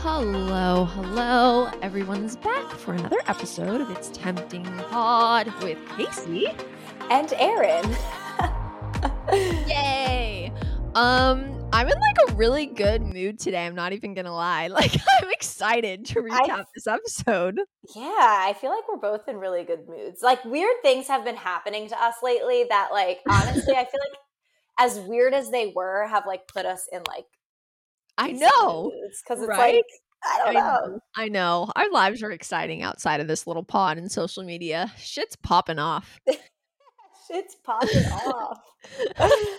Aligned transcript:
Hello, 0.00 0.84
hello. 0.84 1.70
Everyone's 1.82 2.36
back 2.36 2.70
for 2.70 2.94
another 2.94 3.18
episode 3.26 3.80
of 3.80 3.90
It's 3.90 4.10
Tempting 4.10 4.64
Pod 4.90 5.46
with 5.62 5.78
Kaci. 5.88 6.54
and 7.10 7.32
Erin. 7.34 7.84
Yay! 9.68 10.52
Um, 10.94 11.68
I'm 11.72 11.88
in 11.88 11.98
like 11.98 12.16
a 12.28 12.34
really 12.34 12.66
good 12.66 13.02
mood 13.02 13.38
today. 13.38 13.66
I'm 13.66 13.74
not 13.74 13.92
even 13.92 14.14
gonna 14.14 14.34
lie. 14.34 14.68
Like, 14.78 14.94
I'm 15.20 15.30
excited 15.30 16.04
to 16.06 16.22
recap 16.22 16.64
this 16.74 16.86
episode. 16.86 17.58
Yeah, 17.96 18.02
I 18.06 18.54
feel 18.60 18.70
like 18.70 18.84
we're 18.88 18.98
both 18.98 19.28
in 19.28 19.36
really 19.36 19.64
good 19.64 19.88
moods. 19.88 20.22
Like 20.22 20.44
weird 20.44 20.76
things 20.82 21.08
have 21.08 21.24
been 21.24 21.36
happening 21.36 21.88
to 21.88 22.00
us 22.02 22.14
lately 22.22 22.64
that 22.68 22.88
like 22.92 23.20
honestly 23.28 23.74
I 23.74 23.84
feel 23.84 24.00
like 24.00 24.18
as 24.78 25.00
weird 25.00 25.34
as 25.34 25.50
they 25.50 25.72
were 25.74 26.06
have 26.06 26.24
like 26.26 26.46
put 26.46 26.64
us 26.66 26.86
in 26.92 27.02
like 27.08 27.26
I 28.18 28.32
know. 28.32 28.92
It's 29.06 29.22
because 29.22 29.40
it's 29.42 29.48
right? 29.48 29.76
like 29.76 29.84
I 30.24 30.38
don't 30.38 30.48
I 30.48 30.52
know. 30.52 30.60
know. 30.86 31.00
I 31.16 31.28
know. 31.28 31.72
Our 31.76 31.90
lives 31.90 32.22
are 32.22 32.30
exciting 32.32 32.82
outside 32.82 33.20
of 33.20 33.28
this 33.28 33.46
little 33.46 33.62
pod 33.64 33.98
and 33.98 34.10
social 34.10 34.42
media. 34.42 34.92
Shit's 34.98 35.36
popping 35.36 35.78
off. 35.78 36.18
Shit's 37.30 37.56
popping 37.64 38.04
off. 38.06 38.58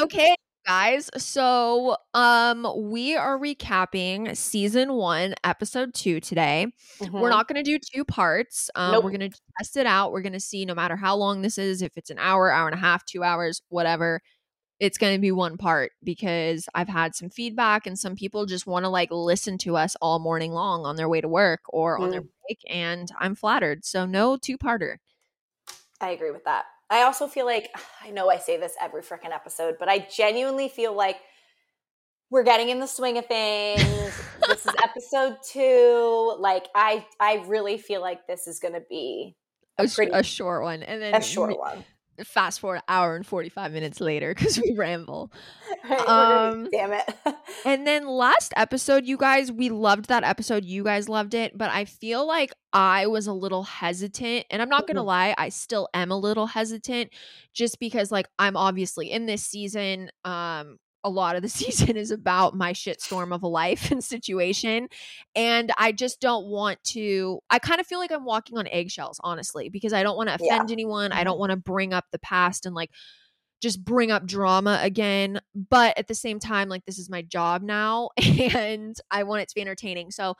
Okay, 0.00 0.34
guys. 0.66 1.10
So, 1.16 1.96
um 2.14 2.66
we 2.92 3.16
are 3.16 3.36
recapping 3.38 4.36
season 4.36 4.92
1, 4.92 5.34
episode 5.42 5.94
2 5.94 6.20
today. 6.20 6.66
We're 7.00 7.08
Mhm. 7.08 7.30
not 7.30 7.48
going 7.48 7.62
to 7.62 7.68
do 7.68 7.78
two 7.78 8.04
parts. 8.04 8.70
Um, 8.76 8.92
Nope. 8.92 9.04
We're 9.04 9.10
going 9.10 9.30
to 9.30 9.40
test 9.58 9.76
it 9.76 9.86
out. 9.86 10.12
We're 10.12 10.22
going 10.22 10.32
to 10.34 10.40
see 10.40 10.64
no 10.64 10.74
matter 10.74 10.94
how 10.96 11.16
long 11.16 11.42
this 11.42 11.58
is, 11.58 11.82
if 11.82 11.96
it's 11.96 12.10
an 12.10 12.18
hour, 12.20 12.50
hour 12.52 12.68
and 12.68 12.76
a 12.76 12.80
half, 12.80 13.04
two 13.04 13.24
hours, 13.24 13.62
whatever, 13.68 14.20
it's 14.80 14.98
going 14.98 15.14
to 15.14 15.20
be 15.20 15.30
one 15.32 15.56
part 15.56 15.92
because 16.02 16.68
I've 16.74 16.88
had 16.88 17.14
some 17.14 17.30
feedback 17.30 17.86
and 17.86 17.96
some 17.98 18.16
people 18.16 18.46
just 18.46 18.66
want 18.66 18.84
to 18.84 18.88
like 18.88 19.10
listen 19.12 19.56
to 19.58 19.76
us 19.76 19.96
all 20.00 20.18
morning 20.18 20.50
long 20.52 20.84
on 20.84 20.96
their 20.96 21.08
way 21.08 21.20
to 21.20 21.28
work 21.28 21.60
or 21.68 21.98
on 22.00 22.10
their 22.10 22.22
Mm. 22.22 22.28
break. 22.48 22.58
And 22.68 23.08
I'm 23.18 23.34
flattered. 23.36 23.84
So, 23.84 24.06
no 24.06 24.36
two 24.36 24.58
parter. 24.58 24.96
I 26.00 26.10
agree 26.10 26.32
with 26.32 26.44
that. 26.44 26.64
I 26.90 27.02
also 27.02 27.28
feel 27.28 27.46
like 27.46 27.70
I 28.04 28.10
know 28.10 28.28
I 28.28 28.38
say 28.38 28.56
this 28.58 28.74
every 28.80 29.02
freaking 29.02 29.32
episode, 29.32 29.76
but 29.78 29.88
I 29.88 30.00
genuinely 30.00 30.68
feel 30.68 30.92
like 30.94 31.16
we're 32.30 32.42
getting 32.42 32.70
in 32.70 32.80
the 32.80 32.86
swing 32.86 33.18
of 33.18 33.26
things. 33.26 33.82
this 34.48 34.66
is 34.66 34.72
episode 34.82 35.36
two. 35.48 36.34
Like 36.40 36.66
I, 36.74 37.06
I 37.20 37.44
really 37.46 37.78
feel 37.78 38.00
like 38.00 38.26
this 38.26 38.46
is 38.48 38.58
going 38.58 38.74
to 38.74 38.82
be 38.88 39.36
A, 39.78 39.86
sh- 39.86 39.94
pretty- 39.94 40.12
a 40.12 40.22
short 40.22 40.62
one. 40.62 40.82
And 40.82 41.00
then 41.00 41.14
a 41.14 41.20
short 41.20 41.56
one. 41.58 41.84
Fast 42.24 42.60
forward 42.60 42.76
an 42.76 42.82
hour 42.88 43.16
and 43.16 43.26
45 43.26 43.72
minutes 43.72 44.00
later 44.00 44.34
because 44.34 44.58
we 44.60 44.74
ramble. 44.76 45.32
Right, 45.88 46.08
Um, 46.08 46.68
damn 46.70 46.92
it. 46.92 47.14
And 47.64 47.86
then 47.86 48.06
last 48.06 48.52
episode, 48.56 49.06
you 49.06 49.16
guys, 49.16 49.50
we 49.52 49.68
loved 49.68 50.08
that 50.08 50.24
episode. 50.24 50.64
You 50.64 50.82
guys 50.84 51.08
loved 51.08 51.34
it, 51.34 51.56
but 51.56 51.70
I 51.70 51.84
feel 51.84 52.26
like 52.26 52.52
I 52.72 53.06
was 53.06 53.26
a 53.26 53.32
little 53.32 53.62
hesitant. 53.64 54.46
And 54.50 54.60
I'm 54.62 54.68
not 54.68 54.86
going 54.86 54.96
to 54.96 55.02
Mhm. 55.02 55.06
lie, 55.06 55.34
I 55.38 55.48
still 55.48 55.88
am 55.94 56.10
a 56.10 56.16
little 56.18 56.46
hesitant 56.46 57.12
just 57.52 57.78
because 57.78 58.10
like 58.12 58.26
I'm 58.38 58.56
obviously 58.56 59.10
in 59.10 59.26
this 59.26 59.44
season 59.44 60.10
um 60.24 60.78
a 61.04 61.10
lot 61.10 61.36
of 61.36 61.42
the 61.42 61.48
season 61.88 61.96
is 61.96 62.10
about 62.10 62.54
my 62.56 62.72
shitstorm 62.72 63.34
of 63.34 63.42
a 63.42 63.48
life 63.48 63.90
and 63.90 64.02
situation. 64.02 64.88
And 65.34 65.72
I 65.78 65.92
just 65.92 66.20
don't 66.20 66.46
want 66.46 66.82
to, 66.84 67.40
I 67.50 67.58
kind 67.58 67.80
of 67.80 67.86
feel 67.86 67.98
like 67.98 68.12
I'm 68.12 68.24
walking 68.24 68.58
on 68.58 68.66
eggshells, 68.68 69.20
honestly, 69.24 69.68
because 69.68 69.92
I 69.92 70.02
don't 70.02 70.16
want 70.16 70.28
to 70.30 70.38
Yeah. 70.40 70.54
offend 70.54 70.70
anyone. 70.70 71.12
I 71.12 71.24
don't 71.24 71.36
Mhm. 71.36 71.40
want 71.40 71.50
to 71.50 71.56
bring 71.56 71.92
up 71.92 72.06
the 72.12 72.18
past 72.18 72.66
and 72.66 72.74
like 72.74 72.90
just 73.60 73.84
bring 73.84 74.10
up 74.10 74.26
drama 74.26 74.78
again. 74.82 75.40
But 75.54 75.96
at 75.96 76.08
the 76.08 76.14
same 76.14 76.38
time, 76.40 76.68
like 76.68 76.84
this 76.84 76.98
is 76.98 77.08
my 77.10 77.22
job 77.22 77.62
now 77.62 78.10
and 78.16 78.96
I 79.10 79.22
want 79.22 79.42
it 79.42 79.48
to 79.48 79.54
be 79.54 79.60
entertaining. 79.60 80.10
So 80.10 80.34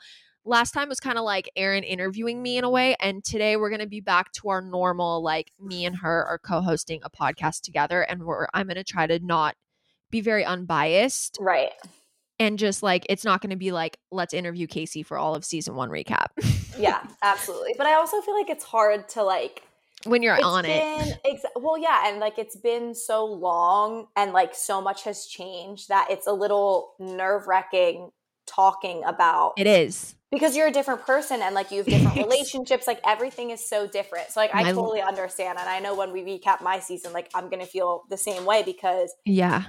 last 0.45 0.71
time 0.73 0.89
was 0.89 0.99
kind 0.99 1.17
of 1.17 1.23
like 1.23 1.49
Erin 1.55 1.83
interviewing 1.85 2.41
me 2.41 2.57
in 2.57 2.65
a 2.65 2.69
way. 2.69 2.97
And 2.99 3.23
today 3.23 3.55
we're 3.55 3.69
going 3.69 3.79
to 3.79 3.87
be 3.87 4.01
back 4.01 4.33
to 4.33 4.49
our 4.49 4.61
normal, 4.61 5.23
like 5.23 5.51
me 5.57 5.85
and 5.85 5.95
her 5.97 6.25
are 6.25 6.37
co 6.37 6.59
hosting 6.61 6.99
a 7.03 7.09
podcast 7.09 7.61
together. 7.61 8.01
And 8.01 8.23
we're, 8.23 8.47
I'm 8.53 8.67
going 8.67 8.75
to 8.75 8.83
try 8.83 9.07
to 9.07 9.19
not 9.19 9.55
be 10.13 10.21
very 10.21 10.45
unbiased 10.45 11.39
right. 11.41 11.71
and 12.39 12.59
just 12.59 12.83
like, 12.83 13.03
it's 13.09 13.25
not 13.25 13.41
going 13.41 13.49
to 13.49 13.55
be 13.55 13.71
like, 13.71 13.97
let's 14.11 14.33
interview 14.33 14.67
Kaci 14.67 15.03
for 15.03 15.17
all 15.17 15.33
of 15.33 15.43
season 15.43 15.75
one 15.75 15.89
recap. 15.89 16.27
Yeah, 16.75 17.03
absolutely. 17.21 17.75
But 17.77 17.85
I 17.85 17.93
also 17.93 18.19
feel 18.21 18.35
like 18.35 18.49
it's 18.49 18.63
hard 18.63 19.07
to 19.09 19.21
like 19.21 19.61
when 20.05 20.23
you're 20.23 20.33
it's 20.33 20.43
on 20.43 20.65
it. 20.65 20.97
been, 20.97 21.13
Ex- 21.23 21.45
well, 21.55 21.77
yeah, 21.77 22.09
and 22.09 22.19
like 22.19 22.39
it's 22.39 22.55
been 22.55 22.95
so 22.95 23.25
long 23.25 24.07
and 24.15 24.33
like 24.33 24.55
so 24.55 24.81
much 24.81 25.03
has 25.03 25.27
changed 25.27 25.89
that 25.89 26.07
it's 26.09 26.25
a 26.25 26.33
little 26.33 26.95
nerve 26.97 27.45
wracking 27.45 28.09
talking 28.55 29.03
about 29.05 29.53
It 29.57 29.67
is. 29.67 30.15
because 30.31 30.55
you're 30.55 30.67
a 30.67 30.71
different 30.71 31.01
person 31.05 31.41
and 31.41 31.53
like 31.55 31.71
you 31.71 31.77
have 31.77 31.85
different 31.87 32.17
relationships. 32.27 32.87
Like 32.87 32.99
everything 33.05 33.49
is 33.51 33.67
so 33.67 33.87
different. 33.87 34.29
So 34.29 34.39
like 34.39 34.51
I 34.53 34.63
My- 34.63 34.71
totally 34.71 35.01
understand, 35.01 35.57
and 35.59 35.67
I 35.69 35.79
know 35.79 35.95
when 35.95 36.11
we 36.11 36.21
recap 36.21 36.61
my 36.61 36.79
season, 36.79 37.13
like 37.13 37.29
I'm 37.33 37.49
gonna 37.49 37.65
feel 37.65 38.03
the 38.09 38.17
same 38.17 38.45
way 38.45 38.63
because 38.63 39.13
Yeah. 39.25 39.63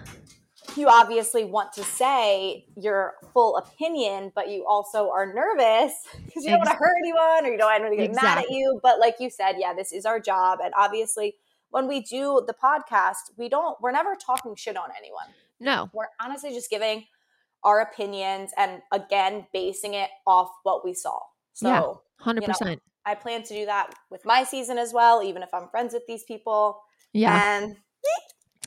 you 0.76 0.88
obviously 0.88 1.44
want 1.44 1.72
to 1.74 1.84
say 1.84 2.64
your 2.76 3.14
full 3.32 3.56
opinion, 3.56 4.32
but 4.34 4.48
you 4.48 4.64
also 4.66 5.10
are 5.10 5.32
nervous 5.32 5.92
because 6.26 6.44
you 6.44 6.50
don't 6.50 6.58
want 6.60 6.70
to 6.70 6.76
hurt 6.76 6.94
anyone 7.04 7.44
or 7.44 7.50
you 7.52 7.58
don't 7.58 7.66
want 7.70 7.82
anyone 7.82 7.98
to 7.98 8.06
get 8.08 8.14
mad 8.22 8.38
at 8.38 8.50
you. 8.50 8.80
But 8.82 8.98
like 8.98 9.16
you 9.20 9.28
said, 9.30 9.56
yeah, 9.58 9.74
this 9.74 9.92
is 9.92 10.06
our 10.06 10.18
job. 10.18 10.58
And 10.64 10.72
obviously, 10.76 11.34
when 11.70 11.86
we 11.86 12.00
do 12.00 12.42
the 12.46 12.54
podcast, 12.54 13.30
we 13.36 13.48
don't, 13.48 13.76
we're 13.82 13.92
never 13.92 14.14
talking 14.14 14.54
shit 14.56 14.76
on 14.76 14.88
anyone. 14.98 15.26
No. 15.60 15.90
We're 15.92 16.06
honestly 16.20 16.50
just 16.50 16.70
giving 16.70 17.04
our 17.64 17.80
opinions 17.80 18.52
and 18.56 18.82
again, 18.92 19.46
basing 19.52 19.94
it 19.94 20.10
off 20.26 20.50
what 20.62 20.84
we 20.84 20.94
saw. 20.94 21.18
So 21.52 21.68
Yeah. 21.68 22.32
100%. 22.32 22.78
I 23.06 23.14
plan 23.14 23.42
to 23.42 23.54
do 23.54 23.66
that 23.66 23.94
with 24.10 24.24
my 24.24 24.44
season 24.44 24.78
as 24.78 24.92
well, 24.92 25.22
even 25.22 25.42
if 25.42 25.52
I'm 25.52 25.68
friends 25.68 25.92
with 25.92 26.06
these 26.06 26.24
people. 26.24 26.80
yeah. 27.12 27.58
And 27.58 27.76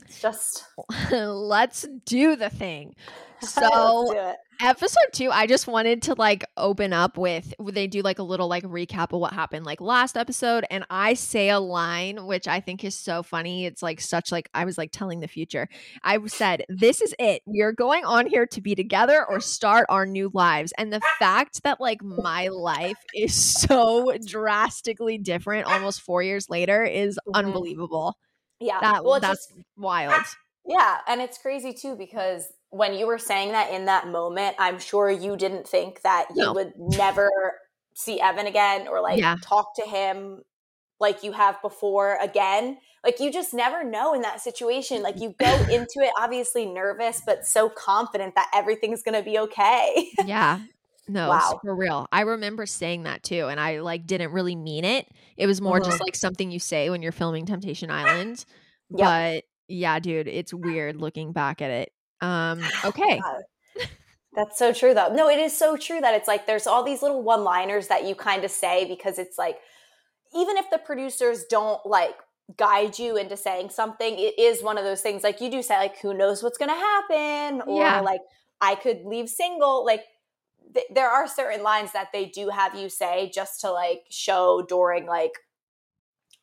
it's 0.06 0.20
just, 0.20 0.64
let's 1.10 1.86
do 2.06 2.36
the 2.36 2.50
thing. 2.50 2.94
So, 3.48 4.34
episode 4.60 5.08
two, 5.12 5.30
I 5.30 5.46
just 5.46 5.66
wanted 5.66 6.02
to 6.02 6.14
like 6.14 6.44
open 6.56 6.92
up 6.92 7.16
with 7.16 7.54
they 7.72 7.86
do 7.86 8.02
like 8.02 8.18
a 8.18 8.22
little 8.24 8.48
like 8.48 8.64
recap 8.64 9.12
of 9.12 9.20
what 9.20 9.32
happened 9.32 9.64
like 9.64 9.80
last 9.80 10.16
episode, 10.16 10.64
and 10.70 10.84
I 10.90 11.14
say 11.14 11.50
a 11.50 11.60
line 11.60 12.26
which 12.26 12.48
I 12.48 12.60
think 12.60 12.84
is 12.84 12.96
so 12.96 13.22
funny. 13.22 13.64
It's 13.66 13.82
like 13.82 14.00
such 14.00 14.32
like 14.32 14.48
I 14.54 14.64
was 14.64 14.76
like 14.76 14.90
telling 14.92 15.20
the 15.20 15.28
future. 15.28 15.68
I 16.02 16.18
said, 16.26 16.64
"This 16.68 17.00
is 17.00 17.14
it. 17.18 17.42
We're 17.46 17.72
going 17.72 18.04
on 18.04 18.26
here 18.26 18.46
to 18.46 18.60
be 18.60 18.74
together 18.74 19.24
or 19.28 19.40
start 19.40 19.86
our 19.88 20.04
new 20.06 20.30
lives." 20.34 20.72
And 20.76 20.92
the 20.92 21.00
fact 21.18 21.62
that 21.62 21.80
like 21.80 22.02
my 22.02 22.48
life 22.48 22.98
is 23.14 23.34
so 23.34 24.16
drastically 24.26 25.18
different 25.18 25.66
almost 25.66 26.00
four 26.02 26.22
years 26.22 26.50
later 26.50 26.82
is 26.84 27.18
Mhm. 27.28 27.34
unbelievable. 27.34 28.16
Yeah. 28.60 28.80
That 28.80 29.04
well, 29.04 29.20
that's 29.20 29.46
just 29.46 29.60
wild. 29.76 30.24
Yeah, 30.66 30.98
and 31.06 31.20
it's 31.22 31.38
crazy 31.38 31.72
too 31.72 31.96
because 31.96 32.46
when 32.70 32.94
you 32.94 33.06
were 33.06 33.18
saying 33.18 33.52
that 33.52 33.72
in 33.72 33.86
that 33.86 34.08
moment, 34.08 34.56
I'm 34.58 34.78
sure 34.78 35.10
you 35.10 35.36
didn't 35.36 35.66
think 35.66 36.02
that 36.02 36.26
you 36.34 36.52
would 36.52 36.72
never 36.76 37.30
see 37.94 38.20
Evan 38.20 38.46
again 38.46 38.86
or 38.88 39.00
like 39.00 39.18
Yeah. 39.18 39.36
talk 39.42 39.74
to 39.76 39.82
him 39.86 40.42
like 41.00 41.22
you 41.22 41.32
have 41.32 41.60
before 41.62 42.18
again. 42.20 42.78
Like 43.04 43.20
you 43.20 43.32
just 43.32 43.54
never 43.54 43.84
know 43.84 44.12
in 44.14 44.22
that 44.22 44.40
situation. 44.40 45.02
Like 45.02 45.20
you 45.20 45.34
go 45.38 45.52
into 45.70 46.00
it 46.00 46.12
obviously 46.18 46.66
nervous 46.66 47.22
but 47.24 47.46
so 47.46 47.68
confident 47.70 48.34
that 48.34 48.50
everything's 48.54 49.02
going 49.02 49.14
to 49.18 49.22
be 49.22 49.38
okay. 49.38 50.10
yeah 50.26 50.60
no 51.08 51.30
Wow. 51.30 51.58
for 51.62 51.74
real 51.74 52.06
i 52.12 52.20
remember 52.20 52.66
saying 52.66 53.04
that 53.04 53.22
too 53.22 53.46
and 53.48 53.58
i 53.58 53.80
like 53.80 54.06
didn't 54.06 54.30
really 54.30 54.54
mean 54.54 54.84
it 54.84 55.08
it 55.38 55.46
was 55.46 55.58
more 55.58 55.80
just 55.80 55.96
Mhm. 55.96 56.04
like 56.04 56.14
something 56.14 56.50
you 56.50 56.58
say 56.58 56.90
when 56.90 57.00
you're 57.00 57.12
filming 57.12 57.46
temptation 57.46 57.90
island 58.02 58.44
Yep. 58.90 58.98
but 58.98 59.44
yeah 59.68 59.98
dude 60.00 60.28
it's 60.28 60.52
weird 60.52 60.96
looking 60.96 61.32
back 61.32 61.62
at 61.62 61.70
it 61.70 61.92
um 62.20 62.62
okay. 62.84 63.20
That's 64.34 64.58
so 64.58 64.72
true 64.72 64.94
though. 64.94 65.12
No, 65.12 65.28
it 65.28 65.38
is 65.38 65.56
so 65.56 65.76
true 65.76 66.00
that 66.00 66.14
it's 66.14 66.28
like 66.28 66.46
there's 66.46 66.66
all 66.66 66.84
these 66.84 67.02
little 67.02 67.22
one-liners 67.22 67.88
that 67.88 68.04
you 68.04 68.14
kind 68.14 68.44
of 68.44 68.50
say 68.50 68.84
because 68.84 69.18
it's 69.18 69.36
like 69.38 69.58
even 70.34 70.56
if 70.56 70.70
the 70.70 70.78
producers 70.78 71.44
don't 71.50 71.84
like 71.84 72.14
guide 72.56 72.98
you 72.98 73.16
into 73.16 73.36
saying 73.36 73.70
something, 73.70 74.18
it 74.18 74.38
is 74.38 74.62
one 74.62 74.78
of 74.78 74.84
those 74.84 75.00
things 75.00 75.22
like 75.24 75.40
you 75.40 75.50
do 75.50 75.62
say 75.62 75.76
like 75.76 75.98
who 76.00 76.14
knows 76.14 76.42
what's 76.42 76.58
going 76.58 76.70
to 76.70 76.74
happen? 76.74 77.62
or 77.66 77.82
Yeah. 77.82 78.00
like 78.00 78.20
I 78.60 78.74
could 78.74 79.04
leave 79.04 79.28
single. 79.28 79.84
Like 79.84 80.04
th- 80.72 80.86
there 80.94 81.08
are 81.10 81.26
certain 81.26 81.62
lines 81.62 81.92
that 81.92 82.08
they 82.12 82.26
do 82.26 82.50
have 82.50 82.74
you 82.74 82.88
say 82.88 83.30
just 83.34 83.60
to 83.62 83.70
like 83.72 84.02
show 84.10 84.62
during 84.68 85.06
like 85.06 85.32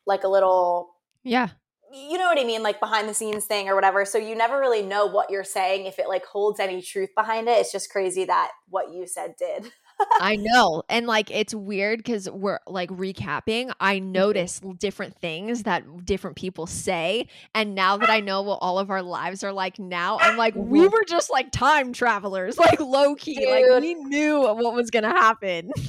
like 0.06 0.24
a 0.24 0.28
little 0.28 0.90
yeah 1.22 1.48
you 1.96 2.18
know 2.18 2.26
what 2.26 2.38
I 2.38 2.44
mean, 2.44 2.62
like 2.62 2.80
behind 2.80 3.08
the 3.08 3.14
scenes 3.14 3.46
thing 3.46 3.68
or 3.68 3.74
whatever. 3.74 4.04
So 4.04 4.18
you 4.18 4.34
never 4.34 4.58
really 4.58 4.82
know 4.82 5.06
what 5.06 5.30
you're 5.30 5.44
saying 5.44 5.86
if 5.86 5.98
it 5.98 6.08
like 6.08 6.24
holds 6.26 6.60
any 6.60 6.82
truth 6.82 7.10
behind 7.14 7.48
it. 7.48 7.52
It's 7.58 7.72
just 7.72 7.90
crazy 7.90 8.24
that 8.26 8.50
what 8.68 8.92
you 8.92 9.06
said 9.06 9.34
did. 9.38 9.72
I 10.18 10.36
know. 10.40 10.82
And 10.88 11.06
like 11.06 11.30
it's 11.30 11.54
weird 11.54 11.98
because 11.98 12.28
we're 12.30 12.58
like 12.66 12.90
recapping. 12.90 13.72
I 13.80 13.96
Mm-hmm. 13.96 14.12
notice 14.12 14.60
different 14.78 15.16
things 15.20 15.62
that 15.64 16.04
different 16.04 16.36
people 16.36 16.66
say. 16.66 17.28
And 17.54 17.74
now 17.74 17.96
that 17.96 18.10
I 18.10 18.20
know 18.20 18.42
what 18.42 18.58
all 18.60 18.78
of 18.78 18.90
our 18.90 19.02
lives 19.02 19.42
are 19.42 19.52
like 19.52 19.78
now, 19.78 20.18
I'm 20.18 20.36
like, 20.36 20.54
we 20.54 20.86
Mhm. 20.86 20.92
were 20.92 21.04
just 21.08 21.30
like 21.30 21.50
time 21.52 21.92
travelers, 21.92 22.58
like 22.58 22.80
low 22.80 23.14
key. 23.14 23.46
Like 23.46 23.64
we 23.80 23.94
knew 23.94 24.40
what 24.40 24.74
was 24.74 24.90
gonna 24.90 25.10
happen. 25.12 25.70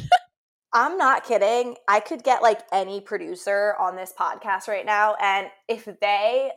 I'm 0.77 0.95
not 0.95 1.23
kidding. 1.25 1.75
I 1.87 1.99
could 1.99 2.23
get 2.23 2.43
like 2.43 2.59
any 2.71 3.01
producer 3.01 3.73
on 3.79 3.95
this 3.95 4.13
podcast 4.17 4.67
right 4.67 4.85
now. 4.85 5.15
And 5.19 5.47
if 5.67 5.85
they, 5.99 6.51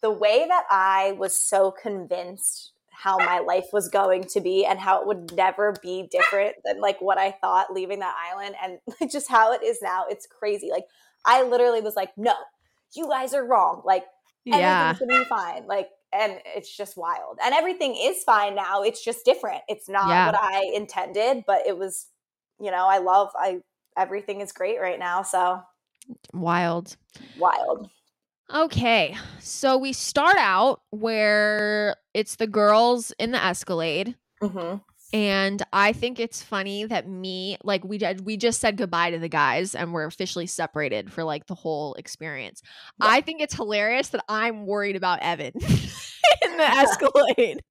the 0.00 0.10
way 0.10 0.46
that 0.48 0.64
I 0.70 1.12
was 1.18 1.38
so 1.38 1.70
convinced 1.70 2.72
how 2.90 3.18
my 3.18 3.40
life 3.40 3.66
was 3.74 3.88
going 3.88 4.24
to 4.24 4.40
be 4.40 4.64
and 4.64 4.78
how 4.78 5.02
it 5.02 5.06
would 5.06 5.36
never 5.36 5.74
be 5.82 6.08
different 6.10 6.56
than 6.64 6.80
like 6.80 7.02
what 7.02 7.18
I 7.18 7.32
thought 7.32 7.70
leaving 7.70 7.98
that 7.98 8.14
island 8.32 8.54
and 8.62 8.78
just 9.12 9.28
how 9.28 9.52
it 9.52 9.62
is 9.62 9.80
now, 9.82 10.06
it's 10.08 10.26
crazy. 10.26 10.70
Like, 10.70 10.84
I 11.26 11.42
literally 11.42 11.82
was 11.82 11.96
like, 11.96 12.16
no, 12.16 12.32
you 12.94 13.06
guys 13.08 13.34
are 13.34 13.44
wrong. 13.44 13.82
Like, 13.84 14.04
yeah. 14.46 14.94
everything's 14.94 15.10
gonna 15.10 15.22
be 15.22 15.28
fine. 15.28 15.66
Like, 15.66 15.90
and 16.14 16.40
it's 16.46 16.74
just 16.74 16.96
wild. 16.96 17.38
And 17.44 17.54
everything 17.54 17.94
is 17.94 18.24
fine 18.24 18.54
now. 18.54 18.82
It's 18.82 19.04
just 19.04 19.26
different. 19.26 19.60
It's 19.68 19.86
not 19.86 20.08
Yeah. 20.08 20.26
what 20.30 20.40
I 20.40 20.64
intended, 20.74 21.44
but 21.46 21.66
it 21.66 21.76
was, 21.76 22.06
you 22.60 22.70
know, 22.70 22.86
I 22.86 22.98
love 22.98 23.30
I 23.38 23.60
everything 23.96 24.40
is 24.40 24.52
great 24.52 24.80
right 24.80 24.98
now. 24.98 25.22
So 25.22 25.62
Wild. 26.32 26.96
wild. 27.38 27.90
Okay. 28.52 29.16
So 29.40 29.76
we 29.76 29.92
start 29.92 30.36
out 30.38 30.80
where 30.90 31.96
it's 32.14 32.36
the 32.36 32.46
girls 32.46 33.12
in 33.18 33.32
the 33.32 33.44
Escalade. 33.44 34.14
hmm 34.40 34.76
And 35.12 35.62
I 35.72 35.92
think 35.92 36.20
it's 36.20 36.42
funny 36.42 36.84
that 36.84 37.08
me, 37.08 37.58
like 37.64 37.84
we 37.84 37.98
did, 37.98 38.24
we 38.24 38.36
just 38.36 38.60
said 38.60 38.76
goodbye 38.76 39.10
to 39.10 39.18
the 39.18 39.28
guys 39.28 39.74
and 39.74 39.92
we're 39.92 40.06
officially 40.06 40.46
separated 40.46 41.12
for 41.12 41.24
like 41.24 41.46
the 41.46 41.54
whole 41.54 41.94
experience. 41.94 42.62
Yeah. 43.00 43.08
I 43.08 43.20
think 43.20 43.40
it's 43.40 43.54
hilarious 43.54 44.08
that 44.10 44.24
I'm 44.28 44.66
worried 44.66 44.96
about 44.96 45.20
Evan 45.22 45.52
in 46.42 46.56
the 46.56 46.70
Escalade. 46.70 47.62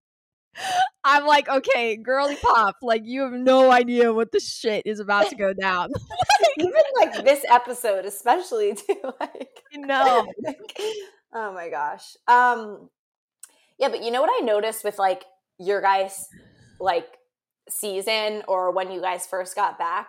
I'm 1.04 1.26
like, 1.26 1.48
okay, 1.48 1.96
girly 1.98 2.36
pop, 2.36 2.76
like 2.82 3.02
you 3.06 3.22
have 3.22 3.34
no 3.34 3.72
idea 3.72 4.12
what 4.14 4.32
the 4.32 4.40
shit 4.40 4.84
is 4.86 5.00
about 5.00 5.30
to 5.30 5.36
go 5.36 5.54
down. 5.54 5.92
Even 6.60 6.74
like 7.00 7.24
this 7.24 7.44
episode, 7.50 8.06
especially 8.06 8.76
too. 8.76 8.96
Like, 9.20 9.62
no. 9.76 10.32
oh 11.34 11.54
my 11.54 11.70
gosh. 11.70 12.16
Um, 12.28 12.90
yeah, 13.78 13.90
but 13.90 14.04
you 14.04 14.12
know 14.12 14.22
what 14.22 14.30
I 14.42 14.46
noticed 14.46 14.84
with 14.84 14.98
like 14.98 15.24
your 15.60 15.82
guys' 15.82 16.28
like 16.80 17.08
season 17.70 18.44
or 18.48 18.72
when 18.72 18.92
you 18.92 19.02
guys 19.02 19.26
first 19.28 19.56
got 19.56 19.78
back. 19.78 20.08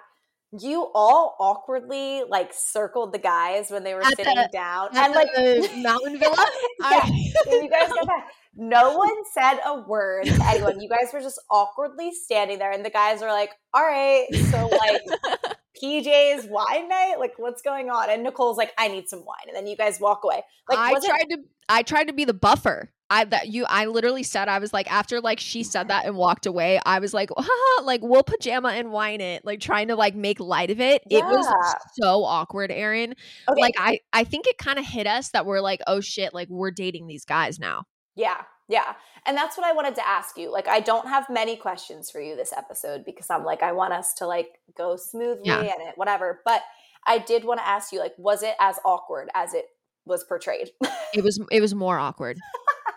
You 0.59 0.89
all 0.95 1.37
awkwardly 1.41 2.23
like 2.29 2.53
circled 2.55 3.13
the 3.13 3.19
guys 3.19 3.71
when 3.71 3.83
they 3.83 3.95
were 3.95 4.03
At 4.03 4.17
sitting 4.17 4.35
the- 4.37 4.49
down, 4.53 4.97
At 4.97 5.07
and 5.07 5.15
like 5.15 5.33
the 5.35 5.69
mountain 5.83 6.19
villa. 6.19 6.37
I- 6.83 7.33
when 7.49 7.65
you 7.65 7.69
guys 7.71 7.89
got 7.93 8.07
back, 8.07 8.31
no 8.57 8.97
one 8.97 9.25
said 9.33 9.59
a 9.65 9.83
word 9.83 10.25
to 10.25 10.45
anyone. 10.45 10.81
You 10.81 10.89
guys 10.89 11.13
were 11.13 11.21
just 11.21 11.41
awkwardly 11.51 12.13
standing 12.13 12.59
there, 12.59 12.73
and 12.73 12.85
the 12.85 12.91
guys 12.91 13.23
are 13.23 13.31
like, 13.31 13.51
"All 13.75 13.83
right, 13.83 14.27
so 14.51 14.69
like 14.69 15.03
PJ's 15.83 16.47
wine 16.49 16.89
night, 16.89 17.17
like 17.19 17.35
what's 17.37 17.63
going 17.63 17.91
on?" 17.91 18.09
And 18.11 18.23
Nicole's 18.23 18.57
like, 18.57 18.73
"I 18.79 18.89
need 18.89 19.09
some 19.09 19.25
wine," 19.25 19.47
and 19.47 19.57
then 19.57 19.67
you 19.67 19.77
guys 19.77 20.01
walk 20.01 20.25
away. 20.25 20.43
Like, 20.69 20.79
I 20.79 21.07
tried 21.07 21.31
to 21.31 21.39
I 21.69 21.83
tried 21.83 22.09
to 22.09 22.15
be 22.15 22.25
the 22.25 22.35
buffer. 22.35 22.91
I 23.09 23.25
that 23.25 23.49
you 23.49 23.67
I 23.69 23.87
literally 23.87 24.25
said 24.25 24.49
I 24.49 24.59
was 24.59 24.73
like 24.73 24.91
after 24.91 25.21
like 25.21 25.39
she 25.39 25.63
said 25.63 25.89
that 25.89 26.07
and 26.07 26.17
walked 26.17 26.47
away, 26.47 26.81
I 26.85 26.99
was 26.99 27.15
like, 27.15 27.31
Haha, 27.37 27.83
like 27.85 28.01
we'll 28.03 28.25
pajama 28.25 28.71
and 28.71 28.91
wine 28.91 29.21
it, 29.21 29.45
like 29.45 29.61
trying 29.61 29.89
to 29.89 29.97
like 29.97 30.17
make 30.17 30.41
light 30.41 30.71
of 30.71 30.81
it. 30.81 31.03
It 31.09 31.25
was 31.25 31.47
so 32.01 32.25
awkward, 32.25 32.73
Erin. 32.73 33.15
okay, 33.49 33.61
Like 33.61 33.75
I 33.79 34.01
I 34.13 34.25
think 34.25 34.47
it 34.47 34.59
kind 34.59 34.79
of 34.79 34.87
hit 34.87 35.07
us 35.07 35.31
that 35.31 35.47
we're 35.47 35.61
like, 35.61 35.81
oh 35.87 36.01
shit, 36.01 36.35
like 36.35 36.49
we're 36.49 36.73
dating 36.73 37.07
these 37.07 37.25
guys 37.25 37.59
now. 37.59 37.85
Yeah, 38.17 38.43
yeah, 38.69 38.95
and 39.25 39.37
that's 39.37 39.57
what 39.57 39.65
I 39.67 39.73
wanted 39.73 39.95
to 39.97 40.07
ask 40.09 40.37
you. 40.37 40.51
Like, 40.51 40.67
I 40.67 40.81
don't 40.81 41.07
have 41.07 41.31
many 41.31 41.57
questions 41.57 42.11
for 42.11 42.21
you 42.21 42.35
this 42.35 42.53
episode 42.53 43.05
because 43.05 43.31
I'm 43.31 43.45
like, 43.45 43.63
I 43.63 43.71
want 43.73 43.93
us 43.93 44.15
to 44.15 44.27
like 44.27 44.49
go 44.77 44.97
smoothly 44.97 45.43
Yeah. 45.45 45.61
and 45.61 45.89
it 45.89 45.95
whatever. 45.97 46.41
But 46.45 46.63
I 47.07 47.19
did 47.19 47.45
want 47.45 47.61
to 47.61 47.67
ask 47.69 47.93
you, 47.93 48.01
like, 48.01 48.15
was 48.19 48.43
it 48.43 48.57
as 48.59 48.79
awkward 48.85 49.29
as 49.35 49.55
it 49.55 49.67
was 50.05 50.25
portrayed? 50.25 50.71
It 51.15 51.23
was 51.23 51.41
it 51.53 51.61
was 51.61 51.75
more 51.75 51.99
awkward. 51.99 52.39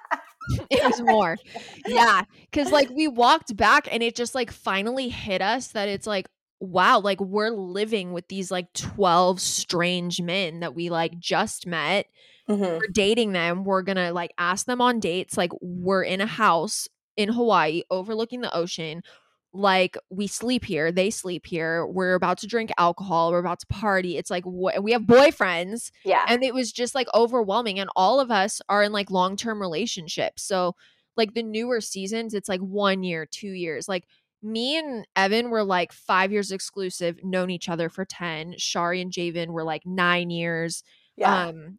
it 0.72 0.84
was 0.84 1.02
more. 1.02 1.38
Yeah, 1.86 2.24
cuz 2.52 2.72
like 2.72 2.90
we 2.90 3.08
walked 3.08 3.56
back 3.56 3.88
and 3.92 4.02
it 4.02 4.16
just 4.16 4.34
like 4.34 4.52
finally 4.52 5.10
hit 5.10 5.42
us 5.42 5.68
that 5.70 5.88
it's 5.90 6.08
like 6.08 6.28
wow, 6.62 7.00
like 7.00 7.22
we're 7.22 7.52
living 7.52 8.12
with 8.12 8.28
these 8.28 8.52
like 8.52 8.74
12 8.74 9.40
strange 9.40 10.22
men 10.22 10.60
that 10.60 10.76
we 10.76 10.90
like 10.90 11.18
just 11.18 11.66
met. 11.66 12.08
Mm-hmm. 12.50 12.64
We're 12.64 12.88
dating 12.92 13.34
them. 13.34 13.64
We're 13.64 13.84
going 13.84 13.98
to 13.98 14.12
like 14.12 14.34
ask 14.38 14.66
them 14.66 14.82
on 14.82 15.00
dates. 15.00 15.38
Like 15.38 15.52
we're 15.62 16.04
in 16.04 16.22
a 16.22 16.26
house 16.26 16.88
in 17.16 17.30
Hawaii 17.30 17.84
overlooking 17.90 18.42
the 18.42 18.56
ocean. 18.56 19.04
Like 19.52 19.98
we 20.10 20.28
sleep 20.28 20.64
here, 20.64 20.92
they 20.92 21.10
sleep 21.10 21.46
here. 21.46 21.86
We're 21.86 22.14
about 22.14 22.38
to 22.40 22.48
drink 22.48 22.72
alcohol, 22.78 23.32
we're 23.32 23.40
about 23.40 23.60
to 23.62 23.68
party. 23.68 24.16
It's 24.16 24.30
like 24.30 24.44
what 24.44 24.84
we 24.84 24.92
have 24.92 25.02
boyfriends 25.04 25.92
Yeah, 26.04 26.24
and 26.28 26.44
it 26.44 26.54
was 26.54 26.72
just 26.72 26.94
like 26.94 27.08
overwhelming 27.16 27.80
and 27.80 27.90
all 27.96 28.20
of 28.20 28.30
us 28.30 28.62
are 28.70 28.84
in 28.84 28.92
like 28.92 29.10
long-term 29.10 29.60
relationships 29.60 30.44
so 30.44 30.76
like 31.20 31.34
the 31.34 31.44
newer 31.44 31.82
seasons 31.82 32.34
it's 32.34 32.50
like 32.50 32.62
one 32.62 33.04
year 33.04 33.26
two 33.26 33.52
years 33.52 33.88
like 33.88 34.06
me 34.42 34.78
and 34.78 35.06
evan 35.16 35.50
were 35.50 35.64
like 35.64 35.92
five 35.92 36.32
years 36.32 36.52
exclusive 36.52 37.20
known 37.24 37.50
each 37.50 37.68
other 37.68 37.90
for 37.90 38.06
10 38.06 38.54
shari 38.58 39.02
and 39.02 39.12
javen 39.12 39.50
were 39.50 39.64
like 39.64 39.86
nine 39.86 40.30
years 40.30 40.84
yeah. 41.18 41.48
um 41.48 41.78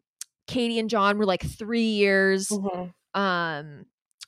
katie 0.51 0.79
and 0.79 0.91
john 0.91 1.17
were 1.19 1.25
like 1.27 1.43
three 1.43 1.89
years 1.89 2.49
Mhm. 2.49 2.93
um 3.15 3.85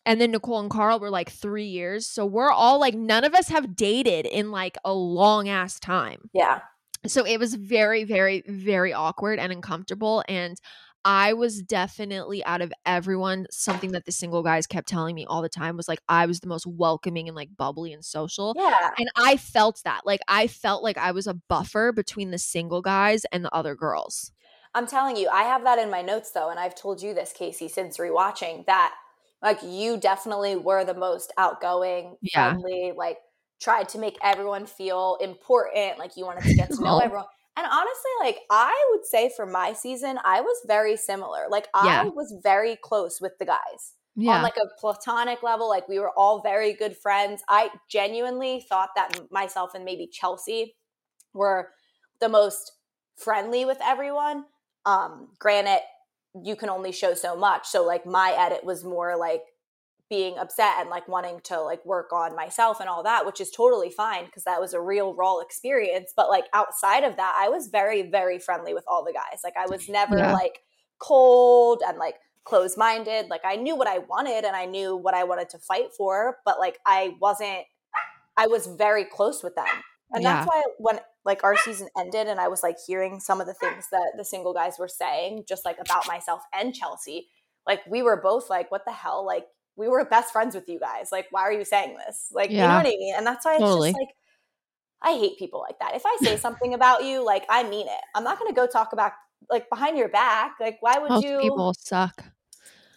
and 0.06 0.20
then 0.20 0.30
nicole 0.30 0.60
and 0.60 0.70
karl 0.70 0.98
were 1.00 1.10
like 1.10 1.30
three 1.30 1.66
years 1.66 2.06
so 2.06 2.24
we're 2.26 2.50
all 2.50 2.78
like 2.80 2.94
none 2.94 3.24
of 3.24 3.34
us 3.34 3.48
have 3.48 3.76
dated 3.76 4.26
in 4.26 4.50
like 4.50 4.76
a 4.84 4.92
long 4.94 5.48
ass 5.48 5.78
time 5.80 6.30
Yeah. 6.32 6.60
so 7.06 7.24
it 7.26 7.38
was 7.38 7.54
very 7.54 8.04
very 8.04 8.42
very 8.48 8.92
awkward 8.92 9.38
and 9.38 9.52
uncomfortable 9.52 10.22
and 10.28 10.56
i 11.04 11.32
was 11.32 11.60
definitely 11.62 12.44
out 12.44 12.62
of 12.62 12.72
everyone 12.86 13.46
something 13.50 13.90
that 13.92 14.04
the 14.04 14.12
single 14.12 14.42
guys 14.44 14.68
kept 14.68 14.88
telling 14.88 15.14
me 15.16 15.26
all 15.26 15.42
the 15.42 15.48
time 15.48 15.76
was 15.76 15.88
like 15.88 16.00
i 16.08 16.26
was 16.26 16.38
the 16.40 16.46
most 16.48 16.66
welcoming 16.66 17.26
and 17.28 17.34
like 17.36 17.48
bubbly 17.56 17.92
and 17.92 18.04
social 18.04 18.54
Yeah. 18.56 18.90
and 18.98 19.08
i 19.16 19.36
felt 19.36 19.80
that 19.84 20.02
like 20.04 20.20
i 20.28 20.46
felt 20.46 20.82
like 20.84 20.98
i 20.98 21.10
was 21.10 21.26
a 21.26 21.34
buffer 21.48 21.90
between 21.92 22.30
the 22.30 22.38
single 22.38 22.82
guys 22.82 23.24
and 23.32 23.44
the 23.44 23.52
other 23.54 23.74
girls 23.74 24.30
I'm 24.74 24.86
telling 24.86 25.16
you, 25.16 25.28
I 25.28 25.42
have 25.44 25.64
that 25.64 25.78
in 25.78 25.90
my 25.90 26.02
notes 26.02 26.30
though, 26.30 26.50
and 26.50 26.58
I've 26.58 26.74
told 26.74 27.02
you 27.02 27.14
this, 27.14 27.34
Kaci, 27.38 27.70
since 27.70 27.98
rewatching 27.98 28.66
that 28.66 28.94
like 29.42 29.58
you 29.62 29.98
definitely 29.98 30.56
were 30.56 30.84
the 30.84 30.94
most 30.94 31.32
outgoing, 31.36 32.16
Yeah. 32.22 32.52
friendly, 32.52 32.92
like 32.96 33.18
tried 33.60 33.88
to 33.90 33.98
make 33.98 34.16
everyone 34.22 34.66
feel 34.66 35.18
important, 35.20 35.98
like 35.98 36.16
you 36.16 36.24
wanted 36.24 36.44
to 36.44 36.54
get 36.54 36.70
to 36.74 36.82
know 36.82 36.98
everyone. 36.98 37.26
And 37.56 37.66
honestly, 37.66 38.10
like 38.20 38.38
I 38.50 38.74
would 38.92 39.04
say 39.04 39.30
for 39.36 39.44
my 39.44 39.72
season, 39.74 40.18
I 40.24 40.40
was 40.40 40.56
very 40.66 40.96
similar. 40.96 41.46
Like 41.50 41.68
Yeah. 41.82 42.04
I 42.04 42.08
was 42.14 42.34
very 42.42 42.76
close 42.82 43.20
with 43.20 43.32
the 43.38 43.44
guys. 43.46 43.92
yeah 44.16 44.36
On 44.36 44.42
like 44.42 44.56
a 44.56 44.68
platonic 44.80 45.42
level, 45.42 45.68
like 45.68 45.88
we 45.88 45.98
were 45.98 46.12
all 46.16 46.40
very 46.40 46.72
good 46.72 46.96
friends. 46.96 47.42
I 47.48 47.70
genuinely 47.88 48.64
thought 48.68 48.90
that 48.96 49.18
myself 49.30 49.74
and 49.74 49.84
maybe 49.84 50.06
Chelsea 50.06 50.76
were 51.34 51.70
the 52.20 52.28
most 52.28 52.72
friendly 53.16 53.64
with 53.64 53.78
everyone. 53.82 54.44
Um, 54.84 55.28
granted, 55.38 55.80
you 56.42 56.56
can 56.56 56.68
only 56.70 56.92
show 56.92 57.14
so 57.14 57.36
much. 57.36 57.66
So 57.66 57.84
like 57.84 58.06
my 58.06 58.34
edit 58.36 58.64
was 58.64 58.84
more 58.84 59.16
like 59.16 59.42
being 60.08 60.36
upset 60.38 60.74
and 60.78 60.90
like 60.90 61.08
wanting 61.08 61.40
to 61.44 61.60
like 61.60 61.84
work 61.86 62.12
on 62.12 62.36
myself 62.36 62.80
and 62.80 62.88
all 62.88 63.02
that, 63.02 63.24
which 63.24 63.40
is 63.40 63.50
totally 63.50 63.90
fine 63.90 64.26
because 64.26 64.44
that 64.44 64.60
was 64.60 64.74
a 64.74 64.80
real 64.80 65.14
raw 65.14 65.38
experience. 65.38 66.12
But 66.14 66.28
like 66.28 66.44
outside 66.52 67.04
of 67.04 67.16
that, 67.16 67.34
I 67.38 67.48
was 67.48 67.68
very, 67.68 68.02
very 68.10 68.38
friendly 68.38 68.74
with 68.74 68.84
all 68.86 69.04
the 69.04 69.12
guys. 69.12 69.40
Like 69.42 69.56
I 69.56 69.66
was 69.66 69.88
never 69.88 70.16
Yeah. 70.18 70.32
like 70.32 70.60
cold 70.98 71.82
and 71.86 71.96
like 71.98 72.16
closed 72.44 72.76
minded. 72.76 73.28
Like 73.30 73.42
I 73.44 73.56
knew 73.56 73.76
what 73.76 73.88
I 73.88 73.98
wanted 73.98 74.44
and 74.44 74.54
I 74.54 74.66
knew 74.66 74.96
what 74.96 75.14
I 75.14 75.24
wanted 75.24 75.48
to 75.50 75.58
fight 75.58 75.94
for, 75.96 76.38
but 76.44 76.58
like 76.58 76.78
I 76.84 77.14
wasn't, 77.20 77.64
I 78.36 78.48
was 78.48 78.66
very 78.66 79.04
close 79.04 79.42
with 79.42 79.54
them. 79.54 79.66
And 80.12 80.24
that's 80.24 80.46
why 80.46 80.62
when 80.78 81.00
like 81.24 81.44
our 81.44 81.56
season 81.56 81.88
ended 81.98 82.26
and 82.26 82.40
I 82.40 82.48
was 82.48 82.62
like 82.62 82.76
hearing 82.86 83.20
some 83.20 83.40
of 83.40 83.46
the 83.46 83.54
things 83.54 83.86
that 83.92 84.12
the 84.16 84.24
single 84.24 84.52
guys 84.52 84.78
were 84.78 84.88
saying, 84.88 85.44
just 85.48 85.64
like 85.64 85.78
about 85.80 86.06
myself 86.08 86.42
and 86.52 86.74
Chelsea, 86.74 87.28
like 87.66 87.80
we 87.88 88.02
were 88.02 88.20
both 88.20 88.50
like, 88.50 88.70
what 88.70 88.84
the 88.84 88.92
hell? 88.92 89.24
Like 89.24 89.46
we 89.76 89.88
were 89.88 90.04
best 90.04 90.32
friends 90.32 90.54
with 90.54 90.68
you 90.68 90.78
guys. 90.78 91.10
Like, 91.12 91.26
why 91.30 91.42
are 91.42 91.52
you 91.52 91.64
saying 91.64 91.96
this? 92.06 92.28
Like, 92.32 92.50
you 92.50 92.58
know 92.58 92.68
what 92.68 92.86
I 92.86 92.90
mean? 92.90 93.14
And 93.16 93.26
that's 93.26 93.44
why 93.44 93.52
it's 93.52 93.60
Totally. 93.60 93.90
just 93.90 94.00
like, 94.00 94.08
I 95.02 95.18
hate 95.18 95.38
people 95.38 95.60
like 95.60 95.78
that. 95.80 95.94
If 95.94 96.02
I 96.04 96.16
say 96.22 96.36
something 96.38 96.74
about 96.74 97.04
you, 97.04 97.24
like 97.24 97.44
I 97.48 97.62
mean 97.68 97.86
it. 97.86 98.00
I'm 98.14 98.24
not 98.24 98.38
going 98.38 98.50
to 98.50 98.54
go 98.54 98.66
talk 98.66 98.92
about 98.92 99.12
like 99.50 99.68
behind 99.70 99.96
your 99.96 100.08
back. 100.08 100.56
Like, 100.60 100.78
why 100.80 100.98
would 100.98 101.10
most 101.10 101.24
you? 101.24 101.38
people 101.40 101.74
suck 101.78 102.24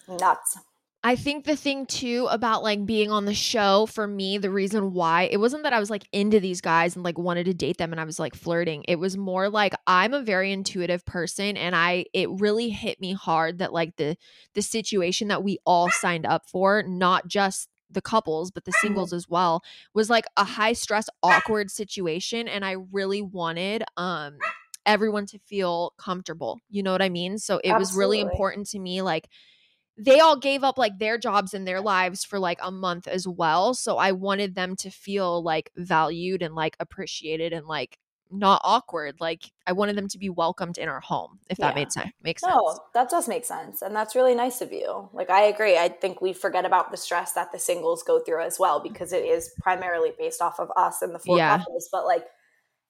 Nuts. 0.08 0.58
I 1.05 1.15
think 1.15 1.45
the 1.45 1.55
thing 1.55 1.85
too 1.85 2.27
about 2.31 2.63
like 2.63 2.83
being 2.83 3.12
on 3.12 3.25
the 3.25 3.33
show 3.35 3.85
for 3.85 4.07
me, 4.07 4.39
the 4.39 4.50
reason 4.50 4.91
why 4.91 5.29
it 5.31 5.38
wasn't 5.38 5.62
that 5.62 5.71
I 5.71 5.79
was 5.79 5.91
like 5.91 6.07
into 6.12 6.39
these 6.39 6.62
guys 6.62 6.95
and 6.95 7.05
like 7.05 7.19
wanted 7.19 7.43
to 7.43 7.53
date 7.53 7.77
them 7.77 7.91
and 7.91 8.01
I 8.01 8.05
was 8.05 8.17
like 8.17 8.33
flirting. 8.33 8.83
It 8.88 8.95
was 8.95 9.15
more 9.15 9.47
like 9.47 9.75
I'm 9.85 10.15
a 10.15 10.24
very 10.24 10.51
intuitive 10.51 11.05
person 11.05 11.57
and 11.57 11.75
I 11.75 12.05
it 12.12 12.27
really 12.31 12.69
hit 12.69 13.00
me 13.00 13.13
hard 13.13 13.59
that 13.59 13.71
like 13.71 13.97
the 13.97 14.17
the 14.55 14.63
situation 14.63 15.27
that 15.27 15.43
we 15.43 15.59
all 15.63 15.91
signed 15.91 16.25
up 16.25 16.50
for, 16.50 16.81
not 16.81 17.27
just 17.27 17.69
the 17.91 18.01
couples 18.01 18.50
but 18.50 18.65
the 18.65 18.74
singles 18.81 19.13
as 19.13 19.29
well 19.29 19.62
was 19.93 20.09
like 20.09 20.25
a 20.38 20.43
high 20.43 20.74
stress 20.74 21.07
awkward 21.21 21.69
situation 21.69 22.47
and 22.47 22.65
I 22.65 22.77
really 22.91 23.21
wanted 23.21 23.83
um 23.95 24.39
everyone 24.88 25.27
to 25.27 25.38
feel 25.38 25.93
comfortable. 26.00 26.62
You 26.71 26.81
know 26.81 26.91
what 26.91 27.03
I 27.03 27.09
mean? 27.09 27.38
So 27.38 27.62
it 27.63 27.74
was 27.74 27.95
really 27.95 28.21
important 28.21 28.67
to 28.69 28.79
me 28.79 29.03
like 29.03 29.29
they 29.98 30.20
all 30.20 30.38
gave 30.38 30.64
up 30.64 30.78
like 30.78 31.00
their 31.00 31.18
jobs 31.18 31.54
and 31.54 31.68
their 31.68 31.82
lives 31.82 32.24
for 32.25 32.38
like 32.40 32.60
a 32.62 32.72
month 32.72 33.08
as 33.08 33.28
well. 33.28 33.74
So 33.74 33.98
I 33.98 34.12
wanted 34.12 34.56
them 34.56 34.75
to 34.78 34.90
feel 34.90 35.42
like 35.44 35.72
valued 35.78 36.42
and 36.42 36.54
like 36.56 36.75
appreciated 36.80 37.54
and 37.54 37.66
like 37.66 37.98
not 38.32 38.60
awkward. 38.66 39.16
Like 39.22 39.44
I 39.68 39.72
wanted 39.72 39.96
them 39.96 40.08
to 40.10 40.18
be 40.18 40.30
welcomed 40.30 40.78
in 40.78 40.90
our 40.90 41.00
home, 41.00 41.40
if 41.50 41.58
that 41.60 41.70
Yeah. 41.70 41.75
made 41.75 41.92
sense. 41.94 42.12
Makes 42.22 42.42
sense. 42.42 42.54
No, 42.56 42.80
that 42.94 43.10
does 43.10 43.28
make 43.30 43.46
sense. 43.46 43.82
And 43.82 43.96
that's 43.96 44.16
really 44.16 44.36
nice 44.36 44.62
of 44.62 44.74
you. 44.74 45.10
Like, 45.14 45.30
I 45.30 45.44
agree. 45.44 45.78
I 45.78 45.88
think 45.90 46.20
we 46.22 46.34
forget 46.34 46.66
about 46.66 46.92
the 46.92 46.98
stress 46.98 47.32
that 47.34 47.52
the 47.54 47.60
singles 47.60 48.04
go 48.04 48.20
through 48.20 48.42
as 48.42 48.60
well 48.60 48.82
because 48.82 49.14
it 49.14 49.24
is 49.24 49.52
primarily 49.62 50.12
based 50.18 50.42
off 50.42 50.60
of 50.60 50.72
us 50.75 51.02
and 51.04 51.14
the 51.16 51.20
four 51.20 51.38
Yeah. 51.38 51.60
couples. 51.60 51.88
But, 51.92 52.06
like, 52.06 52.25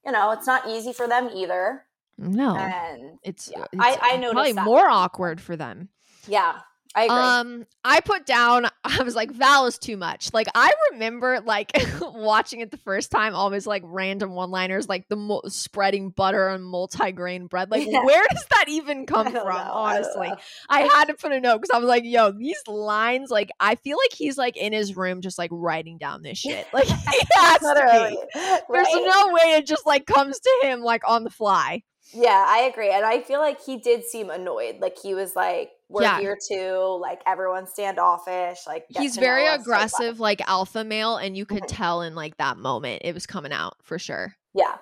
you 0.06 0.12
know, 0.12 0.32
it's 0.32 0.48
not 0.48 0.68
easy 0.70 0.94
for 0.94 1.08
them 1.08 1.30
either. 1.36 1.86
No. 2.18 2.56
And 2.56 3.20
it's, 3.22 3.52
yeah, 3.52 3.64
uh, 3.64 3.68
it's 3.74 3.82
I- 4.02 4.14
I 4.14 4.16
noticed 4.16 4.34
probably 4.34 4.52
that. 4.54 4.66
more 4.66 4.90
awkward 4.90 5.42
for 5.42 5.56
them. 5.58 5.90
yeah, 6.28 6.62
I 6.98 7.04
agree. 7.04 7.18
Um, 7.18 7.68
I 7.84 8.00
put 8.00 8.26
down. 8.26 8.68
I 8.86 9.04
was 9.04 9.16
like, 9.16 9.30
Val 9.32 9.66
is 9.66 9.78
too 9.78 9.98
much. 9.98 10.34
Like, 10.34 10.48
I 10.56 10.72
remember 10.92 11.42
like 11.46 11.72
watching 12.02 12.62
it 12.62 12.72
the 12.72 12.78
first 12.78 13.12
time, 13.12 13.36
always 13.36 13.68
like 13.68 13.84
random 13.86 14.32
one-liners, 14.34 14.88
like 14.88 15.08
the 15.10 15.18
mo- 15.18 15.42
spreading 15.48 16.10
butter 16.10 16.48
on 16.50 16.62
multi-grain 16.64 17.48
bread. 17.48 17.70
Like, 17.70 17.86
Yeah. 17.86 18.04
where 18.06 18.26
does 18.32 18.46
that 18.52 18.66
even 18.70 19.06
come 19.08 19.26
from? 19.26 19.34
know, 19.44 19.50
Honestly, 19.50 20.30
know. 20.30 20.36
I 20.70 20.82
had 20.82 21.06
to 21.10 21.16
put 21.16 21.34
a 21.34 21.42
note 21.42 21.62
because 21.62 21.76
I 21.76 21.80
was 21.80 21.88
like, 21.90 22.04
yo, 22.06 22.32
these 22.32 22.62
lines, 22.66 23.30
like, 23.30 23.50
I 23.60 23.76
feel 23.76 23.98
like 23.98 24.14
he's 24.14 24.38
like 24.38 24.56
in 24.56 24.72
his 24.72 24.96
room 24.96 25.20
just 25.22 25.38
like 25.38 25.50
writing 25.52 25.98
down 25.98 26.22
this 26.22 26.38
shit. 26.38 26.66
Like, 26.74 26.86
he 26.86 26.94
has 27.36 27.60
to 27.60 28.08
be. 28.10 28.40
There's 28.72 28.88
no 28.94 29.32
way 29.34 29.56
it 29.58 29.68
just 29.68 29.86
like 29.86 30.06
comes 30.06 30.40
to 30.40 30.60
him 30.64 30.82
like 30.82 31.02
on 31.08 31.26
the 31.26 31.30
fly. 31.30 31.84
Yeah, 32.14 32.46
I 32.48 32.70
agree. 32.72 32.92
And 32.92 33.04
I 33.06 33.22
feel 33.22 33.40
like 33.40 33.62
he 33.62 33.78
did 33.78 34.04
seem 34.06 34.30
annoyed. 34.30 34.80
Like 34.80 34.98
he 34.98 35.14
was 35.14 35.36
like, 35.36 35.72
We're 35.88 36.02
Yeah. 36.02 36.20
here 36.20 36.36
too. 36.50 36.98
Like 37.00 37.22
everyone's 37.28 37.70
standoffish. 37.72 38.66
Like 38.66 38.86
He's 38.90 39.18
very 39.18 39.46
so 39.46 39.54
aggressive, 39.54 40.20
like 40.20 40.42
alpha 40.48 40.84
male, 40.84 41.18
and 41.18 41.38
you 41.38 41.46
could 41.46 41.64
Mhm. 41.64 41.68
tell 41.68 42.02
in 42.02 42.16
like 42.16 42.38
that 42.38 42.58
moment 42.58 43.04
it 43.06 43.14
was 43.14 43.28
coming 43.28 43.52
out 43.52 43.76
for 43.84 44.00
sure. 44.00 44.36
Yeah. 44.56 44.78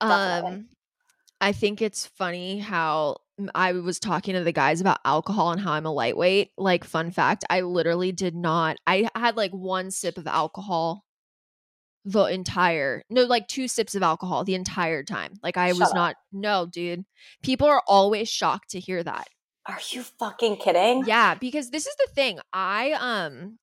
Definitely. 0.00 0.50
Um, 0.52 0.68
I 1.40 1.52
think 1.52 1.82
it's 1.82 2.06
funny 2.06 2.58
how 2.60 3.18
I 3.54 3.72
was 3.72 4.00
talking 4.00 4.34
to 4.34 4.42
the 4.42 4.52
guys 4.52 4.80
about 4.80 5.00
alcohol 5.04 5.52
and 5.52 5.60
how 5.60 5.72
I'm 5.72 5.86
a 5.86 5.92
lightweight. 5.92 6.52
Like, 6.56 6.84
fun 6.84 7.10
fact, 7.10 7.44
I 7.50 7.60
literally 7.60 8.10
did 8.12 8.34
not. 8.34 8.78
I 8.86 9.08
had 9.14 9.36
like 9.36 9.52
one 9.52 9.90
sip 9.90 10.18
of 10.18 10.26
alcohol 10.26 11.04
the 12.10 12.24
entire 12.24 13.02
no 13.10 13.24
like 13.24 13.46
two 13.48 13.68
sips 13.68 13.94
of 13.94 14.02
alcohol 14.02 14.42
the 14.44 14.54
entire 14.54 15.02
time 15.02 15.34
like 15.42 15.56
i 15.58 15.68
Shut 15.68 15.78
was 15.78 15.88
up. 15.90 15.94
not 15.94 16.16
no 16.32 16.64
dude 16.64 17.04
people 17.42 17.66
are 17.66 17.82
always 17.86 18.30
shocked 18.30 18.70
to 18.70 18.80
hear 18.80 19.02
that 19.02 19.28
Are 19.66 19.78
you 19.90 20.02
fucking 20.02 20.56
kidding? 20.56 21.04
yeah 21.06 21.34
because 21.34 21.70
this 21.70 21.86
is 21.86 21.94
the 21.96 22.12
thing 22.14 22.38
i 22.52 22.92
um 22.92 23.58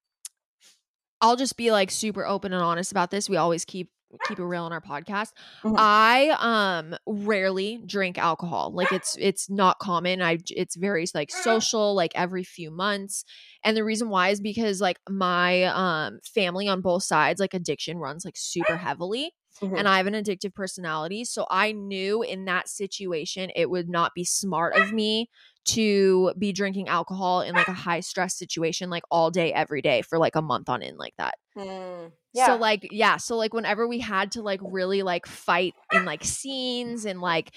i'll 1.21 1.35
just 1.35 1.57
be 1.57 1.71
like 1.71 1.89
super 1.89 2.23
open 2.25 2.53
and 2.53 2.61
honest 2.61 2.91
about 2.91 3.09
this 3.09 3.27
we 3.27 3.35
always 3.37 3.65
keep 3.65 3.89
keep 4.27 4.39
it 4.39 4.43
real 4.43 4.63
on 4.63 4.73
our 4.73 4.81
podcast 4.81 5.31
Mhm. 5.63 5.75
i 5.77 6.35
um 6.39 6.95
rarely 7.05 7.79
drink 7.85 8.17
alcohol 8.17 8.71
like 8.73 8.91
it's 8.91 9.15
it's 9.19 9.49
not 9.49 9.79
common 9.79 10.21
i 10.21 10.37
it's 10.49 10.75
very 10.75 11.05
like 11.13 11.31
social 11.43 11.93
like 11.95 12.11
every 12.15 12.43
few 12.43 12.71
months 12.71 13.23
and 13.63 13.75
the 13.75 13.83
reason 13.83 14.09
why 14.09 14.29
is 14.29 14.39
because 14.39 14.81
like 14.81 14.99
my 15.09 15.63
um 15.65 16.19
family 16.23 16.67
on 16.67 16.81
both 16.81 17.03
sides 17.03 17.39
like 17.39 17.53
addiction 17.53 17.97
runs 17.97 18.25
like 18.25 18.35
super 18.37 18.77
heavily 18.87 19.33
Mhm. 19.61 19.77
and 19.77 19.87
I 19.87 19.97
have 19.97 20.07
an 20.07 20.13
addictive 20.13 20.53
personality. 20.53 21.23
So 21.25 21.45
I 21.49 21.71
knew 21.71 22.21
in 22.21 22.45
that 22.45 22.67
situation 22.69 23.51
it 23.55 23.69
would 23.69 23.89
not 23.89 24.13
be 24.13 24.23
smart 24.23 24.75
of 24.75 24.93
me 24.93 25.29
to 25.65 26.33
be 26.37 26.51
drinking 26.53 26.87
alcohol 26.87 27.41
in 27.41 27.55
like 27.55 27.67
a 27.67 27.73
high 27.73 27.99
stress 27.99 28.35
situation 28.37 28.89
like 28.89 29.03
all 29.09 29.31
day 29.31 29.51
every 29.51 29.81
day 29.81 30.01
for 30.01 30.19
like 30.19 30.35
a 30.35 30.41
month 30.41 30.69
on 30.69 30.83
end 30.83 30.97
like 30.97 31.15
that. 31.17 31.35
Mm, 31.57 32.11
yeah. 32.33 32.45
So 32.47 32.57
like 32.57 32.87
yeah, 32.91 33.17
so 33.17 33.35
like 33.35 33.53
whenever 33.53 33.87
we 33.87 33.99
had 33.99 34.31
to 34.33 34.41
like 34.41 34.59
really 34.63 35.03
like 35.03 35.25
fight 35.25 35.73
in 35.91 36.05
like 36.05 36.23
scenes 36.23 37.05
and 37.05 37.21
like 37.21 37.51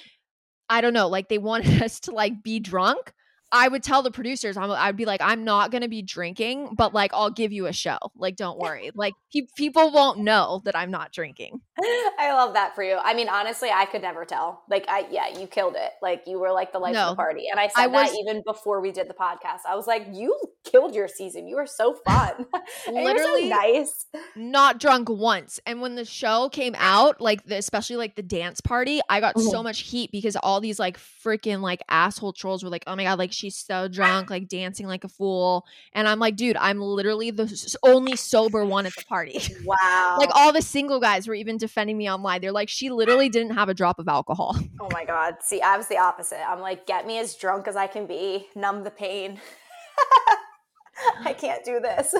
I 0.69 0.81
don't 0.81 0.93
know, 0.93 1.09
like 1.09 1.28
they 1.28 1.38
wanted 1.38 1.83
us 1.83 2.00
to 2.00 2.12
like 2.12 2.43
be 2.43 2.61
drunk. 2.61 3.12
I 3.50 3.69
would 3.69 3.83
tell 3.83 4.02
the 4.02 4.11
producers, 4.11 4.57
I'm, 4.57 4.71
I'd 4.71 4.97
be 4.97 5.05
like, 5.05 5.21
I'm 5.23 5.45
not 5.45 5.71
gonna 5.71 5.88
be 5.88 6.02
drinking, 6.02 6.75
but 6.76 6.93
like 6.93 7.12
I'll 7.14 7.31
give 7.31 7.52
you 7.52 7.67
a 7.67 7.73
show. 7.73 7.99
Like, 8.17 8.37
don't 8.37 8.59
worry. 8.59 8.90
Like 8.95 9.14
pe- 9.33 9.49
people 9.57 9.90
won't 9.90 10.19
know 10.19 10.61
that 10.64 10.76
I'm 10.76 10.90
not 10.90 11.12
drinking. 11.12 11.61
I 12.19 12.33
love 12.33 12.55
that 12.55 12.75
for 12.75 12.83
you. 12.83 12.99
I 13.02 13.14
mean, 13.14 13.28
honestly, 13.28 13.71
I 13.71 13.87
could 13.87 14.02
never 14.02 14.25
tell. 14.25 14.64
Like, 14.69 14.87
I 14.88 15.07
yeah, 15.11 15.28
you 15.28 15.47
killed 15.47 15.76
it. 15.76 15.93
Like, 16.02 16.25
you 16.26 16.38
were 16.38 16.52
like 16.52 16.73
the 16.73 16.78
life 16.78 16.97
of 16.97 17.11
the 17.11 17.17
party. 17.17 17.47
And 17.50 17.59
I 17.59 17.69
said 17.69 17.85
I 17.85 17.88
that 17.88 18.14
even 18.14 18.43
before 18.47 18.81
we 18.81 18.93
did 18.93 19.09
the 19.09 19.14
podcast. 19.14 19.61
I 19.69 19.76
was 19.76 19.87
like, 19.87 20.07
you 20.12 20.37
killed 20.64 20.95
your 20.95 21.09
season. 21.09 21.47
You 21.47 21.57
were 21.57 21.67
so 21.67 21.95
fun. 21.95 22.47
Were 22.52 22.61
so 22.85 22.93
Literally 22.93 23.49
nice. 23.49 24.07
not 24.37 24.78
drunk 24.81 25.09
once. 25.09 25.61
And 25.67 25.81
when 25.81 25.95
the 25.95 26.05
show 26.05 26.49
came 26.49 26.75
out, 26.78 27.21
like 27.21 27.45
the, 27.45 27.57
especially 27.57 27.97
like 27.97 28.17
the 28.17 28.23
dance 28.23 28.61
party, 28.61 29.00
I 29.09 29.21
got 29.21 29.38
so 29.38 29.52
mm-hmm. 29.52 29.64
much 29.64 29.81
heat 29.81 30.11
because 30.12 30.37
all 30.37 30.61
these 30.61 30.78
like 30.78 30.99
freaking 30.99 31.61
like 31.61 31.81
asshole 31.88 32.33
trolls 32.33 32.62
were 32.62 32.71
like, 32.71 32.85
"Oh 32.87 32.97
my 32.97 33.05
god, 33.05 33.19
like 33.19 33.33
she's 33.38 33.57
so 33.57 33.88
drunk, 33.88 34.30
like 34.30 34.49
dancing 34.49 34.87
like 34.87 35.04
a 35.04 35.09
fool." 35.09 35.64
And 35.92 36.09
I'm 36.09 36.18
like, 36.18 36.37
"Dude, 36.37 36.57
I'm 36.57 36.80
literally 36.80 37.30
the 37.30 37.76
only 37.83 38.16
sober 38.16 38.64
one 38.64 38.87
at 38.87 38.95
the 38.95 39.04
party." 39.04 39.40
Wow. 39.64 40.16
like 40.18 40.30
all 40.35 40.52
the 40.52 40.62
single 40.62 40.99
guys 40.99 41.28
were 41.28 41.35
even 41.35 41.59
defending 41.59 41.99
me 41.99 42.11
online. 42.11 42.40
They're 42.40 42.52
like, 42.52 42.68
"She 42.68 42.90
literally 42.90 43.28
didn't 43.28 43.54
have 43.54 43.68
a 43.68 43.75
drop 43.75 43.99
of 43.99 44.09
alcohol." 44.09 44.57
oh 44.80 44.88
my 44.92 45.04
God. 45.04 45.37
See, 45.40 45.61
I 45.61 45.76
was 45.76 45.88
the 45.88 45.99
opposite. 45.99 46.49
I'm 46.49 46.61
like, 46.61 46.87
get 46.87 47.07
me 47.07 47.18
as 47.18 47.35
drunk 47.35 47.68
as 47.68 47.76
I 47.76 47.87
can 47.87 48.07
be, 48.07 48.47
numb 48.54 48.85
the 48.85 48.90
pain. 48.90 49.40
I 51.25 51.33
can't 51.33 51.64
do 51.64 51.80
this. 51.80 52.14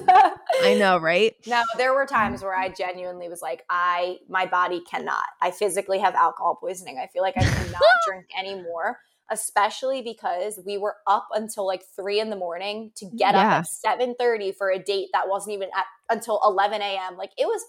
I 0.63 0.75
know, 0.75 0.99
right? 1.01 1.35
No, 1.47 1.63
there 1.77 1.95
were 1.95 2.07
times 2.07 2.43
where 2.43 2.55
I 2.55 2.69
mm. 2.69 2.77
genuinely 2.77 3.29
was 3.29 3.43
like, 3.43 3.65
I 3.69 4.19
my 4.29 4.47
body 4.47 4.81
cannot. 4.81 5.25
I 5.41 5.51
physically 5.51 5.99
have 5.99 6.15
alcohol 6.15 6.57
poisoning. 6.61 6.99
I 6.99 7.09
feel 7.09 7.23
like 7.23 7.37
I 7.37 7.43
cannot 7.43 7.83
drink 8.07 8.27
anymore, 8.39 8.99
especially 9.31 10.03
because 10.03 10.59
we 10.65 10.79
were 10.79 10.97
up 11.07 11.29
until 11.35 11.67
like 11.67 11.83
three 11.95 12.21
in 12.21 12.31
the 12.31 12.37
morning 12.37 12.93
to 12.97 13.05
get 13.07 13.35
Yeah. 13.35 13.41
up 13.41 13.47
at 13.61 13.67
seven 13.67 14.15
thirty 14.19 14.53
for 14.53 14.71
a 14.71 14.79
date 14.79 15.09
that 15.13 15.29
wasn't 15.29 15.55
even 15.55 15.69
at 15.77 15.87
until 16.11 16.41
eleven 16.45 16.81
a.m. 16.83 17.17
Like 17.17 17.33
it 17.39 17.47
was 17.47 17.63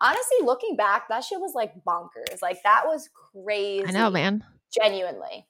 honestly 0.00 0.38
looking 0.42 0.76
back, 0.76 1.08
that 1.08 1.24
shit 1.24 1.40
was 1.40 1.54
like 1.54 1.72
bonkers. 1.86 2.42
Like 2.42 2.62
that 2.64 2.82
was 2.86 3.08
crazy. 3.32 3.84
I 3.86 3.90
know, 3.92 4.10
man. 4.10 4.44
Genuinely. 4.72 5.46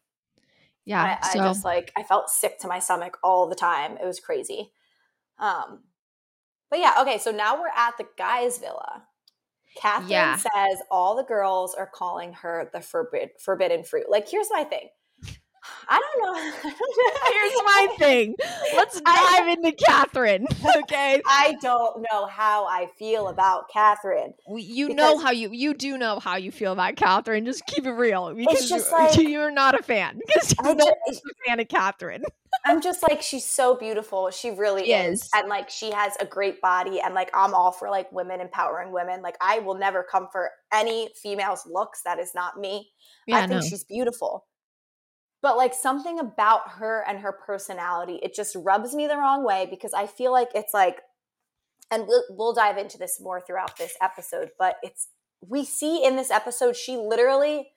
Yeah. 0.84 1.18
I, 1.22 1.28
so 1.28 1.40
I 1.40 1.44
just 1.46 1.64
like 1.64 1.92
I 1.96 2.02
felt 2.02 2.28
sick 2.28 2.58
to 2.60 2.68
my 2.68 2.78
stomach 2.78 3.18
all 3.22 3.48
the 3.48 3.54
time. 3.54 3.96
It 3.96 4.04
was 4.06 4.20
crazy. 4.20 4.70
Um, 5.38 5.80
but 6.70 6.78
yeah, 6.78 6.94
okay. 7.00 7.18
So 7.18 7.30
now 7.30 7.60
we're 7.60 7.68
at 7.68 7.96
the 7.98 8.06
guys' 8.18 8.58
villa. 8.58 9.04
Catherine 9.76 10.10
Yeah. 10.10 10.36
says 10.36 10.82
all 10.90 11.16
the 11.16 11.24
girls 11.24 11.74
are 11.74 11.90
calling 11.92 12.32
her 12.34 12.70
the 12.72 12.80
forbid, 12.80 13.30
forbidden 13.40 13.82
fruit. 13.82 14.06
Like, 14.08 14.28
here's 14.28 14.48
my 14.52 14.62
thing. 14.64 14.88
I 15.88 16.00
don't 16.00 16.22
know. 16.22 16.70
here's 17.32 17.62
my 17.64 17.96
thing. 17.98 18.34
Let's 18.74 19.00
I- 19.04 19.38
dive 19.38 19.58
into 19.58 19.72
Catherine. 19.72 20.46
Okay. 20.84 21.22
I 21.26 21.56
don't 21.62 22.04
know 22.12 22.26
how 22.26 22.66
I 22.66 22.88
feel 22.98 23.28
about 23.28 23.70
Catherine. 23.70 24.34
We, 24.48 24.62
you 24.62 24.94
know 24.94 25.18
how 25.18 25.30
you 25.30 25.50
you 25.52 25.72
do 25.72 25.96
know 25.96 26.18
how 26.18 26.36
you 26.36 26.50
feel 26.50 26.72
about 26.72 26.96
Catherine. 26.96 27.44
Just 27.44 27.64
keep 27.66 27.86
it 27.86 27.92
real 27.92 28.34
because 28.34 28.70
like- 28.92 29.16
you're 29.16 29.50
not 29.50 29.78
a 29.78 29.82
fan. 29.82 30.20
Because 30.26 30.54
I 30.58 30.68
you're 30.68 30.74
not 30.74 30.88
a 31.08 31.20
fan 31.46 31.60
of 31.60 31.68
Catherine. 31.68 32.24
I'm 32.64 32.80
just 32.80 33.02
like 33.02 33.22
she's 33.22 33.44
so 33.44 33.76
beautiful. 33.76 34.30
She 34.30 34.50
really 34.50 34.90
is. 34.90 35.22
is. 35.22 35.30
And 35.34 35.48
like 35.48 35.70
she 35.70 35.90
has 35.92 36.16
a 36.20 36.26
great 36.26 36.60
body 36.60 37.00
and 37.00 37.14
like 37.14 37.30
I'm 37.34 37.54
all 37.54 37.72
for 37.72 37.90
like 37.90 38.10
women 38.12 38.40
empowering 38.40 38.92
women. 38.92 39.22
Like 39.22 39.36
I 39.40 39.60
will 39.60 39.76
never 39.76 40.02
come 40.02 40.28
for 40.32 40.50
any 40.72 41.10
female's 41.22 41.66
looks 41.70 42.02
that 42.04 42.18
is 42.18 42.32
not 42.34 42.58
me. 42.58 42.90
Yeah, 43.26 43.38
I 43.38 43.46
think 43.46 43.64
she's 43.64 43.84
beautiful. 43.84 44.46
But 45.44 45.58
like 45.58 45.74
something 45.74 46.18
about 46.18 46.70
her 46.78 47.04
and 47.06 47.18
her 47.18 47.30
personality, 47.30 48.18
it 48.22 48.34
just 48.34 48.56
rubs 48.56 48.94
me 48.94 49.06
the 49.06 49.18
wrong 49.18 49.44
way 49.44 49.66
because 49.68 49.92
I 49.92 50.06
feel 50.06 50.32
like 50.32 50.48
it's 50.54 50.72
like 50.72 51.02
and 51.90 52.06
we'll, 52.08 52.24
we'll 52.30 52.54
dive 52.54 52.78
into 52.78 52.96
this 52.96 53.20
more 53.20 53.42
throughout 53.42 53.76
this 53.76 53.94
episode, 54.00 54.52
but 54.58 54.76
it's 54.82 55.08
we 55.46 55.62
see 55.66 56.02
in 56.02 56.16
this 56.16 56.30
episode 56.30 56.76
she 56.76 56.96
literally 56.96 57.68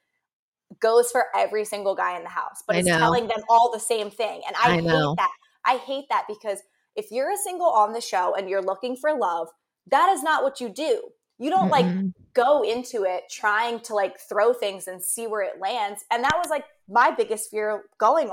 goes 0.79 1.11
for 1.11 1.25
every 1.35 1.65
single 1.65 1.93
guy 1.93 2.15
in 2.15 2.23
the 2.23 2.29
house, 2.29 2.63
but 2.65 2.77
I 2.77 2.79
is 2.79 2.85
telling 2.85 3.27
them 3.27 3.41
all 3.49 3.69
the 3.73 3.81
same 3.81 4.11
thing. 4.11 4.43
And 4.47 4.55
I, 4.55 4.69
I 4.69 4.75
hate 4.75 4.85
that. 5.17 5.31
I 5.65 5.75
hate 5.75 6.05
that 6.09 6.23
because 6.29 6.59
if 6.95 7.11
you're 7.11 7.33
a 7.33 7.37
single 7.37 7.67
on 7.67 7.91
the 7.91 7.99
show 7.99 8.33
and 8.33 8.49
you're 8.49 8.61
looking 8.61 8.95
for 8.95 9.13
love, 9.13 9.49
that 9.87 10.09
is 10.13 10.23
not 10.23 10.41
what 10.41 10.61
you 10.61 10.69
do. 10.69 11.01
You 11.37 11.49
don't 11.49 11.69
like 11.69 11.85
Mm-mm. 11.85 12.13
go 12.33 12.63
into 12.63 13.03
it 13.03 13.23
trying 13.29 13.81
to 13.81 13.93
like 13.93 14.21
throw 14.21 14.53
things 14.53 14.87
and 14.87 15.03
see 15.03 15.27
where 15.27 15.41
it 15.41 15.59
lands. 15.59 16.05
And 16.09 16.23
that 16.23 16.35
was 16.37 16.49
like 16.49 16.63
my 16.87 17.11
biggest 17.11 17.49
fear 17.49 17.83
going 17.97 18.31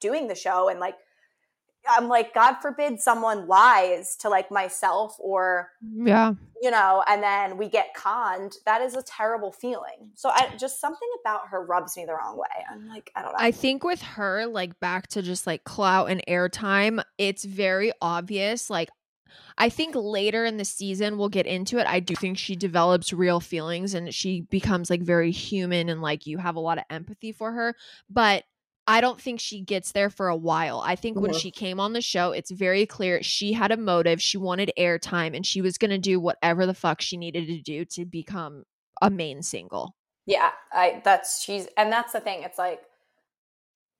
doing 0.00 0.28
the 0.28 0.34
show 0.34 0.68
and 0.68 0.80
like 0.80 0.96
I'm 1.88 2.08
like 2.08 2.34
god 2.34 2.56
forbid 2.60 3.00
someone 3.00 3.46
lies 3.46 4.16
to 4.20 4.28
like 4.28 4.50
myself 4.50 5.16
or 5.18 5.70
yeah. 5.82 6.34
you 6.60 6.70
know 6.70 7.02
and 7.08 7.22
then 7.22 7.56
we 7.56 7.68
get 7.68 7.94
conned. 7.94 8.56
That 8.66 8.82
is 8.82 8.94
a 8.94 9.02
terrible 9.02 9.50
feeling. 9.52 10.10
So 10.14 10.28
I 10.28 10.54
just 10.58 10.80
something 10.80 11.08
about 11.22 11.48
her 11.48 11.64
rubs 11.64 11.96
me 11.96 12.04
the 12.04 12.12
wrong 12.12 12.36
way. 12.36 12.64
I'm 12.70 12.88
like 12.88 13.10
I 13.16 13.22
don't 13.22 13.32
know. 13.32 13.38
I 13.38 13.50
think 13.50 13.82
with 13.82 14.02
her, 14.02 14.46
like 14.46 14.78
back 14.80 15.08
to 15.08 15.22
just 15.22 15.46
like 15.46 15.64
clout 15.64 16.10
and 16.10 16.22
airtime, 16.28 17.02
it's 17.18 17.44
very 17.44 17.92
obvious. 18.02 18.68
Like, 18.68 18.90
I 19.58 19.68
think 19.68 19.94
later 19.94 20.44
in 20.44 20.56
the 20.56 20.64
season 20.64 21.18
we'll 21.18 21.28
get 21.28 21.46
into 21.46 21.78
it. 21.78 21.86
I 21.86 22.00
do 22.00 22.14
think 22.14 22.38
she 22.38 22.56
develops 22.56 23.12
real 23.12 23.40
feelings 23.40 23.94
and 23.94 24.14
she 24.14 24.42
becomes 24.42 24.90
like 24.90 25.02
very 25.02 25.30
human 25.30 25.88
and 25.88 26.00
like 26.02 26.26
you 26.26 26.38
have 26.38 26.56
a 26.56 26.60
lot 26.60 26.78
of 26.78 26.84
empathy 26.90 27.32
for 27.32 27.52
her. 27.52 27.74
But 28.08 28.44
I 28.86 29.00
don't 29.00 29.20
think 29.20 29.38
she 29.38 29.60
gets 29.60 29.92
there 29.92 30.10
for 30.10 30.28
a 30.28 30.36
while. 30.36 30.82
I 30.84 30.96
think 30.96 31.20
when 31.20 31.30
Mhm. 31.30 31.40
she 31.40 31.50
came 31.50 31.78
on 31.78 31.92
the 31.92 32.00
show, 32.00 32.32
it's 32.32 32.50
very 32.50 32.86
clear 32.86 33.22
she 33.22 33.52
had 33.52 33.70
a 33.70 33.76
motive. 33.76 34.20
She 34.20 34.36
wanted 34.38 34.72
airtime 34.76 35.36
and 35.36 35.46
she 35.46 35.60
was 35.60 35.78
going 35.78 35.90
to 35.92 35.98
do 35.98 36.18
whatever 36.18 36.66
the 36.66 36.74
fuck 36.74 37.00
she 37.00 37.16
needed 37.16 37.46
to 37.46 37.60
do 37.60 37.84
to 37.84 38.04
become 38.04 38.64
a 39.00 39.10
main 39.10 39.42
single. 39.42 39.94
Yeah, 40.26 40.50
I 40.72 41.00
that's 41.04 41.42
she's 41.42 41.66
and 41.76 41.92
that's 41.92 42.12
the 42.12 42.20
thing. 42.20 42.42
It's 42.42 42.58
like 42.58 42.82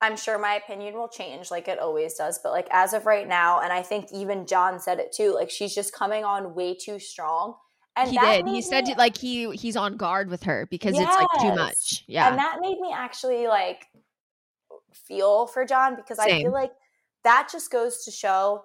I'm 0.02 0.16
sure 0.16 0.38
my 0.38 0.54
opinion 0.54 0.94
will 0.94 1.08
change 1.08 1.50
like 1.50 1.68
it 1.68 1.78
always 1.78 2.14
does, 2.14 2.38
but 2.42 2.52
like 2.52 2.66
as 2.70 2.92
of 2.94 3.04
right 3.06 3.28
now 3.28 3.60
and 3.60 3.72
I 3.72 3.82
think 3.82 4.06
even 4.12 4.46
John 4.46 4.80
said 4.80 4.98
it 4.98 5.12
too, 5.12 5.34
like 5.34 5.50
she's 5.50 5.74
just 5.74 5.92
coming 5.92 6.24
on 6.24 6.54
way 6.54 6.74
too 6.74 6.98
strong. 6.98 7.54
And 7.96 8.08
he 8.10 8.18
did. 8.18 8.46
He 8.48 8.62
said 8.62 8.86
me- 8.86 8.94
like 8.94 9.16
he 9.18 9.50
he's 9.56 9.76
on 9.76 9.96
guard 9.96 10.30
with 10.30 10.44
her 10.44 10.66
because 10.70 10.94
it's 10.96 11.04
like 11.04 11.26
too 11.40 11.54
much. 11.54 12.04
Yeah. 12.06 12.28
And 12.30 12.38
that 12.38 12.58
made 12.60 12.78
me 12.80 12.92
actually 12.94 13.46
like 13.46 13.88
feel 14.94 15.46
for 15.46 15.64
John 15.64 15.96
because 15.96 16.18
I 16.18 16.28
feel 16.42 16.52
like 16.52 16.72
that 17.24 17.48
just 17.52 17.70
goes 17.70 18.04
to 18.04 18.10
show 18.10 18.64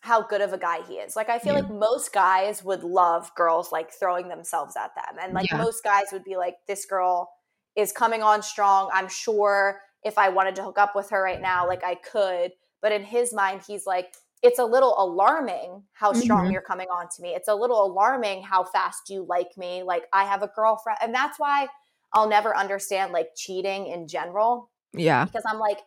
how 0.00 0.22
good 0.22 0.40
of 0.40 0.52
a 0.52 0.58
guy 0.58 0.82
he 0.82 0.94
is. 0.94 1.14
Like 1.16 1.28
I 1.28 1.38
feel 1.38 1.54
Yeah. 1.54 1.60
like 1.60 1.70
most 1.70 2.12
guys 2.12 2.64
would 2.64 2.82
love 2.82 3.34
girls 3.36 3.70
like 3.72 3.92
throwing 3.92 4.28
themselves 4.28 4.76
at 4.76 4.94
them. 4.94 5.16
And 5.22 5.32
like 5.34 5.50
Yeah. 5.50 5.58
most 5.58 5.84
guys 5.84 6.06
would 6.12 6.24
be 6.24 6.36
like 6.36 6.56
this 6.66 6.84
girl 6.84 7.30
is 7.76 7.92
coming 7.92 8.22
on 8.22 8.42
strong. 8.42 8.90
I'm 8.92 9.08
sure 9.08 9.80
if 10.04 10.18
I 10.18 10.28
wanted 10.28 10.54
to 10.56 10.62
hook 10.62 10.78
up 10.78 10.94
with 10.94 11.10
her 11.10 11.22
right 11.22 11.40
now 11.40 11.66
like 11.66 11.82
I 11.84 11.94
could, 11.96 12.52
but 12.82 12.92
in 12.92 13.02
his 13.02 13.32
mind 13.32 13.62
he's 13.66 13.86
like 13.86 14.14
it's 14.42 14.58
a 14.58 14.64
little 14.64 14.94
alarming 14.98 15.82
how 15.94 16.12
strong 16.12 16.46
Mhm. 16.48 16.52
you're 16.52 16.60
coming 16.60 16.88
on 16.88 17.08
to 17.16 17.22
me. 17.22 17.30
It's 17.30 17.48
a 17.48 17.54
little 17.54 17.82
alarming 17.86 18.42
how 18.42 18.62
fast 18.64 19.08
you 19.08 19.24
like 19.26 19.56
me. 19.56 19.82
Like 19.82 20.06
I 20.12 20.24
have 20.24 20.42
a 20.42 20.48
girlfriend 20.48 20.98
and 21.00 21.14
that's 21.14 21.38
why 21.38 21.66
I'll 22.12 22.28
never 22.28 22.54
understand 22.54 23.12
like 23.12 23.30
cheating 23.34 23.86
in 23.86 24.06
general 24.06 24.70
yeah. 24.92 25.24
because 25.24 25.44
I'm 25.48 25.58
like, 25.58 25.78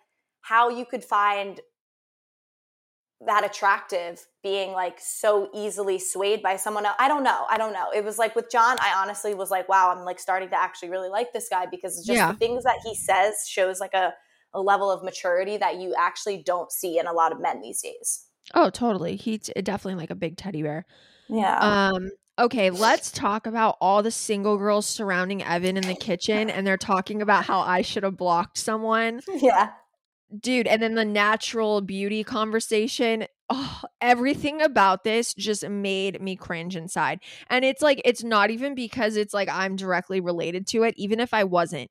how 0.41 0.69
you 0.69 0.85
could 0.85 1.03
find 1.03 1.61
that 3.25 3.43
attractive 3.43 4.25
being 4.43 4.71
like 4.73 4.99
so 4.99 5.49
easily 5.53 5.97
swayed 5.97 6.43
by 6.43 6.55
someone 6.55 6.85
else. 6.85 6.95
I 6.99 7.07
don't 7.07 7.23
know. 7.23 7.45
I 7.49 7.57
don't 7.57 7.73
know. 7.73 7.87
It 7.95 8.03
was 8.05 8.19
like 8.19 8.35
with 8.35 8.51
John, 8.51 8.77
I 8.79 8.93
honestly 9.01 9.33
was 9.33 9.49
like, 9.49 9.67
wow, 9.67 9.91
I'm 9.91 10.05
like 10.05 10.19
starting 10.19 10.49
to 10.49 10.55
actually 10.59 10.89
really 10.89 11.09
like 11.09 11.33
this 11.33 11.49
guy 11.49 11.65
because 11.65 11.95
just 12.05 12.15
Yeah. 12.17 12.31
the 12.31 12.37
things 12.37 12.63
that 12.63 12.77
he 12.83 12.93
says 12.95 13.33
shows 13.47 13.79
like 13.79 13.95
a, 13.95 14.13
a 14.53 14.61
level 14.61 14.91
of 14.91 15.03
maturity 15.03 15.57
that 15.57 15.77
you 15.77 15.95
actually 15.97 16.43
don't 16.43 16.71
see 16.71 16.99
in 16.99 17.07
a 17.07 17.13
lot 17.13 17.31
of 17.31 17.41
men 17.41 17.61
these 17.61 17.81
days. 17.81 18.25
Oh, 18.53 18.69
totally. 18.69 19.15
He's 19.15 19.49
definitely 19.63 19.99
like 19.99 20.11
a 20.11 20.15
big 20.15 20.37
teddy 20.37 20.61
bear. 20.61 20.85
Yeah. 21.27 21.57
Um 21.57 22.11
okay, 22.39 22.69
let's 22.69 23.11
talk 23.11 23.47
about 23.47 23.77
all 23.81 24.03
the 24.03 24.11
single 24.11 24.57
girls 24.57 24.85
surrounding 24.85 25.41
Evan 25.43 25.75
in 25.75 25.87
the 25.87 25.95
kitchen 25.95 26.51
and 26.51 26.67
they're 26.67 26.77
talking 26.77 27.21
about 27.23 27.45
how 27.45 27.61
I 27.61 27.81
should 27.81 28.03
have 28.03 28.15
blocked 28.15 28.59
someone. 28.59 29.21
yeah. 29.35 29.71
Dude, 30.41 30.67
and 30.67 30.81
then 30.81 30.95
the 30.95 31.05
natural 31.05 31.79
beauty 31.81 32.23
conversation. 32.23 33.25
Oh, 33.49 33.81
everything 34.01 34.61
about 34.61 35.05
this 35.05 35.33
just 35.33 35.67
made 35.69 36.21
me 36.21 36.35
cringe 36.35 36.75
inside. 36.75 37.21
And 37.49 37.63
it's 37.63 37.81
like 37.81 38.01
it's 38.03 38.23
not 38.23 38.49
even 38.51 38.75
because 38.75 39.15
it's 39.15 39.33
like 39.33 39.47
I'm 39.49 39.77
directly 39.77 40.19
related 40.19 40.67
to 40.67 40.83
it, 40.83 40.95
even 40.97 41.21
if 41.21 41.33
I 41.33 41.45
wasn't. 41.45 41.89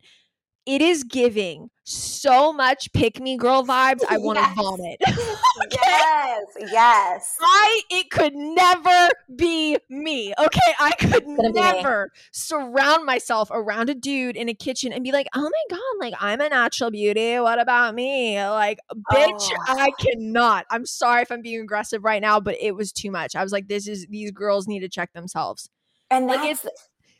It 0.66 0.82
is 0.82 1.04
giving 1.04 1.70
so 1.84 2.52
much 2.52 2.92
pick 2.92 3.20
me 3.20 3.36
girl 3.36 3.62
vibes. 3.64 4.00
I 4.08 4.18
want 4.18 4.38
to 4.38 4.42
Yes. 4.44 4.54
vomit. 4.56 5.00
Yes. 5.72 6.44
Yes. 6.70 7.36
I 7.40 7.80
it 7.90 8.10
could 8.10 8.34
never 8.34 9.08
be 9.36 9.78
me. 9.88 10.34
Okay, 10.38 10.74
I 10.78 10.90
could 10.98 11.12
Couldn't 11.12 11.36
be 11.36 11.42
me. 11.44 11.52
never 11.52 12.10
surround 12.32 13.06
myself 13.06 13.48
around 13.52 13.88
a 13.88 13.94
dude 13.94 14.36
in 14.36 14.48
a 14.48 14.54
kitchen 14.54 14.92
and 14.92 15.02
be 15.02 15.12
like, 15.12 15.26
"Oh 15.34 15.50
my 15.70 15.76
god, 15.76 16.04
like 16.06 16.14
I'm 16.20 16.40
a 16.40 16.48
natural 16.48 16.90
beauty. 16.90 17.38
What 17.38 17.58
about 17.60 17.94
me?" 17.94 18.42
Like, 18.42 18.78
bitch, 19.12 19.50
Oh. 19.50 19.64
I 19.68 19.90
cannot. 19.98 20.66
I'm 20.70 20.84
sorry 20.84 21.22
if 21.22 21.30
I'm 21.32 21.42
being 21.42 21.60
aggressive 21.62 22.04
right 22.04 22.20
now, 22.20 22.38
but 22.40 22.56
it 22.60 22.74
was 22.74 22.92
too 22.92 23.10
much. 23.10 23.34
I 23.36 23.42
was 23.42 23.52
like, 23.52 23.68
"This 23.68 23.86
is 23.88 24.06
these 24.10 24.30
girls 24.32 24.66
need 24.68 24.80
to 24.80 24.88
check 24.88 25.12
themselves." 25.14 25.70
And 26.10 26.26
Like, 26.26 26.42
that's 26.42 26.66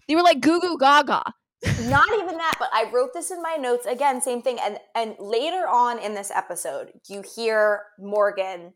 They 0.09 0.15
were 0.15 0.23
like 0.23 0.41
goo 0.41 0.61
goo 0.61 0.77
gaga. 0.79 1.23
Not 1.89 2.09
even 2.19 2.37
that 2.37 2.55
but 2.59 2.69
i 2.73 2.91
wrote 2.93 3.11
this 3.15 3.31
in 3.31 3.41
my 3.43 3.57
notes. 3.57 3.87
Again 3.87 4.21
same 4.21 4.43
thing. 4.43 4.59
And 4.63 4.79
and 4.95 5.15
later 5.19 5.67
on 5.69 5.99
in 5.99 6.15
this 6.15 6.31
episode 6.31 6.93
you 7.09 7.23
hear 7.35 7.83
morgan 7.99 8.73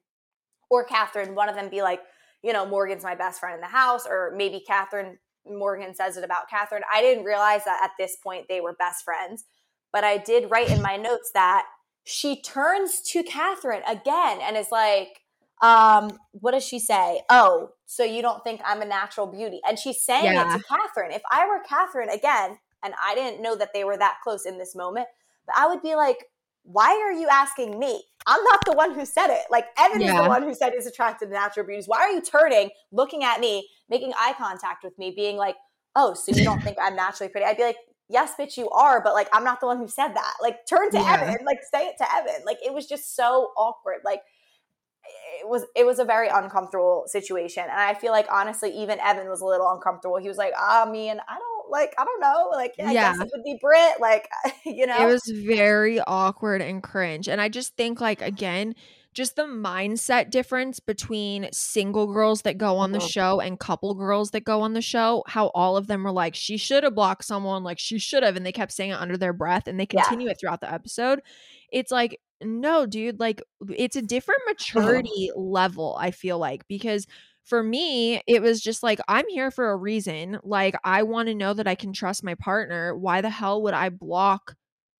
or 0.70 0.84
catherine 0.84 1.34
one 1.34 1.48
of 1.48 1.54
them 1.54 1.68
be 1.70 1.82
like 1.82 2.00
you 2.42 2.52
know 2.52 2.66
morgan's 2.66 3.02
my 3.04 3.14
best 3.14 3.40
friend 3.40 3.54
in 3.54 3.60
the 3.60 3.66
house 3.66 4.06
or 4.08 4.32
maybe 4.36 4.62
catherine 4.66 5.18
morgan 5.46 5.94
says 5.94 6.16
it 6.16 6.24
about 6.24 6.48
catherine. 6.50 6.82
I 6.92 7.00
didn't 7.00 7.24
realize 7.24 7.64
that 7.64 7.80
at 7.82 7.92
this 7.98 8.16
point 8.22 8.46
they 8.48 8.60
were 8.60 8.74
best 8.74 9.04
friends 9.04 9.44
but 9.92 10.04
i 10.04 10.16
did 10.18 10.50
write 10.50 10.70
in 10.70 10.82
my 10.82 10.96
notes 10.96 11.30
that 11.34 11.64
she 12.04 12.40
turns 12.42 13.02
to 13.02 13.22
catherine 13.22 13.82
again 13.86 14.38
and 14.42 14.56
is 14.56 14.68
like 14.72 15.20
um 15.62 16.10
what 16.32 16.52
does 16.52 16.64
she 16.64 16.78
say? 16.78 17.20
Oh 17.28 17.70
so 17.86 18.04
you 18.04 18.22
don't 18.22 18.42
think 18.44 18.60
i'm 18.64 18.80
a 18.82 18.86
natural 18.86 19.26
beauty? 19.26 19.60
And 19.66 19.78
she's 19.78 20.02
saying 20.02 20.24
Yeah. 20.24 20.54
it 20.54 20.58
to 20.58 20.64
catherine. 20.64 21.12
If 21.12 21.22
i 21.30 21.46
were 21.46 21.60
catherine 21.68 22.08
again 22.08 22.58
and 22.82 22.94
I 23.02 23.14
didn't 23.14 23.42
know 23.42 23.56
that 23.56 23.70
they 23.74 23.84
were 23.84 23.96
that 23.96 24.18
close 24.22 24.46
in 24.46 24.58
this 24.58 24.74
moment, 24.74 25.06
but 25.46 25.56
I 25.56 25.66
would 25.66 25.82
be 25.82 25.94
like, 25.94 26.24
why 26.62 26.90
are 26.90 27.12
you 27.12 27.28
asking 27.30 27.78
me? 27.78 28.02
I'm 28.26 28.42
not 28.44 28.60
the 28.66 28.72
one 28.72 28.94
who 28.94 29.04
said 29.06 29.28
it. 29.28 29.42
Like 29.50 29.66
Evan 29.78 30.02
is 30.02 30.12
the 30.12 30.24
one 30.24 30.42
who 30.42 30.54
said 30.54 30.72
he's 30.74 30.86
attracted 30.86 31.26
to 31.26 31.32
natural 31.32 31.66
beauties. 31.66 31.88
Why 31.88 32.00
are 32.00 32.10
you 32.10 32.20
turning, 32.20 32.70
looking 32.92 33.24
at 33.24 33.40
me, 33.40 33.68
making 33.88 34.12
eye 34.18 34.34
contact 34.36 34.84
with 34.84 34.98
me, 34.98 35.12
being 35.14 35.36
like, 35.36 35.56
oh, 35.96 36.14
so 36.14 36.32
you 36.32 36.44
don't 36.44 36.62
think 36.62 36.76
I'm 36.80 36.94
naturally 36.94 37.30
pretty? 37.30 37.46
I'd 37.46 37.56
be 37.56 37.64
like, 37.64 37.78
yes, 38.08 38.32
bitch, 38.38 38.56
you 38.56 38.68
are, 38.70 39.02
but 39.02 39.14
like 39.14 39.28
I'm 39.32 39.44
not 39.44 39.60
the 39.60 39.66
one 39.66 39.78
who 39.78 39.88
said 39.88 40.08
that. 40.08 40.34
Like 40.42 40.66
turn 40.66 40.90
to 40.90 40.98
Yeah. 40.98 41.20
Evan, 41.22 41.46
like 41.46 41.60
say 41.72 41.86
it 41.86 41.96
to 41.98 42.14
Evan. 42.14 42.44
Like 42.44 42.58
it 42.64 42.74
was 42.74 42.86
just 42.86 43.16
so 43.16 43.52
awkward. 43.56 44.00
Like 44.04 44.20
it 45.40 45.48
was 45.48 45.64
it 45.74 45.86
was 45.86 45.98
a 45.98 46.04
very 46.04 46.28
uncomfortable 46.28 47.04
situation 47.06 47.62
and 47.62 47.80
i 47.80 47.94
feel 47.94 48.12
like 48.12 48.26
honestly 48.30 48.70
even 48.70 48.98
evan 49.00 49.28
was 49.28 49.40
a 49.40 49.44
little 49.44 49.70
uncomfortable 49.70 50.18
he 50.18 50.28
was 50.28 50.36
like 50.36 50.52
ah 50.56 50.86
me 50.90 51.08
and 51.08 51.20
i 51.28 51.38
don't 51.38 51.49
like 51.70 51.94
i 51.98 52.04
don't 52.04 52.20
know 52.20 52.48
like 52.52 52.74
yeah, 52.78 52.86
i 52.88 52.94
guess 52.94 53.20
it 53.20 53.28
would 53.32 53.44
be 53.44 53.58
brit 53.60 54.00
like 54.00 54.28
you 54.64 54.86
know 54.86 54.96
It 54.96 55.06
was 55.06 55.22
very 55.26 56.00
awkward 56.00 56.60
and 56.62 56.82
cringe. 56.82 57.28
And 57.28 57.40
I 57.40 57.48
just 57.48 57.76
think, 57.76 58.00
like, 58.00 58.20
again, 58.22 58.74
just 59.14 59.36
the 59.36 59.42
mindset 59.44 60.30
difference 60.30 60.80
between 60.80 61.48
single 61.52 62.12
girls 62.12 62.42
that 62.42 62.58
go 62.58 62.76
on 62.76 62.92
the 62.92 62.98
Mhm. 62.98 63.06
show 63.12 63.40
and 63.40 63.58
couple 63.58 63.94
girls 63.94 64.32
that 64.32 64.44
go 64.44 64.60
on 64.62 64.72
the 64.74 64.82
show, 64.82 65.22
how 65.26 65.48
all 65.54 65.76
of 65.76 65.86
them 65.86 66.02
were 66.04 66.10
like, 66.12 66.34
she 66.34 66.56
should 66.56 66.82
have 66.84 66.94
blocked 66.94 67.24
someone, 67.24 67.62
like, 67.64 67.78
she 67.78 67.98
should 67.98 68.22
have. 68.24 68.36
And 68.36 68.44
they 68.44 68.52
kept 68.52 68.72
saying 68.72 68.90
it 68.90 68.94
under 69.00 69.16
their 69.16 69.32
breath 69.32 69.68
and 69.68 69.78
they 69.78 69.86
Yeah. 69.90 70.10
continue 70.10 70.28
it 70.28 70.38
throughout 70.40 70.60
the 70.60 70.72
episode. 70.72 71.20
It's 71.72 71.92
like, 71.92 72.20
no, 72.42 72.86
dude, 72.86 73.20
like, 73.20 73.42
it's 73.68 73.96
a 73.96 74.02
different 74.02 74.42
maturity 74.46 75.30
level, 75.36 75.96
I 76.00 76.10
feel 76.10 76.38
like, 76.38 76.66
because 76.68 77.06
for 77.50 77.62
me, 77.62 78.22
it 78.26 78.40
was 78.40 78.62
just 78.62 78.82
like, 78.82 79.00
I'm 79.08 79.28
here 79.28 79.50
for 79.50 79.70
a 79.72 79.76
reason. 79.76 80.38
Like, 80.42 80.74
I 80.84 81.02
want 81.02 81.28
to 81.28 81.34
know 81.34 81.52
that 81.52 81.66
I 81.68 81.74
can 81.74 81.92
trust 81.92 82.24
my 82.24 82.36
partner. 82.36 82.96
Why 82.96 83.20
the 83.20 83.28
hell 83.30 83.60
would 83.62 83.74
I 83.74 83.90
block 83.90 84.54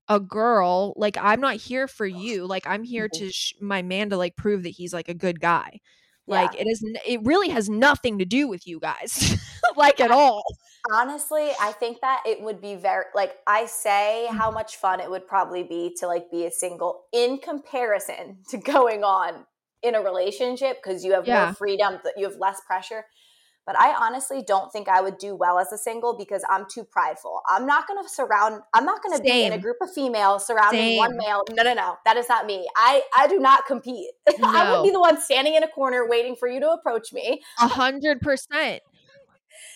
a 0.08 0.20
girl? 0.20 0.92
Like, 0.96 1.16
I'm 1.18 1.40
not 1.40 1.56
here 1.56 1.88
for 1.88 2.06
you. 2.06 2.46
Like, 2.46 2.66
I'm 2.66 2.82
here 2.82 3.06
Mhm. 3.08 3.18
to 3.20 3.32
sh- 3.32 3.54
my 3.60 3.80
man 3.82 4.10
to 4.10 4.18
like 4.18 4.36
prove 4.36 4.64
that 4.64 4.70
he's 4.70 4.92
like 4.92 5.08
a 5.08 5.14
good 5.14 5.40
guy. 5.40 5.80
Like, 6.26 6.52
Yeah. 6.54 6.60
it 6.62 6.66
is, 6.68 6.84
it 7.06 7.20
really 7.24 7.48
has 7.50 7.68
nothing 7.70 8.18
to 8.18 8.24
do 8.26 8.46
with 8.48 8.66
you 8.66 8.80
guys, 8.80 9.36
like 9.76 10.00
at 10.00 10.10
all. 10.10 10.42
honestly 10.90 11.50
i 11.60 11.72
think 11.72 12.00
that 12.00 12.22
it 12.26 12.40
would 12.40 12.60
be 12.60 12.74
very 12.74 13.04
like 13.14 13.36
i 13.46 13.66
say 13.66 14.26
how 14.30 14.50
much 14.50 14.76
fun 14.76 14.98
it 14.98 15.10
would 15.10 15.26
probably 15.28 15.62
be 15.62 15.94
to 15.98 16.06
like 16.06 16.30
be 16.30 16.46
a 16.46 16.50
single 16.50 17.02
in 17.12 17.36
comparison 17.36 18.38
to 18.48 18.56
going 18.56 19.04
on 19.04 19.44
in 19.82 19.94
a 19.94 20.00
relationship 20.02 20.78
because 20.82 21.04
you 21.04 21.12
have 21.12 21.26
Yeah. 21.26 21.46
more 21.46 21.54
freedom 21.54 22.00
that 22.04 22.14
you 22.16 22.28
have 22.28 22.36
less 22.38 22.60
pressure 22.66 23.04
but 23.66 23.78
I 23.78 23.94
honestly 23.94 24.42
don't 24.42 24.72
think 24.72 24.88
I 24.88 25.00
would 25.00 25.18
do 25.18 25.36
well 25.36 25.58
as 25.58 25.72
a 25.72 25.78
single 25.78 26.16
because 26.16 26.42
I'm 26.48 26.66
too 26.68 26.82
prideful. 26.82 27.40
I'm 27.48 27.66
not 27.66 27.86
going 27.86 28.02
to 28.02 28.08
surround 28.08 28.62
I'm 28.74 28.84
not 28.84 29.00
going 29.02 29.16
to 29.16 29.22
be 29.22 29.44
in 29.44 29.52
a 29.52 29.58
group 29.58 29.76
of 29.80 29.92
females 29.92 30.46
surrounding 30.46 30.80
Same. 30.80 30.96
one 30.96 31.16
male. 31.16 31.44
No, 31.50 31.62
no, 31.62 31.74
no. 31.74 31.96
That 32.04 32.16
is 32.16 32.28
not 32.28 32.46
me. 32.46 32.66
I 32.74 33.02
I 33.16 33.28
do 33.28 33.38
not 33.38 33.66
compete. 33.66 34.10
No. 34.38 34.48
I 34.48 34.72
would 34.72 34.84
be 34.84 34.90
the 34.90 34.98
one 34.98 35.20
standing 35.20 35.54
in 35.54 35.62
a 35.62 35.68
corner 35.68 36.08
waiting 36.08 36.34
for 36.34 36.48
you 36.48 36.58
to 36.58 36.70
approach 36.70 37.12
me. 37.12 37.42
A 37.60 37.68
hundred 37.68 38.20
percent. 38.20 38.82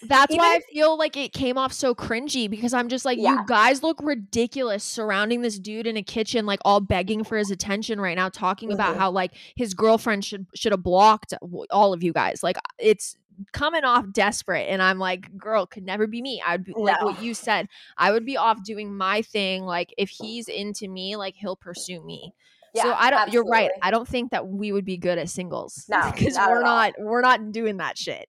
That's 0.08 0.32
Even 0.32 0.44
why 0.44 0.56
I 0.56 0.60
feel 0.72 0.96
like 0.96 1.16
it 1.16 1.32
came 1.32 1.58
off 1.58 1.72
so 1.72 1.94
cringy 1.94 2.48
because 2.48 2.74
I'm 2.74 2.88
just 2.88 3.04
like, 3.04 3.18
yeah. 3.18 3.32
you 3.32 3.46
guys 3.46 3.82
look 3.82 4.00
ridiculous 4.02 4.84
surrounding 4.84 5.42
this 5.42 5.58
dude 5.58 5.86
in 5.86 5.96
a 5.96 6.02
kitchen, 6.02 6.46
like 6.46 6.60
all 6.64 6.80
begging 6.80 7.24
for 7.24 7.36
his 7.36 7.50
attention 7.50 8.00
right 8.00 8.16
now, 8.16 8.28
talking 8.28 8.68
mm-hmm. 8.68 8.74
about 8.74 8.96
how 8.96 9.10
like 9.10 9.32
his 9.56 9.74
girlfriend 9.74 10.24
should 10.24 10.46
should 10.54 10.72
have 10.72 10.82
blocked 10.82 11.34
all 11.70 11.92
of 11.92 12.02
you 12.02 12.12
guys. 12.12 12.42
Like 12.42 12.56
it's 12.78 13.16
coming 13.52 13.84
off 13.84 14.04
desperate 14.12 14.66
and 14.68 14.82
i'm 14.82 14.98
like 14.98 15.36
girl 15.36 15.66
could 15.66 15.84
never 15.84 16.06
be 16.06 16.22
me 16.22 16.42
i'd 16.46 16.64
be 16.64 16.72
no. 16.76 16.82
like 16.82 17.02
what 17.02 17.22
you 17.22 17.34
said 17.34 17.68
i 17.96 18.12
would 18.12 18.24
be 18.24 18.36
off 18.36 18.62
doing 18.62 18.96
my 18.96 19.22
thing 19.22 19.64
like 19.64 19.92
if 19.98 20.08
he's 20.08 20.48
into 20.48 20.88
me 20.88 21.16
like 21.16 21.34
he'll 21.36 21.56
pursue 21.56 22.00
me 22.04 22.32
yeah, 22.74 22.82
so 22.82 22.92
i 22.92 23.10
don't 23.10 23.22
absolutely. 23.22 23.34
you're 23.34 23.44
right 23.44 23.70
i 23.82 23.90
don't 23.90 24.08
think 24.08 24.30
that 24.30 24.46
we 24.46 24.72
would 24.72 24.84
be 24.84 24.96
good 24.96 25.18
at 25.18 25.28
singles 25.28 25.84
no 25.88 26.10
because 26.14 26.36
we're 26.36 26.62
not 26.62 26.92
we're 26.98 27.22
not 27.22 27.52
doing 27.52 27.78
that 27.78 27.98
shit 27.98 28.28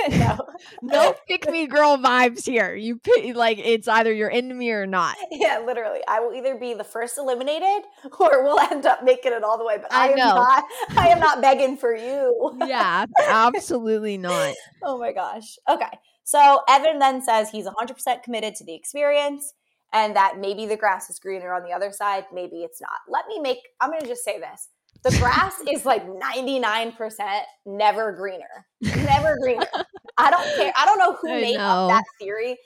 no, 0.11 0.39
no 0.83 1.15
pick 1.29 1.51
me 1.51 1.67
girl 1.67 1.97
vibes 1.99 2.45
here. 2.45 2.75
You 2.75 2.99
pick 2.99 3.35
like 3.37 3.59
it's 3.59 3.89
either 3.89 4.13
you're 4.13 4.29
into 4.29 4.55
me 4.55 4.71
or 4.71 4.87
not. 4.87 5.17
Yeah, 5.43 5.61
literally. 5.65 6.01
I 6.07 6.21
will 6.21 6.35
either 6.35 6.57
be 6.57 6.75
the 6.75 6.85
first 6.85 7.19
eliminated 7.19 7.83
or 8.21 8.45
we'll 8.45 8.61
end 8.61 8.87
up 8.87 9.03
making 9.03 9.33
it 9.33 9.43
all 9.43 9.59
the 9.59 9.65
way. 9.65 9.77
But 9.81 9.93
I, 9.93 10.09
I 10.09 10.11
am 10.11 10.17
know. 10.17 10.35
not. 10.35 10.65
I 10.97 11.09
am 11.09 11.19
not 11.19 11.41
begging 11.41 11.77
for 11.77 11.97
you. 11.97 12.57
yeah, 12.67 13.07
absolutely 13.27 14.19
not. 14.19 14.55
Oh 14.83 14.99
my 14.99 15.13
gosh. 15.13 15.59
Okay. 15.69 15.99
So 16.23 16.61
Evan 16.69 16.99
then 16.99 17.23
says 17.23 17.51
he's 17.51 17.67
100% 17.67 18.23
committed 18.23 18.55
to 18.57 18.65
the 18.65 18.75
experience 18.75 19.53
and 19.93 20.15
that 20.17 20.39
maybe 20.39 20.67
the 20.67 20.77
grass 20.77 21.11
is 21.11 21.19
greener 21.19 21.53
on 21.53 21.65
the 21.65 21.73
other 21.73 21.93
side. 21.93 22.25
Maybe 22.33 22.63
it's 22.63 22.81
not. 22.81 22.91
Let 23.09 23.27
me 23.27 23.41
make, 23.41 23.59
I'm 23.81 23.91
going 23.91 24.03
to 24.03 24.07
just 24.07 24.25
say 24.25 24.39
this. 24.39 24.69
The 25.05 25.17
grass 25.19 25.55
is 25.71 25.85
like 25.85 26.07
99% 26.07 27.41
never 27.67 28.13
greener. 28.13 28.67
Never 28.81 29.37
greener. 29.41 29.67
I 30.19 30.31
don't 30.31 30.57
care. 30.57 30.73
I 30.77 30.87
don't 30.87 30.99
know 30.99 31.15
who 31.15 31.29
I 31.29 31.41
made 31.41 31.57
know. 31.57 31.65
up 31.65 31.91
that 31.91 32.05
theory. 32.21 32.57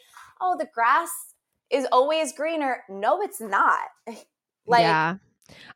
Oh, 0.41 0.57
the 0.59 0.69
grass 0.75 1.11
is 1.71 1.87
always 1.91 2.33
greener. 2.33 2.83
No, 2.89 3.21
it's 3.23 3.41
not. 3.41 3.81
Like 4.69 4.81
Yeah. 4.81 5.19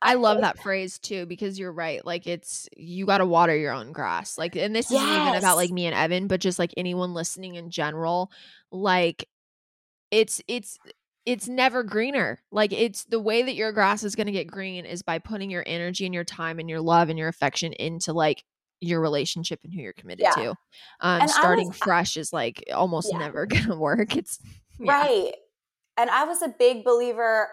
I 0.03 0.15
love 0.15 0.41
that 0.41 0.61
phrase 0.61 0.99
too 0.99 1.25
because 1.27 1.57
you're 1.61 1.73
right. 1.73 2.05
Like 2.05 2.27
it's 2.27 2.69
you 2.77 3.07
got 3.07 3.19
to 3.19 3.25
water 3.25 3.57
your 3.57 3.73
own 3.73 3.93
grass. 3.93 4.37
Like 4.37 4.57
and 4.57 4.75
this 4.75 4.91
yes. 4.91 5.01
isn't 5.01 5.23
even 5.29 5.35
about 5.37 5.55
like 5.55 5.71
me 5.71 5.87
and 5.87 5.95
Evan, 5.95 6.27
but 6.27 6.41
just 6.41 6.59
like 6.59 6.75
anyone 6.77 7.15
listening 7.15 7.55
in 7.55 7.71
general, 7.71 8.33
like 8.73 9.29
it's 10.11 10.43
it's 10.49 10.81
it's 11.31 11.47
never 11.47 11.85
greener. 11.85 12.41
Like 12.51 12.73
it's 12.73 13.05
the 13.05 13.21
way 13.21 13.45
that 13.45 13.55
your 13.55 13.71
grass 13.71 14.03
is 14.03 14.17
going 14.17 14.27
to 14.27 14.33
get 14.33 14.49
green 14.49 14.85
is 14.85 15.01
by 15.03 15.21
putting 15.21 15.49
your 15.49 15.63
energy 15.65 16.05
and 16.05 16.13
your 16.13 16.25
time 16.25 16.59
and 16.59 16.69
your 16.69 16.81
love 16.81 17.09
and 17.09 17.17
your 17.17 17.29
affection 17.29 17.73
into 17.73 18.13
like 18.13 18.43
your 18.81 19.01
relationship 19.01 19.61
and 19.63 19.73
who 19.73 19.81
you're 19.81 19.93
committed 19.93 20.25
yeah. 20.25 20.33
to. 20.33 20.55
Um, 20.99 21.29
starting 21.29 21.69
was, 21.69 21.77
fresh 21.77 22.17
is 22.17 22.33
like 22.33 22.65
almost 22.75 23.11
yeah. 23.13 23.19
never 23.19 23.47
going 23.47 23.67
to 23.67 23.77
work. 23.77 24.17
It's 24.17 24.41
yeah. 24.81 24.93
right. 24.93 25.33
And 25.97 26.11
I 26.11 26.25
was 26.25 26.43
a 26.43 26.49
big 26.49 26.83
believer 26.83 27.49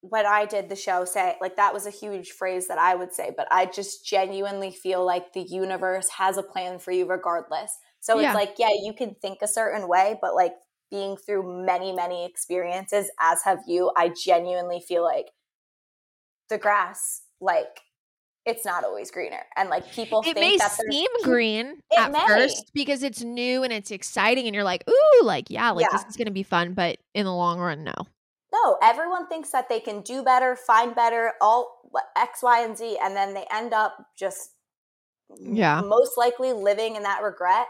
when 0.00 0.26
I 0.26 0.44
did 0.44 0.68
the 0.68 0.74
show 0.74 1.04
say 1.04 1.36
like 1.40 1.54
that 1.54 1.72
was 1.72 1.86
a 1.86 1.90
huge 1.90 2.32
phrase 2.32 2.66
that 2.66 2.78
I 2.78 2.96
would 2.96 3.12
say, 3.12 3.30
but 3.36 3.46
I 3.52 3.66
just 3.66 4.04
genuinely 4.04 4.72
feel 4.72 5.06
like 5.06 5.32
the 5.32 5.42
universe 5.42 6.08
has 6.08 6.38
a 6.38 6.42
plan 6.42 6.80
for 6.80 6.90
you 6.90 7.06
regardless. 7.08 7.78
So 8.00 8.18
it's 8.18 8.34
like, 8.34 8.56
yeah, 8.58 8.70
you 8.82 8.94
can 8.94 9.14
think 9.22 9.42
a 9.42 9.46
certain 9.46 9.86
way, 9.86 10.18
but 10.20 10.34
like 10.34 10.54
being 10.92 11.16
through 11.16 11.64
many, 11.64 11.90
many 11.90 12.26
experiences, 12.26 13.10
as 13.18 13.42
have 13.42 13.60
you, 13.66 13.90
I 13.96 14.10
genuinely 14.10 14.78
feel 14.86 15.02
like 15.02 15.30
the 16.50 16.58
grass, 16.58 17.22
like, 17.40 17.80
it's 18.44 18.64
not 18.66 18.84
always 18.84 19.10
greener. 19.10 19.42
And 19.56 19.70
like 19.70 19.90
people 19.92 20.20
it 20.20 20.34
think 20.34 20.36
may 20.36 20.56
that 20.58 20.72
seem 20.90 21.08
green 21.22 21.78
at 21.96 22.12
may. 22.12 22.26
first 22.26 22.72
because 22.74 23.02
it's 23.02 23.22
new 23.22 23.62
and 23.62 23.72
it's 23.72 23.90
exciting 23.90 24.46
and 24.46 24.54
you're 24.54 24.64
like, 24.64 24.84
ooh, 24.88 25.24
like, 25.24 25.48
yeah, 25.48 25.70
like 25.70 25.86
yeah. 25.90 25.96
this 25.96 26.06
is 26.10 26.16
gonna 26.16 26.30
be 26.30 26.42
fun, 26.42 26.74
but 26.74 26.98
in 27.14 27.24
the 27.24 27.34
long 27.34 27.58
run, 27.58 27.84
no. 27.84 27.94
No, 28.52 28.76
everyone 28.82 29.28
thinks 29.28 29.50
that 29.50 29.68
they 29.70 29.80
can 29.80 30.02
do 30.02 30.22
better, 30.22 30.56
find 30.56 30.94
better, 30.94 31.32
all 31.40 31.88
X, 32.16 32.42
Y, 32.42 32.64
and 32.64 32.76
Z, 32.76 32.98
and 33.02 33.16
then 33.16 33.32
they 33.32 33.46
end 33.50 33.72
up 33.72 33.96
just 34.16 34.50
yeah 35.40 35.80
most 35.80 36.18
likely 36.18 36.52
living 36.52 36.94
in 36.96 37.02
that 37.04 37.22
regret 37.22 37.66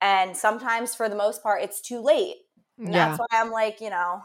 and 0.00 0.36
sometimes, 0.36 0.94
for 0.94 1.08
the 1.08 1.16
most 1.16 1.42
part, 1.42 1.62
it's 1.62 1.80
too 1.80 2.00
late. 2.00 2.36
And 2.78 2.92
yeah. 2.92 3.08
that's 3.08 3.18
why 3.18 3.26
I'm 3.32 3.50
like, 3.50 3.80
you 3.80 3.90
know, 3.90 4.22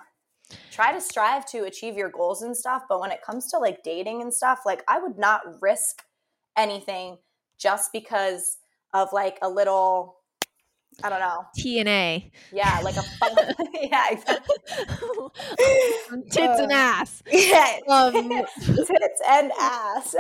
try 0.72 0.94
to 0.94 1.02
strive 1.02 1.46
to 1.48 1.64
achieve 1.64 1.98
your 1.98 2.10
goals 2.10 2.42
and 2.44 2.56
stuff. 2.56 2.84
But 2.88 3.00
when 3.00 3.12
it 3.12 3.22
comes 3.24 3.50
to 3.52 3.58
like 3.58 3.84
dating 3.84 4.22
and 4.22 4.34
stuff, 4.34 4.60
like 4.66 4.84
I 4.88 5.00
would 5.00 5.18
not 5.18 5.42
risk 5.62 6.04
anything 6.58 7.18
just 7.58 7.92
because 7.92 8.58
of 8.94 9.12
like 9.12 9.40
a 9.42 9.50
little 9.50 10.18
I 11.02 11.10
don't 11.10 11.20
know. 11.20 11.46
TNA. 11.58 12.30
Yeah, 12.52 12.80
like 12.84 12.98
a 12.98 13.02
fun, 13.02 13.36
yeah, 13.74 14.12
exactly. 14.12 14.56
tits 16.30 16.60
and 16.60 16.72
ass. 16.72 17.24
Yeah. 17.32 17.80
Um, 17.88 18.30
tits 18.68 19.22
and 19.28 19.52
ass. 19.60 20.16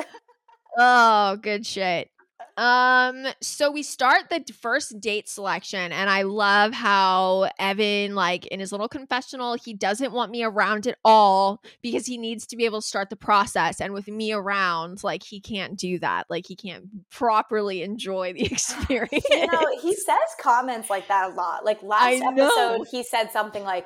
Oh, 0.78 1.38
good 1.38 1.66
shit. 1.66 2.10
Um, 2.58 3.28
so 3.42 3.72
we 3.72 3.84
start 3.84 4.30
the 4.30 4.44
first 4.54 5.00
date 5.00 5.28
selection, 5.28 5.92
and 5.92 6.10
I 6.10 6.22
love 6.24 6.74
how 6.74 7.50
Evan, 7.58 8.16
like 8.16 8.46
in 8.48 8.60
his 8.60 8.72
little 8.72 8.88
confessional, 8.88 9.56
he 9.56 9.74
doesn't 9.74 10.12
want 10.12 10.32
me 10.32 10.44
around 10.44 10.86
at 10.88 10.98
all 11.04 11.62
because 11.82 12.06
he 12.06 12.18
needs 12.18 12.46
to 12.48 12.56
be 12.56 12.66
able 12.66 12.82
to 12.82 12.88
start 12.88 13.10
the 13.10 13.16
process. 13.16 13.82
And 13.82 13.94
with 13.94 14.08
me 14.08 14.34
around, 14.34 15.04
like 15.04 15.24
he 15.24 15.40
can't 15.40 15.78
do 15.78 16.00
that. 16.00 16.28
Like 16.30 16.46
he 16.48 16.56
can't 16.56 16.86
properly 17.10 17.82
enjoy 17.82 18.34
the 18.34 18.46
experience. 18.46 19.26
you 19.32 19.48
know, 19.48 19.68
he 19.82 19.96
says 19.96 20.18
comments 20.40 20.90
like 20.90 21.08
that 21.08 21.32
a 21.32 21.34
lot. 21.34 21.66
Like 21.66 21.82
last 21.82 22.22
episode, 22.22 22.88
he 22.90 23.04
said 23.04 23.32
something 23.32 23.64
like, 23.64 23.86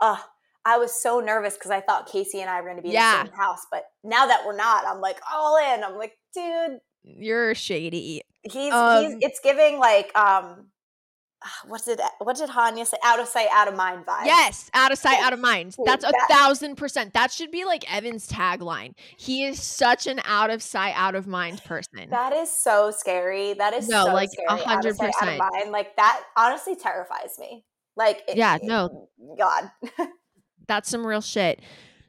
"Uh." 0.00 0.16
I 0.64 0.76
was 0.76 0.92
so 0.92 1.20
nervous 1.20 1.54
because 1.54 1.70
I 1.70 1.80
thought 1.80 2.10
Kaci 2.10 2.40
and 2.40 2.50
I 2.50 2.60
were 2.60 2.66
going 2.66 2.76
to 2.76 2.82
be 2.82 2.90
yeah. 2.90 3.20
in 3.20 3.26
the 3.26 3.30
same 3.30 3.38
house, 3.38 3.66
but 3.70 3.84
now 4.04 4.26
that 4.26 4.42
we're 4.44 4.56
not, 4.56 4.84
I'm 4.86 5.00
like 5.00 5.18
all 5.32 5.56
in. 5.56 5.82
I'm 5.82 5.96
like, 5.96 6.12
dude, 6.34 6.80
you're 7.16 7.54
shady. 7.54 8.22
He's, 8.42 8.72
um, 8.72 9.04
he's 9.04 9.16
it's 9.20 9.40
giving 9.40 9.78
like 9.78 10.16
um 10.16 10.68
what 11.66 11.84
did 11.84 12.00
what 12.18 12.36
did 12.36 12.50
Hanya 12.50 12.86
say? 12.86 12.96
Out 13.04 13.20
of 13.20 13.28
sight, 13.28 13.48
out 13.52 13.68
of 13.68 13.76
mind 13.76 14.04
vibe. 14.04 14.24
Yes, 14.24 14.70
out 14.74 14.90
of 14.90 14.98
sight, 14.98 15.20
out 15.20 15.32
of 15.32 15.38
mind. 15.38 15.76
That's 15.84 16.04
a 16.04 16.12
thousand 16.28 16.76
percent. 16.76 17.14
That 17.14 17.30
should 17.30 17.50
be 17.50 17.64
like 17.64 17.90
Evan's 17.92 18.28
tagline. 18.28 18.94
He 19.16 19.44
is 19.44 19.62
such 19.62 20.06
an 20.06 20.20
out 20.24 20.50
of 20.50 20.62
sight, 20.62 20.94
out 20.96 21.14
of 21.14 21.26
mind 21.26 21.62
person. 21.64 22.10
That 22.10 22.32
is 22.32 22.50
so 22.50 22.90
scary. 22.90 23.54
That 23.54 23.72
is 23.72 23.88
no, 23.88 24.06
so 24.06 24.12
like 24.12 24.30
a 24.48 24.56
hundred 24.56 24.98
percent. 24.98 25.40
Like 25.70 25.94
that 25.96 26.22
honestly 26.36 26.74
terrifies 26.74 27.38
me. 27.38 27.64
Like 27.96 28.22
it, 28.28 28.36
yeah, 28.36 28.58
no, 28.62 29.08
God, 29.38 29.70
that's 30.66 30.88
some 30.88 31.06
real 31.06 31.20
shit. 31.20 31.60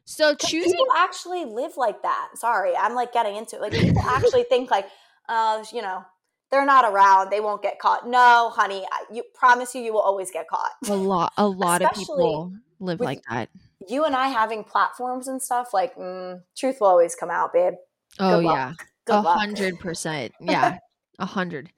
So 0.10 0.34
choosing 0.34 0.72
people 0.72 0.88
actually 0.98 1.46
live 1.46 1.78
like 1.78 2.02
that. 2.02 2.30
Sorry, 2.34 2.76
I'm 2.76 2.96
like 2.96 3.14
getting 3.14 3.36
into 3.36 3.58
it. 3.58 3.62
Like 3.62 3.72
people 3.80 4.02
actually 4.02 4.42
think 4.42 4.72
like, 4.72 4.88
uh, 5.30 5.64
you 5.72 5.84
know, 5.84 6.04
they're 6.50 6.66
not 6.66 6.92
around, 6.92 7.30
they 7.30 7.40
won't 7.40 7.62
get 7.62 7.78
caught. 7.78 8.10
No, 8.10 8.50
honey, 8.50 8.84
I 8.92 9.04
you 9.14 9.24
promise 9.36 9.76
you, 9.76 9.82
you 9.82 9.94
will 9.94 10.02
always 10.02 10.32
get 10.32 10.48
caught. 10.48 10.72
A 10.88 10.96
lot, 10.96 11.32
a 11.38 11.48
lot 11.48 11.84
of 11.84 11.94
people 11.94 12.52
live 12.80 13.00
like 13.00 13.22
that. 13.30 13.50
You 13.88 14.04
and 14.06 14.16
I 14.16 14.30
having 14.30 14.64
platforms 14.64 15.28
and 15.28 15.40
stuff, 15.40 15.76
like 15.76 15.96
mm, 15.96 16.42
truth 16.58 16.78
will 16.82 16.88
always 16.88 17.14
come 17.14 17.30
out, 17.30 17.54
babe. 17.54 17.76
Oh 18.18 18.40
yeah, 18.40 18.74
a 19.08 19.22
hundred 19.22 19.80
percent. 19.80 20.34
Yeah, 20.42 20.80
a 21.20 21.26
hundred. 21.28 21.70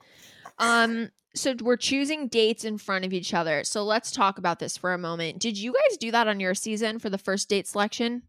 Um, 0.58 1.10
so 1.34 1.56
we're 1.62 1.78
choosing 1.78 2.28
dates 2.28 2.66
in 2.66 2.78
front 2.78 3.06
of 3.06 3.14
each 3.14 3.34
other. 3.34 3.64
So 3.64 3.84
let's 3.84 4.12
talk 4.12 4.38
about 4.38 4.60
this 4.60 4.78
for 4.78 4.94
a 4.94 4.98
moment. 4.98 5.40
Did 5.40 5.58
you 5.58 5.74
guys 5.74 5.98
do 5.98 6.12
that 6.12 6.28
on 6.28 6.40
your 6.40 6.54
season 6.54 7.00
for 7.00 7.10
the 7.10 7.18
first 7.18 7.50
date 7.50 7.68
selection? 7.68 8.24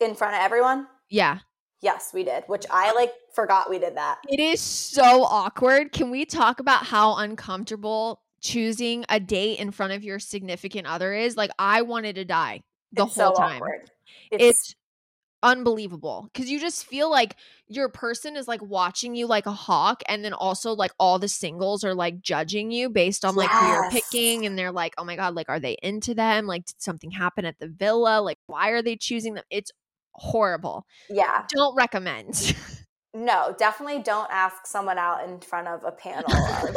In 0.00 0.14
front 0.14 0.34
of 0.34 0.40
everyone? 0.40 0.86
Yeah. 1.08 1.38
Yes, 1.80 2.10
we 2.12 2.24
did, 2.24 2.44
which 2.48 2.66
I 2.70 2.92
like 2.92 3.12
forgot 3.32 3.70
we 3.70 3.78
did 3.78 3.96
that. 3.96 4.18
It 4.28 4.40
is 4.40 4.60
so 4.60 5.22
awkward. 5.22 5.92
Can 5.92 6.10
we 6.10 6.24
talk 6.24 6.58
about 6.58 6.84
how 6.84 7.16
uncomfortable 7.16 8.22
choosing 8.40 9.04
a 9.08 9.20
date 9.20 9.60
in 9.60 9.70
front 9.70 9.92
of 9.92 10.02
your 10.02 10.18
significant 10.18 10.88
other 10.88 11.14
is? 11.14 11.36
Like 11.36 11.50
I 11.58 11.82
wanted 11.82 12.16
to 12.16 12.24
die 12.24 12.62
the 12.92 13.04
it's 13.04 13.14
whole 13.14 13.34
so 13.34 13.40
time. 13.40 13.62
Awkward. 13.62 13.90
It's, 14.32 14.44
it's 14.44 14.74
unbelievable 15.42 16.28
because 16.32 16.50
you 16.50 16.58
just 16.58 16.84
feel 16.84 17.10
like 17.10 17.36
your 17.68 17.88
person 17.88 18.36
is 18.36 18.48
like 18.48 18.62
watching 18.62 19.14
you 19.14 19.26
like 19.26 19.46
a 19.46 19.52
hawk 19.52 20.02
and 20.08 20.24
then 20.24 20.32
also 20.32 20.72
like 20.72 20.90
all 20.98 21.18
the 21.18 21.28
singles 21.28 21.84
are 21.84 21.94
like 21.94 22.20
judging 22.20 22.70
you 22.70 22.90
based 22.90 23.24
on 23.24 23.36
like 23.36 23.48
yes. 23.48 23.60
who 23.60 23.68
you're 23.68 23.90
picking 23.90 24.46
and 24.46 24.58
they're 24.58 24.72
like 24.72 24.94
oh 24.98 25.04
my 25.04 25.14
god 25.14 25.34
like 25.34 25.48
are 25.48 25.60
they 25.60 25.76
into 25.82 26.12
them 26.12 26.46
like 26.46 26.64
did 26.64 26.82
something 26.82 27.12
happen 27.12 27.44
at 27.44 27.58
the 27.60 27.68
villa 27.68 28.20
like 28.20 28.38
why 28.46 28.70
are 28.70 28.82
they 28.82 28.96
choosing 28.96 29.34
them 29.34 29.44
it's 29.48 29.70
horrible 30.14 30.84
yeah 31.08 31.44
don't 31.50 31.76
recommend 31.76 32.56
no, 33.14 33.54
definitely 33.58 34.02
don't 34.02 34.28
ask 34.30 34.66
someone 34.66 34.98
out 34.98 35.28
in 35.28 35.40
front 35.40 35.66
of 35.66 35.82
a 35.84 35.90
panel 35.92 36.32
of 36.32 36.76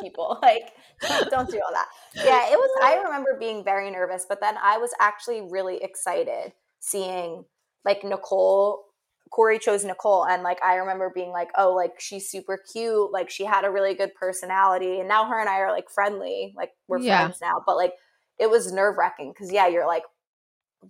people. 0.00 0.38
Like, 0.40 0.72
don't, 1.02 1.30
don't 1.30 1.50
do 1.50 1.60
all 1.64 1.72
that. 1.72 1.88
Yeah, 2.14 2.50
it 2.50 2.56
was. 2.56 2.70
I 2.82 3.02
remember 3.02 3.36
being 3.38 3.64
very 3.64 3.90
nervous, 3.90 4.26
but 4.28 4.40
then 4.40 4.54
I 4.62 4.78
was 4.78 4.90
actually 5.00 5.42
really 5.42 5.82
excited 5.82 6.52
seeing 6.80 7.44
like 7.86 8.04
Nicole. 8.04 8.82
Corey 9.30 9.58
chose 9.58 9.84
Nicole, 9.84 10.24
and 10.24 10.44
like 10.44 10.62
I 10.62 10.76
remember 10.76 11.10
being 11.12 11.30
like, 11.30 11.50
oh, 11.56 11.74
like 11.74 11.98
she's 11.98 12.30
super 12.30 12.60
cute. 12.72 13.12
Like 13.12 13.28
she 13.28 13.44
had 13.44 13.64
a 13.64 13.70
really 13.70 13.94
good 13.94 14.14
personality, 14.14 15.00
and 15.00 15.08
now 15.08 15.24
her 15.26 15.40
and 15.40 15.48
I 15.48 15.58
are 15.60 15.72
like 15.72 15.90
friendly. 15.90 16.54
Like 16.56 16.70
we're 16.86 17.00
Yeah. 17.00 17.24
friends 17.24 17.40
now. 17.40 17.62
But 17.66 17.76
like 17.76 17.94
it 18.38 18.50
was 18.50 18.72
nerve 18.72 18.96
wracking 18.96 19.32
because 19.32 19.52
yeah, 19.52 19.66
you're 19.66 19.86
like, 19.86 20.04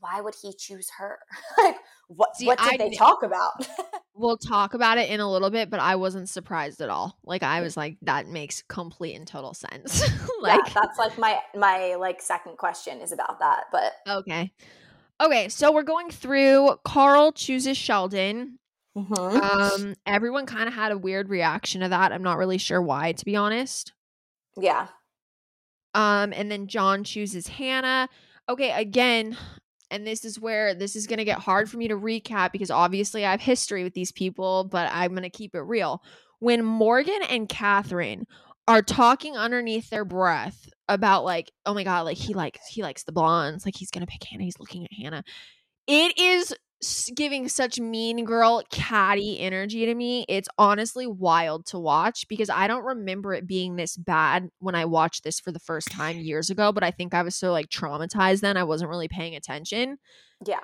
why 0.01 0.21
would 0.21 0.35
he 0.41 0.53
choose 0.53 0.91
her? 0.99 1.19
like 1.63 1.77
what? 2.09 2.37
See, 2.37 2.47
what 2.47 2.59
did 2.59 2.75
I 2.75 2.77
they 2.77 2.91
talk 2.91 3.23
about? 3.23 3.67
We'll 4.19 4.39
talk 4.39 4.73
about 4.73 4.97
it 4.97 5.11
in 5.11 5.21
a 5.21 5.31
little 5.31 5.51
bit, 5.51 5.69
but 5.69 5.79
I 5.79 5.97
wasn't 5.97 6.31
surprised 6.31 6.81
at 6.81 6.89
all. 6.89 7.19
Like 7.23 7.43
I 7.43 7.61
mm. 7.61 7.65
was 7.65 7.77
like, 7.77 7.99
that 8.01 8.27
makes 8.27 8.63
complete 8.63 9.15
and 9.15 9.27
total 9.27 9.53
sense. 9.53 10.01
like 10.41 10.59
yeah, 10.67 10.73
that's 10.73 10.99
like 10.99 11.19
my 11.19 11.39
my 11.55 11.97
like 11.97 12.23
second 12.23 12.57
question 12.57 13.03
is 13.03 13.13
about 13.13 13.41
that. 13.41 13.65
But 13.71 13.93
okay. 14.09 14.53
Okay, 15.21 15.49
so 15.49 15.73
we're 15.73 15.83
going 15.83 16.11
through 16.11 16.77
Karl 16.85 17.33
chooses 17.33 17.77
Sheldon. 17.77 18.59
Mhm. 18.97 19.41
Um 19.43 19.95
everyone 20.07 20.47
kind 20.47 20.69
of 20.69 20.75
had 20.75 20.93
a 20.93 20.99
weird 20.99 21.29
reaction 21.29 21.81
to 21.83 21.89
that. 21.89 22.13
I'm 22.13 22.23
not 22.23 22.39
really 22.39 22.59
sure 22.59 22.81
why 22.81 23.13
to 23.13 23.25
be 23.25 23.37
honest. 23.37 23.93
yeah, 24.59 24.89
Um, 25.95 26.33
and 26.35 26.51
then 26.51 26.67
John 26.67 27.05
chooses 27.05 27.47
Hannah. 27.47 28.09
Okay, 28.49 28.71
again, 28.73 29.37
and 29.91 30.07
this 30.07 30.25
is 30.25 30.39
where 30.41 30.75
this 30.75 30.97
is 30.97 31.07
going 31.07 31.19
to 31.19 31.25
get 31.25 31.39
hard 31.39 31.71
for 31.71 31.77
me 31.77 31.89
to 31.89 31.95
recap 31.97 32.53
because 32.53 32.71
obviously 32.71 33.25
I 33.27 33.33
have 33.33 33.41
history 33.43 33.83
with 33.85 33.93
these 33.95 34.13
people, 34.13 34.65
but 34.65 34.89
I'm 34.93 35.11
going 35.11 35.23
to 35.25 35.31
keep 35.31 35.55
it 35.55 35.61
real. 35.61 36.03
When 36.39 36.65
Morgan 36.65 37.21
and 37.29 37.49
Catherine 37.49 38.27
are 38.67 38.83
talking 38.83 39.37
underneath 39.37 39.91
their 39.91 40.05
breath 40.07 40.69
about 40.89 41.25
like, 41.25 41.53
oh 41.65 41.75
my 41.75 41.85
god, 41.85 42.03
like 42.03 42.17
he 42.17 42.35
like 42.35 42.59
he 42.69 42.83
likes 42.83 43.05
the 43.05 43.13
blondes, 43.13 43.65
like 43.65 43.77
he's 43.77 43.91
gonna 43.91 44.07
pick 44.07 44.25
Hannah, 44.25 44.45
he's 44.45 44.59
looking 44.59 44.85
at 44.85 44.93
Hannah. 44.93 45.25
It 45.87 46.19
is 46.19 46.55
giving 47.15 47.49
such 47.49 47.81
mean 47.81 48.25
girl 48.25 48.63
catty 48.71 49.41
energy 49.41 49.87
to 49.87 49.95
me. 49.95 50.27
It's 50.29 50.49
honestly 50.59 51.07
wild 51.07 51.67
to 51.67 51.79
watch 51.79 52.29
because 52.29 52.51
I 52.51 52.67
don't 52.67 52.85
remember 52.85 53.33
it 53.33 53.47
being 53.47 53.77
this 53.77 53.97
bad 53.97 54.51
when 54.59 54.75
I 54.75 54.85
watched 54.85 55.25
this 55.25 55.41
for 55.41 55.53
the 55.53 55.59
first 55.59 55.91
time 55.91 56.19
years 56.19 56.51
ago, 56.51 56.73
but 56.73 56.85
I 56.85 56.91
think 56.91 57.15
I 57.15 57.23
was 57.23 57.35
so 57.35 57.51
like 57.51 57.69
traumatized 57.69 58.41
then 58.41 58.57
I 58.57 58.65
wasn't 58.65 58.91
really 58.91 59.09
paying 59.09 59.35
attention. 59.35 59.99
yeah. 60.45 60.61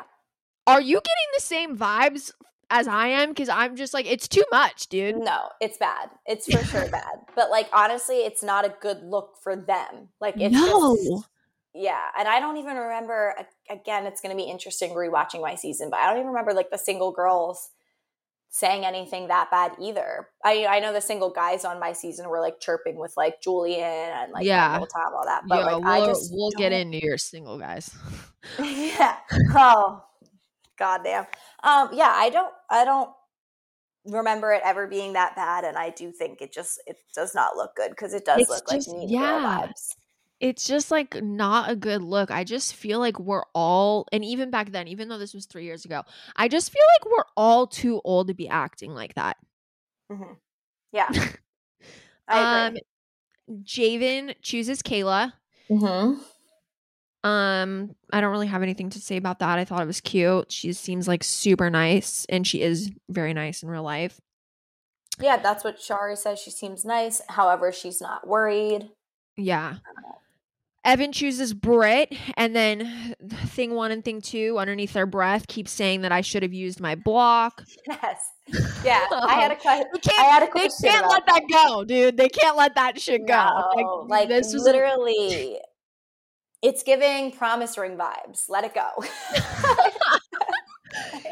Are 0.64 0.80
you 0.80 0.96
getting 0.96 1.30
the 1.34 1.42
same 1.42 1.76
vibes 1.76 2.30
as 2.72 2.88
I 2.88 3.08
am 3.08 3.28
because 3.28 3.48
I'm 3.48 3.76
just 3.76 3.94
like 3.94 4.06
it's 4.06 4.26
too 4.26 4.44
much, 4.50 4.88
dude. 4.88 5.18
No, 5.18 5.50
it's 5.60 5.78
bad. 5.78 6.10
It's 6.26 6.52
for 6.52 6.64
sure 6.64 6.88
bad. 6.90 7.20
But 7.36 7.50
like 7.50 7.68
honestly, 7.72 8.16
it's 8.16 8.42
not 8.42 8.64
a 8.64 8.74
good 8.80 9.02
look 9.04 9.36
for 9.42 9.54
them. 9.54 10.08
Like 10.20 10.34
it's 10.40 10.52
no. 10.54 10.96
just 10.96 11.28
yeah. 11.74 12.00
And 12.18 12.26
I 12.26 12.40
don't 12.40 12.56
even 12.56 12.76
remember. 12.76 13.34
Again, 13.70 14.06
it's 14.06 14.20
going 14.20 14.36
to 14.36 14.42
be 14.42 14.50
interesting 14.50 14.90
rewatching 14.90 15.40
my 15.40 15.54
season, 15.54 15.90
but 15.90 16.00
I 16.00 16.06
don't 16.08 16.16
even 16.16 16.28
remember 16.28 16.52
like 16.52 16.70
the 16.70 16.78
single 16.78 17.12
girls 17.12 17.70
saying 18.54 18.84
anything 18.84 19.28
that 19.28 19.50
bad 19.50 19.72
either. 19.80 20.28
I 20.44 20.66
I 20.66 20.80
know 20.80 20.92
the 20.92 21.00
single 21.00 21.30
guys 21.30 21.64
on 21.64 21.80
my 21.80 21.92
season 21.94 22.28
were 22.28 22.40
like 22.40 22.60
chirping 22.60 22.98
with 22.98 23.14
like 23.16 23.40
Julian 23.40 23.80
and 23.82 24.32
like 24.32 24.44
Yeah. 24.44 24.72
yeah, 24.78 24.78
Tom, 24.80 25.14
all 25.14 25.24
that. 25.24 25.42
But 25.48 25.60
Yo, 25.60 25.78
like 25.78 25.84
I 25.86 25.98
we'll, 26.00 26.06
just 26.08 26.30
we'll 26.34 26.50
get 26.58 26.70
don't- 26.70 26.80
into 26.92 27.02
your 27.04 27.16
single 27.16 27.58
guys. 27.58 27.90
yeah. 28.62 29.16
Oh, 29.54 30.02
goddamn. 30.78 31.26
Um, 31.62 31.90
yeah, 31.92 32.12
I 32.14 32.30
don't 32.30 32.52
I 32.70 32.84
don't 32.84 33.10
remember 34.06 34.52
it 34.52 34.62
ever 34.64 34.86
being 34.88 35.12
that 35.12 35.36
bad 35.36 35.62
and 35.64 35.76
I 35.78 35.90
do 35.90 36.10
think 36.10 36.42
it 36.42 36.52
just 36.52 36.80
it 36.86 36.96
does 37.14 37.34
not 37.36 37.54
look 37.56 37.76
good 37.76 37.90
because 37.90 38.14
it 38.14 38.24
does 38.24 38.40
It's 38.40 38.50
look 38.50 38.68
just- 38.68 38.88
like 38.88 39.08
yeah. 39.08 39.60
vibes. 39.68 39.94
it's 40.40 40.64
just 40.66 40.90
like 40.90 41.22
not 41.22 41.70
a 41.70 41.76
good 41.76 42.02
look. 42.02 42.30
I 42.32 42.42
just 42.42 42.74
feel 42.74 42.98
like 42.98 43.20
we're 43.20 43.44
all, 43.54 44.08
and 44.10 44.24
even 44.24 44.50
back 44.50 44.72
then, 44.72 44.88
even 44.88 45.08
though 45.08 45.18
this 45.18 45.34
was 45.34 45.46
three 45.46 45.64
years 45.64 45.84
ago, 45.84 46.02
I 46.34 46.48
just 46.48 46.72
feel 46.72 46.82
like 46.98 47.12
we're 47.16 47.24
all 47.36 47.68
too 47.68 48.00
old 48.04 48.26
to 48.26 48.34
be 48.34 48.48
acting 48.48 48.92
like 48.92 49.14
that. 49.14 49.36
Mhm. 50.10 50.36
Yeah. 50.92 51.08
I 52.28 52.66
agree. 52.66 52.80
Um, 53.50 53.62
Javen 53.62 54.34
chooses 54.42 54.82
Kayla. 54.82 55.32
mm-hmm. 55.70 56.20
Um, 57.24 57.94
I 58.12 58.20
don't 58.20 58.32
really 58.32 58.48
have 58.48 58.62
anything 58.62 58.90
to 58.90 59.00
say 59.00 59.16
about 59.16 59.38
that. 59.38 59.58
I 59.58 59.64
thought 59.64 59.82
it 59.82 59.86
was 59.86 60.00
cute. 60.00 60.50
She 60.50 60.72
seems 60.72 61.06
like 61.06 61.22
super 61.22 61.70
nice, 61.70 62.26
and 62.28 62.46
she 62.46 62.62
is 62.62 62.90
very 63.08 63.32
nice 63.32 63.62
in 63.62 63.68
real 63.68 63.84
life. 63.84 64.20
Yeah, 65.20 65.36
that's 65.36 65.62
what 65.62 65.80
Shari 65.80 66.16
says. 66.16 66.40
She 66.40 66.50
seems 66.50 66.84
nice. 66.84 67.20
However, 67.28 67.70
she's 67.70 68.00
not 68.00 68.26
worried. 68.26 68.88
Yeah. 69.36 69.76
Evan 70.84 71.12
chooses 71.12 71.54
Britt, 71.54 72.12
and 72.36 72.56
then 72.56 73.14
thing 73.46 73.74
one 73.74 73.92
and 73.92 74.04
thing 74.04 74.20
two 74.20 74.58
underneath 74.58 74.92
their 74.94 75.06
breath 75.06 75.46
keep 75.46 75.68
saying 75.68 76.00
that 76.00 76.10
I 76.10 76.22
should 76.22 76.42
have 76.42 76.52
used 76.52 76.80
my 76.80 76.96
block. 76.96 77.62
Yes. 77.86 78.20
Yeah. 78.84 79.06
I 79.12 79.34
had 79.34 79.52
a 79.52 79.56
question. 79.56 79.86
They 79.92 80.12
I 80.18 80.24
had 80.24 80.42
a 80.42 80.46
They 80.46 80.50
question. 80.50 80.90
can't 80.90 81.06
let 81.08 81.24
that 81.26 81.42
go, 81.52 81.84
dude. 81.84 82.16
They 82.16 82.28
can't 82.28 82.56
let 82.56 82.74
that 82.74 83.00
shit 83.00 83.28
go. 83.28 83.70
No, 83.76 84.06
like, 84.08 84.28
this 84.28 84.52
was 84.52 84.64
literally, 84.64 85.58
it's 86.62 86.82
giving 86.82 87.32
promise 87.32 87.76
ring 87.76 87.96
vibes. 87.96 88.48
Let 88.48 88.64
it 88.64 88.74
go. 88.74 88.88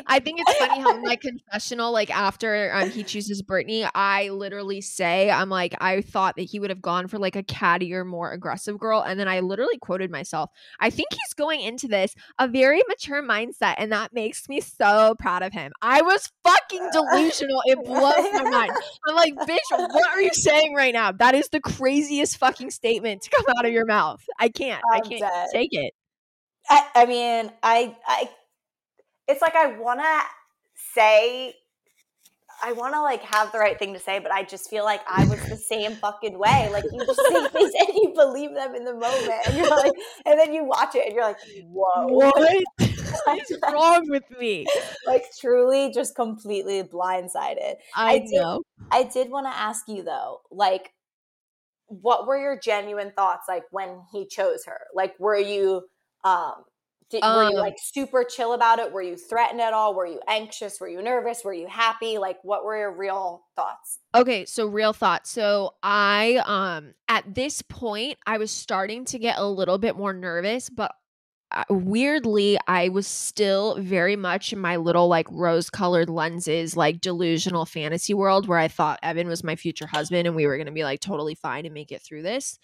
I 0.06 0.20
think 0.20 0.40
it's 0.40 0.54
funny 0.54 0.80
how 0.80 1.00
my 1.00 1.16
confessional, 1.16 1.92
like 1.92 2.10
after 2.10 2.72
um, 2.74 2.90
he 2.90 3.02
chooses 3.02 3.42
Brittany, 3.42 3.86
I 3.94 4.28
literally 4.28 4.80
say, 4.80 5.30
I'm 5.30 5.48
like, 5.48 5.74
I 5.80 6.00
thought 6.00 6.36
that 6.36 6.42
he 6.42 6.58
would 6.58 6.70
have 6.70 6.82
gone 6.82 7.08
for 7.08 7.18
like 7.18 7.36
a 7.36 7.42
cattier, 7.42 8.06
more 8.06 8.32
aggressive 8.32 8.78
girl. 8.78 9.00
And 9.00 9.18
then 9.18 9.28
I 9.28 9.40
literally 9.40 9.78
quoted 9.78 10.10
myself. 10.10 10.50
I 10.78 10.90
think 10.90 11.08
he's 11.12 11.34
going 11.34 11.60
into 11.60 11.88
this 11.88 12.14
a 12.38 12.48
very 12.48 12.82
mature 12.88 13.22
mindset. 13.22 13.74
And 13.78 13.92
that 13.92 14.12
makes 14.12 14.48
me 14.48 14.60
so 14.60 15.14
proud 15.18 15.42
of 15.42 15.52
him. 15.52 15.72
I 15.82 16.02
was 16.02 16.30
fucking 16.44 16.90
delusional. 16.92 17.62
It 17.66 17.84
blows 17.84 18.32
my 18.32 18.50
mind. 18.50 18.72
I'm 19.08 19.14
like, 19.14 19.34
bitch, 19.34 19.58
what 19.70 20.08
are 20.08 20.20
you 20.20 20.32
saying 20.32 20.74
right 20.74 20.92
now? 20.92 21.12
That 21.12 21.34
is 21.34 21.48
the 21.48 21.60
craziest 21.60 22.38
fucking 22.38 22.70
statement 22.70 23.22
to 23.22 23.30
come 23.30 23.44
out 23.56 23.66
of 23.66 23.72
your 23.72 23.86
mouth. 23.86 24.22
I 24.38 24.48
can't. 24.48 24.82
I 24.92 24.96
I'm 24.96 25.02
can't 25.02 25.20
dead. 25.20 25.48
take 25.52 25.70
it. 25.72 25.94
I, 26.68 26.86
I 26.94 27.06
mean, 27.06 27.50
I, 27.62 27.96
I, 28.06 28.30
it's 29.30 29.42
like 29.42 29.54
I 29.54 29.78
want 29.78 30.00
to 30.00 30.20
say, 30.94 31.54
I 32.62 32.72
want 32.72 32.92
to 32.94 33.00
like 33.02 33.22
have 33.22 33.52
the 33.52 33.58
right 33.58 33.78
thing 33.78 33.94
to 33.94 33.98
say, 34.00 34.18
but 34.18 34.30
I 34.32 34.42
just 34.42 34.68
feel 34.68 34.84
like 34.84 35.00
I 35.08 35.24
was 35.24 35.40
the 35.48 35.56
same 35.56 35.92
fucking 35.92 36.38
way. 36.38 36.68
Like 36.72 36.84
you 36.92 37.04
just 37.06 37.20
say 37.28 37.48
things 37.52 37.72
and 37.78 37.88
you 37.94 38.12
believe 38.14 38.54
them 38.54 38.74
in 38.74 38.84
the 38.84 38.92
moment, 38.94 39.32
and 39.46 39.56
you're 39.56 39.70
like, 39.70 39.92
and 40.26 40.38
then 40.38 40.52
you 40.52 40.64
watch 40.64 40.94
it 40.94 41.06
and 41.06 41.14
you're 41.14 41.24
like, 41.24 41.38
whoa, 41.64 42.06
What 42.08 42.64
is 42.80 43.58
wrong 43.72 44.08
with 44.10 44.24
me? 44.38 44.66
like 45.06 45.24
truly, 45.40 45.90
just 45.92 46.14
completely 46.14 46.82
blindsided. 46.82 47.76
I, 47.96 48.12
I 48.14 48.18
did- 48.18 48.30
know. 48.32 48.62
I 48.90 49.04
did 49.04 49.30
want 49.30 49.46
to 49.46 49.56
ask 49.56 49.88
you 49.88 50.02
though, 50.02 50.40
like, 50.50 50.92
what 51.86 52.26
were 52.26 52.36
your 52.38 52.58
genuine 52.58 53.12
thoughts 53.16 53.46
like 53.48 53.64
when 53.70 54.02
he 54.12 54.26
chose 54.26 54.64
her? 54.66 54.78
Like, 54.94 55.14
were 55.18 55.36
you, 55.38 55.82
um, 56.24 56.54
did, 57.10 57.22
were 57.30 57.44
you 57.44 57.56
Um, 57.56 57.60
like 57.60 57.74
super 57.78 58.24
chill 58.24 58.52
about 58.52 58.78
it? 58.78 58.92
Were 58.92 59.02
you 59.02 59.16
threatened 59.16 59.60
at 59.60 59.72
all? 59.72 59.94
Were 59.94 60.06
you 60.06 60.20
anxious? 60.28 60.80
Were 60.80 60.88
you 60.88 61.02
nervous? 61.02 61.44
Were 61.44 61.52
you 61.54 61.66
happy? 61.66 62.18
Like, 62.18 62.38
what 62.42 62.64
were 62.64 62.76
your 62.78 62.96
real 62.96 63.44
thoughts? 63.56 63.98
Okay, 64.14 64.44
so 64.44 64.66
real 64.66 64.92
thought. 64.92 65.26
So 65.26 65.74
I 65.82 66.42
um 66.46 66.94
at 67.08 67.34
this 67.34 67.62
point 67.62 68.18
I 68.26 68.38
was 68.38 68.50
starting 68.50 69.04
to 69.06 69.18
get 69.18 69.38
a 69.38 69.46
little 69.46 69.78
bit 69.78 69.96
more 69.96 70.12
nervous, 70.12 70.68
but 70.70 70.92
uh, 71.52 71.64
weirdly 71.68 72.58
I 72.68 72.88
was 72.90 73.06
still 73.08 73.76
very 73.80 74.14
much 74.16 74.52
in 74.52 74.60
my 74.60 74.76
little 74.76 75.08
like 75.08 75.26
rose-colored 75.30 76.08
lenses 76.08 76.76
like 76.76 77.00
delusional 77.00 77.66
fantasy 77.66 78.14
world 78.14 78.46
where 78.46 78.58
I 78.58 78.68
thought 78.68 79.00
Evan 79.02 79.26
was 79.28 79.42
my 79.42 79.56
future 79.56 79.86
husband 79.88 80.26
and 80.28 80.36
we 80.36 80.46
were 80.46 80.56
going 80.56 80.66
to 80.66 80.72
be 80.72 80.84
like 80.84 81.00
totally 81.00 81.34
fine 81.34 81.64
and 81.66 81.74
make 81.74 81.90
it 81.92 82.02
through 82.02 82.22
this. 82.22 82.58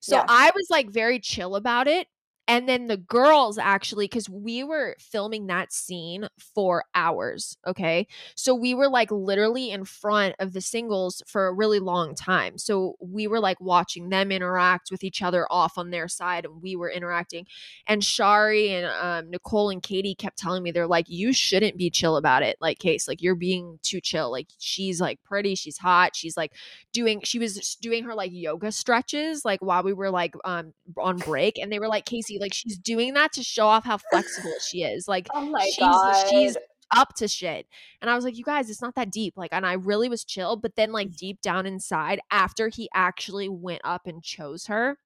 So 0.00 0.16
Yeah. 0.16 0.24
I 0.28 0.52
was 0.54 0.68
like 0.70 0.88
very 0.90 1.18
chill 1.18 1.56
about 1.56 1.88
it. 1.88 2.06
And 2.48 2.66
then 2.66 2.86
the 2.86 2.96
girls 2.96 3.58
actually, 3.58 4.06
because 4.06 4.28
we 4.28 4.64
were 4.64 4.96
filming 4.98 5.48
that 5.48 5.70
scene 5.70 6.28
for 6.54 6.84
hours. 6.94 7.58
Okay. 7.66 8.06
So 8.34 8.54
we 8.54 8.74
were 8.74 8.88
like 8.88 9.10
literally 9.10 9.70
in 9.70 9.84
front 9.84 10.34
of 10.38 10.54
the 10.54 10.62
singles 10.62 11.22
for 11.26 11.46
a 11.46 11.52
really 11.52 11.78
long 11.78 12.14
time. 12.14 12.56
So 12.56 12.96
we 13.00 13.26
were 13.26 13.38
like 13.38 13.60
watching 13.60 14.08
them 14.08 14.32
interact 14.32 14.90
with 14.90 15.04
each 15.04 15.20
other 15.20 15.46
off 15.50 15.76
on 15.76 15.90
their 15.90 16.08
side, 16.08 16.46
and 16.46 16.62
we 16.62 16.74
were 16.74 16.90
interacting. 16.90 17.46
And 17.86 18.02
Shari 18.02 18.70
and 18.70 18.86
um, 18.86 19.30
Nicole 19.30 19.68
and 19.68 19.82
Katie 19.82 20.14
kept 20.14 20.38
telling 20.38 20.62
me, 20.62 20.70
they're 20.70 20.86
like, 20.86 21.10
you 21.10 21.34
shouldn't 21.34 21.76
be 21.76 21.90
chill 21.90 22.16
about 22.16 22.42
it. 22.42 22.56
Like, 22.62 22.78
Case, 22.78 23.06
like 23.06 23.20
you're 23.20 23.34
being 23.34 23.78
too 23.82 24.00
chill. 24.00 24.30
Like, 24.30 24.48
she's 24.58 25.02
like 25.02 25.22
pretty, 25.22 25.54
she's 25.54 25.76
hot. 25.76 26.16
She's 26.16 26.36
like 26.36 26.52
doing, 26.94 27.20
she 27.24 27.38
was 27.38 27.76
doing 27.82 28.04
her 28.04 28.14
like 28.14 28.30
yoga 28.32 28.72
stretches, 28.72 29.44
like 29.44 29.60
while 29.60 29.82
we 29.82 29.92
were 29.92 30.10
like 30.10 30.34
um 30.44 30.72
on 30.96 31.18
break. 31.18 31.58
And 31.58 31.70
they 31.70 31.78
were 31.78 31.88
like, 31.88 32.06
Kaci, 32.06 32.37
like 32.40 32.54
she's 32.54 32.78
doing 32.78 33.14
that 33.14 33.32
to 33.34 33.42
show 33.42 33.66
off 33.66 33.84
how 33.84 33.98
flexible 33.98 34.58
she 34.60 34.82
is. 34.82 35.06
Like, 35.08 35.30
Oh 35.34 35.54
she's 35.56 36.04
god! 36.04 36.26
she's 36.28 36.56
up 36.96 37.14
to 37.16 37.28
shit. 37.28 37.66
And 38.00 38.10
I 38.10 38.14
was 38.14 38.24
like, 38.24 38.36
you 38.38 38.44
guys, 38.44 38.70
it's 38.70 38.82
not 38.82 38.94
that 38.96 39.10
deep. 39.12 39.34
Like, 39.36 39.52
and 39.52 39.66
I 39.66 39.74
really 39.74 40.08
was 40.08 40.24
chill. 40.24 40.56
But 40.56 40.74
then, 40.76 40.92
like, 40.92 41.14
deep 41.16 41.40
down 41.42 41.66
inside, 41.66 42.20
after 42.30 42.68
he 42.68 42.88
actually 42.94 43.48
went 43.48 43.82
up 43.84 44.06
and 44.06 44.22
chose 44.22 44.66
her, 44.66 44.98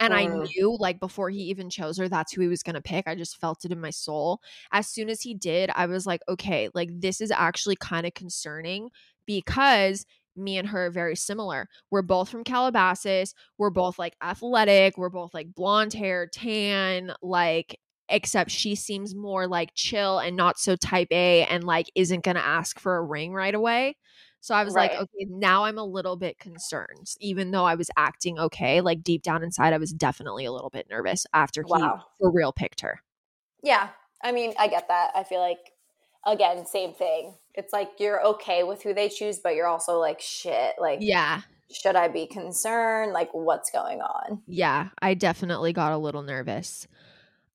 and 0.00 0.14
I 0.14 0.26
Mm. 0.26 0.48
knew, 0.56 0.76
like, 0.78 1.00
before 1.00 1.30
he 1.30 1.40
even 1.44 1.70
chose 1.70 1.98
her, 1.98 2.08
that's 2.08 2.32
who 2.32 2.40
he 2.42 2.48
was 2.48 2.62
going 2.62 2.74
to 2.74 2.82
pick. 2.82 3.06
I 3.06 3.14
just 3.14 3.40
felt 3.40 3.64
it 3.64 3.72
in 3.72 3.80
my 3.80 3.90
soul. 3.90 4.40
As 4.72 4.88
soon 4.88 5.08
as 5.08 5.20
he 5.22 5.34
did, 5.34 5.70
I 5.74 5.86
was 5.86 6.06
like, 6.06 6.22
okay, 6.28 6.68
like, 6.74 6.90
this 6.92 7.20
is 7.20 7.30
actually 7.30 7.76
kind 7.76 8.06
of 8.06 8.14
concerning 8.14 8.90
because 9.26 10.06
me 10.38 10.56
and 10.56 10.68
her 10.68 10.86
are 10.86 10.90
very 10.90 11.16
similar. 11.16 11.68
We're 11.90 12.02
both 12.02 12.28
from 12.28 12.44
Calabasas. 12.44 13.34
We're 13.58 13.70
both 13.70 13.98
like 13.98 14.14
athletic. 14.22 14.96
We're 14.96 15.08
both 15.08 15.34
like 15.34 15.54
blonde 15.54 15.92
hair, 15.92 16.26
tan, 16.26 17.12
like, 17.22 17.78
except 18.08 18.50
she 18.50 18.74
seems 18.74 19.14
more 19.14 19.46
like 19.46 19.74
chill 19.74 20.18
and 20.18 20.36
not 20.36 20.58
so 20.58 20.76
type 20.76 21.08
A 21.10 21.44
and 21.44 21.64
like 21.64 21.90
isn't 21.94 22.24
going 22.24 22.36
to 22.36 22.44
ask 22.44 22.80
for 22.80 22.96
a 22.96 23.02
ring 23.02 23.34
right 23.34 23.54
away. 23.54 23.96
So 24.40 24.54
I 24.54 24.64
was 24.64 24.74
like, 24.74 24.92
okay, 24.92 25.26
now 25.28 25.64
I'm 25.64 25.78
a 25.78 25.84
little 25.84 26.16
bit 26.16 26.38
concerned, 26.38 27.12
even 27.20 27.50
though 27.50 27.64
I 27.64 27.74
was 27.74 27.90
acting 27.96 28.38
okay. 28.38 28.80
Like 28.80 29.02
deep 29.02 29.22
down 29.22 29.42
inside, 29.42 29.72
I 29.72 29.78
was 29.78 29.92
definitely 29.92 30.44
a 30.44 30.52
little 30.52 30.70
bit 30.70 30.86
nervous 30.88 31.26
after 31.34 31.62
he 31.62 31.68
for 32.18 32.32
real 32.32 32.52
picked 32.52 32.80
her. 32.82 33.02
Yeah. 33.62 33.88
I 34.22 34.32
mean, 34.32 34.54
I 34.58 34.68
get 34.68 34.88
that. 34.88 35.10
I 35.14 35.24
feel 35.24 35.40
like 35.40 35.58
again, 36.26 36.66
same 36.66 36.94
thing. 36.94 37.34
It's 37.54 37.72
like 37.72 37.90
you're 37.98 38.24
okay 38.26 38.62
with 38.62 38.82
who 38.82 38.94
they 38.94 39.08
choose, 39.08 39.38
but 39.38 39.54
you're 39.54 39.66
also 39.66 39.98
like 39.98 40.20
shit. 40.20 40.74
Like 40.78 40.98
Yeah. 41.02 41.42
should 41.70 41.96
I 41.96 42.08
be 42.08 42.26
concerned? 42.26 43.12
Like 43.12 43.30
what's 43.32 43.70
going 43.70 44.00
on? 44.00 44.42
Yeah. 44.46 44.88
I 45.02 45.14
definitely 45.14 45.72
got 45.72 45.92
a 45.92 45.98
little 45.98 46.22
nervous. 46.22 46.86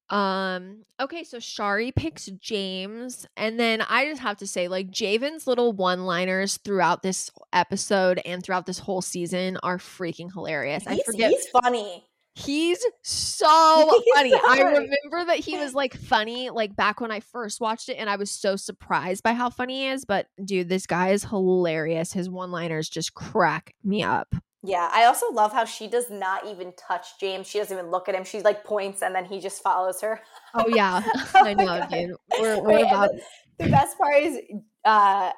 Um, 0.10 0.84
okay, 1.00 1.24
so 1.24 1.40
Shari 1.40 1.92
picks 1.92 2.26
James, 2.28 3.26
and 3.36 3.60
then 3.60 3.82
I 3.82 4.06
just 4.06 4.22
have 4.22 4.38
to 4.40 4.48
say, 4.48 4.68
like, 4.68 4.92
Javen's 4.92 5.48
little 5.48 5.72
one-liners 5.74 6.58
throughout 6.58 7.02
this 7.02 7.32
episode 7.52 8.22
and 8.24 8.44
throughout 8.44 8.68
this 8.68 8.78
whole 8.78 9.02
season 9.02 9.58
are 9.64 9.80
freaking 9.80 10.32
hilarious. 10.32 10.84
I 10.86 11.00
forget 11.04 11.32
he's 11.32 11.48
funny. 11.48 12.06
He's 12.36 12.84
so 13.04 14.02
He's 14.06 14.14
funny. 14.16 14.32
so 14.32 14.40
I 14.48 14.62
remember 14.62 15.26
that 15.28 15.38
he 15.40 15.58
was 15.58 15.74
like 15.76 15.96
funny 15.96 16.50
like 16.50 16.76
back 16.76 17.00
when 17.00 17.12
I 17.12 17.20
first 17.20 17.62
watched 17.62 17.90
it 17.90 17.94
and 17.94 18.10
I 18.10 18.16
was 18.16 18.32
so 18.32 18.56
surprised 18.56 19.22
by 19.24 19.34
how 19.34 19.50
funny 19.50 19.82
he 19.82 19.88
is, 19.88 20.04
but 20.04 20.28
dude, 20.44 20.68
this 20.70 20.88
guy 20.88 21.10
is 21.10 21.24
hilarious. 21.24 22.14
His 22.14 22.30
one-liners 22.30 22.90
just 22.90 23.14
crack 23.14 23.76
me 23.84 24.02
up. 24.02 24.34
Yeah, 24.66 24.90
I 24.94 25.04
also 25.06 25.30
love 25.32 25.52
how 25.52 25.66
she 25.66 25.88
does 25.88 26.10
not 26.10 26.48
even 26.48 26.74
touch 26.78 27.20
James. 27.20 27.48
She 27.48 27.60
doesn't 27.60 27.78
even 27.78 27.92
look 27.92 28.08
at 28.08 28.16
him. 28.16 28.24
She 28.24 28.42
like 28.42 28.64
points 28.64 29.02
and 29.04 29.14
then 29.14 29.26
he 29.26 29.40
just 29.40 29.62
follows 29.62 30.02
her. 30.02 30.22
Oh 30.56 30.66
yeah. 30.70 31.04
Oh 31.06 31.30
I 31.36 31.54
know, 31.54 31.66
God. 31.66 31.90
dude. 31.90 32.16
We're, 32.40 32.62
we're 32.62 32.68
Wait, 32.70 32.82
about 32.84 33.10
the, 33.58 33.66
the 33.66 33.70
best 33.70 33.98
part 33.98 34.24
is 34.24 34.40
uh 34.86 35.32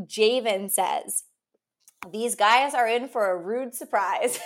Javen 0.00 0.70
says, 0.70 1.24
These 2.12 2.34
guys 2.34 2.74
are 2.74 2.88
in 2.88 3.08
for 3.08 3.30
a 3.30 3.36
rude 3.36 3.74
surprise. 3.74 4.38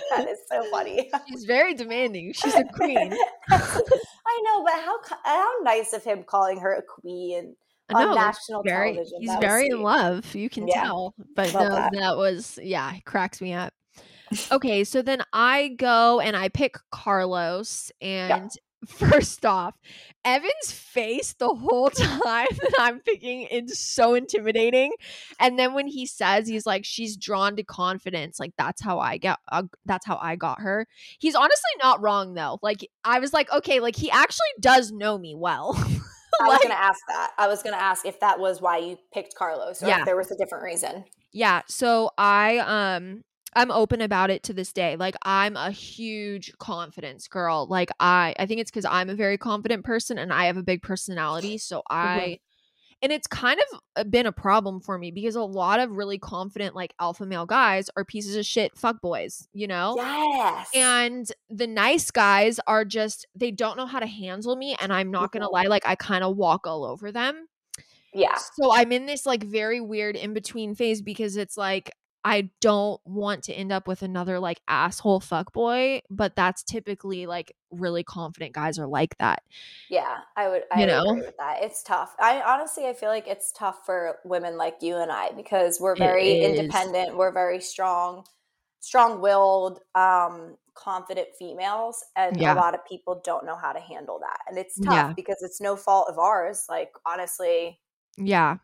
that 0.16 0.28
is 0.28 0.38
so 0.50 0.68
funny. 0.70 1.10
She's 1.28 1.44
very 1.44 1.74
demanding. 1.74 2.32
She's 2.32 2.54
a 2.54 2.64
queen. 2.64 3.12
I 3.50 4.42
know, 4.44 4.64
but 4.64 4.74
how 4.74 4.98
how 5.24 5.52
nice 5.62 5.92
of 5.92 6.02
him 6.04 6.24
calling 6.24 6.58
her 6.60 6.74
a 6.74 6.82
queen 6.82 7.54
on 7.94 8.08
like, 8.08 8.16
national 8.16 8.62
very, 8.62 8.94
television. 8.94 9.20
he's 9.20 9.34
very 9.36 9.68
in 9.68 9.80
love. 9.82 10.34
You 10.34 10.50
can 10.50 10.66
Yeah. 10.66 10.82
tell. 10.82 11.14
But 11.34 11.54
Love 11.54 11.68
no, 11.68 11.74
that. 11.74 11.92
that 11.92 12.16
was 12.16 12.58
yeah, 12.62 12.94
it 12.96 13.04
cracks 13.04 13.40
me 13.40 13.52
up. 13.52 13.72
Okay, 14.50 14.82
so 14.82 15.02
then 15.02 15.22
I 15.32 15.68
go 15.78 16.18
and 16.20 16.36
I 16.36 16.48
pick 16.48 16.76
Carlos 16.90 17.92
and 18.00 18.50
first 18.86 19.44
off, 19.46 19.74
Evan's 20.24 20.72
face 20.72 21.34
the 21.38 21.48
whole 21.54 21.90
time 21.90 22.46
that 22.50 22.74
I'm 22.78 23.00
picking 23.00 23.42
is 23.42 23.78
so 23.78 24.14
intimidating. 24.14 24.92
And 25.40 25.58
then 25.58 25.72
when 25.74 25.86
he 25.86 26.06
says 26.06 26.48
he's 26.48 26.66
like 26.66 26.84
she's 26.84 27.16
drawn 27.16 27.56
to 27.56 27.62
confidence, 27.62 28.38
like 28.40 28.52
that's 28.58 28.82
how 28.82 28.98
I 28.98 29.18
get 29.18 29.38
uh, 29.50 29.64
that's 29.84 30.06
how 30.06 30.18
I 30.20 30.36
got 30.36 30.60
her. 30.60 30.86
He's 31.18 31.34
honestly 31.34 31.70
not 31.82 32.02
wrong 32.02 32.34
though. 32.34 32.58
Like 32.62 32.86
I 33.04 33.18
was 33.20 33.32
like, 33.32 33.52
okay, 33.52 33.80
like 33.80 33.96
he 33.96 34.10
actually 34.10 34.46
does 34.60 34.92
know 34.92 35.18
me 35.18 35.34
well. 35.34 35.74
I 36.38 36.48
was 36.48 36.52
Like- 36.58 36.62
gonna 36.64 36.74
ask 36.74 37.00
that. 37.08 37.32
I 37.38 37.48
was 37.48 37.62
gonna 37.62 37.76
ask 37.76 38.04
if 38.04 38.20
that 38.20 38.38
was 38.38 38.60
why 38.60 38.78
you 38.78 38.98
picked 39.14 39.34
Carlos 39.36 39.82
or 39.82 39.86
Yeah. 39.88 40.00
if 40.00 40.04
there 40.04 40.16
was 40.16 40.30
a 40.30 40.36
different 40.36 40.64
reason. 40.64 41.04
Yeah, 41.32 41.62
so 41.68 42.10
I 42.18 42.58
um 42.58 43.22
I'm 43.56 43.70
open 43.72 44.00
about 44.00 44.30
it 44.30 44.42
to 44.44 44.52
this 44.52 44.72
day. 44.72 44.94
Like 44.96 45.16
I'm 45.22 45.56
a 45.56 45.70
huge 45.70 46.52
confidence 46.58 47.26
girl. 47.26 47.66
Like 47.68 47.90
I 47.98 48.34
I 48.38 48.46
think 48.46 48.60
it's 48.60 48.70
cuz 48.70 48.84
I'm 48.84 49.10
a 49.10 49.14
very 49.14 49.38
confident 49.38 49.84
person 49.84 50.18
and 50.18 50.32
I 50.32 50.44
have 50.46 50.56
a 50.56 50.62
big 50.62 50.82
personality, 50.82 51.58
so 51.58 51.82
I 51.90 52.38
and 53.02 53.12
it's 53.12 53.26
kind 53.26 53.60
of 53.60 53.80
uh, 53.96 54.04
been 54.04 54.24
a 54.26 54.32
problem 54.32 54.80
for 54.80 54.96
me 54.96 55.10
because 55.10 55.36
a 55.36 55.42
lot 55.42 55.80
of 55.80 55.90
really 55.90 56.18
confident 56.18 56.74
like 56.74 56.94
alpha 56.98 57.26
male 57.26 57.44
guys 57.44 57.90
are 57.96 58.04
pieces 58.06 58.36
of 58.36 58.46
shit 58.46 58.74
fuckboys, 58.74 59.46
you 59.52 59.66
know? 59.66 59.94
Yes. 59.96 60.70
And 60.74 61.30
the 61.50 61.66
nice 61.66 62.10
guys 62.10 62.58
are 62.66 62.86
just 62.86 63.26
they 63.34 63.50
don't 63.50 63.76
know 63.76 63.84
how 63.86 64.00
to 64.00 64.06
handle 64.06 64.56
me 64.56 64.76
and 64.80 64.92
I'm 64.92 65.10
not 65.10 65.30
going 65.30 65.42
to 65.42 65.46
Mhm. 65.48 65.52
lie 65.52 65.62
like 65.64 65.86
I 65.86 65.94
kind 65.94 66.24
of 66.24 66.36
walk 66.36 66.66
all 66.66 66.84
over 66.84 67.12
them. 67.12 67.48
yeah. 68.14 68.36
So 68.54 68.72
I'm 68.74 68.92
in 68.92 69.04
this 69.04 69.26
like 69.26 69.42
very 69.44 69.80
weird 69.80 70.16
in 70.16 70.32
between 70.32 70.74
phase 70.74 71.02
because 71.02 71.36
it's 71.36 71.58
like 71.58 71.90
I 72.28 72.50
don't 72.60 73.00
want 73.04 73.44
to 73.44 73.52
end 73.52 73.70
up 73.70 73.86
with 73.86 74.02
another 74.02 74.40
like 74.40 74.60
asshole 74.66 75.20
fuckboy, 75.20 76.00
but 76.10 76.34
that's 76.34 76.64
typically 76.64 77.24
like 77.26 77.54
really 77.70 78.02
confident 78.02 78.52
guys 78.52 78.80
are 78.80 78.86
like 78.88 79.16
that. 79.18 79.44
Yeah, 79.88 80.18
I 80.36 80.48
would. 80.48 80.64
I 80.72 80.80
You 80.80 80.86
know? 80.88 81.22
that. 81.38 81.62
It's 81.62 81.84
tough. 81.84 82.16
I 82.18 82.42
honestly, 82.42 82.86
I 82.86 82.94
feel 82.94 83.10
like 83.10 83.28
it's 83.28 83.52
tough 83.52 83.86
for 83.86 84.18
women 84.24 84.56
like 84.56 84.78
you 84.80 84.96
and 84.96 85.12
I 85.12 85.30
because 85.36 85.78
we're 85.80 85.94
very 85.94 86.42
independent. 86.42 87.16
We're 87.16 87.30
very 87.30 87.60
strong, 87.60 88.24
strong-willed, 88.80 89.78
um, 89.94 90.56
confident 90.74 91.28
females, 91.38 92.04
and 92.16 92.40
Yeah. 92.40 92.54
a 92.54 92.56
lot 92.56 92.74
of 92.74 92.84
people 92.86 93.20
don't 93.24 93.46
know 93.46 93.56
how 93.56 93.72
to 93.72 93.80
handle 93.80 94.18
that, 94.18 94.40
and 94.48 94.58
it's 94.58 94.80
tough 94.80 94.94
Yeah. 94.94 95.12
because 95.14 95.36
it's 95.42 95.60
no 95.60 95.76
fault 95.76 96.08
of 96.08 96.18
ours. 96.18 96.66
Like 96.68 96.90
honestly, 97.06 97.78
Yeah. 98.16 98.56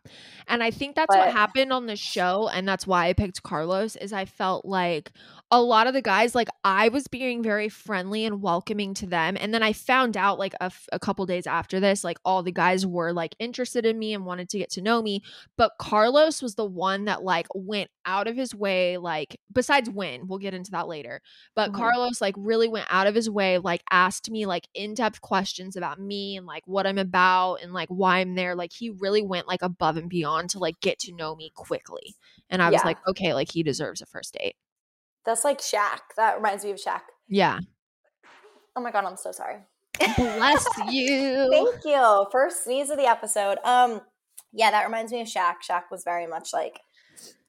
And 0.49 0.63
I 0.63 0.71
think 0.71 0.97
that's 0.97 1.15
what 1.15 1.31
happened 1.31 1.73
on 1.73 1.87
the 1.87 1.97
show 1.97 2.49
and 2.49 2.67
that's 2.67 2.87
why 2.87 3.09
I 3.09 3.13
picked 3.13 3.43
Carlos 3.43 3.97
is 3.97 4.13
I 4.13 4.25
felt 4.25 4.65
like 4.65 5.13
a 5.55 5.61
lot 5.61 5.87
of 5.87 5.93
the 5.93 6.01
guys 6.01 6.35
like 6.35 6.49
I 6.65 6.89
was 6.89 7.09
being 7.09 7.43
very 7.43 7.69
friendly 7.69 8.25
and 8.25 8.41
welcoming 8.41 8.95
to 8.95 9.07
them 9.07 9.37
and 9.39 9.53
then 9.53 9.63
I 9.63 9.75
found 9.75 10.17
out 10.17 10.39
like 10.39 10.55
a, 10.55 10.65
f- 10.65 10.89
a 10.93 10.99
couple 10.99 11.27
days 11.27 11.47
after 11.47 11.79
this 11.79 12.03
like 12.03 12.17
all 12.25 12.43
the 12.43 12.51
guys 12.51 12.87
were 12.87 13.13
like 13.13 13.37
interested 13.39 13.85
in 13.85 13.99
me 13.99 14.15
and 14.15 14.25
wanted 14.25 14.49
to 14.49 14.59
get 14.59 14.71
to 14.71 14.81
know 14.81 15.03
me 15.03 15.21
but 15.59 15.73
Carlos 15.79 16.41
was 16.41 16.55
the 16.55 16.65
one 16.65 17.05
that 17.05 17.23
like 17.23 17.49
went 17.55 17.91
out 18.07 18.29
of 18.29 18.35
his 18.35 18.55
way 18.55 18.97
like 18.97 19.39
besides 19.53 19.91
Win 19.91 20.27
we'll 20.27 20.39
get 20.39 20.55
into 20.55 20.71
that 20.71 20.89
later 20.89 21.21
but 21.55 21.71
Mhm. 21.71 21.75
Carlos 21.77 22.21
like 22.23 22.35
really 22.39 22.69
went 22.69 22.87
out 22.89 23.07
of 23.07 23.15
his 23.15 23.29
way 23.29 23.59
like 23.59 23.83
asked 23.91 24.31
me 24.31 24.47
like 24.47 24.67
in-depth 24.75 25.21
questions 25.21 25.77
about 25.77 26.01
me 26.01 26.37
and 26.39 26.47
like 26.47 26.63
what 26.67 26.87
I'm 26.87 26.99
about 26.99 27.57
and 27.63 27.75
like 27.75 27.91
why 27.91 28.21
I'm 28.21 28.35
there 28.37 28.55
like 28.55 28.73
he 28.73 28.89
really 28.89 29.23
went 29.23 29.47
like 29.49 29.61
above 29.63 29.99
and 29.99 30.09
beyond 30.09 30.49
to 30.51 30.59
like 30.59 30.81
get 30.81 30.99
to 31.01 31.13
know 31.15 31.37
me 31.37 31.53
quickly 31.55 32.17
and 32.49 32.63
I 32.63 32.71
was 32.71 32.85
like 32.87 32.99
okay 33.07 33.35
like 33.35 33.53
he 33.53 33.63
deserves 33.63 34.01
a 34.01 34.07
first 34.07 34.33
date 34.33 34.57
that's 35.25 35.45
like 35.45 35.61
Shaq. 35.61 36.01
That 36.17 36.37
reminds 36.37 36.65
me 36.65 36.71
of 36.71 36.79
Shaq. 36.79 37.03
yeah 37.29 37.59
Oh 38.77 38.81
my 38.81 38.91
god, 38.91 39.05
I'm 39.05 39.17
so 39.17 39.33
sorry. 39.33 39.59
bless 39.99 40.67
you 40.91 41.49
Thank 41.53 41.85
you. 41.85 42.27
First 42.33 42.65
sneeze 42.65 42.89
of 42.91 42.97
the 42.97 43.07
episode. 43.07 43.59
Um, 43.65 44.01
yeah, 44.53 44.71
that 44.71 44.85
reminds 44.85 45.13
me 45.13 45.21
of 45.21 45.27
Shaq. 45.29 45.57
Shaq 45.69 45.83
was 45.91 46.05
very 46.05 46.27
much 46.27 46.51
like 46.53 46.81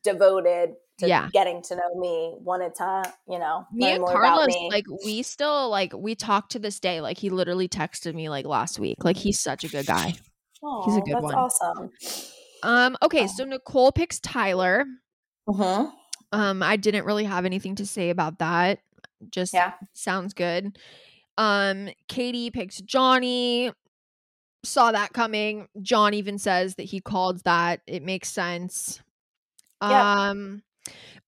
devoted 0.04 0.72
to 1.00 1.08
Yeah. 1.08 1.30
getting 1.34 1.62
to 1.64 1.76
know 1.76 1.96
me, 2.00 2.36
wanted 2.40 2.76
to, 2.76 3.14
you 3.28 3.40
know, 3.40 3.66
me 3.72 3.90
and 3.90 4.06
Carlos 4.06 4.48
me. 4.48 4.70
like 4.72 4.86
we 5.06 5.24
still 5.24 5.70
like 5.70 5.94
we 5.96 6.14
talk 6.14 6.50
to 6.50 6.60
this 6.60 6.80
day 6.80 7.02
like 7.02 7.18
he 7.18 7.30
literally 7.30 7.68
texted 7.68 8.14
me 8.14 8.30
like 8.30 8.46
last 8.46 8.78
week 8.80 9.04
like 9.04 9.18
he's 9.18 9.40
such 9.40 9.64
a 9.64 9.70
good 9.70 9.86
guy 9.88 10.14
he's 10.86 10.96
a 10.98 11.02
good 11.02 11.14
that's 11.14 11.24
one. 11.24 11.34
awesome. 11.36 11.90
um 12.62 12.96
okay 13.02 13.26
so 13.28 13.44
Nicole 13.44 13.92
picks 13.92 14.20
Tyler 14.20 14.86
hmm 15.50 15.86
Um, 16.34 16.62
I 16.64 16.76
didn't 16.76 17.06
really 17.06 17.24
have 17.26 17.46
anything 17.46 17.76
to 17.76 17.86
say 17.86 18.10
about 18.10 18.40
that. 18.40 18.80
Just 19.30 19.54
Yeah. 19.54 19.74
sounds 19.94 20.34
good. 20.34 20.78
Um, 21.38 21.90
Katie 22.08 22.52
picks 22.52 22.82
Johnny. 22.82 23.72
Saw 24.64 24.92
that 24.92 25.14
coming. 25.14 25.68
John 25.82 26.14
even 26.14 26.38
says 26.38 26.76
that 26.76 26.84
he 26.84 27.00
called 27.02 27.44
that. 27.44 27.82
It 27.88 28.04
makes 28.04 28.30
sense. 28.30 29.02
Yeah. 29.82 30.30
Um 30.30 30.64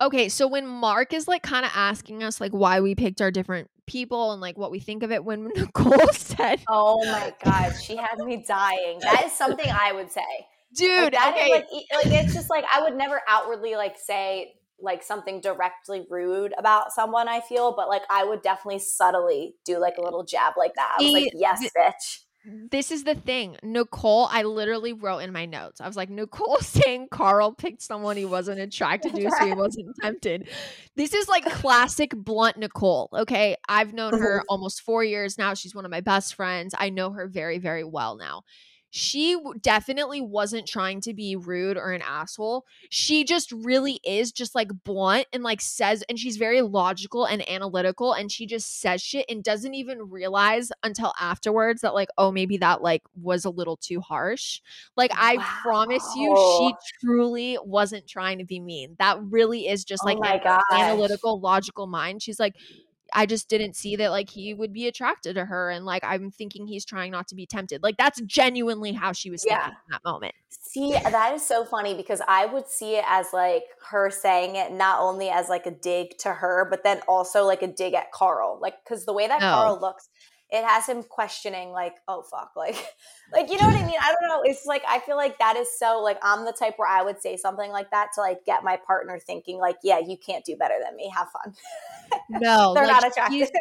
okay, 0.01 0.29
so 0.29 0.47
when 0.47 0.65
Mark 0.67 1.13
is 1.13 1.27
like 1.27 1.43
kind 1.43 1.65
of 1.65 1.71
asking 1.75 2.23
us 2.23 2.39
like 2.41 2.51
why 2.51 2.79
we 2.81 2.95
picked 2.95 3.21
our 3.21 3.31
different 3.31 3.69
people 3.85 4.31
and 4.31 4.41
like 4.41 4.57
what 4.57 4.71
we 4.71 4.79
think 4.79 5.03
of 5.03 5.11
it 5.11 5.23
when 5.25 5.47
Nicole 5.55 6.07
said 6.13 6.61
Oh 6.69 7.03
my 7.05 7.33
god, 7.43 7.73
she 7.73 7.95
had 7.97 8.17
me 8.19 8.43
dying. 8.47 8.99
That 9.01 9.25
is 9.25 9.33
something 9.33 9.67
I 9.69 9.91
would 9.91 10.11
say. 10.11 10.21
dude 10.73 11.03
like, 11.03 11.11
that 11.13 11.35
is, 11.37 11.41
okay 11.43 11.51
like, 11.51 11.67
like 12.05 12.23
it's 12.25 12.33
just 12.33 12.49
like 12.49 12.63
I 12.73 12.81
would 12.81 12.95
never 12.95 13.21
outwardly 13.27 13.75
like 13.75 13.97
say 13.97 14.53
like 14.79 15.03
something 15.03 15.41
directly 15.41 16.05
rude 16.09 16.53
about 16.57 16.91
someone. 16.91 17.27
I 17.27 17.41
feel, 17.41 17.73
but 17.75 17.87
like 17.87 18.03
I 18.09 18.23
would 18.25 18.41
definitely 18.41 18.79
subtly 18.79 19.55
do 19.65 19.79
like 19.79 19.97
a 19.97 20.01
little 20.01 20.23
jab 20.23 20.53
like 20.57 20.73
that. 20.75 20.95
I 20.99 21.03
was 21.03 21.13
like, 21.13 21.31
yes, 21.35 21.63
bitch. 21.77 22.19
this 22.71 22.91
is 22.91 23.03
the 23.05 23.15
thing. 23.15 23.57
Nicole, 23.63 24.27
I 24.29 24.43
literally 24.43 24.93
wrote 24.93 25.19
in 25.19 25.31
my 25.33 25.45
notes. 25.45 25.81
I 25.81 25.87
was 25.87 25.95
like, 25.97 26.09
Nicole 26.09 26.57
saying 26.59 27.07
Karl 27.09 27.53
picked 27.53 27.81
someone 27.81 28.17
he 28.17 28.25
wasn't 28.25 28.59
attracted 28.59 29.15
to, 29.15 29.31
so 29.31 29.45
he 29.45 29.53
wasn't 29.55 29.95
tempted. 30.01 30.47
This 30.95 31.13
is 31.13 31.27
like 31.27 31.45
classic 31.45 32.11
blunt 32.15 32.57
Nicole. 32.57 33.09
Okay. 33.13 33.55
I've 33.67 33.93
known 33.93 34.19
her 34.19 34.41
Mhm. 34.41 34.43
almost 34.49 34.81
four 34.81 35.03
years 35.03 35.37
now. 35.37 35.53
She's 35.55 35.73
one 35.73 35.85
of 35.85 35.91
my 35.91 36.01
best 36.01 36.35
friends. 36.35 36.75
I 36.77 36.89
know 36.89 37.11
her 37.11 37.27
very, 37.27 37.57
very 37.57 37.83
well 37.83 38.15
now. 38.17 38.43
She 38.97 39.35
definitely 39.61 40.21
wasn't 40.21 40.69
trying 40.69 41.01
to 41.01 41.13
be 41.13 41.35
rude 41.35 41.75
or 41.75 41.91
an 41.91 42.01
asshole. 42.01 42.63
She 42.89 43.25
just 43.25 43.51
really 43.51 43.99
is 44.05 44.31
just 44.31 44.55
like 44.55 44.71
blunt 44.85 45.27
and 45.33 45.43
like 45.43 45.59
says, 45.59 46.01
and 46.07 46.17
she's 46.17 46.37
very 46.37 46.61
logical 46.61 47.25
and 47.25 47.47
analytical. 47.49 48.13
And 48.13 48.31
she 48.31 48.45
just 48.45 48.79
says 48.79 49.01
shit 49.01 49.25
and 49.27 49.43
doesn't 49.43 49.73
even 49.73 50.09
realize 50.09 50.71
until 50.81 51.11
afterwards 51.19 51.81
that, 51.81 51.93
like, 51.93 52.07
oh, 52.17 52.31
maybe 52.31 52.55
that 52.55 52.81
like 52.81 53.03
was 53.21 53.43
a 53.43 53.49
little 53.49 53.75
too 53.75 53.99
harsh. 53.99 54.61
Like, 54.95 55.11
I 55.13 55.39
promise 55.61 56.09
you, 56.15 56.33
she 56.57 56.73
truly 57.01 57.57
wasn't 57.65 58.07
trying 58.07 58.37
to 58.37 58.45
be 58.45 58.61
mean. 58.61 58.95
That 58.99 59.21
really 59.21 59.67
is 59.67 59.83
just 59.83 60.03
Oh 60.05 60.07
like 60.07 60.19
my 60.19 60.39
an 60.45 60.61
analytical, 60.71 61.41
logical 61.41 61.85
mind. 61.85 62.23
She's 62.23 62.39
like, 62.39 62.55
I 63.15 63.25
just 63.25 63.49
didn't 63.49 63.75
see 63.75 63.95
that 63.95 64.11
like 64.11 64.29
he 64.29 64.53
would 64.53 64.73
be 64.73 64.87
attracted 64.87 65.35
to 65.35 65.45
her 65.45 65.69
and 65.71 65.85
like 65.85 66.03
I'm 66.03 66.29
thinking 66.31 66.67
he's 66.67 66.85
trying 66.85 67.11
not 67.11 67.27
to 67.29 67.35
be 67.35 67.45
tempted. 67.45 67.81
Like 67.81 67.95
that's 67.97 68.21
genuinely 68.21 68.91
how 68.91 69.13
she 69.13 69.31
was 69.31 69.43
Yeah. 69.47 69.55
thinking 69.61 69.77
in 69.87 69.91
that 69.93 70.03
moment. 70.03 70.35
See, 70.49 70.91
that 70.91 71.33
is 71.33 71.41
so 71.45 71.63
funny 71.63 71.93
because 71.93 72.21
I 72.27 72.45
would 72.45 72.67
see 72.67 72.97
it 72.97 73.05
as 73.07 73.27
like 73.31 73.63
her 73.89 74.09
saying 74.09 74.57
it 74.57 74.73
not 74.73 74.99
only 74.99 75.29
as 75.29 75.47
like 75.47 75.65
a 75.65 75.71
dig 75.71 76.17
to 76.19 76.33
her, 76.33 76.67
but 76.69 76.83
then 76.83 76.99
also 77.07 77.45
like 77.45 77.61
a 77.61 77.67
dig 77.67 77.93
at 77.93 78.11
Karl. 78.11 78.59
Like, 78.61 78.75
because 78.83 79.05
the 79.05 79.13
way 79.13 79.27
that 79.27 79.37
Oh. 79.41 79.53
Karl 79.55 79.79
looks, 79.79 80.09
it 80.51 80.63
has 80.63 80.87
him 80.87 81.03
questioning, 81.03 81.71
like, 81.71 81.95
oh 82.07 82.21
fuck, 82.23 82.51
like, 82.55 82.75
like 83.33 83.49
you 83.49 83.57
know 83.59 83.65
what 83.67 83.75
I 83.75 83.85
mean? 83.85 83.95
I 83.99 84.13
don't 84.19 84.29
know. 84.29 84.41
It's 84.43 84.65
like 84.65 84.83
I 84.87 84.99
feel 84.99 85.15
like 85.17 85.39
that 85.39 85.55
is 85.57 85.67
so 85.77 86.01
like 86.01 86.19
I'm 86.23 86.45
the 86.45 86.53
type 86.53 86.75
where 86.77 86.87
I 86.89 87.01
would 87.01 87.21
say 87.21 87.35
something 87.37 87.71
like 87.71 87.91
that 87.91 88.09
to 88.15 88.21
like 88.21 88.45
get 88.45 88.63
my 88.63 88.77
partner 88.85 89.19
thinking 89.19 89.57
like, 89.57 89.77
yeah, 89.83 89.99
you 89.99 90.17
can't 90.17 90.45
do 90.45 90.55
better 90.55 90.75
than 90.83 90.95
me. 90.95 91.11
Have 91.15 91.27
fun. 91.31 91.53
No, 92.29 92.73
They're 92.75 92.85
like, 92.85 93.01
not 93.01 93.11
attractive. 93.11 93.33
she's- 93.39 93.51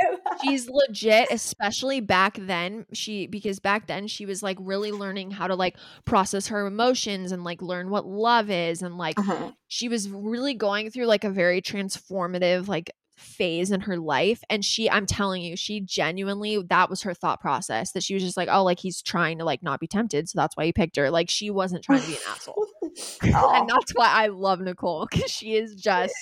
she's 0.43 0.69
legit 0.69 1.29
especially 1.31 2.01
back 2.01 2.37
then 2.39 2.85
she 2.93 3.27
because 3.27 3.59
back 3.59 3.87
then 3.87 4.07
she 4.07 4.27
was 4.27 4.43
like 4.43 4.59
really 4.61 4.93
learning 4.93 5.31
how 5.31 5.47
to 5.47 5.55
like 5.55 5.77
process 6.05 6.49
her 6.49 6.67
emotions 6.67 7.33
and 7.33 7.43
like 7.43 7.63
learn 7.63 7.89
what 7.89 8.07
love 8.07 8.51
is 8.51 8.83
and 8.83 8.99
like 8.99 9.17
Mhm. 9.17 9.55
she 9.69 9.89
was 9.89 10.11
really 10.11 10.53
going 10.55 10.91
through 10.91 11.07
like 11.07 11.25
a 11.25 11.31
very 11.31 11.63
transformative 11.63 12.69
like 12.69 12.91
phase 13.17 13.71
in 13.71 13.81
her 13.83 13.97
life 13.97 14.43
and 14.51 14.65
she 14.65 14.91
i'm 14.91 15.07
telling 15.07 15.41
you 15.41 15.57
she 15.57 15.81
genuinely 15.81 16.61
that 16.69 16.91
was 16.91 17.03
her 17.03 17.15
thought 17.15 17.41
process 17.41 17.93
that 17.93 18.03
she 18.03 18.13
was 18.13 18.23
just 18.23 18.37
like 18.37 18.49
oh 18.51 18.65
like 18.65 18.81
he's 18.81 19.01
trying 19.01 19.39
to 19.39 19.45
like 19.45 19.63
not 19.63 19.79
be 19.79 19.87
tempted 19.87 20.29
so 20.29 20.39
that's 20.39 20.57
why 20.57 20.65
he 20.65 20.73
picked 20.73 20.97
her. 20.97 21.11
Like 21.11 21.31
she 21.31 21.51
wasn't 21.51 21.85
trying 21.85 22.01
to 22.01 22.07
be 22.07 22.15
an 22.15 22.21
asshole. 22.29 22.67
And 23.23 23.69
that's 23.69 23.93
why 23.93 24.09
i 24.09 24.27
love 24.29 24.61
nicole 24.61 25.07
because 25.11 25.31
she 25.31 25.55
is 25.55 25.75
just 25.75 26.15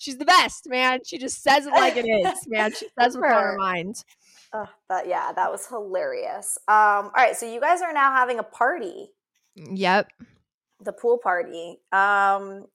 she's 0.00 0.18
the 0.18 0.24
best 0.24 0.68
man. 0.68 1.00
She 1.04 1.18
just 1.18 1.42
says 1.42 1.66
it 1.66 1.72
like 1.72 1.96
it 1.96 2.06
is 2.06 2.38
man. 2.48 2.72
She 2.72 2.86
says 2.98 3.16
what's 3.16 3.16
on 3.16 3.22
her 3.22 3.56
mind. 3.56 4.04
Ugh, 4.52 4.68
but 4.88 5.06
yeah, 5.06 5.32
that 5.32 5.52
was 5.52 5.66
hilarious. 5.66 6.58
Um, 6.66 6.74
all 6.76 7.12
right, 7.16 7.36
so 7.36 7.46
you 7.46 7.60
guys 7.60 7.82
are 7.82 7.92
now 7.92 8.12
having 8.12 8.40
a 8.40 8.42
party, 8.42 9.10
yep. 9.54 10.08
The 10.82 10.92
pool 10.92 11.18
party. 11.18 11.78
Um, 11.92 12.66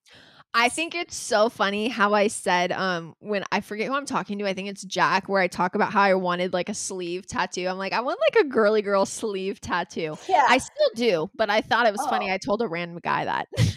I 0.58 0.70
think 0.70 0.96
it's 0.96 1.18
so 1.18 1.50
funny 1.50 1.90
how 1.90 2.14
I 2.14 2.28
said 2.28 2.72
um 2.72 3.14
when 3.20 3.44
I 3.52 3.60
forget 3.60 3.88
who 3.88 3.94
I'm 3.94 4.06
talking 4.06 4.40
to, 4.40 4.48
I 4.48 4.54
think 4.54 4.70
it's 4.70 4.84
Jack, 4.84 5.28
where 5.28 5.42
I 5.42 5.48
talk 5.48 5.76
about 5.76 5.92
how 5.92 6.02
I 6.02 6.14
wanted 6.14 6.54
like 6.54 6.70
a 6.70 6.74
sleeve 6.74 7.28
tattoo. 7.28 7.68
I'm 7.68 7.78
like, 7.78 7.92
I 7.92 8.00
want 8.00 8.20
like 8.32 8.46
a 8.46 8.48
girly 8.48 8.82
girl 8.82 9.06
sleeve 9.06 9.60
tattoo. 9.60 10.18
yeah, 10.30 10.46
I 10.48 10.58
still 10.58 10.90
do, 10.96 11.30
but 11.36 11.50
I 11.50 11.60
thought 11.60 11.88
it 11.88 11.92
was 11.92 12.06
funny. 12.08 12.32
Oh. 12.32 12.34
I 12.34 12.38
told 12.38 12.62
a 12.62 12.68
random 12.68 13.00
guy 13.04 13.26
that. 13.26 13.48
I 13.58 13.62
was 13.62 13.76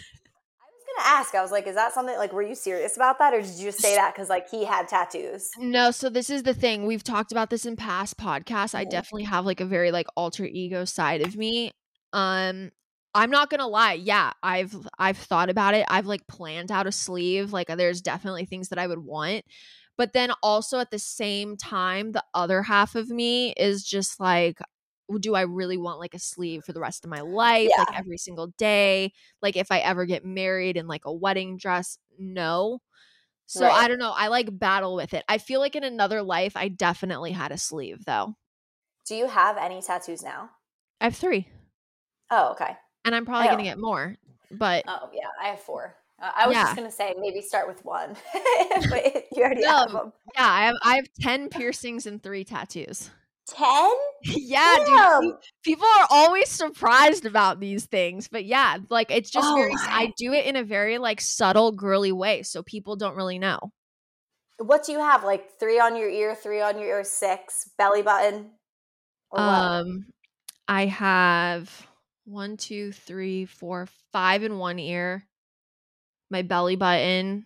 gonna 1.03 1.19
ask. 1.19 1.35
I 1.35 1.41
was 1.41 1.51
like, 1.51 1.67
is 1.67 1.75
that 1.75 1.93
something 1.93 2.15
like? 2.15 2.31
Were 2.31 2.43
you 2.43 2.55
serious 2.55 2.95
about 2.95 3.19
that, 3.19 3.33
or 3.33 3.41
did 3.41 3.55
you 3.55 3.65
just 3.65 3.81
say 3.81 3.95
that 3.95 4.13
because 4.13 4.29
like 4.29 4.49
he 4.49 4.63
had 4.63 4.87
tattoos? 4.87 5.49
no, 5.59 5.91
so 5.91 6.09
this 6.09 6.29
is 6.29 6.43
the 6.43 6.53
thing. 6.53 6.85
We've 6.85 7.03
talked 7.03 7.33
about 7.33 7.49
this 7.49 7.65
in 7.65 7.75
past 7.75 8.17
podcasts. 8.17 8.73
I 8.73 8.85
definitely 8.85 9.25
have 9.25 9.45
like 9.45 9.59
a 9.59 9.65
very 9.65 9.91
like 9.91 10.07
alter 10.15 10.45
ego 10.45 10.85
side 10.85 11.21
of 11.27 11.35
me. 11.35 11.71
Um 12.13 12.71
I'm 13.19 13.31
not 13.31 13.49
gonna 13.49 13.67
lie. 13.67 13.93
Yeah, 13.93 14.31
I've 14.43 14.73
I've 14.97 15.17
thought 15.17 15.49
about 15.49 15.73
it. 15.73 15.85
I've 15.89 16.05
like 16.05 16.25
planned 16.27 16.71
out 16.71 16.87
a 16.87 16.91
sleeve. 16.91 17.51
Like 17.51 17.69
uh, 17.69 17.75
there's 17.75 18.01
definitely 18.01 18.45
things 18.45 18.69
that 18.69 18.79
I 18.79 18.87
would 18.87 18.99
want. 18.99 19.43
But 19.97 20.13
then 20.13 20.31
also 20.41 20.79
at 20.79 20.91
the 20.91 20.99
same 20.99 21.57
time, 21.57 22.13
the 22.13 22.23
other 22.33 22.63
half 22.63 22.95
of 22.95 23.09
me 23.09 23.51
is 23.57 23.83
just 23.83 24.21
like, 24.21 24.59
do 25.19 25.35
I 25.35 25.41
really 25.41 25.75
want 25.77 25.99
like 25.99 26.13
a 26.13 26.19
sleeve 26.19 26.63
for 26.63 26.71
the 26.71 26.79
rest 26.79 27.03
of 27.03 27.09
my 27.09 27.19
life? 27.19 27.77
Like 27.77 27.89
every 27.93 28.17
single 28.17 28.47
day? 28.57 29.11
Like 29.41 29.57
if 29.57 29.69
I 29.69 29.79
ever 29.79 30.05
get 30.05 30.23
married 30.23 30.77
in 30.77 30.87
like 30.87 31.03
a 31.03 31.13
wedding 31.13 31.57
dress? 31.57 31.97
No. 32.17 32.79
So 33.47 33.69
I 33.69 33.87
don't 33.89 33.99
know. 33.99 34.13
I 34.15 34.27
like 34.27 34.57
battle 34.57 34.95
with 34.95 35.13
it. 35.13 35.25
I 35.27 35.39
feel 35.39 35.59
like 35.59 35.75
in 35.75 35.83
another 35.83 36.23
life, 36.23 36.55
I 36.55 36.69
definitely 36.69 37.33
had 37.33 37.51
a 37.51 37.57
sleeve 37.57 38.05
though. 38.05 38.35
Do 39.05 39.13
you 39.13 39.27
have 39.27 39.57
any 39.57 39.81
tattoos 39.81 40.23
now? 40.23 40.51
I 41.01 41.05
have 41.05 41.15
three, 41.15 41.47
Oh, 42.31 42.51
okay. 42.51 42.77
And 43.05 43.13
I'm 43.15 43.25
probably 43.25 43.47
gonna 43.49 43.61
Oh. 43.61 43.65
get 43.65 43.79
more. 43.79 44.15
But 44.51 44.85
Oh, 44.87 45.09
yeah, 45.13 45.27
I 45.41 45.49
have 45.49 45.59
four. 45.61 45.95
Uh, 46.21 46.31
I 46.35 46.47
was 46.47 46.55
Yeah. 46.55 46.63
just 46.63 46.75
gonna 46.75 46.91
say 46.91 47.13
maybe 47.19 47.41
start 47.41 47.67
with 47.67 47.83
one, 47.85 48.15
but 48.89 49.25
you 49.31 49.43
already 49.43 49.61
No. 49.61 49.69
have 49.69 49.91
them. 49.91 50.13
yeah, 50.35 50.47
I 50.49 50.65
have 50.65 50.75
I 50.83 50.95
have 50.95 51.05
ten 51.19 51.49
piercings 51.49 52.05
and 52.05 52.21
three 52.21 52.43
tattoos. 52.43 53.09
Ten? 53.47 53.91
yeah, 54.23 54.75
dude. 54.77 54.85
Damn. 54.87 55.21
pe- 55.21 55.37
People 55.63 55.87
are 55.99 56.07
always 56.11 56.49
surprised 56.49 57.25
about 57.25 57.59
these 57.59 57.85
things, 57.85 58.27
but 58.27 58.45
yeah, 58.45 58.77
like 58.89 59.09
it's 59.11 59.29
just 59.31 59.47
Oh 59.47 59.55
very. 59.55 59.71
I 59.75 60.13
do 60.17 60.33
it 60.33 60.45
in 60.45 60.55
a 60.55 60.63
very 60.63 60.97
like 60.97 61.19
subtle, 61.21 61.71
girly 61.71 62.11
way, 62.11 62.43
so 62.43 62.61
people 62.63 62.95
don't 62.95 63.15
really 63.15 63.39
know. 63.39 63.71
What 64.57 64.83
do 64.85 64.91
you 64.91 64.99
have? 64.99 65.23
Like 65.23 65.57
three 65.57 65.79
on 65.79 65.95
your 65.95 66.09
ear, 66.09 66.35
three 66.35 66.59
on 66.61 66.77
your 66.79 66.89
ear, 66.97 67.03
six 67.05 67.69
belly 67.77 68.01
button? 68.01 68.51
Um, 69.31 70.07
I 70.67 70.85
have 70.87 71.87
one, 72.29 72.57
two, 72.57 72.91
three, 72.91 73.45
four, 73.45 73.87
five 74.13 74.43
in 74.43 74.57
one 74.57 74.79
ear. 74.79 75.25
My 76.29 76.41
belly 76.43 76.75
button. 76.75 77.45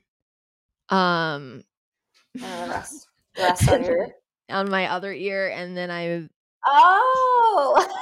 Um, 0.89 1.63
the 2.36 2.41
rest, 2.69 3.07
rest 3.38 3.69
on 3.69 3.84
your. 3.84 4.07
on 4.49 4.69
my 4.69 4.88
other 4.88 5.13
ear, 5.13 5.49
and 5.49 5.75
then 5.77 5.89
I 5.89 6.27
Oh. 6.65 7.88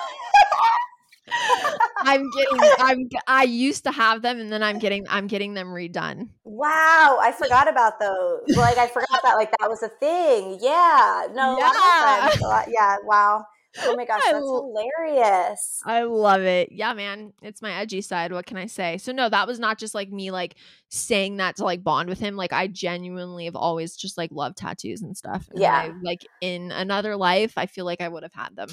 I'm 2.03 2.29
getting 2.31 2.59
I'm 2.79 3.09
I 3.27 3.43
used 3.43 3.83
to 3.85 3.91
have 3.91 4.21
them 4.21 4.39
and 4.39 4.51
then 4.51 4.61
I'm 4.63 4.79
getting 4.79 5.05
I'm 5.09 5.27
getting 5.27 5.53
them 5.53 5.67
redone. 5.67 6.29
Wow, 6.43 7.19
I 7.21 7.31
forgot 7.31 7.69
about 7.69 7.99
those. 7.99 8.41
Like 8.57 8.77
I 8.77 8.87
forgot 8.87 9.21
that 9.23 9.35
like 9.35 9.51
that 9.59 9.69
was 9.69 9.81
a 9.83 9.89
thing. 9.89 10.57
Yeah. 10.61 11.27
No, 11.33 11.57
a 11.57 11.59
lot 11.59 11.75
of 11.75 11.75
my 11.75 12.31
Yeah. 12.41 12.47
lot- 12.47 12.67
yeah, 12.69 12.95
wow. 13.03 13.45
Oh 13.79 13.95
my 13.95 14.05
gosh, 14.05 14.21
that's 14.25 14.37
hilarious. 14.37 15.81
I 15.85 16.03
love 16.03 16.41
it. 16.41 16.71
Yeah, 16.71 16.93
man. 16.93 17.33
It's 17.41 17.61
my 17.61 17.73
edgy 17.73 18.01
side. 18.01 18.31
What 18.33 18.45
can 18.45 18.57
I 18.57 18.65
say? 18.65 18.97
So 18.97 19.11
no, 19.11 19.29
that 19.29 19.47
was 19.47 19.59
not 19.59 19.77
just 19.79 19.95
like 19.95 20.11
me 20.11 20.31
like 20.31 20.55
saying 20.89 21.37
that 21.37 21.55
to 21.57 21.63
like 21.63 21.83
bond 21.83 22.09
with 22.09 22.19
him. 22.19 22.35
Like 22.35 22.51
I 22.53 22.67
genuinely 22.67 23.45
have 23.45 23.55
always 23.55 23.95
just 23.95 24.17
like 24.17 24.29
loved 24.31 24.57
tattoos 24.57 25.01
and 25.01 25.15
stuff. 25.15 25.47
And 25.51 25.59
Yeah. 25.59 25.73
I, 25.73 25.93
like 26.03 26.25
in 26.41 26.71
another 26.71 27.15
life, 27.15 27.53
I 27.57 27.65
feel 27.65 27.85
like 27.85 28.01
I 28.01 28.09
would 28.09 28.23
have 28.23 28.33
had 28.33 28.55
them. 28.55 28.69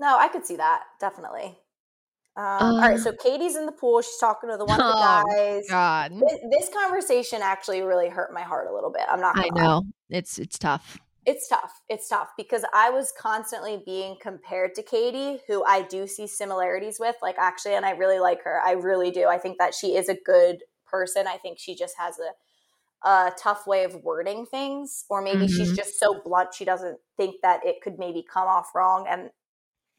No, 0.00 0.18
I 0.18 0.28
could 0.28 0.44
see 0.44 0.56
that, 0.56 0.82
definitely. 1.00 1.56
Um, 2.36 2.44
all 2.60 2.78
right, 2.80 2.98
so 2.98 3.12
Katie's 3.12 3.56
in 3.56 3.64
the 3.64 3.72
pool. 3.72 4.02
She's 4.02 4.18
talking 4.18 4.50
to 4.50 4.58
the 4.58 4.66
one 4.66 4.78
of 4.78 4.86
the 4.86 5.00
guys. 5.00 5.64
God. 5.70 6.12
This, 6.20 6.38
this 6.50 6.68
conversation 6.68 7.40
actually 7.42 7.80
really 7.80 8.10
hurt 8.10 8.30
my 8.34 8.42
heart 8.42 8.68
a 8.70 8.74
little 8.74 8.90
bit. 8.90 9.04
I'm 9.08 9.22
not 9.22 9.38
I 9.38 9.48
gonna 9.48 9.54
lie. 9.54 9.62
know. 9.62 9.82
It's 10.10 10.38
it's 10.38 10.58
tough. 10.58 10.98
It's 11.26 11.48
tough. 11.48 11.82
It's 11.88 12.08
tough 12.08 12.30
because 12.36 12.64
I 12.72 12.90
was 12.90 13.12
constantly 13.18 13.82
being 13.84 14.16
compared 14.20 14.74
to 14.76 14.82
Katie, 14.82 15.40
who 15.48 15.64
I 15.64 15.82
do 15.82 16.06
see 16.06 16.26
similarities 16.28 17.00
with. 17.00 17.16
Like, 17.20 17.36
actually, 17.38 17.74
and 17.74 17.84
I 17.84 17.90
really 17.90 18.20
like 18.20 18.44
her. 18.44 18.60
I 18.64 18.72
really 18.72 19.10
do. 19.10 19.26
I 19.26 19.38
think 19.38 19.58
that 19.58 19.74
she 19.74 19.96
is 19.96 20.08
a 20.08 20.14
good 20.24 20.62
person. 20.86 21.26
I 21.26 21.36
think 21.38 21.58
she 21.58 21.74
just 21.74 21.96
has 21.98 22.16
a, 23.04 23.08
a 23.08 23.32
tough 23.38 23.66
way 23.66 23.84
of 23.84 23.96
wording 24.04 24.46
things, 24.46 25.04
or 25.10 25.20
maybe 25.22 25.48
she's 25.48 25.72
Mhm. 25.72 25.76
just 25.76 25.98
so 25.98 26.20
blunt 26.24 26.54
she 26.54 26.64
doesn't 26.64 27.00
think 27.16 27.36
that 27.42 27.66
it 27.66 27.82
could 27.82 27.98
maybe 27.98 28.22
come 28.22 28.48
off 28.48 28.74
wrong. 28.74 29.06
And 29.08 29.30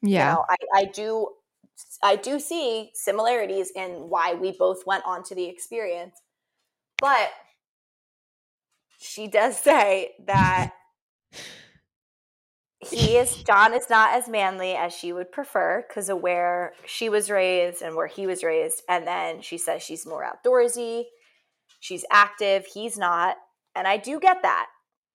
Yeah. 0.02 0.20
you 0.20 0.24
know, 0.34 0.44
I, 0.48 0.56
I 0.74 0.84
do 0.86 1.28
I 2.02 2.16
do 2.16 2.40
see 2.40 2.90
similarities 2.94 3.70
in 3.72 4.08
why 4.10 4.34
we 4.34 4.52
both 4.52 4.86
went 4.86 5.04
on 5.06 5.22
to 5.24 5.34
the 5.34 5.46
experience. 5.46 6.20
But 7.00 7.30
she 8.98 9.28
does 9.28 9.58
say 9.62 10.14
that 10.26 10.70
he 12.80 13.16
is 13.16 13.42
John 13.46 13.74
is 13.74 13.90
not 13.90 14.14
as 14.14 14.28
manly 14.28 14.74
as 14.74 14.92
she 14.92 15.12
would 15.12 15.32
prefer 15.32 15.84
because 15.86 16.08
of 16.08 16.20
where 16.20 16.72
she 16.86 17.08
was 17.08 17.30
raised 17.30 17.82
and 17.82 17.96
where 17.96 18.06
he 18.06 18.26
was 18.26 18.42
raised. 18.42 18.82
And 18.88 19.06
then 19.06 19.40
she 19.42 19.58
says 19.58 19.82
she's 19.82 20.06
more 20.06 20.24
outdoorsy, 20.24 21.04
she's 21.80 22.04
active, 22.10 22.66
he's 22.66 22.96
not. 22.96 23.36
And 23.74 23.86
I 23.86 23.96
do 23.96 24.18
get 24.18 24.42
that. 24.42 24.66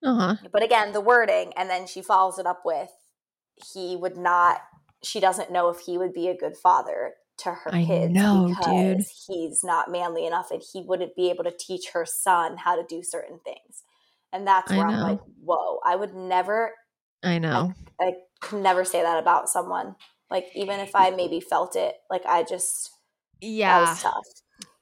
Uh-huh. 0.06 0.36
But 0.52 0.64
again, 0.64 0.92
the 0.92 1.02
wording, 1.02 1.54
and 1.56 1.70
then 1.70 1.88
she 1.88 2.02
follows 2.02 2.38
it 2.38 2.46
up 2.46 2.64
with 2.66 2.90
he 3.56 3.96
would 3.96 4.18
not 4.18 4.62
she 5.04 5.20
doesn't 5.20 5.52
know 5.52 5.70
if 5.70 5.80
he 5.82 5.98
would 5.98 6.14
be 6.14 6.30
a 6.30 6.38
good 6.38 6.56
father 6.56 7.14
to 7.38 7.50
her 7.50 7.76
I 7.76 7.84
kids 7.84 8.14
know, 8.14 8.48
because 8.48 9.06
dude. 9.06 9.06
he's 9.28 9.64
not 9.64 9.92
manly 9.92 10.26
enough 10.26 10.50
and 10.50 10.64
he 10.72 10.82
wouldn't 10.82 11.16
be 11.16 11.30
able 11.30 11.44
to 11.44 11.52
teach 11.52 11.90
her 11.94 12.06
son 12.06 12.58
how 12.58 12.76
to 12.76 12.84
do 12.88 13.04
certain 13.04 13.40
things. 13.44 13.84
And 14.34 14.48
that's 14.48 14.72
I 14.72 14.78
where 14.78 14.88
I'm 14.88 15.00
like, 15.00 15.20
whoa, 15.44 15.80
I 15.86 15.96
would 15.96 16.16
never, 16.16 16.74
I 17.24 17.40
know. 17.40 17.74
I 18.02 18.14
could 18.42 18.62
never 18.62 18.84
say 18.84 19.02
that 19.04 19.20
about 19.20 19.50
someone. 19.50 19.96
Like, 20.32 20.48
even 20.56 20.80
if 20.80 20.96
I 20.96 21.12
maybe 21.12 21.40
felt 21.40 21.76
it, 21.76 21.96
like, 22.10 22.26
I 22.26 22.44
just, 22.44 22.90
that 23.42 23.42
Yeah. 23.42 23.80
was 23.80 24.02
tough. 24.02 24.24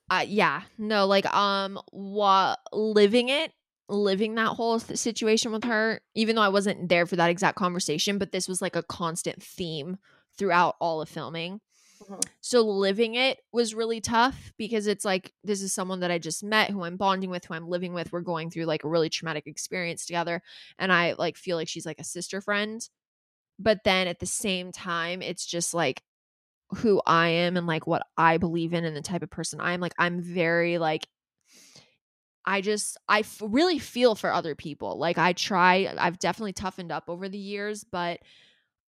uh, 0.09 0.25
yeah 0.27 0.63
no 0.77 1.05
like 1.05 1.25
um 1.33 1.79
what 1.91 2.59
living 2.73 3.29
it 3.29 3.53
living 3.89 4.35
that 4.35 4.47
whole 4.55 4.79
situation 4.79 5.51
with 5.51 5.63
her 5.63 6.01
even 6.15 6.35
though 6.35 6.41
i 6.41 6.49
wasn't 6.49 6.89
there 6.89 7.05
for 7.05 7.15
that 7.15 7.29
exact 7.29 7.57
conversation 7.57 8.17
but 8.17 8.31
this 8.31 8.47
was 8.47 8.61
like 8.61 8.75
a 8.75 8.83
constant 8.83 9.41
theme 9.41 9.97
throughout 10.37 10.75
all 10.79 11.01
of 11.01 11.09
filming 11.09 11.59
Mhm. 12.01 12.29
so 12.41 12.61
living 12.61 13.15
it 13.15 13.39
was 13.51 13.75
really 13.75 14.01
tough 14.01 14.53
because 14.57 14.87
it's 14.87 15.05
like 15.05 15.33
this 15.43 15.61
is 15.61 15.73
someone 15.73 15.99
that 15.99 16.11
i 16.11 16.17
just 16.17 16.43
met 16.43 16.69
who 16.71 16.83
i'm 16.83 16.97
bonding 16.97 17.29
with 17.29 17.45
who 17.45 17.53
i'm 17.53 17.67
living 17.69 17.93
with 17.93 18.11
we're 18.11 18.21
going 18.21 18.49
through 18.49 18.65
like 18.65 18.83
a 18.83 18.89
really 18.89 19.09
traumatic 19.09 19.45
experience 19.47 20.05
together 20.05 20.41
and 20.79 20.91
i 20.91 21.13
like 21.19 21.37
feel 21.37 21.57
like 21.57 21.67
she's 21.67 21.85
like 21.85 21.99
a 21.99 22.03
sister 22.03 22.41
friend 22.41 22.89
but 23.59 23.79
then 23.85 24.07
at 24.07 24.19
the 24.19 24.25
same 24.27 24.71
time 24.71 25.21
it's 25.21 25.45
just 25.45 25.73
like 25.73 26.03
who 26.77 27.01
I 27.05 27.29
am 27.29 27.57
and 27.57 27.67
like 27.67 27.87
what 27.87 28.03
I 28.17 28.37
believe 28.37 28.73
in 28.73 28.85
and 28.85 28.95
the 28.95 29.01
type 29.01 29.23
of 29.23 29.29
person 29.29 29.61
I 29.61 29.73
am. 29.73 29.81
Like 29.81 29.93
I'm 29.99 30.21
very 30.21 30.77
like 30.79 31.07
I 32.45 32.61
just 32.61 32.97
I 33.07 33.19
f- 33.19 33.41
really 33.43 33.77
feel 33.77 34.15
for 34.15 34.31
other 34.33 34.55
people. 34.55 34.97
Like 34.97 35.17
I 35.17 35.33
try 35.33 35.93
I've 35.97 36.17
definitely 36.19 36.53
toughened 36.53 36.91
up 36.91 37.05
over 37.07 37.29
the 37.29 37.37
years, 37.37 37.83
but 37.83 38.19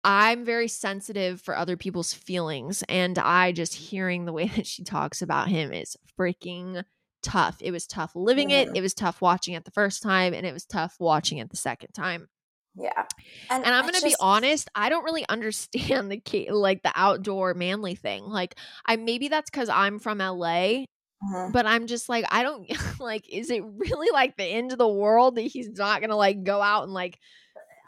I'm 0.04 0.46
very 0.46 0.68
sensitive 0.68 1.42
for 1.42 1.56
other 1.56 1.78
people's 1.78 2.14
feelings 2.14 2.84
and 2.90 3.18
I 3.20 3.52
just 3.52 3.74
hearing 3.76 4.26
the 4.26 4.34
way 4.34 4.48
that 4.56 4.66
she 4.68 4.84
talks 4.84 5.22
about 5.22 5.48
him 5.48 5.72
is 5.72 5.96
freaking 6.20 6.84
tough. 7.22 7.58
It 7.62 7.72
was 7.72 7.86
tough 7.86 8.12
living 8.16 8.50
it, 8.50 8.70
it 8.76 8.82
was 8.82 8.94
tough 8.94 9.22
watching 9.22 9.54
it 9.54 9.64
the 9.66 9.72
first 9.72 10.02
time 10.02 10.34
and 10.34 10.46
it 10.46 10.54
was 10.54 10.66
tough 10.66 10.96
watching 11.00 11.38
it 11.38 11.50
the 11.50 11.58
second 11.58 11.92
time. 11.94 12.28
Yeah. 12.76 13.04
And 13.50 13.66
I'm 13.66 13.86
gonna 13.86 14.00
be 14.02 14.16
honest, 14.20 14.70
I 14.74 14.90
don't 14.90 15.04
really 15.04 15.26
understand 15.30 16.12
the 16.12 16.22
ca- 16.26 16.52
like 16.52 16.82
the 16.84 16.92
outdoor 16.96 17.54
manly 17.54 17.96
thing. 17.96 18.24
Like, 18.24 18.56
I 18.86 18.96
maybe 18.96 19.28
that's 19.28 19.50
because 19.50 19.68
I'm 19.70 20.00
from 20.00 20.20
LA, 20.20 20.86
Mhm. 21.24 21.52
but 21.52 21.66
I'm 21.68 21.86
just 21.86 22.08
like, 22.10 22.26
I 22.32 22.42
don't 22.44 22.66
like. 23.00 23.30
Is 23.30 23.52
it 23.52 23.62
really 23.64 24.08
like 24.14 24.38
the 24.38 24.46
end 24.46 24.72
of 24.72 24.78
the 24.80 24.88
world 24.88 25.36
that 25.36 25.42
he's 25.42 25.70
not 25.70 26.02
gonna 26.02 26.16
like 26.16 26.44
go 26.44 26.62
out 26.62 26.84
and 26.84 26.94
like 26.94 27.20
I 27.20 27.20
don't 27.20 27.20
know. 27.20 27.20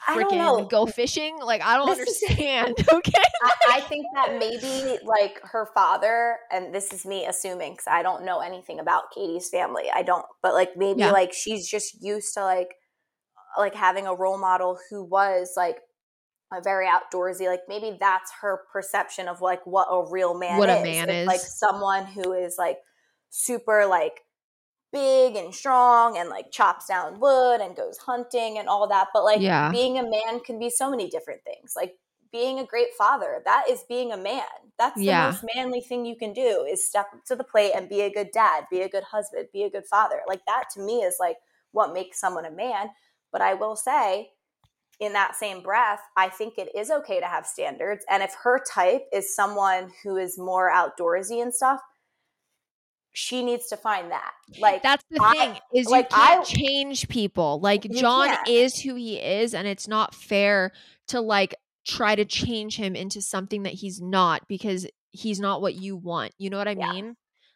Freaking 0.07 0.69
go 0.69 0.85
fishing? 0.85 1.37
Like, 1.39 1.61
I 1.63 1.77
don't 1.77 1.97
This 1.97 2.21
is- 2.21 2.23
understand. 2.29 2.75
okay. 2.93 3.23
I, 3.43 3.51
I 3.73 3.79
think 3.81 4.05
that 4.15 4.37
maybe 4.39 4.99
like 5.05 5.39
her 5.43 5.69
father, 5.73 6.37
and 6.51 6.73
this 6.73 6.91
is 6.93 7.05
me 7.05 7.25
assuming 7.25 7.73
because 7.73 7.87
I 7.87 8.03
don't 8.03 8.25
know 8.25 8.39
anything 8.39 8.79
about 8.79 9.11
Katie's 9.13 9.49
family. 9.49 9.85
I 9.93 10.03
don't, 10.03 10.25
but 10.41 10.53
like 10.53 10.75
maybe 10.77 10.99
Yeah. 11.01 11.11
like 11.11 11.33
she's 11.33 11.67
just 11.69 12.01
used 12.03 12.33
to 12.35 12.41
like 12.43 12.69
like 13.57 13.75
having 13.75 14.07
a 14.07 14.15
role 14.15 14.37
model 14.39 14.79
who 14.89 15.03
was 15.03 15.53
like 15.55 15.77
a 16.51 16.61
very 16.61 16.87
outdoorsy. 16.87 17.47
Like 17.47 17.61
maybe 17.67 17.97
that's 17.99 18.31
her 18.41 18.61
perception 18.71 19.27
of 19.27 19.41
like 19.41 19.61
what 19.65 19.87
a 19.91 20.09
real 20.11 20.37
man 20.37 20.57
What 20.57 20.69
a 20.69 20.77
is. 20.77 20.83
man 20.83 21.09
It's, 21.09 21.27
like 21.27 21.35
is. 21.37 21.59
someone 21.59 22.05
who 22.05 22.33
is 22.33 22.55
like 22.57 22.77
super 23.29 23.85
like 23.85 24.21
big 24.93 25.35
and 25.35 25.53
strong 25.53 26.17
and 26.17 26.29
like 26.29 26.51
chops 26.51 26.87
down 26.87 27.19
wood 27.19 27.59
and 27.59 27.75
goes 27.75 27.97
hunting 27.97 28.57
and 28.59 28.69
all 28.69 28.87
that. 28.87 29.09
But 29.13 29.25
like 29.25 29.41
Yeah. 29.41 29.71
being 29.71 29.99
a 29.99 30.03
man 30.03 30.39
can 30.45 30.59
be 30.59 30.69
so 30.69 30.89
many 30.89 31.09
different 31.09 31.43
things. 31.43 31.73
Like 31.75 31.97
being 32.31 32.59
a 32.59 32.65
great 32.65 32.93
father, 32.97 33.41
that 33.45 33.65
is 33.69 33.83
being 33.89 34.11
a 34.13 34.17
man. 34.17 34.45
That's 34.79 35.05
the 35.05 35.11
Yeah. 35.11 35.13
most 35.13 35.43
manly 35.55 35.81
thing 35.81 36.05
you 36.05 36.15
can 36.15 36.33
do 36.33 36.65
is 36.69 36.87
step 36.87 37.07
to 37.25 37.35
the 37.35 37.43
plate 37.43 37.73
and 37.75 37.89
be 37.89 38.01
a 38.01 38.13
good 38.13 38.31
dad, 38.31 38.65
be 38.71 38.81
a 38.81 38.89
good 38.89 39.03
husband, 39.03 39.49
be 39.51 39.63
a 39.63 39.69
good 39.69 39.85
father. 39.85 40.21
Like 40.27 40.45
that 40.47 40.65
to 40.75 40.81
me 40.81 41.01
is 41.01 41.17
like 41.19 41.37
what 41.71 41.93
makes 41.93 42.19
someone 42.19 42.45
a 42.45 42.51
man. 42.51 42.89
But 43.31 43.41
I 43.41 43.55
will 43.55 43.75
say, 43.75 44.31
in 44.99 45.13
that 45.13 45.35
same 45.35 45.61
breath, 45.61 46.01
I 46.15 46.29
think 46.29 46.57
it 46.57 46.73
is 46.75 46.91
okay 46.91 47.19
to 47.19 47.25
have 47.25 47.45
standards. 47.47 48.05
And 48.09 48.23
if 48.23 48.35
her 48.43 48.63
type 48.63 49.07
is 49.11 49.35
someone 49.35 49.91
who 50.03 50.17
is 50.17 50.37
more 50.37 50.71
outdoorsy 50.71 51.41
and 51.41 51.53
stuff, 51.53 51.81
she 53.13 53.43
needs 53.43 53.67
to 53.67 53.77
find 53.77 54.11
that. 54.11 54.31
Like 54.59 54.81
That's 54.83 55.03
the 55.09 55.21
I- 55.23 55.33
thing 55.33 55.59
is 55.73 55.87
like, 55.87 56.09
you 56.11 56.17
can't 56.17 56.41
I- 56.41 56.43
change 56.43 57.07
people. 57.07 57.59
Like 57.61 57.83
John 57.91 58.27
can't. 58.27 58.47
is 58.47 58.79
who 58.81 58.95
he 58.95 59.17
is, 59.17 59.53
and 59.53 59.67
it's 59.67 59.87
not 59.87 60.13
fair 60.15 60.71
to 61.07 61.21
like 61.21 61.55
try 61.85 62.15
to 62.15 62.25
change 62.25 62.75
him 62.77 62.95
into 62.95 63.21
something 63.21 63.63
that 63.63 63.73
he's 63.73 64.01
not 64.01 64.47
because 64.47 64.87
he's 65.11 65.39
not 65.39 65.61
what 65.61 65.75
you 65.75 65.95
want. 65.95 66.33
You 66.37 66.49
know 66.49 66.57
what 66.57 66.67
I 66.67 66.71
Yeah. 66.77 66.91
mean? 66.91 67.15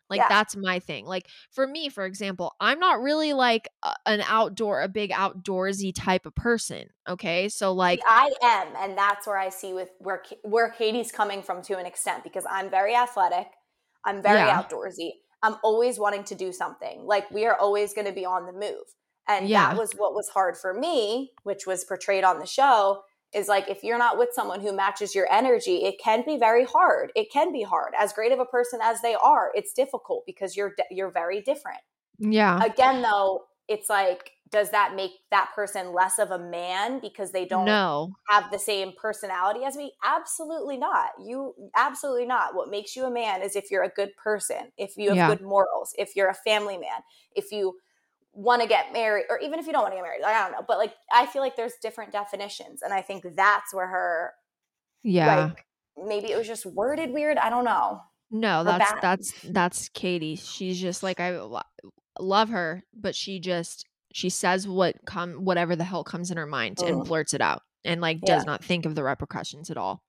Like 0.10 0.20
Yeah. 0.20 0.30
that's 0.30 0.55
my 0.55 0.80
thing. 0.80 1.05
Like 1.05 1.28
for 1.51 1.66
me, 1.68 1.89
for 1.89 2.05
example, 2.05 2.53
I'm 2.62 2.80
not 2.80 3.01
really 3.01 3.34
like 3.34 3.68
a, 3.84 3.93
an 4.05 4.22
outdoor, 4.28 4.82
a 4.82 4.88
big 4.88 5.12
outdoorsy 5.12 5.91
type 5.93 6.26
of 6.26 6.36
person. 6.36 6.89
Okay, 7.10 7.49
so 7.49 7.74
like 7.74 7.99
I 8.08 8.32
am, 8.41 8.68
and 8.78 8.97
that's 8.97 9.26
where 9.28 9.38
I 9.38 9.49
see 9.49 9.74
with 9.74 9.89
where 9.99 10.24
where 10.43 10.70
Katie's 10.70 11.12
coming 11.12 11.41
from 11.41 11.62
to 11.64 11.78
an 11.78 11.86
extent 11.86 12.24
because 12.24 12.45
I'm 12.49 12.70
very 12.70 12.95
athletic, 12.95 13.47
I'm 14.05 14.22
very 14.22 14.39
Yeah. 14.39 14.62
outdoorsy. 14.64 15.12
I'm 15.44 15.56
always 15.64 16.00
wanting 16.00 16.24
to 16.26 16.36
do 16.36 16.52
something. 16.52 17.06
Like 17.06 17.30
we 17.32 17.46
are 17.46 17.56
always 17.58 17.94
going 17.94 18.08
to 18.08 18.14
be 18.14 18.26
on 18.26 18.46
the 18.46 18.54
move, 18.54 18.86
and 19.28 19.48
Yeah. 19.48 19.70
that 19.70 19.78
was 19.78 19.94
what 19.94 20.14
was 20.14 20.30
hard 20.30 20.58
for 20.58 20.74
me, 20.74 21.32
which 21.44 21.66
was 21.68 21.86
portrayed 21.86 22.24
on 22.24 22.40
the 22.40 22.46
show. 22.46 23.04
Is 23.34 23.48
like 23.50 23.68
if 23.70 23.84
you're 23.84 23.98
not 23.98 24.18
with 24.18 24.30
someone 24.32 24.62
who 24.62 24.72
matches 24.74 25.14
your 25.14 25.28
energy, 25.32 25.84
it 25.84 26.00
can 26.02 26.24
be 26.26 26.38
very 26.38 26.64
hard. 26.64 27.12
It 27.16 27.30
can 27.32 27.52
be 27.52 27.62
hard. 27.62 27.94
As 28.00 28.14
great 28.14 28.32
of 28.32 28.40
a 28.40 28.46
person 28.46 28.80
as 28.82 29.02
they 29.02 29.16
are, 29.16 29.52
it's 29.54 29.74
difficult 29.74 30.24
because 30.26 30.56
you're 30.56 30.74
you're 30.90 31.12
very 31.12 31.42
different 31.42 31.82
yeah, 32.20 32.64
again 32.64 33.02
though 33.02 33.44
it's 33.68 33.89
like 33.89 34.32
does 34.49 34.70
that 34.72 34.95
make 34.95 35.11
that 35.30 35.49
person 35.53 35.91
less 35.93 36.20
of 36.20 36.32
a 36.32 36.39
man 36.39 36.99
because 36.99 37.32
they 37.32 37.45
don't 37.45 37.65
no, 37.65 38.13
have 38.30 38.49
the 38.51 38.59
same 38.59 38.93
personality 38.99 39.65
as 39.65 39.76
me 39.76 39.91
absolutely 40.03 40.78
not 40.78 41.09
you 41.24 41.53
absolutely 41.76 42.26
not 42.26 42.55
what 42.55 42.70
makes 42.70 42.95
you 42.95 43.05
a 43.05 43.11
man 43.11 43.41
is 43.41 43.55
if 43.55 43.70
you're 43.70 43.84
a 43.84 43.89
good 43.89 44.15
person 44.15 44.72
if 44.78 44.97
you 44.97 45.09
have 45.09 45.18
Yeah. 45.18 45.30
good 45.30 45.41
morals 45.41 45.93
if 45.97 46.15
you're 46.15 46.30
a 46.30 46.34
family 46.34 46.78
man 46.78 47.01
if 47.36 47.51
you 47.51 47.78
want 48.34 48.61
to 48.61 48.68
get 48.68 48.93
married 48.93 49.26
or 49.30 49.39
even 49.39 49.59
if 49.59 49.65
you 49.65 49.74
don't 49.74 49.82
want 49.82 49.93
to 49.93 49.97
get 49.97 50.03
married 50.03 50.24
i 50.24 50.43
don't 50.43 50.51
know 50.51 50.63
but 50.68 50.78
like 50.78 50.93
i 51.11 51.26
feel 51.26 51.41
like 51.41 51.55
there's 51.55 51.74
different 51.82 52.11
definitions 52.11 52.82
and 52.84 52.93
i 52.93 53.01
think 53.01 53.26
that's 53.36 53.74
where 53.74 53.88
her 53.88 54.34
yeah. 55.03 55.45
like 55.45 55.65
maybe 56.07 56.32
it 56.32 56.38
was 56.38 56.47
just 56.47 56.65
worded 56.65 57.11
weird 57.11 57.38
i 57.38 57.49
don't 57.49 57.65
know 57.65 57.99
No, 58.30 58.63
that's 58.65 58.91
that's 59.01 59.32
that's 59.51 59.89
Katie. 59.89 60.36
She's 60.36 60.80
just 60.80 61.01
like 61.01 61.20
I 61.22 61.39
love 62.20 62.49
her, 62.49 62.84
but 62.93 63.15
she 63.15 63.39
just 63.39 63.86
she 64.13 64.30
says 64.30 64.68
what 64.68 64.95
come 65.05 65.34
whatever 65.45 65.76
the 65.76 65.84
hell 65.84 66.03
comes 66.03 66.32
in 66.32 66.38
her 66.38 66.45
mind 66.47 66.80
and 66.82 67.03
blurts 67.05 67.34
it 67.34 67.41
out 67.41 67.61
and 67.86 68.01
like 68.01 68.20
Yeah. 68.24 68.36
does 68.36 68.45
not 68.45 68.63
think 68.63 68.86
of 68.86 68.95
the 68.95 69.03
repercussions 69.03 69.70
at 69.70 69.78
all. 69.78 70.01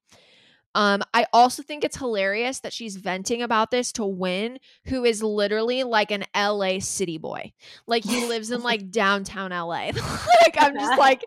Um, 0.74 1.02
I 1.14 1.26
also 1.32 1.62
think 1.62 1.82
it's 1.82 1.96
hilarious 1.96 2.60
that 2.60 2.72
she's 2.72 2.96
venting 2.96 3.42
about 3.42 3.70
this 3.70 3.90
to 3.92 4.04
Win, 4.04 4.58
who 4.84 5.04
is 5.04 5.22
literally 5.22 5.82
like 5.82 6.10
an 6.10 6.24
LA 6.36 6.78
city 6.78 7.18
boy. 7.18 7.52
Like 7.86 8.04
he 8.04 8.26
lives 8.28 8.50
in 8.50 8.62
like 8.62 8.90
downtown 8.90 9.50
LA. 9.50 9.90
like 9.92 10.56
I'm 10.58 10.74
just 10.74 10.98
like, 10.98 11.24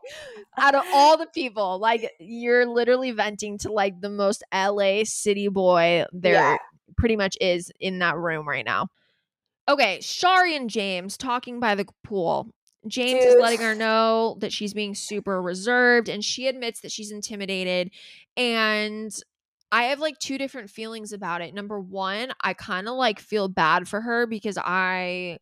out 0.57 0.75
of 0.75 0.83
all 0.93 1.17
the 1.17 1.27
people, 1.27 1.79
like 1.79 2.09
you're 2.19 2.65
literally 2.67 3.11
venting 3.11 3.57
to 3.59 3.71
like 3.71 3.99
the 3.99 4.09
most 4.11 4.43
LA 4.53 5.01
city 5.03 5.47
boy 5.49 6.05
there 6.13 6.33
Yeah. 6.35 6.57
pretty 6.95 7.15
much 7.17 7.35
is 7.41 7.71
in 7.79 7.99
that 7.99 8.17
room 8.17 8.47
right 8.47 8.65
now. 8.65 8.87
Okay, 9.71 10.01
Shari 10.01 10.53
and 10.57 10.69
James 10.69 11.15
talking 11.15 11.61
by 11.61 11.75
the 11.75 11.85
pool. 12.03 12.53
James 12.87 13.23
is 13.23 13.35
letting 13.39 13.61
her 13.61 13.73
know 13.73 14.35
that 14.41 14.51
she's 14.51 14.73
being 14.73 14.93
super 14.93 15.41
reserved 15.41 16.09
and 16.09 16.25
she 16.25 16.47
admits 16.47 16.81
that 16.81 16.91
she's 16.91 17.09
intimidated. 17.09 17.89
And 18.35 19.15
I 19.71 19.83
have 19.83 19.99
like 19.99 20.19
two 20.19 20.37
different 20.37 20.69
feelings 20.69 21.13
about 21.13 21.39
it. 21.39 21.53
Number 21.53 21.79
one, 21.79 22.33
I 22.41 22.53
kind 22.53 22.89
of 22.89 22.95
like 22.95 23.21
feel 23.21 23.47
bad 23.47 23.87
for 23.87 24.01
her 24.01 24.27
because 24.27 24.57
I, 24.57 25.37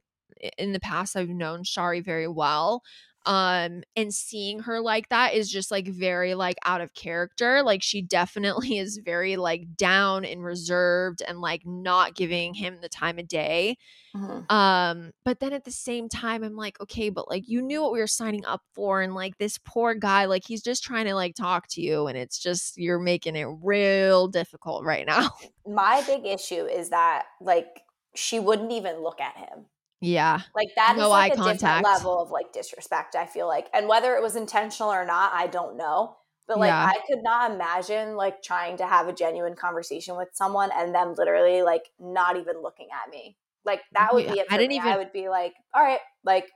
in 0.59 0.73
the 0.73 0.80
past, 0.80 1.15
I've 1.15 1.27
known 1.27 1.63
Shari 1.63 2.01
very 2.01 2.27
well. 2.27 2.84
Um, 3.26 3.84
and 3.95 4.13
seeing 4.13 4.61
her 4.61 4.80
like 4.80 5.09
that 5.09 5.34
is 5.34 5.49
just 5.51 5.72
like 5.72 5.88
very 5.88 6.36
like 6.36 6.57
out 6.65 6.82
of 6.82 6.93
character. 6.93 7.61
Like 7.63 7.84
she 7.84 8.01
definitely 8.01 8.78
is 8.80 8.99
very 9.03 9.36
like 9.36 9.76
down 9.76 10.26
and 10.26 10.43
reserved 10.43 11.22
and 11.28 11.39
like 11.39 11.61
not 11.65 12.15
giving 12.15 12.53
him 12.53 12.80
the 12.82 12.89
time 12.89 13.20
of 13.20 13.28
day. 13.28 13.78
Mhm. 14.15 14.51
Um, 14.51 15.11
but 15.24 15.39
then 15.39 15.53
at 15.53 15.65
the 15.65 15.72
same 15.72 16.09
time, 16.09 16.43
I'm 16.43 16.55
like, 16.55 16.80
okay, 16.82 17.09
but 17.09 17.30
like 17.30 17.47
you 17.47 17.61
knew 17.61 17.82
what 17.84 17.91
we 17.91 17.99
were 17.99 18.07
signing 18.07 18.45
up 18.45 18.63
for, 18.74 19.01
and 19.01 19.13
like 19.13 19.38
this 19.38 19.59
poor 19.59 19.93
guy, 19.93 20.26
like 20.26 20.43
he's 20.47 20.63
just 20.63 20.84
trying 20.84 21.05
to 21.05 21.13
like 21.13 21.36
talk 21.36 21.67
to 21.72 21.82
you, 21.82 22.07
and 22.07 22.17
it's 22.17 22.39
just 22.39 22.78
you're 22.78 22.99
making 22.99 23.36
it 23.36 23.47
real 23.61 24.28
difficult 24.28 24.84
right 24.84 25.05
now. 25.05 25.30
my 25.67 26.01
big 26.07 26.26
issue 26.26 26.65
is 26.65 26.89
that 26.89 27.26
like 27.39 27.82
she 28.15 28.39
wouldn't 28.39 28.72
even 28.72 29.01
look 29.03 29.22
at 29.22 29.38
him 29.38 29.65
yeah. 30.01 30.41
Like 30.55 30.69
that 30.75 30.93
is 30.95 30.99
No 30.99 31.09
like 31.09 31.31
eye 31.31 31.49
a 31.49 31.53
different 31.53 31.83
level 31.83 32.21
of 32.21 32.31
like 32.31 32.53
disrespect, 32.53 33.15
I 33.15 33.25
feel 33.25 33.47
like. 33.47 33.67
And 33.73 33.87
whether 33.87 34.15
it 34.15 34.21
was 34.21 34.35
intentional 34.35 34.91
or 34.91 35.05
not, 35.05 35.31
I 35.33 35.47
don't 35.47 35.77
know. 35.77 36.15
But 36.47 36.57
like 36.59 36.69
Yeah. 36.69 36.85
I 36.85 36.99
could 37.07 37.21
not 37.23 37.51
imagine 37.51 38.15
like 38.15 38.41
trying 38.41 38.77
to 38.77 38.87
have 38.87 39.07
a 39.07 39.13
genuine 39.13 39.55
conversation 39.55 40.15
with 40.17 40.29
someone 40.33 40.69
and 40.75 40.95
them 40.95 41.13
literally 41.15 41.61
like 41.61 41.83
not 41.99 42.37
even 42.37 42.61
looking 42.61 42.87
at 42.91 43.11
me. 43.11 43.37
Like 43.65 43.81
that 43.93 44.13
would 44.13 44.25
Yeah, 44.25 44.33
be 44.33 44.39
it. 44.39 44.47
I 44.49 44.57
didn't 44.57 44.69
me. 44.69 44.77
even- 44.77 44.87
I 44.91 44.97
would 44.97 45.11
be 45.11 45.29
like, 45.29 45.53
all 45.73 45.83
right, 45.83 45.99
like 46.23 46.49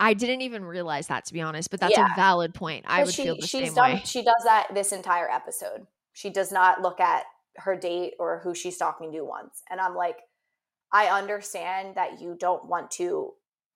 I 0.00 0.14
didn't 0.14 0.42
even 0.42 0.64
realize 0.64 1.08
that 1.08 1.24
to 1.26 1.32
be 1.32 1.40
honest, 1.40 1.70
but 1.70 1.80
that's 1.80 1.96
Yeah. 1.96 2.12
a 2.12 2.16
valid 2.16 2.54
point. 2.54 2.84
I 2.88 3.04
would 3.04 3.12
she, 3.12 3.24
feel 3.24 3.36
the 3.36 3.46
she's 3.46 3.66
same 3.66 3.74
done 3.74 3.92
way. 3.94 4.02
she 4.04 4.22
does 4.22 4.42
that 4.44 4.68
this 4.72 4.92
entire 4.92 5.28
episode. 5.30 5.86
She 6.12 6.30
does 6.30 6.50
not 6.52 6.80
look 6.82 7.00
at 7.00 7.24
her 7.56 7.76
date 7.76 8.14
or 8.18 8.38
who 8.42 8.54
she's 8.54 8.76
talking 8.76 9.12
to 9.12 9.20
once. 9.24 9.62
And 9.70 9.80
I'm 9.80 9.94
like, 9.96 10.18
I 10.92 11.06
understand 11.06 11.96
that 11.96 12.20
you 12.20 12.36
don't 12.38 12.66
want 12.66 12.90
to 12.92 13.32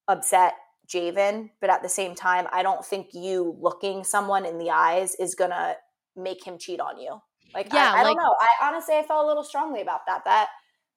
upset 0.07 0.55
Javen, 0.87 1.51
but 1.61 1.69
at 1.69 1.81
the 1.81 1.89
same 1.89 2.15
time, 2.15 2.47
I 2.51 2.63
don't 2.63 2.85
think 2.85 3.13
you 3.13 3.55
looking 3.59 4.03
someone 4.03 4.45
in 4.45 4.57
the 4.57 4.71
eyes 4.71 5.15
is 5.15 5.35
gonna 5.35 5.75
make 6.15 6.45
him 6.45 6.57
cheat 6.57 6.79
on 6.79 6.99
you. 6.99 7.21
Like 7.53 7.71
Yeah, 7.71 7.91
I, 7.93 8.01
I 8.01 8.03
don't 8.03 8.17
know. 8.17 8.35
I 8.39 8.67
honestly 8.67 8.95
I 8.95 9.03
felt 9.03 9.23
a 9.23 9.27
little 9.27 9.43
strongly 9.43 9.81
about 9.81 10.01
that. 10.07 10.25
That 10.25 10.49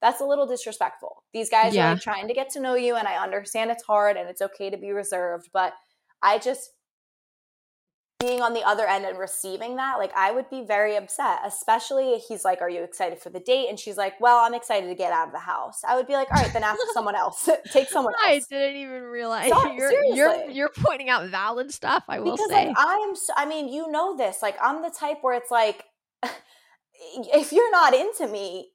that's 0.03 0.21
a 0.21 0.25
little 0.25 0.47
disrespectful. 0.47 1.23
These 1.33 1.51
guys 1.51 1.75
Yeah. 1.75 1.91
are 1.91 1.93
like 1.95 2.03
trying 2.03 2.29
to 2.29 2.35
get 2.35 2.51
to 2.51 2.61
know 2.61 2.75
you, 2.75 2.97
and 2.97 3.07
I 3.09 3.23
understand 3.23 3.71
it's 3.71 3.85
hard 3.85 4.17
and 4.17 4.29
it's 4.29 4.43
okay 4.43 4.71
to 4.71 4.77
be 4.77 4.91
reserved, 4.91 5.51
but 5.53 5.73
I 6.23 6.39
just 6.39 6.71
being 8.19 8.41
on 8.41 8.55
the 8.55 8.63
other 8.63 8.87
end 8.87 9.05
and 9.05 9.19
receiving 9.19 9.77
that, 9.77 9.99
like 9.99 10.11
I 10.17 10.33
would 10.33 10.49
be 10.49 10.63
very 10.63 10.97
upset, 10.97 11.41
especially 11.45 12.13
if 12.13 12.23
he's 12.29 12.45
like, 12.45 12.63
Are 12.63 12.71
you 12.71 12.83
excited 12.83 13.19
for 13.19 13.31
the 13.31 13.41
date? 13.41 13.69
And 13.69 13.79
she's 13.79 13.97
like, 13.97 14.19
Well, 14.21 14.39
I'm 14.39 14.55
excited 14.55 14.89
to 14.89 14.95
get 14.95 15.13
out 15.13 15.27
of 15.29 15.33
the 15.33 15.39
house. 15.41 15.83
I 15.87 15.97
would 15.97 16.07
be 16.07 16.15
like, 16.15 16.31
All 16.31 16.43
right, 16.43 16.53
then 16.53 16.63
ask 16.65 16.81
someone 16.95 17.15
else. 17.15 17.49
Take 17.73 17.89
someone 17.89 18.15
else. 18.25 18.25
I 18.25 18.41
didn't 18.49 18.77
even 18.77 19.03
realize 19.03 19.51
you're 19.51 20.05
you're 20.15 20.51
you're 20.51 20.71
pointing 20.77 21.11
out 21.11 21.29
valid 21.29 21.73
stuff. 21.73 22.05
I 22.09 22.21
will 22.21 22.33
Because 22.33 22.49
say. 22.49 22.69
like 22.69 22.79
I 22.79 22.97
am 23.09 23.15
so, 23.15 23.33
I 23.37 23.45
mean, 23.47 23.69
you 23.69 23.91
know 23.91 24.17
this. 24.17 24.41
Like 24.43 24.57
I'm 24.63 24.83
the 24.83 24.91
type 24.91 25.19
where 25.21 25.35
it's 25.35 25.51
like 25.51 25.85
if 27.17 27.53
you're 27.53 27.71
not 27.71 27.95
into 27.95 28.29
me, 28.29 28.71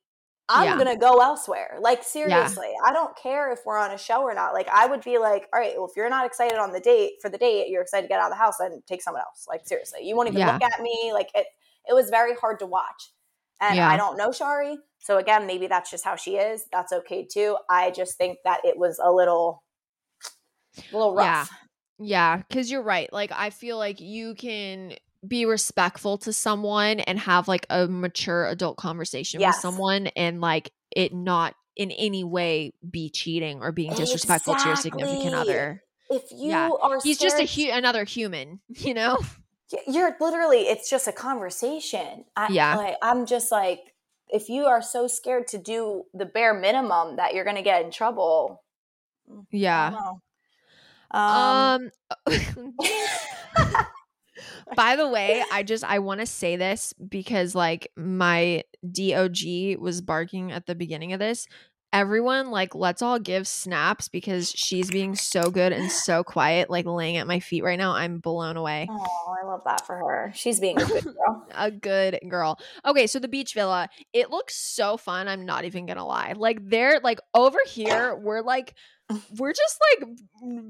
I'm 0.51 0.65
Yeah. 0.65 0.77
gonna 0.77 0.97
go 0.97 1.21
elsewhere. 1.21 1.77
Like 1.79 2.03
seriously, 2.03 2.71
I 2.85 2.91
don't 2.91 3.15
care 3.15 3.51
if 3.51 3.59
we're 3.65 3.77
on 3.77 3.91
a 3.91 3.97
show 3.97 4.21
or 4.21 4.33
not. 4.33 4.53
Like 4.53 4.67
I 4.67 4.85
would 4.85 5.01
be 5.03 5.17
like, 5.17 5.47
all 5.53 5.59
right, 5.59 5.73
well, 5.77 5.87
if 5.87 5.95
you're 5.95 6.09
not 6.09 6.25
excited 6.25 6.57
on 6.57 6.71
the 6.73 6.79
date 6.79 7.13
for 7.21 7.29
the 7.29 7.37
date, 7.37 7.69
you're 7.69 7.81
excited 7.81 8.03
to 8.03 8.07
get 8.09 8.19
out 8.19 8.25
of 8.31 8.37
the 8.37 8.43
house, 8.43 8.59
and 8.59 8.85
take 8.85 9.01
someone 9.01 9.21
else. 9.21 9.45
Like 9.47 9.65
seriously, 9.65 10.01
you 10.07 10.15
won't 10.15 10.27
even 10.27 10.39
Yeah. 10.39 10.53
look 10.53 10.61
at 10.63 10.81
me. 10.81 11.11
Like 11.13 11.29
it, 11.33 11.47
it 11.87 11.93
was 11.93 12.09
very 12.09 12.35
hard 12.35 12.59
to 12.59 12.65
watch. 12.65 13.11
And 13.61 13.75
Yeah. 13.75 13.89
I 13.89 13.95
don't 13.95 14.17
know 14.17 14.31
Shari, 14.31 14.77
so 14.99 15.17
again, 15.17 15.47
maybe 15.47 15.67
that's 15.67 15.89
just 15.89 16.03
how 16.03 16.15
she 16.15 16.35
is. 16.37 16.65
That's 16.71 16.91
okay 16.91 17.25
too. 17.31 17.57
I 17.69 17.91
just 17.91 18.17
think 18.17 18.39
that 18.43 18.59
it 18.65 18.77
was 18.77 18.99
a 19.03 19.11
little, 19.11 19.63
a 20.77 20.95
little 20.95 21.15
rough. 21.15 21.49
Yeah, 21.99 22.37
because 22.37 22.71
you're 22.71 22.81
right. 22.81 23.11
Like, 23.13 23.31
I 23.31 23.51
feel 23.51 23.77
like 23.77 24.01
you 24.01 24.33
can 24.33 24.95
be 25.27 25.45
respectful 25.45 26.17
to 26.19 26.33
someone 26.33 26.99
and 27.01 27.19
have 27.19 27.47
like 27.47 27.65
a 27.69 27.87
mature 27.87 28.45
adult 28.47 28.77
conversation 28.77 29.39
with 29.41 29.55
someone 29.55 30.07
and 30.15 30.41
like 30.41 30.71
it 30.95 31.13
not 31.13 31.53
in 31.75 31.91
any 31.91 32.23
way 32.23 32.73
be 32.89 33.09
cheating 33.09 33.61
or 33.61 33.71
being 33.71 33.93
disrespectful 33.93 34.55
to 34.55 34.67
your 34.67 34.75
significant 34.75 35.35
other. 35.35 35.83
If 36.09 36.23
you 36.31 36.49
Yeah. 36.51 36.69
are, 36.81 36.99
He's 37.03 37.17
just 37.19 37.39
a 37.39 37.45
hu- 37.45 37.71
another 37.71 38.03
human, 38.03 38.59
you 38.67 38.93
know? 38.93 39.17
You're 39.87 40.17
literally 40.19 40.63
it's 40.63 40.89
just 40.89 41.07
a 41.07 41.13
conversation 41.13 42.25
I, 42.35 42.51
Yeah. 42.51 42.75
like 42.75 42.95
i'm 43.01 43.25
just 43.25 43.53
like 43.53 43.79
if 44.27 44.49
you 44.49 44.65
are 44.65 44.81
so 44.81 45.07
scared 45.07 45.47
to 45.47 45.57
do 45.57 46.03
the 46.13 46.25
bare 46.25 46.53
minimum 46.53 47.15
that 47.15 47.33
you're 47.33 47.45
gonna 47.45 47.61
get 47.61 47.85
in 47.85 47.89
trouble 47.91 48.61
I 49.29 49.33
don't 49.33 49.47
Yeah. 49.49 49.89
know. 49.91 50.21
um, 51.11 51.91
Um, 52.27 52.75
by 54.75 54.95
the 54.95 55.07
way, 55.07 55.43
I 55.51 55.63
just 55.63 55.83
I 55.83 55.99
want 55.99 56.19
to 56.19 56.25
say 56.25 56.55
this 56.55 56.93
because 56.93 57.55
like 57.55 57.91
my 57.95 58.63
DOG 58.89 59.77
was 59.79 60.01
barking 60.01 60.51
at 60.51 60.65
the 60.65 60.75
beginning 60.75 61.13
of 61.13 61.19
this. 61.19 61.47
Everyone 61.93 62.51
like 62.51 62.73
let's 62.73 63.01
all 63.01 63.19
give 63.19 63.45
snaps 63.45 64.07
because 64.07 64.49
she's 64.49 64.89
being 64.89 65.13
so 65.13 65.51
good 65.51 65.73
and 65.73 65.91
so 65.91 66.23
quiet 66.23 66.69
like 66.69 66.85
laying 66.85 67.17
at 67.17 67.27
my 67.27 67.41
feet 67.41 67.65
right 67.65 67.77
now. 67.77 67.91
I'm 67.91 68.19
blown 68.19 68.55
away. 68.55 68.87
oh 68.89 69.35
i 69.43 69.45
love 69.45 69.61
that 69.65 69.85
for 69.85 69.97
her 69.97 70.31
she's 70.33 70.61
being 70.61 70.79
a 70.79 70.85
good 70.85 71.03
girl 71.03 71.47
A 71.53 71.69
good 71.69 72.19
girl. 72.29 72.57
Okay, 72.85 73.07
so 73.07 73.19
the 73.19 73.27
beach 73.27 73.53
villa, 73.53 73.89
it 74.13 74.29
looks 74.29 74.55
so 74.55 74.95
fun. 74.95 75.27
I'm 75.27 75.45
not 75.45 75.65
even 75.65 75.85
gonna 75.85 76.05
lie. 76.05 76.33
Like 76.37 76.59
they're 76.69 77.01
like 77.03 77.19
over 77.33 77.59
here, 77.67 78.15
we're 78.15 78.41
like 78.41 78.73
we're 79.37 79.53
just 79.53 79.77
like 79.91 80.09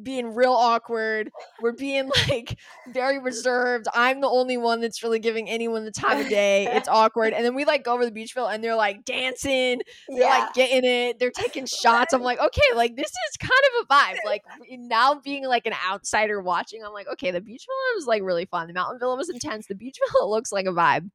being 0.04 0.34
real 0.34 0.54
awkward. 0.54 1.32
We're 1.62 1.74
being 1.74 2.10
like 2.30 2.58
very 2.89 3.20
reserved. 3.20 3.88
I'm 3.94 4.22
the 4.22 4.28
only 4.28 4.58
one 4.58 4.82
that's 4.82 5.04
really 5.04 5.20
giving 5.20 5.50
anyone 5.50 5.86
the 5.86 5.92
time 5.92 6.20
of 6.22 6.30
day. 6.30 6.68
It's 6.68 6.88
awkward. 6.88 7.34
And 7.34 7.46
then 7.46 7.56
we 7.56 7.66
like 7.66 7.84
go 7.84 7.94
over 7.94 8.06
the 8.06 8.12
beach 8.12 8.34
villa 8.34 8.54
and 8.54 8.64
they're 8.64 8.76
like 8.76 9.06
dancing. 9.06 9.82
They're 10.08 10.20
yeah 10.20 10.39
like 10.39 10.54
getting 10.54 10.84
it. 10.84 11.20
They're 11.20 11.32
taking 11.32 11.66
shots. 11.66 12.14
I'm 12.14 12.22
like, 12.22 12.39
okay, 12.39 12.76
like 12.76 12.96
this 12.96 13.12
is 13.12 13.38
kind 13.38 13.52
of 13.52 13.86
a 13.86 13.94
vibe. 13.94 14.18
Like 14.32 14.44
now 14.70 15.16
being 15.16 15.46
like 15.46 15.66
an 15.66 15.74
outsider 15.89 16.42
watching, 16.42 16.84
I'm 16.86 16.94
like, 16.94 17.08
okay, 17.14 17.32
the 17.32 17.42
beach 17.42 17.66
villa 17.68 17.96
was 17.96 18.08
like 18.08 18.24
really 18.24 18.46
fun. 18.46 18.68
The 18.68 18.74
mountain 18.74 19.00
villa 19.00 19.16
was 19.18 19.30
intense. 19.30 19.68
The 19.68 19.76
beach 19.76 19.98
villa 20.14 20.30
looks 20.30 20.52
like 20.54 20.68
a 20.68 20.70
vibe. 20.70 21.10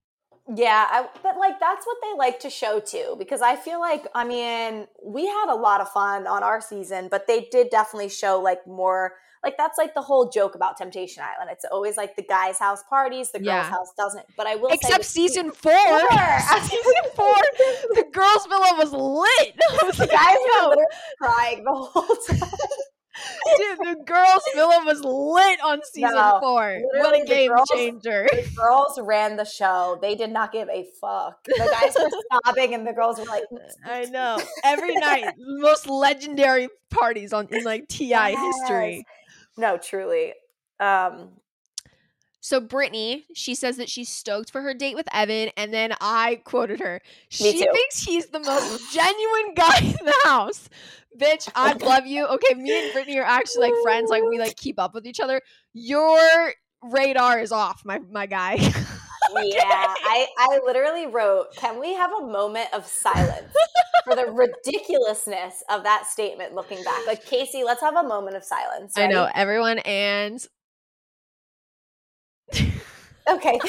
Yeah 0.54 0.86
I, 0.88 1.08
but 1.22 1.36
like 1.38 1.58
that's 1.58 1.84
what 1.86 1.96
they 2.02 2.16
like 2.16 2.38
to 2.40 2.50
show 2.50 2.78
too 2.78 3.16
because 3.18 3.42
i 3.42 3.56
feel 3.56 3.80
like 3.80 4.06
i 4.14 4.24
mean 4.24 4.86
we 5.04 5.26
had 5.26 5.52
a 5.52 5.56
lot 5.56 5.80
of 5.80 5.88
fun 5.90 6.26
on 6.26 6.42
our 6.44 6.60
season 6.60 7.08
but 7.10 7.26
they 7.26 7.48
did 7.50 7.68
definitely 7.70 8.08
show 8.08 8.40
like 8.40 8.64
more 8.66 9.14
like 9.42 9.56
that's 9.58 9.76
like 9.76 9.94
the 9.94 10.02
whole 10.02 10.30
joke 10.30 10.54
about 10.54 10.76
temptation 10.76 11.22
island 11.22 11.50
it's 11.52 11.64
always 11.72 11.96
like 11.96 12.14
the 12.14 12.22
guy's 12.22 12.58
house 12.60 12.82
parties 12.88 13.32
the 13.32 13.38
girl's 13.38 13.46
Yeah. 13.46 13.62
house 13.70 13.90
doesn't 13.98 14.24
but 14.36 14.46
i 14.46 14.54
will 14.54 14.70
say 14.70 14.74
Except 14.76 14.98
with- 14.98 15.06
season 15.06 15.50
four. 15.64 15.72
Four. 15.72 16.38
season 16.62 16.94
four, 17.14 17.34
the 17.94 18.04
girls' 18.12 18.46
villa 18.46 18.74
was 18.78 18.92
lit. 18.92 19.54
the 19.98 20.06
guys 20.06 20.36
were 20.76 20.86
crying 21.20 21.64
the 21.64 21.72
whole 21.72 22.16
time. 22.28 22.48
Dude, 23.56 23.78
the 23.78 23.96
girls' 24.04 24.42
villa 24.54 24.82
was 24.84 25.00
lit 25.02 25.60
on 25.64 25.80
season 25.92 26.14
No, 26.14 26.38
four. 26.40 26.80
What 26.96 27.14
a 27.16 27.20
the 27.20 27.26
game 27.26 27.50
girls- 27.50 27.68
changer. 27.74 28.26
The 28.30 28.48
girls 28.56 28.98
ran 29.00 29.36
the 29.36 29.44
show. 29.44 29.98
They 30.00 30.14
did 30.14 30.30
not 30.30 30.52
give 30.52 30.68
a 30.68 30.84
fuck. 31.00 31.42
The 31.44 31.68
guys 31.80 31.94
were 31.98 32.10
sobbing, 32.44 32.74
and 32.74 32.86
the 32.86 32.92
girls 32.92 33.18
were 33.18 33.24
like, 33.24 33.44
I 33.84 34.04
know. 34.04 34.38
Every 34.64 34.94
night, 34.96 35.32
most 35.38 35.88
legendary 35.88 36.68
parties 36.90 37.32
on 37.32 37.48
in 37.50 37.64
like 37.64 37.88
TI 37.88 38.34
history. 38.36 39.04
"No, 39.56 39.78
truly." 39.78 40.34
Um, 40.78 41.30
So 42.46 42.60
Brittany, 42.60 43.24
she 43.34 43.56
says 43.56 43.76
that 43.78 43.90
she's 43.90 44.08
stoked 44.08 44.52
for 44.52 44.62
her 44.62 44.72
date 44.72 44.94
with 44.94 45.08
Evan, 45.12 45.50
and 45.56 45.74
then 45.74 45.94
I 46.00 46.36
quoted 46.44 46.78
her. 46.78 47.00
Me 47.04 47.10
She 47.28 47.52
too. 47.54 47.68
thinks 47.72 48.04
he's 48.04 48.26
the 48.26 48.38
most 48.38 48.92
genuine 48.92 49.54
guy 49.56 49.78
in 49.80 49.96
the 50.04 50.14
house. 50.22 50.68
Bitch, 51.18 51.50
I 51.56 51.72
love 51.80 52.06
you. 52.06 52.24
Okay, 52.24 52.54
me 52.54 52.84
and 52.84 52.92
Brittany 52.92 53.18
are 53.18 53.24
actually 53.24 53.72
like 53.72 53.82
friends. 53.82 54.10
Like 54.10 54.22
we 54.22 54.38
like 54.38 54.54
keep 54.54 54.78
up 54.78 54.94
with 54.94 55.08
each 55.08 55.18
other. 55.18 55.42
Your 55.72 56.20
radar 56.84 57.40
is 57.40 57.50
off, 57.50 57.84
my 57.84 57.98
my 58.12 58.26
guy. 58.26 58.54
yeah, 58.60 58.74
I 59.34 60.28
I 60.38 60.60
literally 60.64 61.08
wrote, 61.08 61.46
"Can 61.56 61.80
we 61.80 61.94
have 61.94 62.12
a 62.12 62.28
moment 62.28 62.68
of 62.72 62.86
silence 62.86 63.52
for 64.04 64.14
the 64.14 64.26
ridiculousness 64.26 65.64
of 65.68 65.82
that 65.82 66.06
statement?" 66.06 66.54
Looking 66.54 66.84
back, 66.84 67.08
like 67.08 67.24
Kaci, 67.26 67.64
let's 67.64 67.80
have 67.80 67.96
a 67.96 68.04
moment 68.04 68.36
of 68.36 68.44
silence. 68.44 68.96
I 68.96 69.08
know 69.08 69.28
everyone 69.34 69.80
and 69.80 70.46
Okay. 73.28 73.58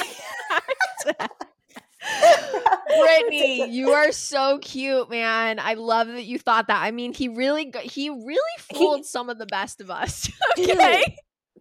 Brittany, 2.99 3.69
you 3.71 3.91
are 3.91 4.11
so 4.11 4.59
cute, 4.59 5.09
man. 5.09 5.59
I 5.59 5.73
love 5.73 6.07
that 6.07 6.25
you 6.25 6.39
thought 6.39 6.67
that. 6.67 6.81
I 6.81 6.91
mean, 6.91 7.13
he 7.13 7.27
really 7.27 7.73
he 7.83 8.09
really 8.09 8.39
fooled 8.59 9.05
some 9.05 9.29
of 9.29 9.37
the 9.37 9.45
best 9.45 9.81
of 9.81 9.89
us. 9.89 10.29
okay. 10.59 11.17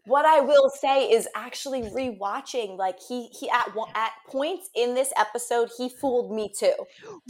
What 0.07 0.24
I 0.24 0.40
will 0.40 0.70
say 0.70 1.11
is 1.11 1.28
actually 1.34 1.82
rewatching, 1.82 2.76
like 2.76 2.96
he 3.07 3.26
he 3.38 3.50
at 3.50 3.68
at 3.94 4.12
points 4.28 4.70
in 4.74 4.94
this 4.94 5.12
episode, 5.16 5.70
he 5.76 5.88
fooled 5.88 6.34
me 6.34 6.50
too. 6.57 6.74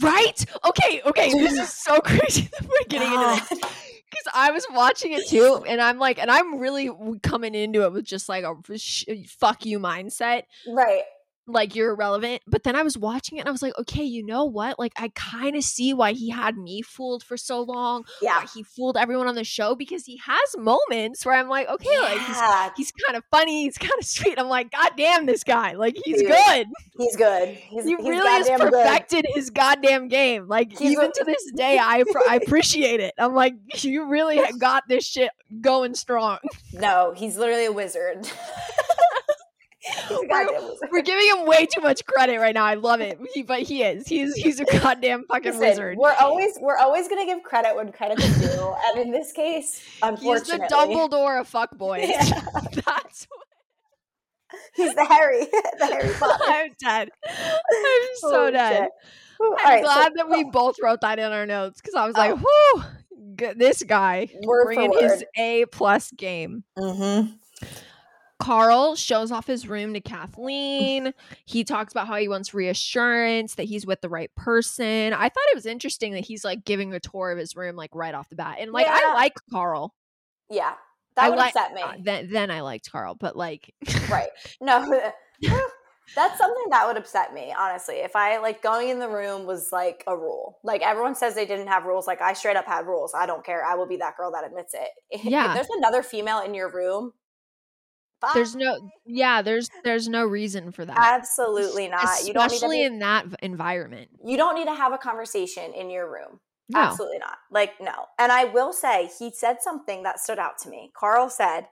Right? 0.01 0.45
Okay, 0.65 1.01
okay. 1.05 1.31
This 1.31 1.53
is 1.53 1.73
so 1.73 1.99
crazy 2.05 2.49
that 2.51 2.61
we're 2.61 2.87
getting 2.87 3.11
into 3.11 3.45
this. 3.49 3.59
Because 4.09 4.27
I 4.33 4.51
was 4.51 4.65
watching 4.71 5.11
it 5.13 5.27
too, 5.27 5.65
and 5.67 5.81
I'm 5.81 5.99
like, 5.99 6.19
and 6.19 6.31
I'm 6.31 6.59
really 6.59 6.89
coming 7.23 7.55
into 7.55 7.83
it 7.83 7.91
with 7.91 8.05
just 8.05 8.29
like 8.29 8.45
a 8.45 8.55
sh- 8.77 9.05
fuck 9.27 9.65
you 9.65 9.79
mindset. 9.79 10.43
Right. 10.67 11.01
Like 11.47 11.75
you're 11.75 11.91
irrelevant. 11.91 12.41
But 12.45 12.63
then 12.63 12.75
I 12.75 12.83
was 12.83 12.97
watching 12.97 13.37
it 13.37 13.41
and 13.41 13.47
I 13.49 13.51
was 13.51 13.61
like, 13.61 13.77
okay, 13.79 14.03
you 14.03 14.25
know 14.25 14.45
what? 14.45 14.77
Like 14.77 14.93
I 14.97 15.09
kind 15.15 15.55
of 15.55 15.63
see 15.63 15.93
why 15.93 16.11
he 16.13 16.29
had 16.29 16.57
me 16.57 16.81
fooled 16.81 17.23
for 17.23 17.37
so 17.37 17.61
long. 17.61 18.03
Yeah. 18.21 18.45
He 18.53 18.63
fooled 18.63 18.97
everyone 18.97 19.27
on 19.27 19.35
the 19.35 19.43
show 19.43 19.73
because 19.75 20.05
he 20.05 20.19
has 20.25 20.55
moments 20.57 21.25
where 21.25 21.35
I'm 21.35 21.47
like, 21.49 21.69
okay, 21.69 21.99
like 21.99 22.19
he's 22.19 22.37
he's 22.77 22.91
kind 23.05 23.17
of 23.17 23.23
funny, 23.31 23.63
he's 23.63 23.77
kind 23.77 23.93
of 23.99 24.05
sweet. 24.05 24.37
I'm 24.39 24.49
like, 24.49 24.71
god 24.71 24.91
damn 24.97 25.25
this 25.25 25.43
guy. 25.43 25.73
Like 25.73 25.97
he's 26.03 26.19
Dude, 26.21 26.27
good. 26.27 26.67
he's 26.97 27.15
good. 27.15 27.49
He's, 27.49 27.85
He 27.85 27.95
he's 27.95 28.05
really 28.05 28.17
has 28.29 28.47
goddamn 28.47 28.69
good. 28.69 28.73
perfected 28.73 29.25
his 29.33 29.49
goddamn 29.49 30.07
game. 30.09 30.47
Like 30.47 30.71
He's 30.77 30.91
even 30.91 31.05
a- 31.05 31.11
to 31.13 31.23
this 31.23 31.51
day, 31.55 31.77
I 31.77 32.03
I 32.29 32.35
appreciate 32.43 32.99
it. 32.99 33.13
I'm 33.17 33.33
like, 33.33 33.55
you 33.83 34.09
really 34.09 34.41
got 34.59 34.83
this 34.89 35.05
shit 35.05 35.31
going 35.61 35.95
strong. 35.95 36.39
No, 36.73 37.13
he's 37.15 37.37
literally 37.37 37.65
a 37.65 37.71
wizard. 37.71 38.29
We're, 40.09 40.47
we're, 40.91 41.01
giving 41.01 41.27
him 41.27 41.45
way 41.45 41.65
too 41.65 41.81
much 41.81 42.05
credit 42.05 42.39
right 42.39 42.53
now. 42.53 42.65
I 42.65 42.75
love 42.75 43.01
it, 43.01 43.19
he, 43.33 43.43
but 43.43 43.61
he 43.61 43.83
is. 43.83 44.07
He's 44.07 44.35
he's 44.35 44.59
a 44.59 44.65
goddamn 44.65 45.25
fucking 45.27 45.53
Listen, 45.53 45.59
wizard. 45.59 45.97
We're 45.97 46.13
always 46.13 46.57
we're 46.59 46.77
always 46.77 47.07
gonna 47.07 47.25
give 47.25 47.43
credit 47.43 47.75
when 47.75 47.91
credit 47.91 48.19
is 48.19 48.37
due, 48.39 48.75
and 48.87 48.99
in 48.99 49.11
this 49.11 49.31
case, 49.31 49.83
unfortunately, 50.01 50.59
he's 50.61 50.69
the 50.69 50.75
Dumbledore 50.75 51.39
of 51.39 51.49
fuckboys. 51.49 52.07
Yeah. 52.07 52.23
That's. 52.85 53.27
What... 53.29 53.47
He's 54.75 54.95
the 54.95 55.05
Harry, 55.05 55.45
the 55.77 55.85
Harry 55.85 56.13
Potter. 56.17 56.43
I'm 56.47 56.71
dead. 56.79 57.09
I'm 57.27 58.07
so 58.15 58.49
dead. 58.49 58.89
I'm 59.41 59.53
right, 59.53 59.83
glad 59.83 60.05
so, 60.05 60.13
that 60.15 60.29
we 60.29 60.45
both 60.45 60.77
wrote 60.81 61.01
that 61.01 61.19
in 61.19 61.31
our 61.31 61.45
notes 61.45 61.81
because 61.81 61.95
I 61.95 62.05
was 62.07 62.15
like, 62.15 62.35
oh. 62.35 62.83
"Whoo, 63.15 63.53
this 63.55 63.83
guy 63.83 64.29
word 64.43 64.65
bringing 64.65 64.93
his 64.93 65.23
A 65.37 65.65
plus 65.65 66.11
game." 66.11 66.63
Mm-hmm. 66.77 67.33
Karl 68.39 68.95
shows 68.95 69.31
off 69.31 69.47
his 69.47 69.67
room 69.67 69.93
to 69.93 70.01
Kathleen. 70.01 71.13
He 71.45 71.63
talks 71.63 71.93
about 71.93 72.07
how 72.07 72.15
he 72.17 72.27
wants 72.27 72.53
reassurance 72.53 73.55
that 73.55 73.63
he's 73.63 73.85
with 73.85 74.01
the 74.01 74.09
right 74.09 74.33
person. 74.35 75.13
I 75.13 75.29
thought 75.29 75.43
it 75.51 75.55
was 75.55 75.65
interesting 75.65 76.13
that 76.13 76.25
he's 76.25 76.45
like 76.45 76.63
giving 76.63 76.93
a 76.93 76.99
tour 76.99 77.31
of 77.31 77.37
his 77.37 77.55
room 77.55 77.75
like 77.75 77.91
right 77.93 78.13
off 78.13 78.29
the 78.29 78.35
bat. 78.35 78.57
And 78.59 78.71
like 78.71 78.85
yeah. 78.85 78.99
I 79.03 79.13
like 79.13 79.33
Karl. 79.51 79.93
Yeah. 80.49 80.73
That 81.15 81.25
I 81.25 81.29
would 81.29 81.39
li- 81.39 81.45
upset 81.45 81.73
me. 81.73 81.81
Uh, 81.81 81.93
then 81.99 82.29
then 82.31 82.51
I 82.51 82.61
liked 82.61 82.91
Karl, 82.91 83.15
but 83.15 83.35
like 83.35 83.73
Right. 84.09 84.29
No. 84.61 85.11
That's 86.15 86.37
something 86.37 86.63
that 86.69 86.87
would 86.87 86.97
upset 86.97 87.33
me, 87.33 87.53
honestly. 87.57 87.95
If 87.95 88.15
I 88.15 88.37
like 88.37 88.61
going 88.61 88.89
in 88.89 88.99
the 88.99 89.09
room 89.09 89.45
was 89.45 89.71
like 89.71 90.03
a 90.07 90.15
rule. 90.15 90.59
Like 90.63 90.81
everyone 90.81 91.15
says 91.15 91.35
they 91.35 91.45
didn't 91.45 91.67
have 91.67 91.85
rules. 91.85 92.07
Like 92.07 92.21
I 92.21 92.33
straight 92.33 92.55
up 92.55 92.65
had 92.65 92.85
rules. 92.85 93.13
I 93.13 93.25
don't 93.25 93.45
care. 93.45 93.65
I 93.65 93.75
will 93.75 93.87
be 93.87 93.97
that 93.97 94.15
girl 94.15 94.31
that 94.31 94.45
admits 94.45 94.73
it. 94.73 94.89
Yeah. 95.23 95.49
if 95.49 95.55
there's 95.55 95.77
another 95.77 96.03
female 96.03 96.39
in 96.39 96.53
your 96.53 96.71
room, 96.71 97.11
Bye. 98.19 98.31
There's 98.33 98.55
no 98.55 98.89
yeah, 99.05 99.41
there's 99.41 99.69
there's 99.83 100.07
no 100.07 100.25
reason 100.25 100.71
for 100.71 100.85
that. 100.85 100.97
Absolutely 100.97 101.87
not. 101.87 102.19
Especially 102.19 102.83
in 102.83 102.99
that 102.99 103.25
environment. 103.43 104.09
You 104.23 104.37
don't 104.37 104.55
need 104.55 104.65
to 104.65 104.73
have 104.73 104.91
a 104.91 104.97
conversation 104.97 105.73
in 105.73 105.89
your 105.89 106.11
room. 106.11 106.39
No. 106.69 106.79
Absolutely 106.79 107.19
not. 107.19 107.37
Like 107.51 107.79
no. 107.79 108.05
And 108.17 108.31
I 108.31 108.45
will 108.45 108.73
say 108.73 109.09
he 109.19 109.31
said 109.31 109.57
something 109.61 110.03
that 110.03 110.19
stood 110.19 110.39
out 110.39 110.57
to 110.59 110.69
me. 110.69 110.91
Karl 110.97 111.29
said, 111.29 111.67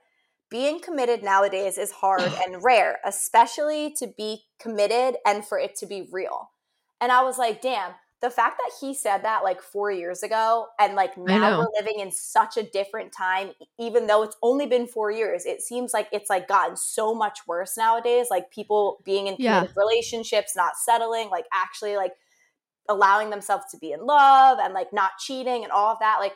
"Being 0.48 0.80
committed 0.80 1.22
nowadays 1.22 1.78
is 1.78 1.90
hard 1.90 2.22
and 2.46 2.62
rare, 2.62 2.98
especially 3.04 3.92
to 3.98 4.06
be 4.06 4.44
committed 4.60 5.16
and 5.26 5.44
for 5.44 5.58
it 5.58 5.74
to 5.76 5.86
be 5.86 6.08
real." 6.12 6.50
And 7.00 7.10
I 7.10 7.24
was 7.24 7.38
like, 7.38 7.60
"Damn, 7.60 7.92
the 8.22 8.30
fact 8.30 8.58
that 8.58 8.72
he 8.80 8.94
said 8.94 9.18
that 9.24 9.44
like 9.44 9.60
four 9.60 9.90
years 9.90 10.22
ago 10.22 10.66
and 10.78 10.94
like 10.94 11.16
now 11.18 11.58
we're 11.58 11.68
living 11.78 12.00
in 12.00 12.10
such 12.10 12.56
a 12.56 12.62
different 12.62 13.12
time 13.12 13.50
even 13.78 14.06
though 14.06 14.22
it's 14.22 14.36
only 14.42 14.66
been 14.66 14.86
four 14.86 15.10
years 15.10 15.44
it 15.44 15.60
seems 15.60 15.92
like 15.92 16.08
it's 16.12 16.30
like 16.30 16.48
gotten 16.48 16.76
so 16.76 17.14
much 17.14 17.40
worse 17.46 17.76
nowadays 17.76 18.28
like 18.30 18.50
people 18.50 18.98
being 19.04 19.26
in 19.26 19.36
yeah. 19.38 19.66
relationships 19.76 20.56
not 20.56 20.76
settling 20.76 21.28
like 21.30 21.44
actually 21.52 21.96
like 21.96 22.12
allowing 22.88 23.30
themselves 23.30 23.64
to 23.70 23.78
be 23.78 23.92
in 23.92 24.04
love 24.06 24.58
and 24.60 24.72
like 24.72 24.92
not 24.92 25.12
cheating 25.18 25.62
and 25.62 25.72
all 25.72 25.92
of 25.92 25.98
that 25.98 26.16
like 26.18 26.32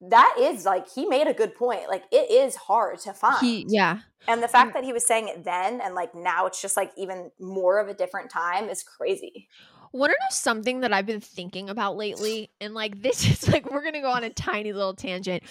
that 0.00 0.36
is 0.38 0.64
like 0.64 0.88
he 0.88 1.06
made 1.06 1.26
a 1.26 1.34
good 1.34 1.56
point 1.56 1.88
like 1.88 2.04
it 2.12 2.30
is 2.30 2.54
hard 2.54 3.00
to 3.00 3.12
find. 3.12 3.38
he, 3.40 3.66
yeah. 3.68 3.98
And 4.28 4.42
the 4.42 4.48
fact 4.48 4.74
that 4.74 4.84
he 4.84 4.92
was 4.92 5.04
saying 5.04 5.28
it 5.28 5.44
then 5.44 5.80
and 5.80 5.94
like 5.94 6.14
now 6.14 6.46
it's 6.46 6.62
just 6.62 6.76
like 6.76 6.92
even 6.96 7.32
more 7.40 7.80
of 7.80 7.88
a 7.88 7.94
different 7.94 8.30
time 8.30 8.68
is 8.68 8.82
crazy 8.82 9.48
Want 9.92 10.10
to 10.10 10.16
know 10.20 10.30
something 10.30 10.80
that 10.80 10.92
I've 10.92 11.06
been 11.06 11.20
thinking 11.20 11.70
about 11.70 11.96
lately? 11.96 12.50
And 12.60 12.74
like, 12.74 13.02
this 13.02 13.24
is 13.30 13.48
like, 13.48 13.70
we're 13.70 13.82
going 13.82 13.94
to 13.94 14.00
go 14.00 14.10
on 14.10 14.24
a 14.24 14.30
tiny 14.30 14.72
little 14.72 14.94
tangent, 14.94 15.42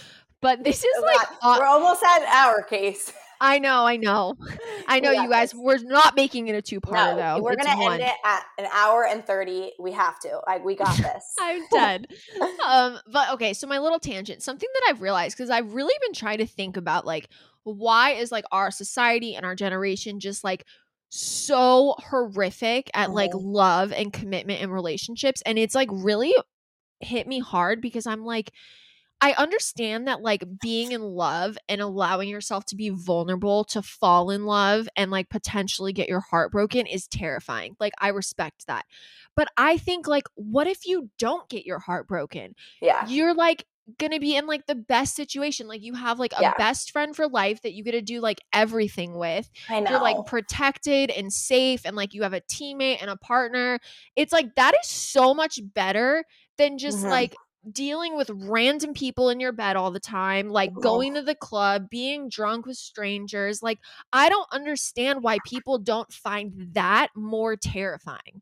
but 0.42 0.64
this 0.64 0.84
is 0.84 1.04
like, 1.04 1.44
we're 1.44 1.66
almost 1.66 2.04
at 2.04 2.24
our 2.24 2.64
case. 2.64 3.12
I 3.40 3.60
know, 3.60 3.86
I 3.86 3.98
know, 3.98 4.36
I 4.88 5.00
know, 5.00 5.12
you 5.12 5.30
guys. 5.30 5.52
This. 5.52 5.60
We're 5.60 5.78
not 5.78 6.16
making 6.16 6.48
it 6.48 6.56
a 6.56 6.62
two 6.62 6.80
part 6.80 6.96
no, 6.96 7.16
though. 7.16 7.44
We're 7.44 7.56
gonna 7.56 7.84
end 7.84 8.02
it 8.02 8.14
at 8.26 8.44
an 8.58 8.66
hour 8.74 9.06
and 9.06 9.26
thirty. 9.26 9.74
We 9.80 9.92
have 9.92 10.20
to. 10.22 10.42
Like, 10.48 10.66
we 10.66 10.76
got 10.76 10.98
this. 10.98 11.36
I'm 11.40 11.62
dead. 11.72 12.08
um, 12.66 13.00
but 13.12 13.34
okay. 13.34 13.54
So 13.54 13.68
my 13.68 13.80
little 13.80 14.00
tangent, 14.00 14.42
something 14.42 14.70
that 14.74 14.82
I've 14.90 15.02
realized 15.02 15.38
because 15.38 15.50
I've 15.50 15.74
really 15.74 15.94
been 16.02 16.14
trying 16.14 16.40
to 16.40 16.48
think 16.48 16.78
about 16.78 17.06
like 17.06 17.30
why 17.64 18.12
is 18.12 18.32
like 18.32 18.46
our 18.52 18.72
society 18.72 19.36
and 19.36 19.46
our 19.46 19.56
generation 19.56 20.20
just 20.20 20.44
like 20.44 20.66
so 21.10 21.96
horrific 22.00 22.90
at 22.94 23.12
like 23.12 23.32
mm-hmm. 23.32 23.48
love 23.48 23.92
and 23.92 24.12
commitment 24.12 24.62
and 24.62 24.74
relationships 24.74 25.42
and 25.46 25.58
it's 25.58 25.76
like 25.76 25.90
really 25.92 26.34
hit 27.00 27.28
me 27.28 27.40
hard 27.40 27.82
because 27.82 28.06
I'm 28.06 28.26
like 28.26 28.52
I 29.20 29.34
understand 29.34 30.08
that 30.08 30.22
like 30.22 30.44
being 30.62 30.92
in 30.92 31.02
love 31.02 31.58
and 31.68 31.82
allowing 31.82 32.30
yourself 32.30 32.66
to 32.66 32.76
be 32.76 32.90
vulnerable 32.90 33.64
to 33.66 33.82
fall 33.82 34.30
in 34.30 34.46
love 34.46 34.88
and 34.96 35.10
like 35.10 35.30
potentially 35.30 35.92
get 35.92 36.08
your 36.08 36.20
heart 36.20 36.52
broken 36.52 36.86
is 36.86 37.08
terrifying. 37.08 37.76
Like 37.80 37.94
I 38.00 38.10
respect 38.10 38.68
that. 38.68 38.86
But 39.36 39.48
I 39.58 39.78
think 39.78 40.08
like 40.08 40.26
what 40.36 40.68
if 40.68 40.86
you 40.86 41.10
don't 41.18 41.50
get 41.50 41.66
your 41.66 41.80
heart 41.80 42.08
broken? 42.08 42.54
Yeah. 42.80 43.08
You're 43.08 43.34
like 43.34 43.66
gonna 44.00 44.20
be 44.20 44.36
in 44.36 44.48
like 44.48 44.66
the 44.66 44.76
best 44.76 45.16
situation. 45.16 45.68
Like 45.68 45.82
you 45.82 45.94
have 45.94 46.20
like 46.20 46.34
a 46.34 46.42
yeah. 46.42 46.54
best 46.58 46.92
friend 46.92 47.16
for 47.16 47.28
life 47.28 47.62
that 47.62 47.74
you 47.74 47.84
get 47.84 47.92
to 47.92 48.02
do 48.02 48.20
like 48.20 48.40
everything 48.54 49.16
with. 49.16 49.50
I 49.70 49.80
know. 49.80 49.92
You're 49.92 50.02
like 50.02 50.26
protected 50.26 51.10
and 51.10 51.32
safe, 51.32 51.82
and 51.86 51.96
like 51.96 52.14
you 52.14 52.24
have 52.24 52.34
a 52.34 52.42
teammate 52.42 52.98
and 53.02 53.10
a 53.10 53.18
partner. 53.18 53.80
It's 54.16 54.34
like 54.34 54.56
that 54.56 54.74
is 54.84 54.90
so 54.90 55.34
much 55.34 55.60
better 55.74 56.24
than 56.58 56.78
just 56.78 57.00
mm-hmm. 57.00 57.10
like 57.10 57.36
dealing 57.72 58.16
with 58.16 58.30
random 58.34 58.94
people 58.94 59.30
in 59.30 59.40
your 59.40 59.52
bed 59.52 59.76
all 59.76 59.92
the 59.92 60.00
time, 60.00 60.50
like 60.50 60.74
going 60.74 61.16
to 61.16 61.22
the 61.22 61.36
club, 61.36 61.90
being 61.90 62.30
drunk 62.30 62.66
with 62.66 62.78
strangers. 62.78 63.62
Like, 63.62 63.80
I 64.14 64.30
don't 64.30 64.48
understand 64.52 65.24
why 65.24 65.40
people 65.46 65.78
don't 65.78 66.12
find 66.12 66.70
that 66.74 67.10
more 67.16 67.56
terrifying. 67.56 68.42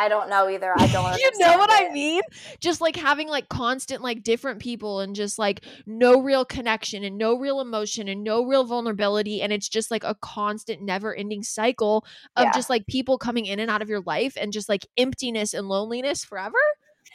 I 0.00 0.08
don't 0.08 0.30
know 0.30 0.48
either. 0.48 0.72
I 0.78 0.86
don't. 0.86 1.14
you 1.18 1.30
know 1.38 1.58
what 1.58 1.68
it. 1.70 1.90
I 1.90 1.92
mean? 1.92 2.22
Just 2.58 2.80
like 2.80 2.96
having 2.96 3.28
like 3.28 3.50
constant 3.50 4.02
like 4.02 4.22
different 4.22 4.58
people 4.58 5.00
and 5.00 5.14
just 5.14 5.38
like 5.38 5.62
no 5.84 6.22
real 6.22 6.46
connection 6.46 7.04
and 7.04 7.18
no 7.18 7.38
real 7.38 7.60
emotion 7.60 8.08
and 8.08 8.24
no 8.24 8.42
real 8.46 8.64
vulnerability 8.64 9.42
and 9.42 9.52
it's 9.52 9.68
just 9.68 9.90
like 9.90 10.02
a 10.02 10.14
constant 10.22 10.80
never-ending 10.80 11.42
cycle 11.42 12.06
of 12.36 12.44
yeah. 12.44 12.52
just 12.52 12.70
like 12.70 12.86
people 12.86 13.18
coming 13.18 13.44
in 13.44 13.60
and 13.60 13.70
out 13.70 13.82
of 13.82 13.90
your 13.90 14.00
life 14.00 14.38
and 14.40 14.54
just 14.54 14.70
like 14.70 14.86
emptiness 14.96 15.52
and 15.52 15.68
loneliness 15.68 16.24
forever. 16.24 16.56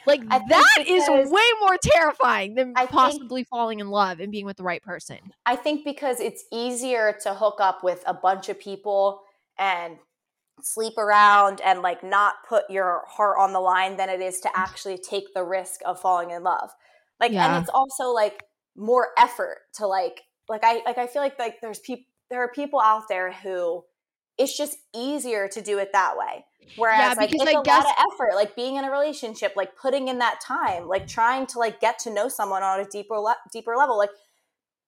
Like 0.06 0.28
that 0.28 0.84
is 0.86 1.08
way 1.08 1.42
more 1.60 1.76
terrifying 1.82 2.54
than 2.54 2.74
I 2.76 2.86
possibly 2.86 3.40
think, 3.40 3.48
falling 3.48 3.80
in 3.80 3.88
love 3.90 4.20
and 4.20 4.30
being 4.30 4.46
with 4.46 4.58
the 4.58 4.62
right 4.62 4.80
person. 4.80 5.18
I 5.44 5.56
think 5.56 5.84
because 5.84 6.20
it's 6.20 6.44
easier 6.52 7.18
to 7.22 7.34
hook 7.34 7.56
up 7.58 7.82
with 7.82 8.04
a 8.06 8.14
bunch 8.14 8.48
of 8.48 8.60
people 8.60 9.22
and 9.58 9.98
sleep 10.62 10.96
around 10.98 11.60
and 11.64 11.82
like 11.82 12.02
not 12.02 12.34
put 12.48 12.64
your 12.70 13.04
heart 13.08 13.36
on 13.38 13.52
the 13.52 13.60
line 13.60 13.96
than 13.96 14.08
it 14.08 14.20
is 14.20 14.40
to 14.40 14.50
actually 14.54 14.98
take 14.98 15.34
the 15.34 15.44
risk 15.44 15.80
of 15.84 16.00
falling 16.00 16.30
in 16.30 16.42
love. 16.42 16.70
Like 17.20 17.32
yeah. 17.32 17.56
and 17.56 17.62
it's 17.62 17.72
also 17.72 18.08
like 18.08 18.42
more 18.76 19.08
effort 19.18 19.58
to 19.74 19.86
like 19.86 20.22
like 20.48 20.62
I 20.64 20.82
like 20.84 20.98
I 20.98 21.06
feel 21.06 21.22
like 21.22 21.38
like 21.38 21.60
there's 21.60 21.80
people 21.80 22.04
there 22.30 22.42
are 22.42 22.50
people 22.50 22.80
out 22.80 23.04
there 23.08 23.32
who 23.32 23.84
it's 24.38 24.56
just 24.56 24.76
easier 24.94 25.48
to 25.48 25.62
do 25.62 25.78
it 25.78 25.90
that 25.92 26.16
way. 26.16 26.44
Whereas 26.76 26.98
yeah, 26.98 27.14
like 27.16 27.32
it's 27.32 27.42
I 27.42 27.60
a 27.60 27.62
guess- 27.62 27.84
lot 27.84 27.96
of 27.98 28.04
effort, 28.12 28.34
like 28.34 28.56
being 28.56 28.76
in 28.76 28.84
a 28.84 28.90
relationship, 28.90 29.52
like 29.56 29.76
putting 29.76 30.08
in 30.08 30.18
that 30.18 30.40
time, 30.40 30.88
like 30.88 31.06
trying 31.06 31.46
to 31.48 31.58
like 31.58 31.80
get 31.80 31.98
to 32.00 32.12
know 32.12 32.28
someone 32.28 32.62
on 32.62 32.80
a 32.80 32.84
deeper 32.84 33.16
le- 33.18 33.36
deeper 33.52 33.76
level. 33.76 33.96
Like 33.96 34.10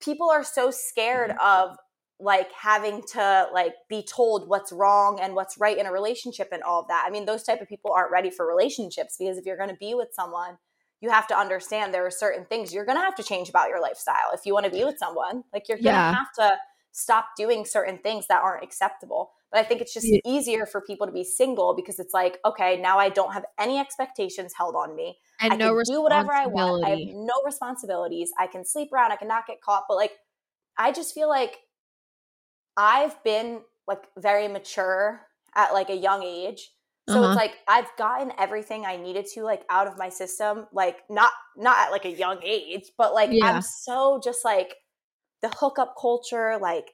people 0.01 0.29
are 0.29 0.43
so 0.43 0.71
scared 0.71 1.31
mm-hmm. 1.31 1.69
of 1.69 1.77
like 2.19 2.51
having 2.51 3.01
to 3.13 3.47
like 3.53 3.73
be 3.87 4.03
told 4.03 4.49
what's 4.49 4.71
wrong 4.71 5.19
and 5.21 5.35
what's 5.35 5.57
right 5.57 5.77
in 5.77 5.85
a 5.85 5.91
relationship 5.91 6.49
and 6.51 6.61
all 6.63 6.81
of 6.81 6.87
that. 6.89 7.05
I 7.07 7.11
mean, 7.11 7.25
those 7.25 7.43
type 7.43 7.61
of 7.61 7.69
people 7.69 7.91
aren't 7.93 8.11
ready 8.11 8.29
for 8.29 8.45
relationships 8.45 9.15
because 9.17 9.37
if 9.37 9.45
you're 9.45 9.57
going 9.57 9.69
to 9.69 9.75
be 9.75 9.93
with 9.93 10.09
someone, 10.11 10.57
you 11.01 11.09
have 11.09 11.27
to 11.27 11.37
understand 11.37 11.93
there 11.93 12.05
are 12.05 12.11
certain 12.11 12.45
things 12.45 12.73
you're 12.73 12.85
going 12.85 12.97
to 12.97 13.03
have 13.03 13.15
to 13.15 13.23
change 13.23 13.47
about 13.47 13.69
your 13.69 13.81
lifestyle 13.81 14.31
if 14.33 14.41
you 14.45 14.53
want 14.53 14.65
to 14.65 14.71
be 14.71 14.83
with 14.83 14.97
someone. 14.97 15.43
Like 15.53 15.69
you're 15.69 15.77
going 15.77 15.85
to 15.85 15.91
yeah. 15.91 16.13
have 16.13 16.33
to 16.39 16.57
stop 16.91 17.29
doing 17.37 17.65
certain 17.65 17.97
things 17.99 18.27
that 18.27 18.41
aren't 18.41 18.63
acceptable. 18.63 19.31
But 19.51 19.61
I 19.61 19.63
think 19.63 19.81
it's 19.81 19.93
just 19.93 20.07
yeah. 20.07 20.19
easier 20.25 20.65
for 20.65 20.81
people 20.81 21.07
to 21.07 21.13
be 21.13 21.23
single 21.23 21.73
because 21.73 21.99
it's 21.99 22.13
like, 22.13 22.37
okay, 22.45 22.79
now 22.79 22.99
I 22.99 23.09
don't 23.09 23.33
have 23.33 23.45
any 23.57 23.79
expectations 23.79 24.53
held 24.55 24.75
on 24.75 24.95
me. 24.95 25.17
And 25.39 25.53
I 25.53 25.55
no 25.55 25.73
can 25.73 25.83
do 25.85 26.01
whatever 26.01 26.33
I 26.33 26.47
want. 26.47 26.85
I 26.85 26.89
have 26.89 26.99
no 27.13 27.33
responsibilities. 27.45 28.31
I 28.37 28.47
can 28.47 28.65
sleep 28.65 28.89
around. 28.93 29.11
I 29.11 29.15
can 29.15 29.27
not 29.27 29.47
get 29.47 29.61
caught. 29.61 29.85
But 29.87 29.95
like, 29.95 30.11
I 30.77 30.91
just 30.91 31.15
feel 31.15 31.29
like 31.29 31.57
I've 32.79 33.21
been 33.25 33.59
like 33.87 34.03
very 34.17 34.47
mature 34.47 35.21
at 35.53 35.73
like 35.73 35.89
a 35.89 35.95
young 35.95 36.23
age. 36.23 36.71
So 37.09 37.21
uh-huh. 37.21 37.31
it's 37.31 37.35
like 37.35 37.57
I've 37.67 37.89
gotten 37.97 38.31
everything 38.39 38.85
I 38.85 38.95
needed 38.95 39.25
to 39.33 39.43
like 39.43 39.63
out 39.69 39.87
of 39.87 39.97
my 39.97 40.07
system, 40.07 40.67
like 40.71 40.99
not 41.09 41.31
not 41.57 41.77
at 41.77 41.91
like 41.91 42.05
a 42.05 42.11
young 42.11 42.39
age, 42.41 42.91
but 42.97 43.13
like 43.13 43.31
yeah. 43.33 43.51
I'm 43.51 43.61
so 43.61 44.21
just 44.23 44.45
like 44.45 44.75
the 45.41 45.49
hookup 45.49 45.95
culture, 45.99 46.57
like 46.61 46.91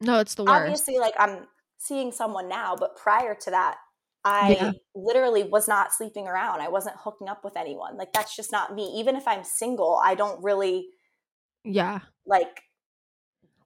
no, 0.00 0.18
it's 0.18 0.34
the 0.34 0.42
worst. 0.42 0.54
Obviously, 0.54 0.98
like 0.98 1.14
I'm 1.18 1.46
seeing 1.78 2.10
someone 2.10 2.48
now, 2.48 2.74
but 2.74 2.96
prior 2.96 3.36
to 3.42 3.50
that, 3.50 3.76
I 4.24 4.56
yeah. 4.58 4.72
literally 4.96 5.44
was 5.44 5.68
not 5.68 5.92
sleeping 5.92 6.26
around. 6.26 6.62
I 6.62 6.68
wasn't 6.68 6.96
hooking 6.98 7.28
up 7.28 7.44
with 7.44 7.56
anyone. 7.56 7.96
Like 7.96 8.12
that's 8.12 8.34
just 8.34 8.50
not 8.50 8.74
me. 8.74 8.94
Even 8.96 9.14
if 9.14 9.28
I'm 9.28 9.44
single, 9.44 10.00
I 10.02 10.16
don't 10.16 10.42
really 10.42 10.88
yeah 11.64 12.00
like 12.26 12.62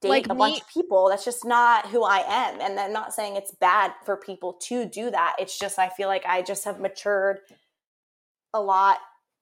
date 0.01 0.09
Like 0.09 0.29
a 0.29 0.35
bunch 0.35 0.61
of 0.61 0.67
people. 0.69 1.09
That's 1.09 1.25
just 1.25 1.45
not 1.45 1.87
who 1.87 2.03
I 2.03 2.23
am. 2.27 2.61
And 2.61 2.79
I'm 2.79 2.93
not 2.93 3.13
saying 3.13 3.35
it's 3.35 3.51
bad 3.51 3.93
for 4.05 4.17
people 4.17 4.53
to 4.63 4.85
do 4.85 5.09
that. 5.11 5.35
It's 5.39 5.57
just 5.57 5.79
I 5.79 5.89
feel 5.89 6.07
like 6.07 6.25
I 6.25 6.41
just 6.41 6.65
have 6.65 6.79
matured 6.79 7.39
a 8.53 8.61
lot 8.61 8.97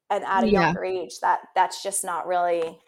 and 0.10 0.24
at 0.24 0.43
a 0.43 0.47
Yeah. 0.49 0.62
younger 0.68 0.84
age 0.86 1.20
that 1.22 1.39
that's 1.56 1.82
just 1.84 2.03
not 2.03 2.28
really 2.28 2.80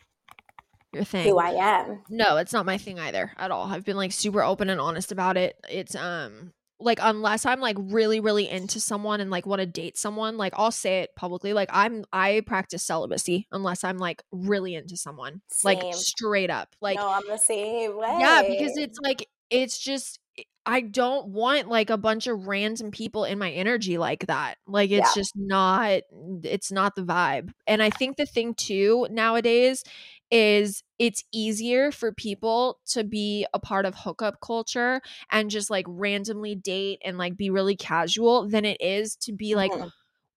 Your 0.94 1.04
thing. 1.04 1.28
who 1.28 1.38
I 1.38 1.52
am. 1.52 2.04
No, 2.10 2.38
it's 2.38 2.54
not 2.54 2.66
my 2.66 2.78
thing 2.78 3.00
either 3.00 3.32
at 3.38 3.52
all. 3.52 3.68
I've 3.68 3.86
been 3.86 3.98
like 3.98 4.12
super 4.12 4.42
open 4.44 4.70
and 4.70 4.80
honest 4.82 5.12
about 5.12 5.38
it. 5.38 5.56
It's 5.70 5.96
um 5.96 6.54
like 6.80 7.00
unless 7.02 7.46
I'm 7.46 7.60
like 7.60 7.76
really 7.80 8.20
really 8.20 8.50
into 8.50 8.80
someone 8.80 9.20
and 9.22 9.32
like 9.32 9.46
want 9.46 9.60
to 9.62 9.66
date 9.66 9.98
someone, 9.98 10.38
like 10.38 10.54
I'll 10.56 10.72
say 10.72 11.02
it 11.02 11.16
publicly. 11.16 11.54
Like 11.54 11.70
I'm 11.72 12.06
I 12.14 12.42
practice 12.46 12.84
celibacy 12.84 13.48
unless 13.52 13.84
I'm 13.84 13.98
like 13.98 14.22
really 14.32 14.76
into 14.76 14.98
someone. 14.98 15.42
Like 15.64 15.82
straight 15.94 16.50
up. 16.50 16.76
Like 16.82 16.98
no, 16.98 17.08
I'm 17.10 17.28
the 17.28 17.38
same 17.38 17.98
way. 17.98 18.18
yeah, 18.20 18.44
because 18.48 18.78
it's 18.78 19.00
like 19.04 19.28
it's 19.50 19.80
just 19.80 20.20
I 20.66 20.82
don't 20.82 21.30
want 21.30 21.70
like 21.70 21.90
a 21.90 21.98
bunch 21.98 22.28
of 22.28 22.46
random 22.48 22.92
people 22.92 23.24
in 23.24 23.40
my 23.40 23.52
energy 23.52 23.98
like 23.98 24.28
that. 24.28 24.58
Like 24.68 24.92
it's 24.92 25.16
Yeah. 25.16 25.22
just 25.22 25.34
not 25.36 26.02
it's 26.44 26.72
not 26.72 26.96
the 26.96 27.04
vibe. 27.04 27.52
And 27.66 27.82
I 27.82 27.90
think 27.90 28.18
the 28.18 28.26
thing 28.26 28.54
too 28.54 29.08
nowadays 29.10 29.84
is 30.32 30.84
it's 31.00 31.24
easier 31.32 31.92
for 31.92 32.12
people 32.12 32.80
to 32.88 33.04
be 33.04 33.46
a 33.54 33.60
part 33.60 33.86
of 33.86 33.96
hookup 33.96 34.42
culture 34.42 35.02
and 35.32 35.50
just 35.50 35.70
like 35.70 35.86
randomly 35.88 36.56
date 36.56 37.00
and 37.06 37.18
like 37.18 37.38
be 37.38 37.50
really 37.50 37.76
casual 37.76 38.48
than 38.50 38.66
it 38.66 38.78
is 38.82 39.16
to 39.18 39.32
be 39.34 39.56
like 39.56 39.74
Mhm. 39.74 39.90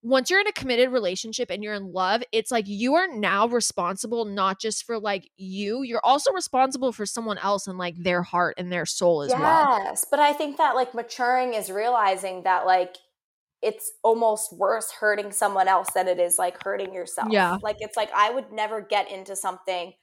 once 0.03 0.29
you're 0.29 0.39
in 0.39 0.47
a 0.47 0.51
committed 0.53 0.89
relationship 0.91 1.51
and 1.51 1.63
you're 1.63 1.75
in 1.75 1.91
love, 1.93 2.23
it's 2.31 2.49
like 2.51 2.67
you 2.67 2.95
are 2.95 3.07
now 3.07 3.47
responsible 3.47 4.25
not 4.25 4.59
just 4.59 4.83
for 4.85 4.99
like 4.99 5.29
you, 5.37 5.83
you're 5.83 6.03
also 6.03 6.31
responsible 6.31 6.91
for 6.91 7.05
someone 7.05 7.37
else 7.37 7.67
and 7.67 7.77
like 7.77 7.95
their 7.97 8.23
heart 8.23 8.55
and 8.57 8.71
their 8.71 8.85
soul 8.85 9.21
as 9.21 9.35
well. 9.35 9.71
Yes, 9.79 10.05
but 10.09 10.19
I 10.19 10.33
think 10.33 10.57
that 10.57 10.75
like 10.75 10.93
maturing 10.93 11.53
is 11.53 11.69
realizing 11.71 12.43
that 12.43 12.65
like 12.65 12.97
it's 13.61 13.91
almost 14.03 14.51
worse 14.57 14.91
hurting 14.99 15.31
someone 15.31 15.67
else 15.67 15.89
than 15.93 16.07
it 16.07 16.19
is 16.19 16.37
like 16.39 16.61
hurting 16.63 16.93
yourself. 16.93 17.27
Yeah. 17.31 17.57
Like 17.61 17.77
it's 17.79 17.95
like 17.95 18.09
I 18.15 18.31
would 18.31 18.51
never 18.51 18.81
get 18.81 19.11
into 19.11 19.35
something 19.35 19.93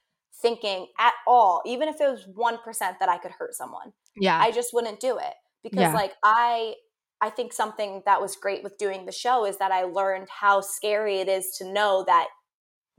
thinking 0.41 0.87
at 0.97 1.13
all, 1.27 1.61
even 1.65 1.89
if 1.89 1.99
it 1.99 2.09
was 2.09 2.25
1% 2.25 2.79
that 2.99 3.09
I 3.09 3.17
could 3.17 3.31
hurt 3.31 3.53
someone. 3.53 3.91
Yeah. 4.15 4.39
I 4.39 4.51
just 4.51 4.73
wouldn't 4.73 4.99
do 5.01 5.17
it 5.17 5.33
because 5.63 5.79
Yeah. 5.79 5.93
like 5.93 6.13
I 6.23 6.75
I 7.21 7.29
think 7.29 7.51
something 7.51 8.01
that 8.05 8.21
was 8.21 8.37
great 8.37 8.63
with 8.63 8.77
doing 8.77 9.05
the 9.05 9.11
show 9.11 9.45
is 9.45 9.57
that 9.57 9.71
I 9.73 9.83
learned 9.83 10.29
how 10.29 10.61
scary 10.61 11.19
it 11.19 11.27
is 11.27 11.51
to 11.57 11.65
know 11.69 12.05
that 12.07 12.27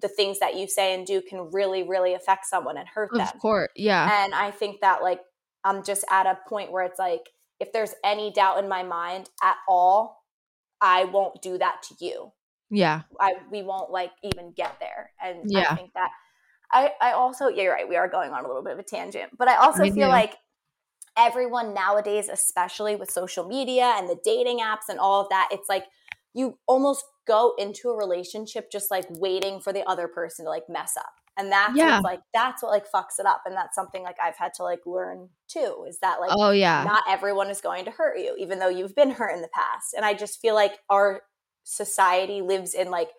the 0.00 0.08
things 0.08 0.38
that 0.40 0.56
you 0.56 0.66
say 0.68 0.92
and 0.94 1.06
do 1.06 1.22
can 1.22 1.50
really 1.52 1.82
really 1.82 2.12
affect 2.12 2.44
someone 2.44 2.76
and 2.76 2.86
hurt 2.86 3.10
them. 3.12 3.22
of 3.22 3.38
course. 3.38 3.70
Yeah. 3.76 4.24
And 4.24 4.34
I 4.34 4.50
think 4.50 4.82
that 4.82 5.02
like 5.02 5.20
I'm 5.64 5.82
just 5.82 6.04
at 6.10 6.26
a 6.26 6.38
point 6.48 6.70
where 6.70 6.84
it's 6.84 6.98
like 6.98 7.22
if 7.60 7.72
there's 7.72 7.94
any 8.04 8.30
doubt 8.30 8.58
in 8.62 8.68
my 8.68 8.82
mind 8.82 9.30
at 9.42 9.56
all, 9.68 10.19
I 10.80 11.04
won't 11.04 11.42
do 11.42 11.58
that 11.58 11.82
to 11.84 12.04
you. 12.04 12.32
Yeah. 12.70 13.02
I 13.20 13.34
we 13.50 13.62
won't 13.62 13.90
like 13.90 14.12
even 14.22 14.52
get 14.52 14.78
there. 14.80 15.12
And 15.22 15.50
Yeah. 15.50 15.70
I 15.70 15.74
think 15.76 15.92
that 15.94 16.10
I 16.72 16.92
I 17.00 17.12
also 17.12 17.48
yeah, 17.48 17.64
you're 17.64 17.72
right, 17.72 17.88
we 17.88 17.96
are 17.96 18.08
going 18.08 18.30
on 18.32 18.44
a 18.44 18.48
little 18.48 18.62
bit 18.62 18.72
of 18.72 18.78
a 18.78 18.82
tangent. 18.84 19.36
But 19.36 19.48
I 19.48 19.56
also 19.56 19.82
We 19.82 19.90
feel 19.90 20.06
do. 20.06 20.12
like 20.12 20.36
everyone 21.16 21.74
nowadays, 21.74 22.28
especially 22.28 22.96
with 22.96 23.10
social 23.10 23.44
media 23.46 23.94
and 23.96 24.08
the 24.08 24.18
dating 24.24 24.58
apps 24.60 24.88
and 24.88 24.98
all 24.98 25.20
of 25.22 25.28
that, 25.30 25.48
it's 25.50 25.68
like 25.68 25.84
you 26.34 26.58
almost 26.66 27.04
go 27.26 27.54
into 27.58 27.88
a 27.90 27.96
relationship 27.96 28.70
just 28.70 28.90
like 28.90 29.04
waiting 29.10 29.60
for 29.60 29.72
the 29.72 29.82
other 29.88 30.08
person 30.08 30.44
to 30.44 30.50
like 30.50 30.68
mess 30.68 30.96
up. 30.96 31.12
And 31.36 31.50
that's 31.50 31.76
Yeah. 31.76 32.00
like 32.00 32.20
that's 32.34 32.62
what 32.62 32.70
like 32.70 32.90
fucks 32.90 33.18
it 33.18 33.26
up. 33.26 33.42
And 33.46 33.56
that's 33.56 33.74
something 33.74 34.02
like 34.02 34.16
I've 34.22 34.36
had 34.36 34.52
to 34.54 34.62
like 34.62 34.80
learn 34.86 35.28
too, 35.48 35.84
is 35.88 35.98
that 36.00 36.20
like 36.20 36.30
oh 36.32 36.50
yeah. 36.50 36.84
not 36.84 37.04
everyone 37.08 37.48
is 37.50 37.60
going 37.60 37.84
to 37.86 37.90
hurt 37.90 38.18
you, 38.18 38.36
even 38.38 38.58
though 38.58 38.68
you've 38.68 38.94
been 38.94 39.10
hurt 39.12 39.34
in 39.34 39.42
the 39.42 39.48
past. 39.48 39.94
And 39.96 40.04
I 40.04 40.14
just 40.14 40.40
feel 40.40 40.54
like 40.54 40.72
our 40.88 41.22
society 41.64 42.42
lives 42.42 42.74
in 42.74 42.90
like 42.90 43.10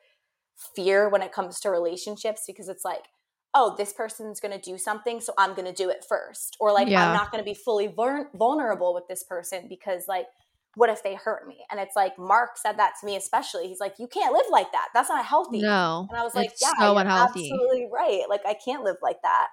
fear 0.75 1.09
when 1.09 1.21
it 1.21 1.31
comes 1.31 1.59
to 1.61 1.69
relationships 1.69 2.43
because 2.45 2.69
it's 2.69 2.85
like, 2.85 3.05
oh, 3.53 3.75
this 3.77 3.91
person's 3.93 4.39
going 4.39 4.57
to 4.57 4.71
do 4.71 4.77
something, 4.77 5.19
so 5.19 5.33
I'm 5.37 5.53
going 5.55 5.65
to 5.67 5.73
do 5.73 5.89
it 5.89 6.05
first. 6.07 6.55
Or 6.59 6.71
like, 6.71 6.87
Yeah. 6.87 7.07
I'm 7.09 7.13
not 7.15 7.31
going 7.31 7.43
to 7.43 7.49
be 7.49 7.53
fully 7.53 7.87
vulnerable 7.87 8.93
with 8.93 9.07
this 9.07 9.23
person 9.23 9.65
because 9.67 10.05
like, 10.07 10.27
what 10.75 10.89
if 10.89 11.03
they 11.03 11.15
hurt 11.15 11.47
me? 11.47 11.57
And 11.69 11.79
it's 11.79 11.95
like, 11.95 12.17
Mark 12.17 12.51
said 12.57 12.77
that 12.79 12.93
to 12.99 13.05
me, 13.05 13.15
especially. 13.15 13.67
He's 13.67 13.79
like, 13.79 13.95
you 13.99 14.07
can't 14.07 14.33
live 14.33 14.45
like 14.51 14.71
that. 14.71 14.87
That's 14.93 15.09
not 15.09 15.25
healthy. 15.25 15.61
no. 15.61 16.07
And 16.09 16.17
I 16.19 16.23
was 16.23 16.33
like, 16.35 16.53
yeah, 16.61 16.71
so 16.79 16.91
you're 16.91 17.01
unhealthy. 17.01 17.51
absolutely 17.51 17.87
right. 17.91 18.23
Like, 18.29 18.41
I 18.45 18.53
can't 18.53 18.83
live 18.83 18.97
like 19.01 19.21
that. 19.23 19.47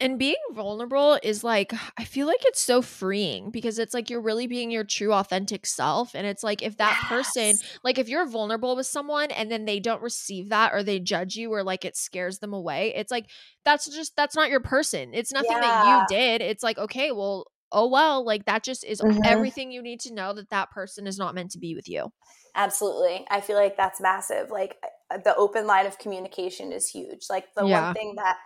and 0.00 0.16
being 0.18 0.36
vulnerable 0.52 1.18
is 1.24 1.42
like 1.42 1.72
i 1.98 2.04
feel 2.04 2.26
like 2.28 2.44
it's 2.44 2.60
so 2.62 2.80
freeing 2.80 3.50
because 3.50 3.80
it's 3.80 3.92
like 3.92 4.08
you're 4.10 4.20
really 4.20 4.46
being 4.46 4.70
your 4.70 4.84
true 4.84 5.12
authentic 5.12 5.66
self 5.66 6.14
and 6.14 6.24
it's 6.24 6.44
like 6.44 6.62
if 6.62 6.76
that 6.76 6.96
person 7.08 7.56
like 7.82 7.98
if 7.98 8.08
you're 8.08 8.26
vulnerable 8.28 8.76
with 8.76 8.86
someone 8.86 9.30
and 9.32 9.50
then 9.50 9.64
they 9.64 9.80
don't 9.80 10.00
receive 10.02 10.50
that 10.50 10.72
or 10.72 10.84
they 10.84 11.00
judge 11.00 11.34
you 11.34 11.52
or 11.52 11.64
like 11.64 11.84
it 11.84 11.96
scares 11.96 12.38
them 12.38 12.52
away 12.52 12.92
it's 12.94 13.10
like 13.10 13.26
that's 13.64 13.92
just 13.92 14.14
that's 14.14 14.36
not 14.36 14.50
your 14.50 14.60
person 14.60 15.10
it's 15.14 15.32
nothing 15.32 15.58
that 15.60 16.06
you 16.10 16.16
did 16.16 16.42
it's 16.42 16.62
like 16.62 16.78
okay 16.78 17.10
well 17.10 17.46
oh 17.72 17.86
well 17.88 18.24
like 18.24 18.44
that 18.46 18.62
just 18.62 18.84
is 18.84 19.02
Mhm. 19.02 19.20
everything 19.24 19.70
you 19.70 19.82
need 19.82 20.00
to 20.00 20.12
know 20.14 20.32
that 20.32 20.50
that 20.50 20.70
person 20.70 21.06
is 21.06 21.18
not 21.18 21.34
meant 21.34 21.50
to 21.50 21.58
be 21.58 21.74
with 21.74 21.88
you 21.88 22.10
Absolutely. 22.54 23.26
I 23.30 23.40
feel 23.40 23.56
like 23.56 23.76
that's 23.76 24.00
massive. 24.00 24.50
Like 24.50 24.76
uh, 25.10 25.18
the 25.18 25.36
open 25.36 25.66
line 25.66 25.86
of 25.86 25.98
communication 25.98 26.72
is 26.72 26.88
huge. 26.88 27.26
Like 27.30 27.54
the 27.54 27.66
Yeah. 27.66 27.82
one 27.82 27.94
thing 27.94 28.14
that 28.16 28.36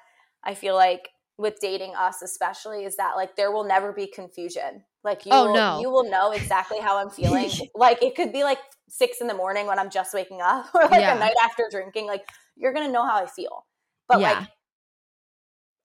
I 0.45 0.55
feel 0.55 0.75
like 0.75 1.09
with 1.39 1.59
dating 1.61 1.95
us 1.95 2.21
especially 2.21 2.85
is 2.85 2.97
that 2.97 3.17
like 3.17 3.37
there 3.37 3.51
will 3.51 3.65
never 3.65 3.93
be 3.93 4.07
confusion. 4.07 4.85
Like 5.03 5.25
you 5.25 5.33
Oh, 5.33 5.45
will, 5.45 5.55
no. 5.55 5.81
you 5.81 5.91
will 5.91 6.09
know 6.11 6.33
exactly 6.33 6.79
how 6.79 6.99
I'm 6.99 7.11
feeling. 7.11 7.51
like 7.75 8.03
it 8.03 8.15
could 8.15 8.33
be 8.33 8.45
like 8.45 8.59
six 8.89 9.21
in 9.21 9.29
the 9.29 9.35
morning 9.35 9.67
when 9.67 9.79
I'm 9.79 9.91
just 9.91 10.13
waking 10.13 10.41
up 10.43 10.67
or 10.75 10.83
like 10.83 11.01
Yeah. 11.01 11.17
a 11.17 11.19
night 11.19 11.35
after 11.43 11.69
drinking. 11.71 12.07
Like 12.07 12.25
you're 12.57 12.73
gonna 12.73 12.93
know 12.93 13.07
how 13.07 13.17
I 13.17 13.27
feel. 13.27 13.67
But 14.09 14.21
Yeah. 14.21 14.41
like 14.41 14.49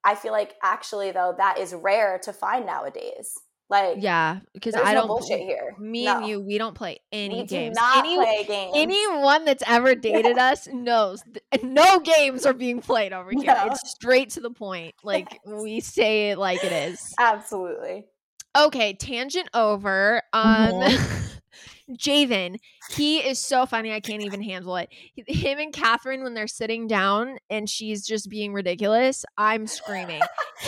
I 0.07 0.15
feel 0.15 0.31
like 0.31 0.55
actually 0.63 1.11
though 1.11 1.35
that 1.37 1.59
is 1.59 1.73
rare 1.73 2.19
to 2.23 2.33
find 2.33 2.65
nowadays. 2.65 3.37
Like 3.69 3.97
yeah 3.99 4.39
because 4.53 4.75
i 4.75 4.93
don't 4.93 5.07
bullshit 5.07 5.41
here. 5.41 5.75
me 5.77 6.05
No. 6.05 6.17
and 6.19 6.25
you 6.27 6.39
we 6.39 6.57
don't 6.57 6.73
play 6.73 6.99
any 7.11 7.41
we 7.41 7.47
games 7.47 7.75
do 7.75 7.81
not 7.81 7.97
Any- 7.97 8.15
play 8.15 8.45
games. 8.47 8.71
anyone 8.75 9.43
that's 9.43 9.63
ever 9.67 9.93
dated 10.09 10.37
us 10.37 10.67
knows 10.67 11.21
th- 11.51 11.63
no 11.65 11.99
games 11.99 12.45
are 12.45 12.53
being 12.53 12.79
played 12.79 13.11
over 13.11 13.29
here. 13.31 13.43
No. 13.53 13.65
It's 13.65 13.91
straight 13.91 14.29
to 14.31 14.39
the 14.39 14.51
point. 14.51 14.95
Like 15.03 15.41
we 15.45 15.81
say 15.81 16.29
it 16.29 16.37
like 16.37 16.63
it 16.63 16.71
is. 16.71 17.13
Absolutely. 17.19 18.05
Okay, 18.57 18.93
tangent 18.93 19.49
over. 19.53 20.21
Um 20.31 20.71
Mhm. 20.71 21.26
Javen, 21.91 22.57
he 22.91 23.19
is 23.19 23.39
so 23.39 23.65
funny. 23.65 23.93
I 23.93 23.99
can't 23.99 24.23
even 24.23 24.41
handle 24.41 24.75
it. 24.77 24.89
Him 25.15 25.59
and 25.59 25.71
Catherine, 25.73 26.23
when 26.23 26.33
they're 26.33 26.47
sitting 26.47 26.87
down 26.87 27.37
and 27.49 27.69
she's 27.69 28.05
just 28.05 28.29
being 28.29 28.53
ridiculous, 28.53 29.25
I'm 29.37 29.67
screaming. 29.67 30.21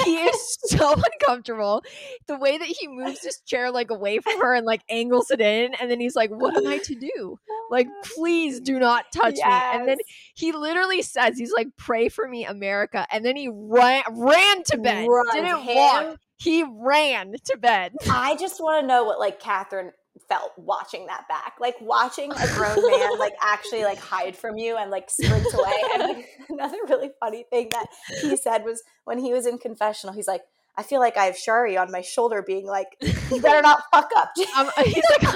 he 0.03 0.15
is 0.17 0.57
so 0.65 0.93
uncomfortable. 0.93 1.83
The 2.27 2.37
way 2.37 2.57
that 2.57 2.67
he 2.67 2.87
moves 2.87 3.23
his 3.23 3.41
chair 3.45 3.71
like 3.71 3.91
away 3.91 4.19
from 4.19 4.39
her 4.39 4.53
and 4.55 4.65
like 4.65 4.81
angles 4.89 5.29
it 5.31 5.41
in, 5.41 5.73
and 5.75 5.91
then 5.91 5.99
he's 5.99 6.15
like, 6.15 6.29
"What 6.29 6.55
am 6.55 6.67
I 6.67 6.77
to 6.77 6.95
do? 6.95 7.37
Like, 7.69 7.87
please 8.15 8.59
do 8.59 8.79
not 8.79 9.05
touch 9.13 9.35
me." 9.35 9.41
And 9.43 9.87
then 9.87 9.97
he 10.35 10.51
literally 10.51 11.01
says, 11.01 11.37
"He's 11.37 11.53
like, 11.53 11.67
pray 11.77 12.09
for 12.09 12.27
me, 12.27 12.45
America," 12.45 13.05
and 13.11 13.25
then 13.25 13.35
he 13.35 13.49
ran 13.51 14.03
ran 14.11 14.63
to 14.63 14.77
bed. 14.77 15.07
Runs. 15.07 15.31
Didn't 15.33 15.59
Him- 15.61 15.75
walk. 15.75 16.17
He 16.37 16.63
ran 16.63 17.33
to 17.45 17.57
bed. 17.57 17.91
I 18.09 18.37
just 18.37 18.61
want 18.61 18.81
to 18.81 18.87
know 18.87 19.03
what 19.03 19.19
like 19.19 19.41
Catherine 19.41 19.91
felt 20.27 20.51
watching 20.57 21.05
that 21.07 21.27
back. 21.27 21.55
Like 21.59 21.75
watching 21.81 22.31
a 22.31 22.47
grown 22.53 22.89
man 22.89 23.17
like 23.19 23.35
actually 23.41 23.83
like 23.83 23.99
hide 23.99 24.35
from 24.35 24.57
you 24.57 24.77
and 24.77 24.91
like 24.91 25.09
sprint 25.09 25.47
away. 25.53 25.73
And 25.93 26.03
like, 26.03 26.29
another 26.49 26.77
really 26.87 27.11
funny 27.19 27.45
thing 27.49 27.69
that 27.71 27.87
he 28.21 28.35
said 28.35 28.63
was 28.63 28.83
when 29.05 29.19
he 29.19 29.33
was 29.33 29.45
in 29.45 29.57
confessional, 29.57 30.13
he's 30.13 30.27
like, 30.27 30.41
I 30.79 30.83
feel 30.83 31.01
like 31.01 31.17
I 31.17 31.25
have 31.25 31.35
Shari 31.35 31.75
on 31.75 31.91
my 31.91 31.99
shoulder 31.99 32.41
being 32.41 32.65
like, 32.65 32.87
you 33.01 33.41
better 33.41 33.61
not 33.61 33.83
fuck 33.93 34.09
up. 34.15 34.31
He's 34.37 35.03
like, 35.21 35.35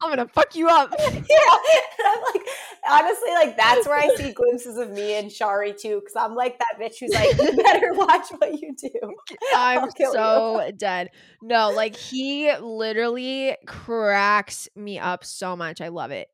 I'm 0.00 0.08
gonna 0.10 0.26
fuck 0.28 0.56
you 0.56 0.66
up. 0.66 0.90
yeah. 0.98 1.08
And 1.08 2.06
I'm 2.06 2.22
like, 2.32 2.42
honestly, 2.88 3.30
like 3.34 3.54
that's 3.58 3.86
where 3.86 3.98
I 3.98 4.08
see 4.16 4.32
glimpses 4.32 4.78
of 4.78 4.90
me 4.90 5.18
and 5.18 5.30
Shari 5.30 5.74
too, 5.74 6.00
because 6.00 6.16
I'm 6.16 6.34
like 6.34 6.58
that 6.58 6.80
bitch 6.80 7.00
who's 7.00 7.12
like, 7.12 7.36
you 7.36 7.62
better 7.62 7.92
watch 7.92 8.28
what 8.38 8.58
you 8.62 8.74
do. 8.80 9.14
I'm 9.54 9.90
you. 9.98 10.10
so 10.10 10.70
dead. 10.74 11.10
No, 11.42 11.68
like 11.70 11.94
he 11.94 12.50
literally 12.56 13.58
cracks 13.66 14.70
me 14.74 14.98
up 14.98 15.22
so 15.22 15.54
much. 15.54 15.82
I 15.82 15.88
love 15.88 16.12
it. 16.12 16.28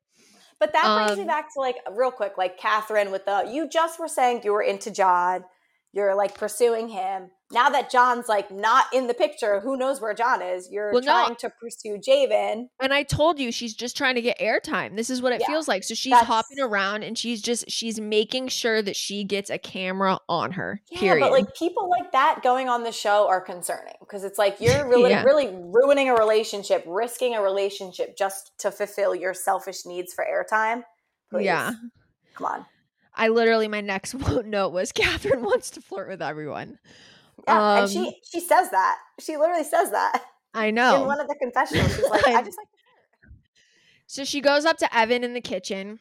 But 0.61 0.73
that 0.75 1.07
brings 1.07 1.17
me 1.19 1.23
Um, 1.23 1.27
back 1.27 1.53
to 1.55 1.61
like 1.61 1.77
real 1.91 2.13
quick, 2.13 2.39
like 2.39 2.57
Catherine 2.57 3.11
with 3.11 3.25
the 3.25 3.51
you 3.53 3.69
just 3.69 3.99
were 3.99 4.07
saying 4.07 4.43
you 4.45 4.53
were 4.53 4.63
into 4.63 4.93
John, 4.93 5.45
you're 5.93 6.15
like 6.15 6.37
pursuing 6.39 6.89
him. 6.89 7.31
Now 7.55 7.71
that 7.71 7.91
John's 7.91 8.29
like 8.29 8.51
not 8.51 8.87
in 8.93 9.07
the 9.07 9.15
picture, 9.15 9.61
who 9.61 9.77
knows 9.77 10.01
where 10.01 10.13
John 10.13 10.43
is? 10.43 10.69
You're 10.71 10.93
Well, 10.93 11.01
no. 11.03 11.07
trying 11.25 11.37
to 11.37 11.51
pursue 11.51 11.97
Javen. 11.99 12.67
And 12.81 12.93
I 12.93 13.05
told 13.05 13.39
you 13.39 13.51
she's 13.53 13.75
just 13.75 13.97
trying 13.97 14.17
to 14.17 14.21
get 14.23 14.39
airtime. 14.39 14.97
This 14.97 15.09
is 15.09 15.23
what 15.23 15.33
it 15.33 15.41
Yeah, 15.41 15.47
feels 15.47 15.69
like. 15.69 15.85
So 15.85 15.95
she's 15.95 16.11
that's- 16.11 16.27
hopping 16.27 16.61
around 16.61 17.05
and 17.05 17.17
she's 17.17 17.41
just 17.41 17.71
she's 17.71 18.01
making 18.01 18.49
sure 18.49 18.83
that 18.83 18.97
she 18.97 19.25
gets 19.25 19.49
a 19.51 19.59
camera 19.59 20.19
on 20.29 20.53
her. 20.53 20.83
Yeah, 20.91 20.99
period. 21.01 21.21
but 21.21 21.31
like 21.33 21.55
people 21.55 21.89
like 21.89 22.13
that 22.13 22.41
going 22.43 22.69
on 22.69 22.83
the 22.83 22.93
show 22.93 23.29
are 23.29 23.41
concerning 23.41 23.95
because 24.01 24.25
it's 24.25 24.39
like 24.39 24.61
you're 24.61 24.87
really 24.89 25.11
Yeah. 25.11 25.23
really 25.23 25.49
ruining 25.49 26.09
a 26.11 26.15
relationship, 26.15 26.85
risking 26.87 27.35
a 27.35 27.41
relationship 27.43 28.17
just 28.19 28.53
to 28.59 28.71
fulfill 28.71 29.15
your 29.15 29.33
selfish 29.33 29.87
needs 29.87 30.13
for 30.13 30.25
airtime. 30.25 30.83
Please. 31.31 31.45
Yeah. 31.47 31.73
Come 32.35 32.47
on. 32.47 32.67
I 33.17 33.29
literally 33.29 33.69
my 33.69 33.81
next 33.81 34.13
note 34.45 34.71
was 34.73 34.91
Catherine 34.91 35.45
wants 35.45 35.71
to 35.71 35.81
flirt 35.81 36.09
with 36.09 36.21
everyone. 36.21 36.79
Yeah. 37.47 37.75
and 37.77 37.85
Um, 37.85 37.89
she 37.89 38.21
she 38.31 38.41
says 38.41 38.71
that. 38.71 38.99
She 39.21 39.37
literally 39.37 39.65
says 39.65 39.91
that 39.91 40.23
I 40.55 40.71
know. 40.71 40.97
in 41.03 41.07
one 41.07 41.21
of 41.21 41.29
the 41.29 41.35
confessionals. 41.37 41.95
She's 41.95 42.09
like, 42.09 42.27
I- 42.27 42.35
I 42.41 42.43
just 42.45 42.59
like 42.59 42.69
So 44.07 44.25
she 44.25 44.41
goes 44.41 44.65
up 44.65 44.77
to 44.79 44.97
Evan 44.97 45.25
in 45.25 45.35
the 45.35 45.41
kitchen. 45.41 46.01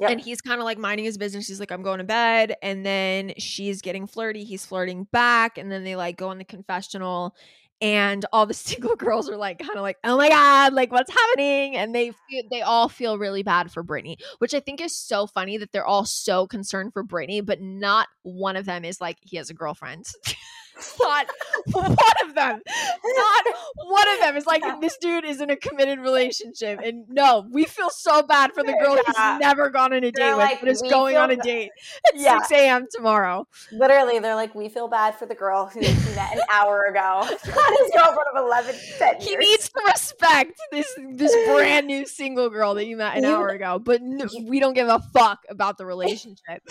Yep. 0.00 0.10
And 0.10 0.20
he's 0.20 0.40
kind 0.40 0.60
of 0.60 0.64
like 0.64 0.78
minding 0.78 1.04
his 1.04 1.18
business. 1.18 1.46
He's 1.46 1.60
like, 1.60 1.70
I'm 1.70 1.82
going 1.82 1.98
to 1.98 2.04
bed. 2.04 2.54
And 2.62 2.86
then 2.86 3.34
she's 3.36 3.82
getting 3.82 4.06
flirty. 4.06 4.44
He's 4.44 4.64
flirting 4.64 5.04
back. 5.12 5.58
And 5.58 5.70
then 5.70 5.84
they 5.84 5.94
like 5.94 6.16
go 6.16 6.30
in 6.30 6.38
the 6.38 6.44
confessional. 6.44 7.36
And 7.80 8.24
all 8.32 8.46
the 8.46 8.54
single 8.70 8.96
girls 8.96 9.28
are 9.30 9.36
like, 9.36 9.58
kind 9.58 9.76
of 9.76 9.82
like, 9.82 9.98
oh 10.04 10.16
my 10.16 10.28
God, 10.28 10.72
like 10.72 10.92
what's 10.92 11.10
happening? 11.10 11.76
And 11.76 11.94
they 11.94 12.12
feel, 12.28 12.42
they 12.50 12.62
all 12.62 12.88
feel 12.88 13.18
really 13.18 13.42
bad 13.42 13.70
for 13.72 13.82
Brittany, 13.82 14.18
which 14.38 14.54
I 14.54 14.60
think 14.60 14.80
is 14.80 14.94
so 14.94 15.26
funny 15.26 15.56
that 15.58 15.72
they're 15.72 15.86
all 15.86 16.04
so 16.04 16.46
concerned 16.46 16.92
for 16.92 17.02
Brittany, 17.02 17.40
but 17.40 17.60
not 17.60 18.08
one 18.22 18.56
of 18.56 18.66
them 18.66 18.84
is 18.84 19.00
like, 19.00 19.18
he 19.22 19.36
has 19.36 19.50
a 19.50 19.54
girlfriend. 19.54 20.06
not 21.00 21.26
one 21.72 21.96
of 22.28 22.34
them. 22.34 22.60
Not 23.04 23.44
one 23.86 24.08
of 24.14 24.20
them 24.20 24.36
is 24.36 24.46
like, 24.46 24.62
this 24.80 24.96
dude 25.00 25.24
is 25.24 25.40
in 25.40 25.50
a 25.50 25.56
committed 25.56 25.98
relationship. 26.00 26.80
And 26.82 27.04
no, 27.08 27.46
we 27.50 27.64
feel 27.64 27.90
so 27.90 28.22
bad 28.22 28.52
for 28.52 28.62
the 28.62 28.72
girl 28.72 28.96
Yeah. 28.96 29.32
he's 29.34 29.40
never 29.40 29.70
gone 29.70 29.92
on 29.92 29.98
a 30.04 30.10
They're 30.10 30.30
date 30.32 30.34
like, 30.34 30.50
with, 30.52 30.60
but 30.60 30.68
is 30.70 30.82
going 30.82 31.16
on 31.16 31.30
a 31.30 31.36
date 31.36 31.70
at 32.12 32.18
Yeah. 32.20 32.38
6 32.40 32.52
a.m. 32.52 32.86
tomorrow. 32.90 33.46
literally 33.72 34.18
they're 34.18 34.34
like, 34.34 34.54
we 34.54 34.68
feel 34.68 34.88
bad 34.88 35.14
for 35.16 35.26
the 35.26 35.34
girl 35.34 35.66
who 35.66 35.80
he 35.80 35.86
met 36.14 36.32
an 36.34 36.40
hour 36.50 36.84
ago. 36.84 37.00
Not 37.22 37.28
his 37.36 37.90
girlfriend 37.94 38.28
of 38.36 38.44
11, 38.44 38.74
10 38.98 39.20
He 39.20 39.30
years. 39.30 39.40
needs 39.40 39.68
to 39.70 39.80
respect 39.86 40.52
this 40.70 40.86
this 41.14 41.34
brand 41.46 41.86
new 41.86 42.06
single 42.06 42.50
girl 42.50 42.74
that 42.74 42.86
you 42.86 42.96
met 42.96 43.16
an 43.16 43.24
You- 43.24 43.30
hour 43.30 43.48
ago, 43.48 43.78
but 43.78 44.00
no, 44.02 44.26
we 44.46 44.60
don't 44.60 44.74
give 44.74 44.88
a 44.88 45.00
fuck 45.12 45.40
about 45.48 45.78
the 45.78 45.86
relationship. 45.86 46.62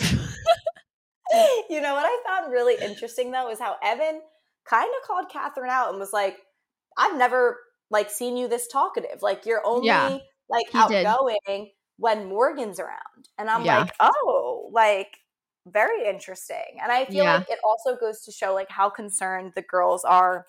you 1.70 1.80
know 1.80 1.94
what 1.94 2.06
I 2.06 2.22
found 2.26 2.52
really 2.52 2.76
interesting 2.82 3.30
though 3.30 3.50
is 3.50 3.58
how 3.58 3.76
Evan 3.82 4.22
kind 4.64 4.90
of 5.00 5.06
called 5.06 5.30
Catherine 5.30 5.70
out 5.70 5.90
and 5.90 5.98
was 5.98 6.12
like, 6.12 6.38
"I've 6.98 7.16
never 7.16 7.58
like 7.90 8.10
seen 8.10 8.36
you 8.36 8.48
this 8.48 8.66
talkative. 8.68 9.22
Like 9.22 9.46
you're 9.46 9.64
only 9.66 9.98
Yeah, 9.98 10.18
like 10.48 10.66
he 10.70 10.82
did. 10.84 11.16
outgoing 11.18 11.72
when 11.96 12.28
Morgan's 12.28 12.80
around." 12.80 13.28
And 13.38 13.50
I'm 13.50 13.64
Yeah. 13.64 13.66
like, 13.66 13.92
"Oh, 14.00 14.70
like 14.72 15.18
very 15.66 16.06
interesting." 16.08 16.78
And 16.82 16.92
I 16.92 17.04
feel 17.06 17.24
Yeah. 17.24 17.44
like 17.48 17.48
it 17.48 17.60
also 17.64 17.96
goes 17.96 18.22
to 18.24 18.32
show 18.32 18.54
like 18.54 18.70
how 18.70 18.90
concerned 18.90 19.52
the 19.54 19.62
girls 19.62 20.04
are 20.04 20.46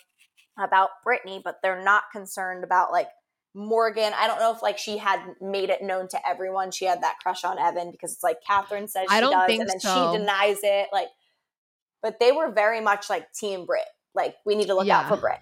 about 0.60 0.90
Brittany, 1.04 1.42
but 1.44 1.58
they're 1.64 1.84
not 1.84 2.06
concerned 2.12 2.64
about 2.64 2.92
like 2.92 3.10
Morgan. 3.54 4.14
I 4.16 4.28
don't 4.28 4.40
know 4.40 4.54
if 4.54 4.62
like 4.62 4.78
she 4.78 4.98
had 4.98 5.20
made 5.42 5.70
it 5.70 5.82
known 5.82 6.08
to 6.10 6.28
everyone 6.28 6.72
she 6.72 6.86
had 6.86 7.04
that 7.04 7.16
crush 7.22 7.44
on 7.44 7.60
Evan 7.60 7.92
because 7.92 8.14
it's 8.14 8.24
like 8.24 8.38
Catherine 8.46 8.88
says 8.88 9.08
she 9.10 9.20
does, 9.20 9.50
and 9.50 9.70
then 9.70 9.80
so. 9.80 10.14
she 10.14 10.20
denies 10.20 10.60
it. 10.64 10.88
Like, 10.94 11.10
but 12.02 12.20
they 12.20 12.32
were 12.32 12.52
very 12.52 12.82
much 12.82 13.10
like 13.10 13.32
Team 13.34 13.66
Brit. 13.66 13.84
Like, 14.14 14.36
we 14.46 14.56
need 14.56 14.68
to 14.68 14.76
look 14.76 14.88
out 14.88 15.08
for 15.08 15.18
Brit. 15.18 15.40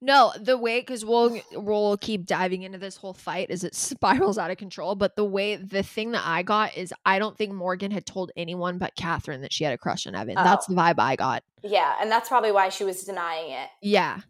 No, 0.00 0.32
the 0.38 0.58
way 0.58 0.80
because 0.80 1.02
we'll 1.02 1.40
we'll 1.52 1.96
keep 1.96 2.26
diving 2.26 2.62
into 2.62 2.76
this 2.76 2.96
whole 2.96 3.14
fight 3.14 3.50
as 3.50 3.64
it 3.64 3.74
spirals 3.74 4.36
out 4.36 4.50
of 4.50 4.58
control. 4.58 4.94
But 4.94 5.16
the 5.16 5.24
way 5.24 5.56
the 5.56 5.82
thing 5.82 6.12
that 6.12 6.22
I 6.26 6.42
got 6.42 6.76
is 6.76 6.92
I 7.06 7.18
don't 7.18 7.38
think 7.38 7.52
Morgan 7.52 7.90
had 7.90 8.04
told 8.04 8.30
anyone 8.36 8.76
but 8.76 8.94
Catherine 8.96 9.40
that 9.40 9.52
she 9.52 9.64
had 9.64 9.72
a 9.72 9.78
crush 9.78 10.06
on 10.06 10.14
Evan. 10.14 10.34
That's 10.34 10.66
Oh. 10.68 10.74
the 10.74 10.80
vibe 10.80 10.98
I 10.98 11.16
got. 11.16 11.42
Yeah, 11.62 11.94
and 12.00 12.10
that's 12.10 12.28
probably 12.28 12.52
why 12.52 12.68
she 12.68 12.84
was 12.84 13.02
denying 13.04 13.52
it. 13.52 13.68
Yeah. 13.80 14.20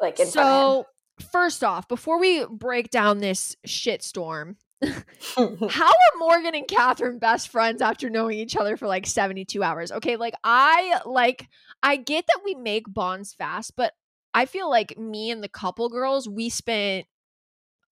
Like 0.00 0.20
in 0.20 0.28
front 0.28 0.32
So 0.32 0.86
first 1.20 1.62
off, 1.64 1.88
before 1.88 2.18
we 2.18 2.44
break 2.46 2.90
down 2.90 3.18
this 3.18 3.56
shitstorm, 3.66 4.56
how 4.84 5.42
are 5.46 6.18
Morgan 6.18 6.54
and 6.54 6.68
Catherine 6.68 7.18
best 7.18 7.48
friends 7.48 7.80
after 7.80 8.10
knowing 8.10 8.38
each 8.38 8.56
other 8.56 8.76
for 8.76 8.86
like 8.86 9.06
72 9.06 9.62
hours? 9.62 9.90
Okay, 9.92 10.16
like 10.16 10.34
I 10.44 11.00
like 11.06 11.48
I 11.82 11.96
get 11.96 12.26
that 12.26 12.40
we 12.44 12.54
make 12.54 12.84
bonds 12.92 13.32
fast, 13.32 13.74
but 13.76 13.92
I 14.34 14.46
feel 14.46 14.68
like 14.68 14.98
me 14.98 15.30
and 15.30 15.42
the 15.42 15.48
couple 15.48 15.88
girls, 15.88 16.28
we 16.28 16.48
spent 16.48 17.06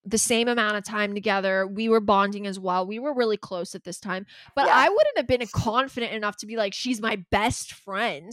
the 0.05 0.19
same 0.19 0.49
amount 0.49 0.77
of 0.77 0.85
time 0.85 1.15
together. 1.15 1.65
We 1.65 1.89
were 1.89 2.01
bonding 2.01 2.47
as 2.49 2.59
well. 2.59 2.85
We 2.85 2.99
were 2.99 3.15
really 3.15 3.37
close 3.37 3.77
at 3.77 3.85
this 3.85 4.01
time. 4.01 4.27
But 4.57 4.67
Yeah. 4.67 4.75
I 4.75 4.89
wouldn't 4.89 5.17
have 5.17 5.29
been 5.29 5.47
confident 5.47 6.13
enough 6.13 6.39
to 6.39 6.47
be 6.47 6.57
like, 6.57 6.75
she's 6.75 7.01
my 7.01 7.23
best 7.31 7.73
friend. 7.73 8.33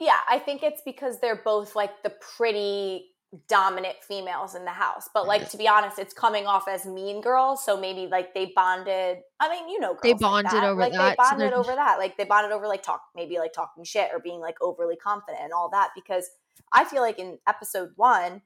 yeah, 0.00 0.18
I 0.28 0.40
think 0.40 0.62
it's 0.64 0.82
because 0.84 1.20
they're 1.20 1.40
both 1.44 1.76
like 1.76 2.02
the 2.02 2.10
pretty 2.10 3.06
dominant 3.48 3.96
females 4.02 4.54
in 4.54 4.64
the 4.64 4.70
house. 4.72 5.08
But 5.14 5.26
like 5.26 5.48
to 5.50 5.56
be 5.56 5.68
honest, 5.68 5.98
it's 5.98 6.12
coming 6.12 6.46
off 6.46 6.66
as 6.68 6.84
mean 6.84 7.20
girls. 7.20 7.64
So 7.64 7.76
maybe 7.80 8.08
like 8.08 8.34
they 8.34 8.52
bonded. 8.56 9.18
I 9.38 9.48
mean, 9.48 9.68
you 9.68 9.78
know, 9.78 9.90
girls 9.94 10.00
They 10.02 10.12
like 10.14 10.20
bonded 10.20 10.52
that. 10.52 10.64
over 10.64 10.80
like, 10.80 10.92
that, 10.92 11.10
They 11.10 11.14
bonded 11.16 11.52
they're- 11.52 11.58
over 11.58 11.74
that. 11.74 11.98
Like 11.98 12.16
they 12.16 12.24
bonded 12.24 12.52
over 12.52 12.66
like 12.66 12.82
talk, 12.82 13.02
maybe 13.14 13.38
like 13.38 13.52
talking 13.52 13.84
shit 13.84 14.10
or 14.12 14.18
being 14.18 14.40
like 14.40 14.56
overly 14.60 14.96
confident 14.96 15.42
and 15.44 15.52
all 15.52 15.68
that. 15.70 15.90
Because 15.94 16.28
I 16.72 16.84
feel 16.84 17.02
like 17.02 17.18
in 17.18 17.38
episode 17.46 17.90
one, 17.96 18.42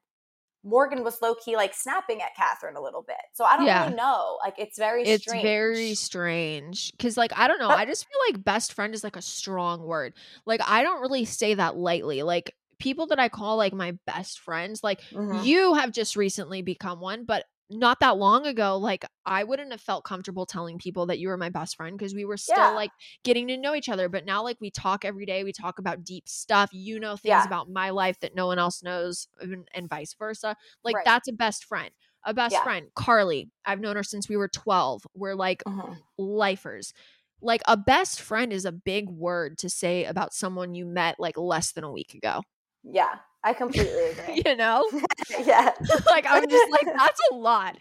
Morgan 0.67 1.05
was 1.05 1.21
low 1.21 1.35
key 1.35 1.57
like 1.57 1.75
snapping 1.75 2.23
at 2.23 2.35
Catherine 2.37 2.77
a 2.77 2.81
little 2.83 3.03
bit. 3.03 3.17
So 3.35 3.45
I 3.45 3.57
don't 3.57 3.67
Yeah. 3.67 3.85
really 3.85 3.97
know. 3.97 4.39
Like 4.43 4.55
it's 4.59 4.79
very 4.79 5.03
It's 5.05 5.25
strange. 5.25 5.43
very 5.43 5.95
strange 5.95 6.91
because, 6.93 7.17
like, 7.19 7.33
I 7.39 7.49
don't 7.49 7.59
know. 7.59 7.69
But- 7.69 7.79
I 7.79 7.85
just 7.87 8.07
feel 8.07 8.19
like 8.31 8.43
best 8.45 8.73
friend 8.73 8.95
is 8.95 9.05
like 9.05 9.17
a 9.17 9.23
strong 9.23 9.83
word. 9.85 10.15
Like, 10.47 10.61
I 10.67 10.83
don't 10.83 11.01
really 11.03 11.25
say 11.27 11.55
that 11.55 11.77
lightly. 11.77 12.23
Like, 12.23 12.55
people 12.85 13.09
that 13.09 13.19
I 13.19 13.29
call 13.29 13.57
like 13.57 13.73
my 13.75 13.93
best 14.07 14.39
friends, 14.41 14.85
like, 14.85 15.01
Mhm. 15.13 15.45
you 15.45 15.75
have 15.75 15.91
just 15.93 16.15
recently 16.17 16.63
become 16.63 17.01
one, 17.01 17.25
but 17.25 17.47
not 17.71 17.99
that 18.01 18.19
long 18.19 18.47
ago, 18.47 18.77
like, 18.77 19.07
I 19.25 19.43
wouldn't 19.43 19.73
have 19.73 19.81
felt 19.81 20.05
comfortable 20.05 20.45
telling 20.47 20.79
people 20.79 21.07
that 21.07 21.19
you 21.19 21.29
were 21.29 21.39
my 21.39 21.49
best 21.49 21.77
friend 21.77 21.97
because 21.97 22.15
we 22.15 22.27
were 22.27 22.37
still 22.37 22.57
Yeah. 22.57 22.71
like 22.77 22.91
getting 23.25 23.49
to 23.49 23.57
know 23.57 23.75
each 23.75 23.89
other. 23.89 24.11
But 24.11 24.27
now, 24.27 24.43
like, 24.45 24.61
we 24.61 24.71
talk 24.71 25.05
every 25.07 25.25
day, 25.25 25.45
we 25.45 25.53
talk 25.53 25.79
about 25.79 26.05
deep 26.05 26.29
stuff. 26.29 26.69
You 26.75 27.01
know 27.01 27.17
things 27.17 27.25
Yeah. 27.25 27.45
about 27.47 27.71
my 27.71 27.89
life 27.91 28.21
that 28.21 28.35
no 28.35 28.47
one 28.47 28.59
else 28.59 28.83
knows, 28.83 29.29
and, 29.41 29.67
and 29.75 29.89
vice 29.89 30.13
versa. 30.15 30.55
Like, 30.85 30.97
Right. 30.97 31.05
that's 31.07 31.27
a 31.29 31.33
best 31.33 31.65
friend. 31.65 31.91
A 32.25 32.35
best 32.35 32.53
Yeah. 32.53 32.63
friend, 32.63 32.91
Carly. 32.95 33.51
I've 33.65 33.81
known 33.81 33.97
her 33.97 34.03
since 34.05 34.29
we 34.29 34.37
were 34.37 34.49
12. 34.49 35.07
We're 35.15 35.35
like 35.35 35.63
Mhm. 35.67 36.03
lifers. 36.19 36.93
Like 37.41 37.63
a 37.67 37.77
best 37.77 38.21
friend 38.21 38.53
is 38.53 38.65
a 38.67 38.73
big 38.73 39.09
word 39.11 39.59
to 39.59 39.69
say 39.71 40.05
about 40.05 40.33
someone 40.35 40.75
you 40.75 40.87
met 40.87 41.19
like 41.19 41.37
less 41.39 41.73
than 41.73 41.85
a 41.85 41.93
week 41.93 42.15
ago. 42.15 42.43
Yeah, 42.85 43.17
I 43.43 43.53
completely 43.55 44.05
agree. 44.11 44.43
You 44.45 44.57
know? 44.57 44.89
yeah. 45.45 45.73
like 46.07 46.27
I'm 46.29 46.49
just 46.49 46.71
like 46.71 46.87
that's 46.87 47.21
a 47.33 47.35
lot. 47.35 47.79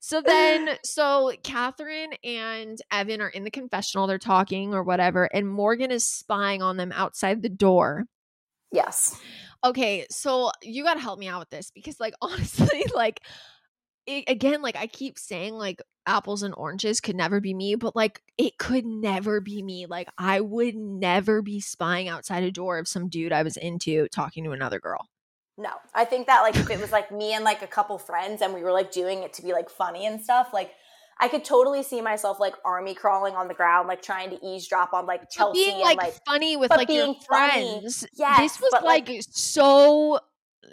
So 0.00 0.20
then 0.20 0.70
so 0.84 1.32
Catherine 1.44 2.12
and 2.24 2.78
Evan 2.90 3.20
are 3.20 3.28
in 3.28 3.44
the 3.44 3.50
confessional, 3.50 4.06
they're 4.06 4.18
talking 4.18 4.74
or 4.74 4.82
whatever, 4.82 5.24
and 5.32 5.48
Morgan 5.48 5.90
is 5.90 6.04
spying 6.04 6.60
on 6.60 6.76
them 6.76 6.92
outside 6.92 7.42
the 7.42 7.48
door. 7.48 8.06
Yes. 8.72 9.16
Okay, 9.64 10.06
so 10.10 10.50
you 10.60 10.82
got 10.82 10.94
to 10.94 11.00
help 11.00 11.20
me 11.20 11.28
out 11.28 11.38
with 11.38 11.50
this 11.50 11.70
because 11.70 12.00
like 12.00 12.14
honestly 12.20 12.84
like 12.94 13.20
it, 14.06 14.24
again 14.28 14.62
like 14.62 14.76
I 14.76 14.86
keep 14.86 15.18
saying 15.18 15.54
like 15.54 15.82
apples 16.06 16.42
and 16.42 16.54
oranges 16.56 17.00
could 17.00 17.16
never 17.16 17.40
be 17.40 17.54
me, 17.54 17.74
but 17.74 17.94
like 17.94 18.22
it 18.36 18.58
could 18.58 18.84
never 18.84 19.40
be 19.40 19.62
me. 19.62 19.86
Like 19.86 20.08
I 20.18 20.40
would 20.40 20.74
never 20.74 21.42
be 21.42 21.60
spying 21.60 22.08
outside 22.08 22.42
a 22.42 22.50
door 22.50 22.78
of 22.78 22.88
some 22.88 23.08
dude 23.08 23.32
I 23.32 23.42
was 23.42 23.56
into 23.56 24.08
talking 24.08 24.44
to 24.44 24.52
another 24.52 24.80
girl. 24.80 25.08
No, 25.58 25.70
I 25.94 26.04
think 26.04 26.26
that 26.26 26.40
like 26.40 26.56
if 26.56 26.70
it 26.70 26.80
was 26.80 26.92
like 26.92 27.12
me 27.12 27.34
and 27.34 27.44
like 27.44 27.62
a 27.62 27.66
couple 27.66 27.98
friends 27.98 28.42
and 28.42 28.54
we 28.54 28.62
were 28.62 28.72
like 28.72 28.90
doing 28.90 29.22
it 29.22 29.34
to 29.34 29.42
be 29.42 29.52
like 29.52 29.70
funny 29.70 30.06
and 30.06 30.20
stuff, 30.20 30.50
like 30.52 30.72
I 31.20 31.28
could 31.28 31.44
totally 31.44 31.82
see 31.82 32.00
myself 32.00 32.40
like 32.40 32.54
army 32.64 32.94
crawling 32.94 33.34
on 33.34 33.48
the 33.48 33.54
ground, 33.54 33.86
like 33.86 34.02
trying 34.02 34.30
to 34.30 34.44
eavesdrop 34.44 34.92
on 34.92 35.06
like 35.06 35.20
But 35.20 35.30
Chelsea 35.30 35.64
being 35.64 35.74
and 35.74 35.82
like, 35.82 35.98
like 35.98 36.14
funny 36.26 36.56
with 36.56 36.70
like 36.70 36.88
your 36.88 37.14
friends. 37.28 38.06
Yeah, 38.14 38.38
this 38.38 38.60
was 38.60 38.70
but, 38.72 38.82
like, 38.82 39.08
like- 39.08 39.22
so 39.30 40.18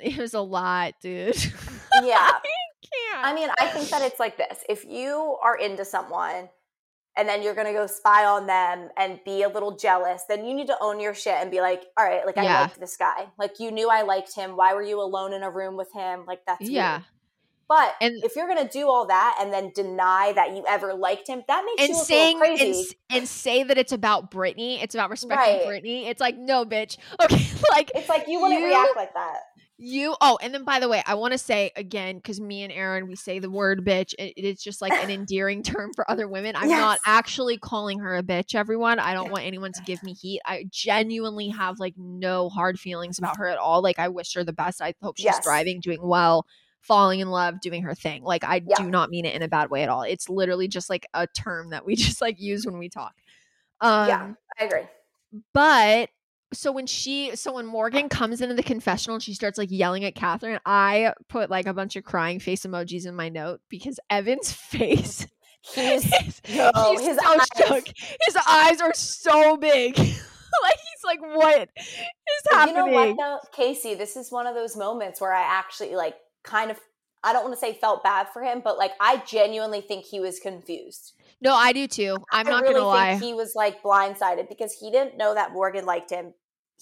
it 0.01 0.17
was 0.17 0.34
a 0.34 0.41
lot, 0.41 0.93
dude. 1.01 1.36
yeah. 2.03 2.32
I 3.18 3.34
mean, 3.34 3.49
I 3.60 3.68
think 3.68 3.89
that 3.89 4.01
it's 4.01 4.20
like 4.20 4.38
this: 4.38 4.64
if 4.70 4.86
you 4.86 5.38
are 5.43 5.57
into 5.57 5.86
someone 5.86 6.49
and 7.18 7.28
then 7.28 7.41
you're 7.43 7.55
gonna 7.55 7.74
go 7.74 7.86
spy 7.88 8.26
on 8.26 8.45
them 8.47 8.89
and 8.95 9.20
be 9.26 9.43
a 9.43 9.49
little 9.49 9.76
jealous, 9.76 10.24
then 10.30 10.45
you 10.45 10.53
need 10.53 10.68
to 10.68 10.78
own 10.80 10.99
your 10.99 11.14
shit 11.14 11.36
and 11.36 11.51
be 11.51 11.60
like, 11.62 11.84
all 11.97 12.05
right, 12.05 12.26
like 12.26 12.38
I 12.38 12.43
Yeah. 12.43 12.62
liked 12.62 12.80
this 12.80 12.95
guy. 12.97 13.28
Like 13.38 13.60
you 13.60 13.72
knew 13.72 13.89
I 13.89 14.03
liked 14.03 14.36
him. 14.36 14.55
Why 14.55 14.74
were 14.74 14.84
you 14.84 15.01
alone 15.01 15.34
in 15.34 15.43
a 15.43 15.49
room 15.49 15.76
with 15.76 15.91
him? 15.93 16.26
Like 16.26 16.45
that's 16.45 16.62
yeah. 16.70 16.97
weird. 16.97 17.05
But 17.68 17.93
And- 18.01 18.24
if 18.24 18.36
you're 18.36 18.47
gonna 18.47 18.68
do 18.68 18.88
all 18.89 19.05
that 19.07 19.38
and 19.39 19.53
then 19.53 19.72
deny 19.76 20.32
that 20.34 20.55
you 20.55 20.66
ever 20.68 20.93
liked 20.95 21.28
him, 21.28 21.43
that 21.47 21.64
makes 21.66 21.82
and 21.82 21.89
you 21.89 21.95
look 21.97 22.05
saying 22.07 22.39
little 22.39 22.53
and, 22.53 22.60
crazy. 22.60 22.95
and 23.12 23.28
say 23.28 23.62
that 23.64 23.78
it's 23.78 23.91
about 23.91 24.32
Britney, 24.32 24.82
it's 24.82 24.95
about 24.95 25.10
respecting 25.12 25.68
Right. 25.68 25.68
Britney. 25.84 26.07
It's 26.07 26.20
like, 26.22 26.36
no, 26.38 26.66
bitch. 26.66 26.97
Okay, 27.24 27.45
like 27.72 27.91
it's 27.93 28.10
like 28.10 28.28
you 28.28 28.39
wouldn't 28.41 28.62
you- 28.62 28.68
react 28.68 28.95
like 28.95 29.14
that. 29.14 29.41
You 29.82 30.13
oh, 30.19 30.38
and 30.41 30.53
then 30.53 30.65
by 30.65 30.82
the 30.82 30.89
way, 30.89 31.01
I 31.05 31.13
want 31.15 31.32
to 31.32 31.38
say 31.38 31.71
again 31.77 32.17
because 32.17 32.41
me 32.41 32.63
and 32.63 32.73
Erin 32.73 33.07
we 33.07 33.15
say 33.15 33.39
the 33.39 33.49
word 33.49 33.86
bitch. 33.86 34.13
It, 34.19 34.34
it's 34.36 34.61
just 34.61 34.82
like 34.82 34.91
an 35.01 35.09
endearing 35.09 35.63
term 35.63 35.91
for 35.95 36.09
other 36.11 36.27
women. 36.27 36.57
I'm 36.57 36.67
not 36.67 36.99
actually 37.05 37.57
calling 37.57 37.99
her 37.99 38.17
a 38.17 38.21
bitch. 38.21 38.55
Everyone, 38.55 38.99
I 38.99 39.13
don't 39.13 39.30
want 39.32 39.45
anyone 39.45 39.71
to 39.71 39.82
give 39.82 40.03
me 40.03 40.13
heat. 40.13 40.41
I 40.45 40.65
genuinely 40.69 41.47
have 41.47 41.80
like 41.80 41.93
no 41.97 42.49
hard 42.49 42.77
feelings 42.77 43.17
about 43.19 43.38
her 43.38 43.47
at 43.47 43.57
all. 43.57 43.82
Like 43.82 43.99
I 43.99 44.09
wish 44.09 44.34
her 44.34 44.43
the 44.43 44.51
best. 44.51 44.82
I 44.82 44.93
hope 45.01 45.15
she's 45.17 45.25
Yes. 45.27 45.39
thriving, 45.39 45.80
doing 45.80 46.05
well, 46.05 46.45
falling 46.82 47.21
in 47.21 47.30
love, 47.30 47.61
doing 47.61 47.84
her 47.84 47.95
thing. 47.95 48.21
Like 48.21 48.43
I 48.43 48.59
Yeah. 48.59 48.75
do 48.75 48.89
not 48.89 49.09
mean 49.09 49.23
it 49.23 49.34
in 49.34 49.43
a 49.43 49.47
bad 49.47 49.69
way 49.69 49.84
at 49.84 49.89
all. 49.89 50.01
It's 50.03 50.27
literally 50.27 50.67
just 50.67 50.89
like 50.89 51.07
a 51.13 51.25
term 51.25 51.69
that 51.69 51.86
we 51.86 51.95
just 51.95 52.19
like 52.21 52.38
use 52.38 52.65
when 52.65 52.80
we 52.80 52.89
talk. 52.89 53.13
Um, 53.80 54.09
yeah, 54.09 54.34
I 54.59 54.63
agree. 54.65 54.88
but 55.53 56.09
so 56.53 56.71
when 56.71 56.87
she 56.87 57.35
so 57.35 57.53
when 57.53 57.65
Morgan 57.65 58.09
comes 58.09 58.41
into 58.41 58.55
the 58.55 58.63
confessional 58.63 59.15
and 59.15 59.23
she 59.23 59.33
starts 59.33 59.57
like 59.57 59.69
yelling 59.71 60.03
at 60.05 60.15
Catherine, 60.15 60.59
I 60.65 61.13
put 61.27 61.49
like 61.49 61.67
a 61.67 61.73
bunch 61.73 61.95
of 61.95 62.03
crying 62.03 62.39
face 62.39 62.65
emojis 62.65 63.05
in 63.05 63.15
my 63.15 63.29
note 63.29 63.61
because 63.69 63.99
Evan's 64.09 64.51
face 64.69 65.27
He's 65.61 66.05
is- 66.05 66.41
he's 66.45 67.01
his 67.01 67.17
so 67.17 67.21
eyes. 67.27 67.47
shook. 67.57 67.85
His 68.25 68.37
eyes 68.49 68.81
are 68.81 68.93
so 68.93 69.57
big. 69.57 69.97
like 69.97 70.07
he's 70.07 71.03
like, 71.05 71.21
what 71.21 71.69
is 71.77 71.97
happening? 72.49 72.75
You 72.85 72.91
know 72.91 73.13
what 73.15 73.17
though, 73.17 73.39
Kaci? 73.63 73.97
This 73.97 74.15
is 74.15 74.31
one 74.31 74.47
of 74.47 74.55
those 74.55 74.75
moments 74.77 75.19
where 75.21 75.33
I 75.33 75.41
actually 75.41 75.95
like 75.95 76.15
kind 76.43 76.71
of 76.71 76.79
I 77.23 77.33
don't 77.33 77.43
want 77.43 77.53
to 77.53 77.59
say 77.59 77.73
felt 77.73 78.01
bad 78.03 78.27
for 78.31 78.41
him, 78.41 78.61
but 78.63 78.77
like 78.77 78.91
I 79.01 79.21
genuinely 79.27 79.81
think 79.81 80.05
he 80.05 80.19
was 80.21 80.39
confused. 80.39 81.13
No, 81.41 81.53
I 81.53 81.73
do 81.73 81.85
too. 81.87 82.17
I'm 82.31 82.47
I 82.47 82.49
not 82.49 82.61
really 82.63 82.75
gonna 82.75 82.87
lie. 82.87 83.09
think 83.11 83.23
he 83.23 83.33
was 83.33 83.53
like 83.55 83.83
blindsided 83.83 84.47
because 84.49 84.73
he 84.73 84.89
didn't 84.91 85.17
know 85.17 85.33
that 85.35 85.51
Morgan 85.51 85.85
liked 85.85 86.09
him. 86.09 86.33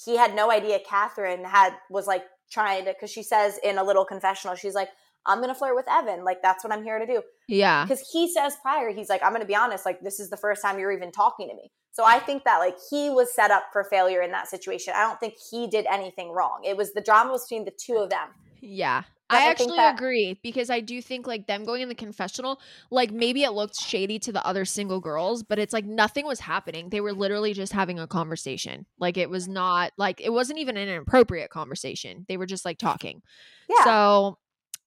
He 0.03 0.17
had 0.17 0.35
no 0.35 0.51
idea 0.51 0.79
Catherine 0.87 1.43
had 1.43 1.73
was 1.89 2.07
like 2.07 2.23
trying 2.51 2.85
to 2.85 2.93
because 2.93 3.11
she 3.11 3.23
says 3.23 3.59
in 3.63 3.77
a 3.77 3.83
little 3.83 4.05
confessional, 4.05 4.55
she's 4.55 4.75
like, 4.75 4.89
I'm 5.25 5.41
gonna 5.41 5.55
flirt 5.55 5.75
with 5.75 5.85
Evan. 5.89 6.23
Like 6.23 6.41
that's 6.41 6.63
what 6.63 6.71
I'm 6.71 6.83
here 6.83 6.99
to 6.99 7.05
do. 7.05 7.21
yeah. 7.47 7.83
Because 7.83 8.07
he 8.11 8.31
says 8.31 8.55
prior, 8.61 8.91
he's 8.91 9.09
like, 9.09 9.21
I'm 9.23 9.33
gonna 9.33 9.45
be 9.45 9.55
honest, 9.55 9.85
like 9.85 10.01
this 10.01 10.19
is 10.19 10.29
the 10.29 10.37
first 10.37 10.61
time 10.61 10.79
you're 10.79 10.91
even 10.91 11.11
talking 11.11 11.49
to 11.49 11.55
me. 11.55 11.71
So 11.91 12.05
I 12.05 12.19
think 12.19 12.43
that 12.43 12.59
like 12.59 12.77
he 12.89 13.09
was 13.09 13.33
set 13.33 13.51
up 13.51 13.65
for 13.73 13.83
failure 13.83 14.21
in 14.21 14.31
that 14.31 14.47
situation. 14.47 14.93
I 14.95 15.01
don't 15.01 15.19
think 15.19 15.33
he 15.51 15.67
did 15.67 15.85
anything 15.87 16.31
wrong. 16.31 16.61
It 16.63 16.77
was 16.77 16.93
the 16.93 17.01
drama 17.01 17.31
was 17.31 17.43
between 17.45 17.65
the 17.65 17.71
two 17.71 17.97
of 17.97 18.09
them. 18.09 18.29
Yeah. 18.61 19.03
But 19.29 19.39
I 19.39 19.47
I 19.47 19.49
actually 19.51 19.75
that- 19.77 19.95
agree 19.95 20.39
because 20.41 20.69
I 20.69 20.79
do 20.79 21.01
think 21.01 21.27
like 21.27 21.47
them 21.47 21.65
going 21.65 21.81
in 21.81 21.89
the 21.89 21.95
confessional, 21.95 22.61
like 22.91 23.11
maybe 23.11 23.43
it 23.43 23.51
looked 23.51 23.75
shady 23.79 24.19
to 24.19 24.31
the 24.31 24.45
other 24.45 24.63
single 24.65 24.99
girls, 25.01 25.43
but 25.43 25.59
it's 25.59 25.73
like 25.73 25.85
nothing 25.85 26.25
was 26.25 26.39
happening. 26.39 26.89
They 26.89 27.01
were 27.01 27.13
literally 27.13 27.53
just 27.53 27.73
having 27.73 27.99
a 27.99 28.07
conversation. 28.07 28.85
Like 28.99 29.17
it 29.17 29.29
was 29.29 29.47
not 29.47 29.91
like 29.97 30.21
it 30.21 30.31
wasn't 30.31 30.59
even 30.59 30.77
an 30.77 30.87
inappropriate 30.87 31.49
conversation. 31.49 32.25
They 32.27 32.37
were 32.37 32.45
just 32.45 32.63
like 32.65 32.77
talking. 32.77 33.21
Yeah. 33.69 33.83
So, 33.83 34.37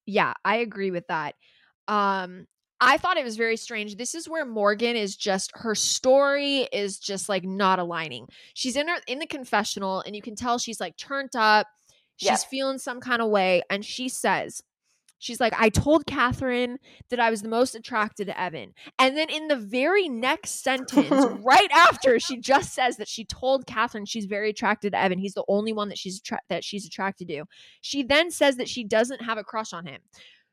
yeah, 0.07 0.33
I 0.45 0.57
agree 0.57 0.91
with 0.91 1.07
that. 1.09 1.35
Um 1.89 2.47
I 2.83 2.97
thought 2.97 3.19
it 3.19 3.25
was 3.25 3.37
very 3.37 3.59
strange. 3.59 3.97
This 3.97 4.15
is 4.15 4.27
where 4.27 4.47
Morgan 4.47 4.97
is 4.97 5.15
just 5.15 5.51
her 5.55 5.75
story 5.75 6.61
is 6.73 6.99
just 6.99 7.29
like 7.29 7.45
not 7.45 7.79
aligning. 7.79 8.27
She's 8.55 8.75
in 8.77 8.89
her 8.89 8.97
in 9.07 9.19
the 9.19 9.27
confessional 9.27 10.01
and 10.01 10.17
you 10.17 10.23
can 10.23 10.35
tell 10.35 10.59
she's 10.59 10.81
like 10.81 10.97
turned 10.97 11.37
up. 11.37 11.67
She's 12.21 12.27
Yes. 12.27 12.45
feeling 12.45 12.79
some 12.79 13.01
kind 13.01 13.23
of 13.23 13.31
way 13.31 13.63
and 13.71 13.85
she 13.85 14.09
says 14.09 14.63
She's 15.23 15.39
like, 15.39 15.53
I 15.59 15.69
told 15.69 16.07
Catherine 16.07 16.79
that 17.11 17.21
I 17.21 17.29
was 17.29 17.43
the 17.43 17.51
most 17.51 17.75
attracted 17.75 18.29
to 18.29 18.41
Evan. 18.41 18.73
And 18.99 19.19
then 19.19 19.29
in 19.29 19.49
the 19.49 19.57
very 19.57 20.09
next 20.09 20.63
sentence, 20.63 21.11
right 21.45 21.71
after 21.73 22.19
she 22.19 22.39
just 22.39 22.73
says 22.73 22.97
that 22.97 23.07
she 23.07 23.27
told 23.27 23.67
Catherine 23.67 24.07
she's 24.07 24.25
very 24.25 24.49
attracted 24.49 24.93
to 24.93 24.99
Evan, 24.99 25.19
he's 25.19 25.35
the 25.35 25.45
only 25.47 25.75
one 25.75 25.91
that 25.91 25.99
she's 25.99 26.23
that 26.49 26.65
she's 26.65 26.87
attracted 26.87 27.29
to. 27.29 27.45
She 27.83 28.03
then 28.03 28.31
says 28.31 28.57
that 28.57 28.67
she 28.67 28.83
doesn't 28.83 29.21
have 29.21 29.37
a 29.37 29.45
crush 29.45 29.75
on 29.75 29.85
him. 29.85 30.01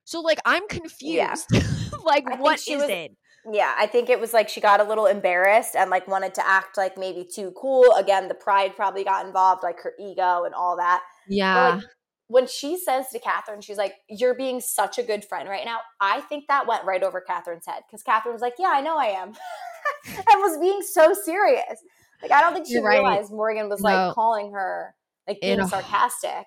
So 0.04 0.20
like 0.20 0.40
I'm 0.44 0.68
confused. 0.68 1.48
like 2.04 2.30
I 2.30 2.36
what 2.36 2.60
is 2.60 2.68
was- 2.68 2.90
it? 2.90 3.16
Yeah, 3.50 3.74
I 3.78 3.88
think 3.88 4.10
it 4.10 4.20
was 4.20 4.34
like 4.34 4.50
she 4.50 4.60
got 4.60 4.80
a 4.82 4.84
little 4.84 5.06
embarrassed 5.06 5.76
and 5.76 5.90
like 5.90 6.08
wanted 6.08 6.34
to 6.36 6.48
act 6.48 6.76
like 6.78 6.98
maybe 6.98 7.24
too 7.24 7.52
cool. 7.56 7.86
Again, 7.96 8.28
the 8.28 8.34
pride 8.34 8.76
probably 8.76 9.04
got 9.04 9.26
involved, 9.26 9.64
like 9.64 9.80
her 9.84 9.94
ego 10.00 10.44
and 10.44 10.54
all 10.54 10.76
that. 10.78 11.02
Yeah. 11.30 11.76
Like 11.76 11.84
when 12.30 12.48
she 12.48 12.78
says 12.78 13.08
to 13.14 13.20
Catherine, 13.20 13.62
she's 13.62 13.78
like, 13.78 13.94
You're 14.10 14.36
being 14.36 14.60
such 14.60 14.98
a 14.98 15.04
good 15.04 15.24
friend 15.24 15.48
right 15.48 15.64
now. 15.66 15.78
I 16.02 16.22
think 16.22 16.46
that 16.50 16.68
went 16.68 16.84
right 16.84 17.02
over 17.04 17.22
Catherine's 17.22 17.66
head 17.66 17.84
because 17.88 18.04
Catherine 18.04 18.34
was 18.34 18.42
like, 18.42 18.56
Yeah, 18.60 18.72
I 18.74 18.82
know 18.82 18.98
I 18.98 19.06
am. 19.22 19.30
and 20.08 20.26
was 20.42 20.58
being 20.60 20.82
so 20.82 21.14
serious. 21.14 21.82
Like, 22.22 22.32
I 22.32 22.42
don't 22.42 22.54
think 22.54 22.68
she 22.68 22.74
You're 22.74 22.84
right. 22.84 23.00
realized 23.00 23.32
Morgan 23.32 23.70
was 23.70 23.82
No. 23.82 23.90
like 23.90 24.14
calling 24.16 24.52
her, 24.52 24.94
like 25.28 25.40
being 25.40 25.60
a- 25.62 25.68
sarcastic. 25.68 26.46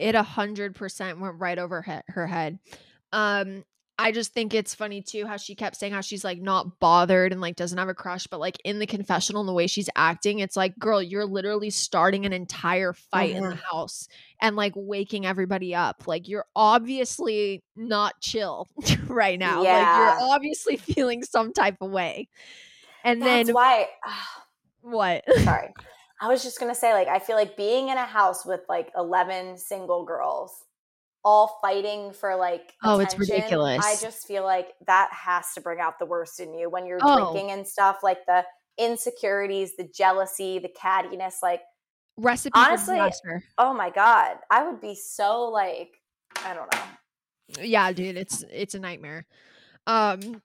it 0.00 0.14
a 0.16 0.22
hundred 0.24 0.74
percent 0.74 1.20
went 1.20 1.38
right 1.38 1.58
over 1.58 1.82
he- 1.82 1.92
her 2.12 2.26
head. 2.26 2.58
Um, 3.12 3.64
I 3.98 4.10
just 4.10 4.32
think 4.32 4.54
it's 4.54 4.74
funny 4.74 5.02
too 5.02 5.24
how 5.26 5.36
she 5.36 5.54
kept 5.54 5.76
saying 5.76 5.92
how 5.92 6.00
she's 6.00 6.24
like 6.24 6.40
not 6.40 6.80
bothered 6.80 7.30
and 7.30 7.40
like 7.40 7.54
doesn't 7.54 7.78
have 7.78 7.88
a 7.88 7.94
crush, 7.94 8.26
but 8.26 8.40
like 8.40 8.56
in 8.64 8.80
the 8.80 8.86
confessional 8.86 9.40
and 9.42 9.48
the 9.48 9.52
way 9.52 9.68
she's 9.68 9.88
acting, 9.94 10.40
it's 10.40 10.56
like, 10.56 10.76
girl, 10.78 11.00
you're 11.00 11.24
literally 11.26 11.70
starting 11.70 12.26
an 12.26 12.32
entire 12.32 12.92
fight 12.92 13.36
in 13.36 13.44
the 13.44 13.54
house 13.54 14.08
and 14.40 14.56
like 14.56 14.72
waking 14.74 15.26
everybody 15.26 15.74
up. 15.76 16.08
Like 16.08 16.28
you're 16.28 16.46
obviously 16.56 17.62
not 17.76 18.20
chill 18.20 18.68
right 19.06 19.38
now. 19.38 19.58
Like 19.58 19.64
Yeah. 19.66 19.98
you're 19.98 20.28
obviously 20.30 20.76
feeling 20.78 21.22
some 21.22 21.52
type 21.52 21.76
of 21.80 21.90
way. 21.90 22.28
And 23.04 23.22
That's 23.22 23.46
then 23.46 23.54
why, 23.54 23.86
what? 24.80 25.22
sorry. 25.44 25.72
I 26.20 26.28
was 26.28 26.42
just 26.42 26.58
gonna 26.58 26.74
say, 26.74 26.92
like, 26.94 27.08
I 27.08 27.18
feel 27.18 27.36
like 27.36 27.56
being 27.56 27.90
in 27.90 27.98
a 27.98 28.04
house 28.06 28.46
with 28.46 28.60
like 28.68 28.90
eleven 28.96 29.58
single 29.58 30.04
girls, 30.04 30.64
all 31.24 31.58
fighting 31.62 32.12
for 32.12 32.36
like 32.36 32.74
Oh, 32.82 33.00
it's 33.00 33.18
ridiculous. 33.18 33.84
I 33.84 33.96
just 34.00 34.26
feel 34.26 34.44
like 34.44 34.68
that 34.86 35.10
has 35.12 35.52
to 35.54 35.60
bring 35.60 35.80
out 35.80 35.98
the 35.98 36.06
worst 36.06 36.38
in 36.40 36.54
you 36.54 36.68
when 36.70 36.86
you're 36.86 37.00
Oh. 37.02 37.32
drinking 37.32 37.50
and 37.50 37.66
stuff, 37.66 37.98
like 38.02 38.26
the 38.26 38.44
insecurities, 38.78 39.76
the 39.76 39.88
jealousy, 39.94 40.58
the 40.58 40.68
cattiness. 40.68 41.34
Like, 41.42 41.62
Recipe 42.16 42.52
Honestly, 42.58 43.00
oh 43.58 43.72
my 43.74 43.90
god, 43.90 44.38
I 44.50 44.64
would 44.68 44.80
be 44.80 44.94
so 44.94 45.44
like, 45.48 45.90
I 46.44 46.54
don't 46.54 46.72
know. 46.74 46.82
yeah 47.62 47.92
dude 47.92 48.16
it's 48.16 48.42
it's 48.50 48.74
a 48.74 48.78
nightmare 48.80 49.26
um 49.86 50.40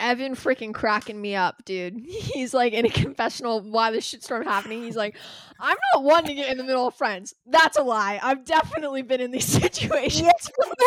evan 0.00 0.34
freaking 0.34 0.74
cracking 0.74 1.20
me 1.20 1.34
up 1.34 1.64
dude. 1.64 1.98
He's 2.08 2.54
like 2.54 2.72
in 2.72 2.86
a 2.86 2.90
confessional 2.90 3.60
while 3.60 3.92
this 3.92 4.12
shitstorm 4.12 4.44
happening. 4.44 4.82
He's 4.82 4.96
like 4.96 5.16
i'm 5.60 5.76
not 5.94 6.04
one 6.04 6.24
to 6.24 6.34
get 6.34 6.50
in 6.50 6.58
the 6.58 6.64
middle 6.64 6.88
of 6.88 6.94
friends. 6.94 7.34
That's 7.46 7.76
a 7.76 7.82
lie. 7.82 8.20
I've 8.22 8.44
definitely 8.44 9.02
been 9.02 9.20
in 9.20 9.30
these 9.30 9.44
situations. 9.62 10.30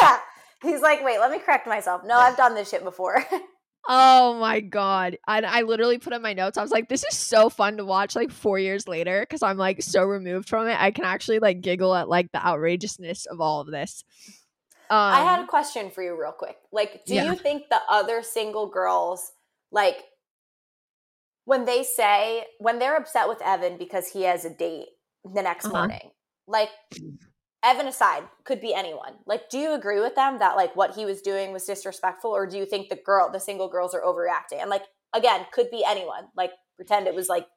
Yeah. 0.01 0.19
He's 0.61 0.81
like, 0.81 1.03
wait, 1.03 1.19
let 1.19 1.31
me 1.31 1.39
correct 1.39 1.67
myself. 1.67 2.01
No, 2.05 2.17
I've 2.17 2.35
done 2.35 2.53
this 2.53 2.69
shit 2.69 2.83
before. 2.83 3.23
oh 3.87 4.37
my 4.39 4.59
god. 4.59 5.17
I, 5.25 5.41
I 5.41 5.61
literally 5.61 5.97
put 5.97 6.13
in 6.13 6.21
my 6.21 6.33
notes. 6.33 6.57
I 6.57 6.61
was 6.61 6.71
like 6.71 6.89
this 6.89 7.05
is 7.09 7.17
so 7.17 7.49
fun 7.49 7.77
to 7.77 7.85
watch 7.85 8.15
like 8.15 8.31
four 8.31 8.59
years 8.59 8.87
later 8.87 9.21
because 9.21 9.41
i'm 9.41 9.57
like 9.57 9.81
so 9.81 10.03
removed 10.03 10.49
from 10.49 10.67
it. 10.67 10.77
I 10.79 10.91
can 10.91 11.05
actually 11.05 11.39
like 11.39 11.61
giggle 11.61 11.95
at 11.95 12.09
like 12.09 12.31
the 12.31 12.45
outrageousness 12.45 13.25
of 13.25 13.41
all 13.41 13.61
of 13.61 13.67
this 13.67 14.03
I 14.89 15.21
had 15.21 15.39
a 15.39 15.47
question 15.47 15.91
for 15.91 16.03
you, 16.03 16.19
real 16.19 16.31
quick. 16.31 16.57
Like, 16.71 17.05
do 17.05 17.15
Yeah. 17.15 17.23
you 17.23 17.35
think 17.35 17.69
the 17.69 17.81
other 17.89 18.21
single 18.23 18.67
girls, 18.67 19.31
like, 19.71 19.97
when 21.45 21.65
they 21.65 21.83
say, 21.83 22.45
when 22.59 22.79
they're 22.79 22.95
upset 22.97 23.27
with 23.27 23.41
Evan 23.41 23.77
because 23.77 24.07
he 24.11 24.23
has 24.23 24.45
a 24.45 24.49
date 24.53 24.89
the 25.23 25.41
next 25.41 25.65
Uh-huh. 25.65 25.69
morning, 25.69 26.11
like, 26.47 26.69
Evan 27.63 27.87
aside, 27.87 28.23
could 28.45 28.61
be 28.61 28.73
anyone. 28.73 29.15
Like, 29.25 29.49
do 29.49 29.57
you 29.59 29.73
agree 29.73 29.99
with 30.01 30.15
them 30.15 30.39
that, 30.39 30.55
like, 30.55 30.75
what 30.75 30.95
he 30.95 31.05
was 31.05 31.21
doing 31.21 31.51
was 31.53 31.65
disrespectful, 31.65 32.31
or 32.31 32.47
do 32.47 32.57
you 32.57 32.65
think 32.65 32.89
the 32.89 32.95
girl, 32.95 33.29
the 33.31 33.39
single 33.39 33.69
girls 33.69 33.93
are 33.95 34.01
overreacting? 34.03 34.61
And, 34.61 34.69
like, 34.69 34.83
again, 35.13 35.45
could 35.51 35.69
be 35.71 35.83
anyone. 35.85 36.29
Like, 36.35 36.53
pretend 36.77 37.07
it 37.07 37.15
was 37.15 37.29
like, 37.29 37.47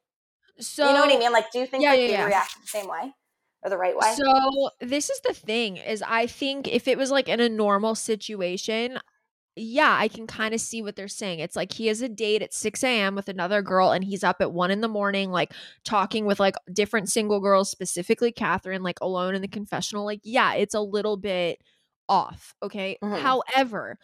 so 0.60 0.88
you 0.88 0.94
know 0.94 1.00
what 1.00 1.14
I 1.14 1.18
mean? 1.18 1.32
Like, 1.32 1.50
do 1.52 1.58
you 1.60 1.66
think 1.66 1.84
Yeah, 1.84 1.90
like, 1.90 2.00
yeah, 2.02 2.06
they 2.06 2.18
yeah. 2.18 2.26
react 2.26 2.50
the 2.62 2.68
same 2.68 2.88
way 2.88 3.14
or 3.62 3.70
the 3.70 3.78
right 3.78 3.96
way? 3.96 4.14
So 4.16 4.70
this 4.80 5.10
is 5.10 5.20
the 5.20 5.34
thing 5.34 5.76
is 5.76 6.02
I 6.06 6.26
think 6.26 6.68
if 6.68 6.88
it 6.88 6.98
was 6.98 7.10
like 7.10 7.28
in 7.28 7.40
a 7.40 7.48
normal 7.48 7.94
situation, 7.94 8.98
yeah, 9.54 9.94
I 9.98 10.08
can 10.08 10.26
kind 10.26 10.54
of 10.54 10.60
see 10.60 10.80
what 10.82 10.96
they're 10.96 11.08
saying. 11.08 11.40
It's 11.40 11.56
like 11.56 11.72
he 11.72 11.88
has 11.88 12.00
a 12.00 12.08
date 12.08 12.42
at 12.42 12.54
6 12.54 12.82
a.m. 12.82 13.14
with 13.14 13.28
another 13.28 13.60
girl 13.62 13.90
and 13.92 14.02
he's 14.02 14.24
up 14.24 14.36
at 14.40 14.52
one 14.52 14.70
in 14.70 14.80
the 14.80 14.88
morning, 14.88 15.30
like 15.30 15.52
talking 15.84 16.24
with 16.24 16.40
like 16.40 16.56
different 16.72 17.10
single 17.10 17.40
girls, 17.40 17.70
specifically 17.70 18.32
Catherine, 18.32 18.82
like 18.82 18.98
alone 19.02 19.34
in 19.34 19.42
the 19.42 19.48
confessional. 19.48 20.04
Like, 20.06 20.20
yeah, 20.24 20.54
it's 20.54 20.74
a 20.74 20.80
little 20.80 21.16
bit 21.18 21.60
off. 22.08 22.54
Okay. 22.62 22.98
Mhm. 23.02 23.18
However, 23.18 23.98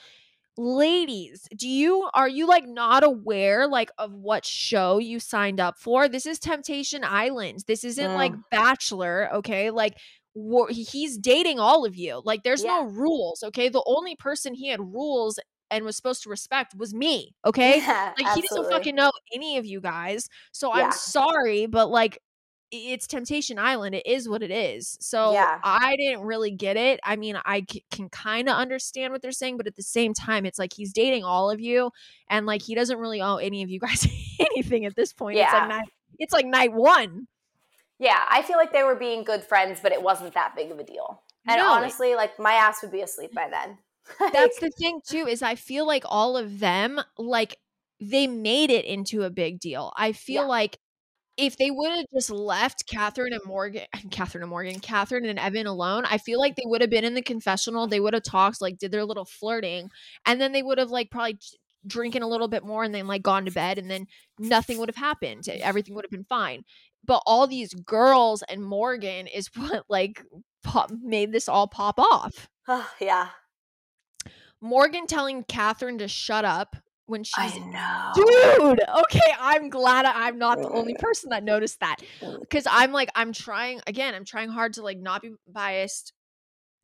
ladies 0.61 1.47
do 1.57 1.69
you 1.69 2.09
are 2.15 2.29
you 2.29 2.47
like 2.47 2.67
not 2.67 3.05
aware 3.05 3.69
like 3.69 3.91
of 3.97 4.13
what 4.13 4.45
show 4.45 4.99
you 4.99 5.21
signed 5.21 5.61
up 5.61 5.79
for 5.79 6.09
this 6.09 6.27
is 6.27 6.41
temptation 6.41 7.05
island 7.05 7.63
this 7.69 7.85
isn't 7.85 8.15
like 8.15 8.33
mm. 8.33 8.43
bachelor 8.51 9.29
okay 9.33 9.71
like 9.71 9.97
he- 10.71 10.85
he's 10.85 11.19
dating 11.19 11.59
all 11.59 11.85
of 11.85 11.97
you. 11.97 12.23
Like 12.25 12.43
there's 12.43 12.65
no 12.65 12.85
rules, 12.85 13.43
okay? 13.43 13.69
The 13.69 13.83
only 13.87 14.17
person 14.17 14.55
he 14.55 14.69
had 14.69 14.81
rules 14.81 15.39
and 15.71 15.85
was 15.85 15.97
supposed 15.97 16.23
to 16.23 16.31
respect 16.31 16.75
was 16.77 16.95
me, 16.95 17.35
okay? 17.45 17.79
Yeah, 17.79 18.15
Like 18.19 18.35
he 18.35 18.43
doesn't 18.43 18.71
fucking 18.71 18.95
know 18.95 19.11
any 19.35 19.59
of 19.59 19.67
you 19.67 19.81
guys. 19.81 20.29
So 20.53 20.75
Yeah. 20.75 20.87
I'm 20.87 20.93
sorry, 20.93 21.67
but 21.67 21.91
like 21.91 22.19
it's 22.71 23.07
Temptation 23.07 23.59
Island. 23.59 23.95
It 23.95 24.07
is 24.07 24.29
what 24.29 24.43
it 24.43 24.51
is. 24.51 24.97
So 25.01 25.33
Yeah. 25.33 25.59
I 25.65 25.97
didn't 25.97 26.21
really 26.23 26.51
get 26.51 26.77
it. 26.77 27.01
I 27.03 27.17
mean, 27.17 27.39
I 27.45 27.65
c- 27.71 27.85
can 27.91 28.09
kind 28.11 28.49
of 28.49 28.57
understand 28.57 29.13
what 29.13 29.23
they're 29.23 29.33
saying, 29.33 29.57
but 29.57 29.67
at 29.67 29.77
the 29.77 29.83
same 29.83 30.13
time, 30.15 30.45
it's 30.45 30.59
like 30.59 30.73
he's 30.75 30.93
dating 30.93 31.25
all 31.25 31.51
of 31.51 31.61
you, 31.61 31.91
and 32.29 32.45
like 32.47 32.63
he 32.63 32.75
doesn't 32.75 32.99
really 32.99 33.23
owe 33.23 33.37
any 33.37 33.63
of 33.63 33.71
you 33.71 33.81
guys 33.81 34.07
anything 34.41 34.85
at 34.85 34.95
this 34.97 35.13
point. 35.13 35.39
It's 35.39 35.51
Yeah. 35.51 35.59
like 35.61 35.69
night, 35.69 35.89
it's 36.19 36.33
like 36.33 36.47
night 36.47 36.73
one. 36.73 37.27
Yeah, 37.99 38.23
I 38.29 38.43
feel 38.43 38.59
like 38.59 38.73
they 38.73 38.85
were 38.85 38.95
being 38.95 39.25
good 39.25 39.43
friends, 39.43 39.81
but 39.83 39.93
it 39.93 40.03
wasn't 40.03 40.35
that 40.35 40.55
big 40.55 40.71
of 40.71 40.79
a 40.79 40.85
deal. 40.85 41.23
And 41.47 41.57
No. 41.61 41.71
honestly, 41.71 42.15
like 42.15 42.39
my 42.39 42.53
ass 42.53 42.83
would 42.83 42.93
be 42.93 43.01
asleep 43.01 43.33
by 43.35 43.49
then. 43.51 43.79
That's 44.33 44.59
the 44.61 44.71
thing 44.71 45.01
too. 45.07 45.27
Is 45.27 45.43
I 45.43 45.55
feel 45.55 45.87
like 45.87 46.05
all 46.07 46.37
of 46.37 46.61
them 46.61 47.01
like 47.17 47.59
they 48.01 48.27
made 48.27 48.71
it 48.71 48.85
into 48.85 49.23
a 49.23 49.31
big 49.31 49.59
deal. 49.59 49.93
I 49.97 50.13
feel 50.13 50.43
Yeah. 50.43 50.49
like 50.49 50.79
if 51.39 51.57
they 51.57 51.71
would 51.71 51.93
have 51.93 52.07
just 52.13 52.31
left 52.31 52.87
Catherine 52.87 53.33
and 53.33 53.41
Morgan, 53.47 53.83
Catherine 54.11 54.43
and 54.43 54.51
Morgan, 54.51 54.81
Catherine 54.81 55.25
and 55.25 55.39
Evan 55.39 55.69
alone, 55.69 56.05
I 56.05 56.19
feel 56.19 56.41
like 56.41 56.57
they 56.57 56.65
would 56.67 56.81
have 56.81 56.91
been 56.91 57.05
in 57.05 57.15
the 57.15 57.23
confessional. 57.23 57.87
They 57.87 58.01
would 58.01 58.13
have 58.13 58.25
talked, 58.25 58.61
like 58.61 58.79
did 58.79 58.91
their 58.91 59.05
little 59.05 59.25
flirting, 59.25 59.91
and 60.27 60.41
then 60.41 60.53
they 60.53 60.63
would 60.63 60.79
have 60.79 60.91
like 60.91 61.11
probably 61.11 61.39
drinking 61.87 62.23
a 62.23 62.29
little 62.29 62.49
bit 62.49 62.65
more 62.65 62.83
and 62.83 62.93
then 62.93 63.07
like 63.07 63.23
gone 63.23 63.45
to 63.45 63.53
bed, 63.53 63.79
and 63.79 63.89
then 63.89 64.07
nothing 64.39 64.79
would 64.79 64.89
have 64.89 64.97
happened. 64.97 65.49
Everything 65.49 65.95
would 65.95 66.05
have 66.05 66.11
been 66.11 66.27
fine. 66.29 66.65
But 67.05 67.23
all 67.25 67.47
these 67.47 67.73
girls 67.73 68.43
and 68.43 68.63
Morgan 68.63 69.29
is 69.29 69.49
what 69.55 69.85
like 69.89 70.23
pop, 70.65 70.91
made 70.91 71.33
this 71.33 71.49
all 71.49 71.69
pop 71.69 72.01
off. 72.01 72.49
yeah, 73.01 73.29
Morgan 74.61 75.07
telling 75.07 75.45
Catherine 75.45 75.99
to 75.99 76.09
shut 76.09 76.45
up 76.45 76.75
when 77.09 77.25
she's 77.25 77.59
know. 77.59 78.13
dude 78.15 78.81
okay 79.01 79.33
i'm 79.41 79.71
glad 79.71 80.05
i'm 80.07 80.39
not 80.39 80.63
the 80.63 80.71
only 80.71 80.95
person 80.95 81.31
that 81.31 81.43
noticed 81.45 81.81
that 81.81 81.97
because 82.43 82.67
i'm 82.71 82.93
like 82.93 83.11
i'm 83.17 83.33
trying 83.33 83.81
again 83.87 84.15
i'm 84.15 84.25
trying 84.25 84.51
hard 84.51 84.75
to 84.75 84.83
like 84.83 84.99
not 84.99 85.23
be 85.23 85.33
biased 85.49 86.13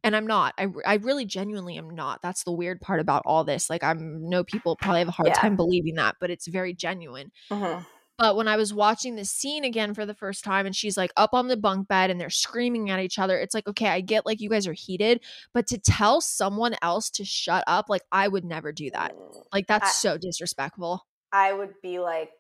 and 0.05 0.17
i'm 0.17 0.27
not 0.27 0.55
I, 0.59 0.69
I 0.87 0.95
really 0.97 1.25
genuinely 1.27 1.77
am 1.79 1.91
not 1.91 2.21
that's 2.23 2.45
the 2.45 2.53
weird 2.53 2.81
part 2.81 3.01
about 3.01 3.23
all 3.27 3.45
this 3.45 3.71
like 3.71 3.85
i'm 3.85 4.29
know 4.29 4.45
people 4.45 4.77
probably 4.77 5.01
have 5.01 5.09
a 5.09 5.13
hard 5.13 5.29
Yeah. 5.29 5.35
time 5.35 5.57
believing 5.57 5.95
that 5.97 6.17
but 6.21 6.31
it's 6.31 6.49
very 6.49 6.75
genuine 6.75 7.33
Mhm. 7.51 7.85
But 8.19 8.37
when 8.37 8.47
i 8.49 8.57
was 8.57 8.73
watching 8.73 9.17
this 9.17 9.31
scene 9.31 9.65
again 9.65 9.95
for 9.95 10.07
the 10.07 10.15
first 10.15 10.45
time 10.45 10.67
and 10.67 10.75
she's 10.77 10.97
like 10.97 11.13
up 11.17 11.35
on 11.35 11.49
the 11.49 11.57
bunk 11.57 11.89
bed 11.89 12.11
and 12.11 12.21
they're 12.21 12.31
screaming 12.31 12.91
at 12.91 13.01
each 13.01 13.19
other 13.19 13.39
it's 13.39 13.55
like 13.55 13.67
okay 13.69 13.89
i 13.89 14.01
get 14.01 14.25
like 14.27 14.41
you 14.41 14.49
guys 14.49 14.67
are 14.67 14.73
heated 14.73 15.21
but 15.53 15.67
to 15.67 15.79
tell 15.79 16.21
someone 16.21 16.75
else 16.83 17.11
to 17.11 17.25
shut 17.25 17.65
up 17.67 17.87
like 17.89 18.03
i 18.13 18.29
would 18.29 18.45
never 18.45 18.73
do 18.73 18.91
that 18.91 19.17
mm, 19.17 19.45
like 19.53 19.67
that's 19.67 19.87
I- 19.89 19.91
so 19.93 20.19
disrespectful 20.19 21.05
I 21.37 21.53
would 21.53 21.75
be 21.83 21.99
like, 21.99 22.31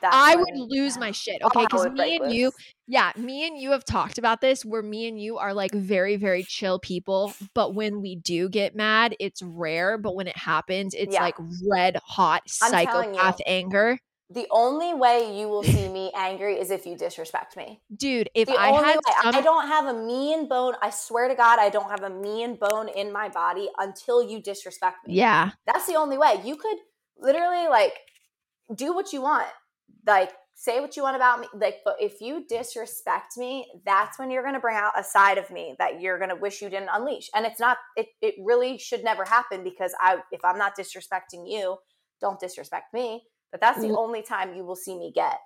that's 0.00 0.16
I 0.16 0.34
would 0.34 0.46
when- 0.54 0.68
lose 0.70 0.96
my 0.96 1.10
shit. 1.12 1.42
Okay, 1.42 1.64
because 1.66 1.86
me 1.90 2.16
and 2.16 2.32
you, 2.32 2.50
yeah, 2.86 3.12
me 3.14 3.46
and 3.46 3.58
you 3.58 3.72
have 3.72 3.84
talked 3.84 4.16
about 4.16 4.40
this 4.40 4.64
where 4.64 4.80
me 4.82 5.06
and 5.06 5.20
you 5.20 5.36
are 5.36 5.52
like 5.52 5.70
very, 5.74 6.16
very 6.16 6.44
chill 6.44 6.78
people. 6.78 7.34
But 7.52 7.74
when 7.74 8.00
we 8.00 8.16
do 8.16 8.48
get 8.48 8.74
mad, 8.74 9.14
it's 9.20 9.42
rare. 9.42 9.98
But 9.98 10.14
when 10.14 10.28
it 10.28 10.36
happens, 10.38 10.94
it's 10.94 11.12
Yeah. 11.12 11.24
like 11.24 11.34
red 11.70 11.98
hot 12.02 12.40
psychopath 12.46 13.38
anger. 13.44 13.98
The 14.30 14.46
only 14.50 14.92
way 14.92 15.38
you 15.38 15.48
will 15.48 15.62
see 15.62 15.88
me 15.88 16.12
angry 16.14 16.60
is 16.60 16.70
if 16.70 16.84
you 16.84 16.96
disrespect 16.96 17.56
me. 17.56 17.80
Dude, 17.96 18.28
if 18.34 18.46
The 18.48 18.54
I 18.54 18.68
only 18.68 18.84
had 18.84 18.96
way. 18.96 19.12
some, 19.22 19.34
I 19.34 19.40
don't 19.40 19.66
have 19.68 19.86
a 19.86 19.94
mean 19.94 20.48
bone. 20.48 20.74
I 20.82 20.90
swear 20.90 21.28
to 21.28 21.34
God, 21.34 21.58
I 21.58 21.70
don't 21.70 21.88
have 21.90 22.02
a 22.02 22.10
mean 22.10 22.56
bone 22.56 22.88
in 22.88 23.10
my 23.12 23.30
body 23.30 23.68
until 23.78 24.22
you 24.22 24.42
disrespect 24.42 25.06
me. 25.06 25.14
yeah, 25.14 25.52
That's 25.66 25.86
the 25.86 25.94
only 25.94 26.18
way. 26.18 26.40
You 26.44 26.56
could 26.56 26.76
literally 27.18 27.68
like 27.68 27.94
do 28.74 28.94
what 28.94 29.12
you 29.12 29.22
want. 29.22 29.48
Like 30.06 30.32
say 30.54 30.80
what 30.80 30.96
you 30.96 31.04
want 31.04 31.16
about 31.16 31.40
me. 31.40 31.46
Like, 31.54 31.76
but 31.84 31.96
if 32.00 32.20
you 32.20 32.44
disrespect 32.48 33.36
me, 33.38 33.66
that's 33.86 34.18
when 34.18 34.30
you're 34.30 34.42
gonna 34.42 34.60
bring 34.60 34.76
out 34.76 34.92
a 34.98 35.04
side 35.04 35.38
of 35.38 35.50
me 35.50 35.74
that 35.78 36.00
you're 36.00 36.18
gonna 36.18 36.36
wish 36.36 36.60
you 36.60 36.68
didn't 36.68 36.90
unleash. 36.92 37.30
And 37.34 37.46
it's 37.46 37.60
not 37.60 37.78
it 37.96 38.08
it 38.20 38.34
really 38.44 38.76
should 38.76 39.04
never 39.04 39.24
happen 39.24 39.64
because 39.64 39.94
I 40.00 40.18
if 40.32 40.44
I'm 40.44 40.58
not 40.58 40.76
disrespecting 40.76 41.48
you, 41.48 41.78
don't 42.20 42.38
disrespect 42.38 42.92
me. 42.92 43.22
But 43.50 43.60
that's 43.60 43.80
the 43.80 43.96
only 43.96 44.22
time 44.22 44.54
you 44.54 44.64
will 44.64 44.76
see 44.76 44.96
me 44.96 45.10
get. 45.14 45.38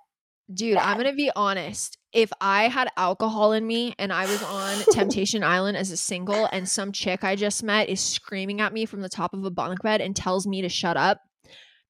dude, 0.53 0.77
I'm 0.77 0.97
gonna 0.97 1.13
be 1.13 1.31
honest. 1.35 1.97
If 2.11 2.31
I 2.41 2.67
had 2.67 2.89
alcohol 2.97 3.53
in 3.53 3.65
me 3.65 3.95
and 3.97 4.11
I 4.13 4.25
was 4.25 4.43
on 4.43 4.75
Temptation 4.93 5.43
Island 5.43 5.77
as 5.77 5.89
a 5.89 5.97
single, 5.97 6.47
and 6.51 6.67
some 6.69 6.91
chick 6.91 7.23
I 7.23 7.35
just 7.35 7.63
met 7.63 7.89
is 7.89 8.01
screaming 8.01 8.61
at 8.61 8.73
me 8.73 8.85
from 8.85 9.01
the 9.01 9.09
top 9.09 9.33
of 9.33 9.43
a 9.45 9.49
bunk 9.49 9.81
bed 9.81 10.01
and 10.01 10.15
tells 10.15 10.45
me 10.45 10.61
to 10.61 10.69
shut 10.69 10.95
up, 10.97 11.21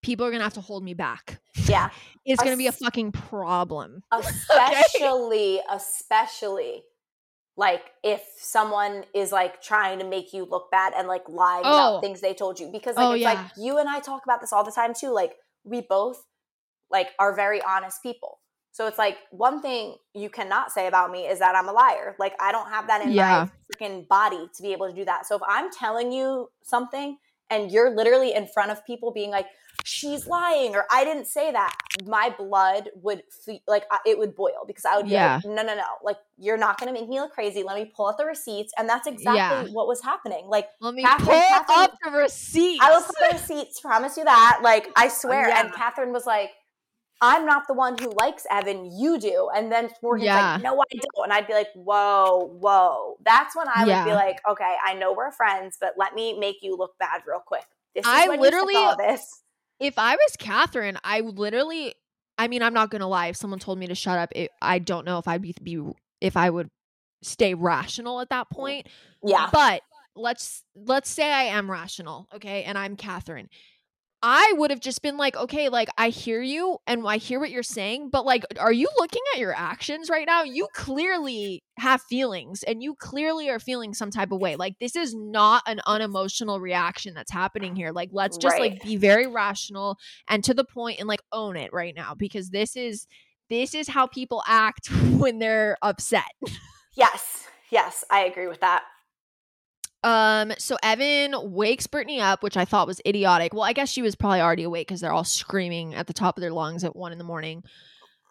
people 0.04 0.26
are 0.26 0.32
gonna 0.32 0.44
have 0.44 0.54
to 0.54 0.62
hold 0.62 0.84
me 0.84 0.94
back. 0.94 1.40
Yeah. 1.68 1.90
It's 2.26 2.42
gonna 2.42 2.56
be 2.56 2.68
a 2.68 2.72
fucking 2.72 3.12
problem. 3.12 4.02
especially 4.14 5.60
especially 5.70 6.84
like 7.56 7.84
if 8.04 8.22
someone 8.38 9.04
is 9.14 9.32
like 9.32 9.62
trying 9.62 10.00
to 10.00 10.06
make 10.06 10.34
you 10.34 10.46
look 10.46 10.72
bad 10.72 10.94
and 10.96 11.08
like 11.08 11.28
lying 11.28 11.64
Oh. 11.66 11.70
about 11.98 12.02
things 12.02 12.22
they 12.22 12.34
told 12.34 12.60
you 12.60 12.70
because 12.72 12.96
like 12.96 13.06
Oh, 13.06 13.12
it's 13.12 13.22
yeah. 13.22 13.34
like 13.34 13.52
you 13.58 13.78
and 13.78 13.90
I 13.90 14.00
talk 14.00 14.24
about 14.24 14.42
this 14.42 14.54
all 14.54 14.64
the 14.64 14.72
time 14.72 14.94
too 14.94 15.10
like 15.12 15.36
we 15.64 15.82
both 15.82 16.26
like 16.92 17.10
are 17.20 17.36
very 17.36 17.62
honest 17.62 18.02
people. 18.04 18.40
So 18.72 18.88
it's 18.88 18.98
like 18.98 19.18
one 19.32 19.62
thing 19.62 19.96
you 20.16 20.30
cannot 20.30 20.72
say 20.72 20.88
about 20.88 21.12
me 21.12 21.28
is 21.28 21.40
that 21.40 21.56
I'm 21.56 21.70
a 21.70 21.74
liar. 21.74 22.16
Like 22.20 22.34
I 22.40 22.52
don't 22.52 22.70
have 22.70 22.88
that 22.88 23.02
in 23.02 23.14
Yeah. 23.14 23.48
my 23.48 23.48
freaking 23.72 24.08
body 24.08 24.50
to 24.56 24.64
be 24.64 24.72
able 24.74 24.88
to 24.88 24.96
do 24.96 25.06
that. 25.06 25.26
So 25.28 25.36
if 25.36 25.42
I'm 25.48 25.72
telling 25.72 26.12
you 26.12 26.50
something 26.64 27.18
and 27.50 27.72
you're 27.72 27.90
literally 27.96 28.34
in 28.34 28.48
front 28.48 28.72
of 28.72 28.86
people 28.86 29.12
being 29.12 29.30
like 29.30 29.48
she's 29.86 30.28
lying 30.28 30.76
or 30.76 30.86
I 30.92 31.04
didn't 31.04 31.26
say 31.26 31.52
that, 31.52 31.76
my 32.06 32.34
blood 32.38 32.90
would 32.96 33.24
fe- 33.46 33.62
like 33.68 33.84
it 34.06 34.18
would 34.18 34.36
boil 34.36 34.64
because 34.66 34.86
I 34.86 34.96
would 34.96 35.06
be 35.08 35.12
Yeah. 35.12 35.36
like, 35.44 35.46
no, 35.46 35.62
no, 35.64 35.76
no, 35.76 35.84
like 36.04 36.18
you're 36.38 36.58
not 36.58 36.80
going 36.80 36.94
to 36.94 36.98
make 37.00 37.10
me 37.10 37.20
look 37.20 37.34
crazy. 37.34 37.64
Let 37.64 37.76
me 37.76 37.92
pull 37.94 38.08
out 38.08 38.18
the 38.18 38.26
receipts, 38.26 38.72
and 38.78 38.88
that's 38.88 39.08
exactly 39.08 39.36
Yeah. 39.70 39.74
what 39.74 39.88
was 39.88 40.02
happening. 40.02 40.46
Like 40.48 40.70
Let 40.80 40.94
me 40.94 41.04
Catherine- 41.04 41.28
pull 41.28 41.36
Catherine- 41.42 41.80
up 41.80 41.98
the 42.04 42.12
receipts. 42.12 42.84
I 42.84 42.92
will 42.92 43.02
put 43.04 43.16
the 43.20 43.34
receipts, 43.34 43.80
promise 43.82 44.16
you 44.16 44.24
that. 44.26 44.60
Like 44.64 44.90
I 44.96 45.08
swear. 45.22 45.50
And 45.50 45.74
Catherine 45.74 46.14
was 46.14 46.26
like. 46.26 46.52
I'm 47.24 47.46
not 47.46 47.68
the 47.68 47.74
one 47.74 47.98
who 47.98 48.12
likes 48.20 48.46
Evan, 48.52 48.92
you 48.92 49.18
do. 49.18 49.50
And 49.56 49.72
then 49.72 49.90
Morgan's 50.02 50.26
Yeah. 50.26 50.54
like, 50.56 50.64
no, 50.64 50.80
I 50.82 50.86
don't. 50.92 51.24
And 51.24 51.32
I'd 51.34 51.48
be 51.48 51.54
like, 51.54 51.70
whoa, 51.74 52.50
whoa. 52.60 53.18
That's 53.26 53.56
when 53.56 53.68
I 53.74 53.86
would 53.86 54.06
be 54.10 54.14
like, 54.14 54.42
okay, 54.48 54.76
I 54.86 54.94
know 54.96 55.14
we're 55.14 55.32
friends, 55.32 55.78
but 55.80 55.94
let 55.98 56.16
me 56.16 56.38
make 56.38 56.58
you 56.62 56.76
look 56.76 56.98
bad 57.00 57.22
real 57.26 57.40
quick. 57.40 57.66
This 57.96 58.06
is 58.06 58.12
I 58.12 58.28
when 58.28 58.40
you 58.40 58.46
said 58.46 58.54
literally- 58.54 59.18
if 59.80 59.98
I 59.98 60.16
was 60.16 60.36
Catherine, 60.38 60.98
I 61.04 61.22
literally. 61.22 61.96
I 62.38 62.48
mean, 62.48 62.64
I'm 62.64 62.74
not 62.74 62.90
gonna 62.90 63.08
lie. 63.08 63.28
If 63.28 63.36
someone 63.38 63.60
told 63.60 63.78
me 63.78 63.88
to 63.88 63.96
shut 63.96 64.18
up, 64.18 64.32
it, 64.36 64.52
I 64.62 64.80
don't 64.80 65.06
know 65.06 65.20
if 65.20 65.28
I'd 65.28 65.42
be, 65.42 65.54
be 65.62 65.82
if 66.20 66.36
I 66.36 66.50
would 66.50 66.70
stay 67.22 67.54
rational 67.54 68.20
at 68.22 68.30
that 68.30 68.48
mm, 68.48 68.56
point. 68.56 68.88
Yeah. 69.24 69.50
But 69.52 69.84
let's 70.16 70.64
let's 70.76 71.10
say 71.10 71.32
I 71.32 71.44
am 71.44 71.70
rational, 71.70 72.28
okay, 72.36 72.64
and 72.64 72.78
I'm 72.78 72.96
Catherine. 72.96 73.50
I 74.26 74.54
would 74.56 74.72
have 74.72 74.80
just 74.80 75.02
been 75.02 75.18
like, 75.18 75.36
okay, 75.36 75.68
like 75.68 75.90
I 75.98 76.08
hear 76.08 76.42
you 76.42 76.78
and 76.88 77.06
I 77.06 77.18
hear 77.18 77.42
what 77.42 77.52
you're 77.52 77.62
saying, 77.62 78.10
but 78.10 78.26
like, 78.26 78.46
are 78.58 78.72
you 78.72 78.88
looking 78.98 79.22
at 79.34 79.40
your 79.42 79.54
actions 79.54 80.10
right 80.10 80.26
now? 80.26 80.44
You 80.44 80.70
clearly 80.74 81.62
have 81.78 82.02
feelings 82.04 82.64
and 82.64 82.82
you 82.82 82.96
clearly 82.96 83.50
are 83.50 83.60
feeling 83.60 83.94
some 83.94 84.12
type 84.12 84.32
of 84.32 84.40
way. 84.40 84.56
Like, 84.56 84.80
this 84.80 84.96
is 84.96 85.14
not 85.14 85.64
an 85.68 85.82
unemotional 85.86 86.62
reaction 86.62 87.14
that's 87.14 87.34
happening 87.34 87.76
here. 87.76 87.92
Like, 87.92 88.12
let's 88.14 88.38
just 88.38 88.58
like 88.60 88.82
be 88.82 88.96
very 88.96 89.28
rational 89.28 89.98
and 90.30 90.42
to 90.46 90.54
the 90.54 90.64
point 90.64 91.00
and 91.00 91.08
like 91.10 91.22
own 91.34 91.58
it 91.58 91.74
right 91.74 91.94
now 91.94 92.16
because 92.16 92.50
this 92.50 92.78
is 92.78 93.08
this 93.50 93.76
is 93.76 93.90
how 93.90 94.08
people 94.08 94.42
act 94.48 94.88
when 95.18 95.40
they're 95.40 95.76
upset. 95.82 96.32
Yes. 96.96 97.46
Yes. 97.70 98.06
I 98.10 98.22
agree 98.22 98.48
with 98.48 98.62
that. 98.62 98.84
Um, 100.04 100.52
so 100.58 100.78
Evan 100.84 101.34
wakes 101.54 101.88
Brittany 101.88 102.20
up, 102.20 102.44
which 102.44 102.58
I 102.58 102.66
thought 102.66 102.88
was 102.88 103.00
idiotic. 103.06 103.54
Well, 103.54 103.64
I 103.64 103.74
guess 103.74 103.90
she 103.90 104.02
was 104.02 104.16
probably 104.16 104.42
already 104.42 104.64
awake 104.64 104.88
because 104.88 105.00
they're 105.02 105.14
all 105.14 105.24
screaming 105.24 105.94
at 105.96 106.08
the 106.08 106.14
top 106.14 106.38
of 106.38 106.42
their 106.42 106.52
lungs 106.52 106.84
at 106.84 106.96
one 106.96 107.12
in 107.12 107.18
the 107.18 107.24
morning. 107.24 107.64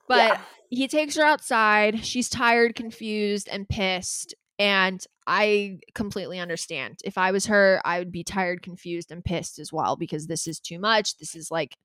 But 0.07 0.29
Yeah. 0.29 0.41
he 0.69 0.89
takes 0.89 1.17
her 1.17 1.25
outside. 1.25 2.05
She's 2.05 2.29
tired, 2.29 2.75
confused, 2.75 3.49
and 3.51 3.69
pissed. 3.69 4.35
And 4.59 5.03
I 5.27 5.79
completely 5.95 6.39
understand. 6.39 6.99
If 7.05 7.17
I 7.17 7.31
was 7.31 7.47
her, 7.47 7.81
I 7.85 7.99
would 7.99 8.13
be 8.13 8.23
tired, 8.23 8.63
confused, 8.63 9.11
and 9.11 9.25
pissed 9.25 9.59
as 9.59 9.73
well 9.73 9.97
because 9.97 10.27
this 10.27 10.47
is 10.47 10.61
too 10.61 10.79
much. 10.79 11.17
This 11.17 11.35
is 11.35 11.51
like 11.51 11.77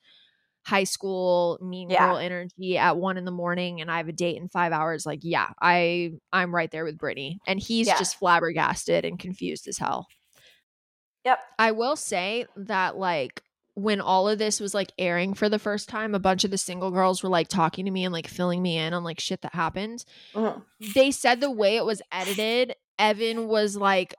high 0.68 0.84
school 0.84 1.58
mean 1.62 1.90
Yeah. 1.90 2.08
girl 2.08 2.18
energy 2.18 2.78
at 2.78 2.98
one 2.98 3.16
in 3.16 3.24
the 3.24 3.32
morning 3.32 3.80
and 3.80 3.90
I 3.90 3.98
have 3.98 4.10
a 4.10 4.12
date 4.12 4.36
in 4.36 4.50
five 4.50 4.74
hours. 4.74 5.06
Like, 5.06 5.22
yeah, 5.24 5.52
I 5.62 6.12
I'm 6.34 6.54
right 6.54 6.70
there 6.70 6.84
with 6.84 6.98
Brittany. 6.98 7.40
And 7.48 7.58
he's 7.58 7.88
Yeah. 7.88 7.98
just 7.98 8.18
flabbergasted 8.18 9.06
and 9.06 9.18
confused 9.18 9.68
as 9.70 9.78
hell. 9.78 10.08
Yep. 11.24 11.40
I 11.58 11.72
will 11.72 11.96
say 11.96 12.46
that 12.58 12.98
like 12.98 13.42
when 13.76 14.02
all 14.02 14.28
of 14.28 14.40
this 14.40 14.60
was 14.60 14.74
like 14.74 14.92
airing 14.98 15.34
for 15.36 15.48
the 15.50 15.60
first 15.60 15.88
time, 15.88 16.14
a 16.16 16.20
bunch 16.20 16.44
of 16.44 16.52
the 16.52 16.58
single 16.58 16.92
girls 16.92 17.22
were 17.24 17.30
like 17.30 17.48
talking 17.48 17.86
to 17.86 17.92
me 17.92 18.04
and 18.04 18.12
like 18.14 18.28
filling 18.28 18.62
me 18.62 18.78
in 18.78 18.94
on 18.94 19.04
like 19.04 19.20
shit 19.20 19.42
that 19.44 19.54
happened. 19.54 20.04
Mhm. 20.34 20.64
They 20.96 21.12
said 21.12 21.40
the 21.40 21.52
way 21.52 21.78
it 21.78 21.86
was 21.86 22.02
edited 22.12 22.76
Evan 23.00 23.48
was 23.48 23.78
like 23.78 24.16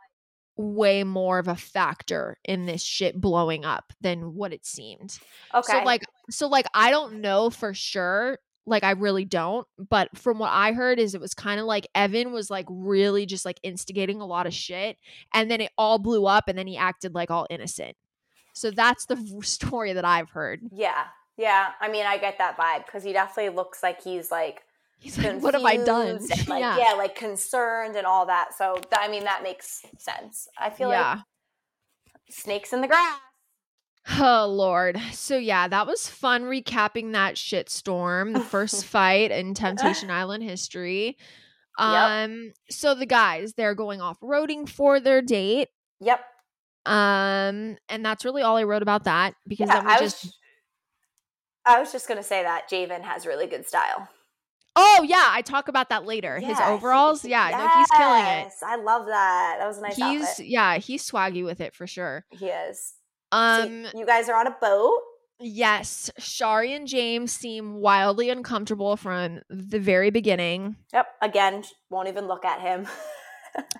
way 0.59 1.05
more 1.05 1.39
of 1.39 1.47
a 1.49 1.55
factor 1.55 2.37
in 2.45 2.67
this 2.67 2.83
shit 2.83 3.19
blowing 3.19 3.65
up 3.65 3.93
than 4.01 4.35
what 4.35 4.53
it 4.53 4.67
seemed. 4.67 5.19
Okay. 5.55 5.73
So 5.73 5.85
like 5.85 6.05
so 6.29 6.49
like 6.49 6.67
I 6.75 6.91
don't 6.91 7.21
know 7.21 7.49
for 7.49 7.73
sure. 7.73 8.39
Like 8.67 8.85
I 8.85 8.91
really 8.91 9.25
don't, 9.25 9.67
but 9.79 10.11
from 10.19 10.39
what 10.39 10.51
I 10.51 10.73
heard 10.73 10.99
is 10.99 11.15
it 11.15 11.21
was 11.23 11.33
kind 11.33 11.59
of 11.59 11.65
like 11.65 11.87
Evan 11.95 12.33
was 12.33 12.51
like 12.51 12.67
really 12.69 13.25
just 13.25 13.47
like 13.47 13.59
instigating 13.63 14.21
a 14.21 14.27
lot 14.27 14.47
of 14.47 14.53
shit 14.53 14.99
and 15.33 15.51
then 15.51 15.63
it 15.63 15.73
all 15.79 15.99
blew 15.99 16.27
up 16.27 16.49
and 16.49 16.59
then 16.59 16.67
he 16.67 16.77
acted 16.77 17.15
like 17.15 17.31
all 17.31 17.47
innocent. 17.49 17.97
So 18.53 18.71
that's 18.71 19.07
the 19.07 19.17
story 19.43 19.95
that 19.95 20.05
I've 20.05 20.31
heard. 20.31 20.61
yeah. 20.73 21.05
Yeah. 21.39 21.69
I 21.81 21.89
mean, 21.89 22.05
I 22.05 22.19
get 22.19 22.39
that 22.39 22.59
vibe 22.59 22.85
because 22.85 23.05
he 23.05 23.13
definitely 23.13 23.55
looks 23.55 23.81
like 23.81 24.03
he's 24.03 24.29
like 24.33 24.65
He's 25.01 25.17
like, 25.17 25.41
what 25.41 25.55
have 25.55 25.65
I 25.65 25.77
done? 25.77 26.19
like, 26.49 26.61
yeah. 26.61 26.95
like 26.97 27.15
concerned 27.15 27.95
and 27.97 28.07
all 28.07 28.27
that. 28.27 28.49
So 28.57 28.75
th- 28.75 28.87
I 28.99 29.09
mean, 29.09 29.25
that 29.25 29.43
makes 29.43 29.83
sense. 29.97 30.49
I 30.59 30.71
feel 30.71 30.89
like 30.89 31.19
snakes 32.31 32.73
in 32.73 32.81
the 32.81 32.89
grass. 32.89 33.19
Oh 34.19 34.47
Lord. 34.49 34.99
So 35.13 35.37
yeah, 35.37 35.69
that 35.69 35.87
was 35.87 36.09
fun 36.09 36.45
recapping 36.45 37.13
that 37.13 37.37
shit 37.37 37.69
storm, 37.69 38.33
the 38.33 38.41
first 38.41 38.85
fight 38.87 39.31
in 39.31 39.55
Temptation 39.55 40.11
Island 40.11 40.43
history. 40.43 41.17
Yep. 41.79 41.89
Um 41.89 42.53
so 42.71 42.95
the 42.95 43.07
guys, 43.07 43.55
they're 43.55 43.75
going 43.75 44.01
off 44.01 44.19
roading 44.21 44.69
for 44.69 44.99
their 44.99 45.23
date. 45.23 45.69
Yep. 46.01 46.21
Um 46.87 47.77
and 47.89 48.05
that's 48.05 48.25
really 48.25 48.43
all 48.43 48.57
I 48.57 48.65
wrote 48.65 48.83
about 48.83 49.05
that 49.05 49.35
because 49.47 49.69
Yeah, 49.69 49.77
then 49.77 49.87
we 49.87 49.93
I 49.93 49.99
just 49.99 50.25
was. 50.25 50.35
I 51.67 51.81
was 51.81 51.93
just 51.93 52.09
gonna 52.09 52.23
say 52.23 52.43
that 52.43 52.71
Javen 52.71 53.03
has 53.03 53.27
really 53.27 53.47
good 53.47 53.69
style. 53.69 54.09
Oh 54.81 55.05
yeah, 55.09 55.29
I 55.33 55.43
talk 55.43 55.67
about 55.67 55.89
that 55.89 56.05
later. 56.07 56.39
His 56.39 56.57
he- 56.57 56.65
overalls, 56.65 57.25
yeah, 57.25 57.49
no, 57.51 57.79
he's 57.79 57.91
killing 57.91 58.25
it. 58.25 58.53
I 58.65 58.77
love 58.77 59.07
that. 59.07 59.57
That 59.59 59.67
was 59.67 59.79
a 59.79 59.83
nice 59.83 59.97
he's 59.97 60.23
outfit. 60.23 60.47
yeah, 60.47 60.79
he's 60.79 61.09
swaggy 61.09 61.45
with 61.45 61.61
it 61.61 61.75
for 61.75 61.87
sure. 61.87 62.25
He 62.31 62.47
is. 62.47 62.95
Um 63.33 63.87
so 63.91 63.99
you 63.99 64.07
guys 64.07 64.29
are 64.29 64.39
on 64.39 64.47
a 64.47 64.57
boat. 64.61 65.01
yes, 65.41 66.11
Shari 66.19 66.73
and 66.75 66.87
James 66.87 67.33
seem 67.33 67.75
wildly 67.75 68.31
uncomfortable 68.31 68.97
from 68.97 69.41
the 69.51 69.81
very 69.81 70.11
beginning. 70.11 70.77
Yep. 70.93 71.07
Again, 71.23 71.65
won't 71.91 72.09
even 72.09 72.27
look 72.29 72.45
at 72.45 72.61
him. 72.61 72.87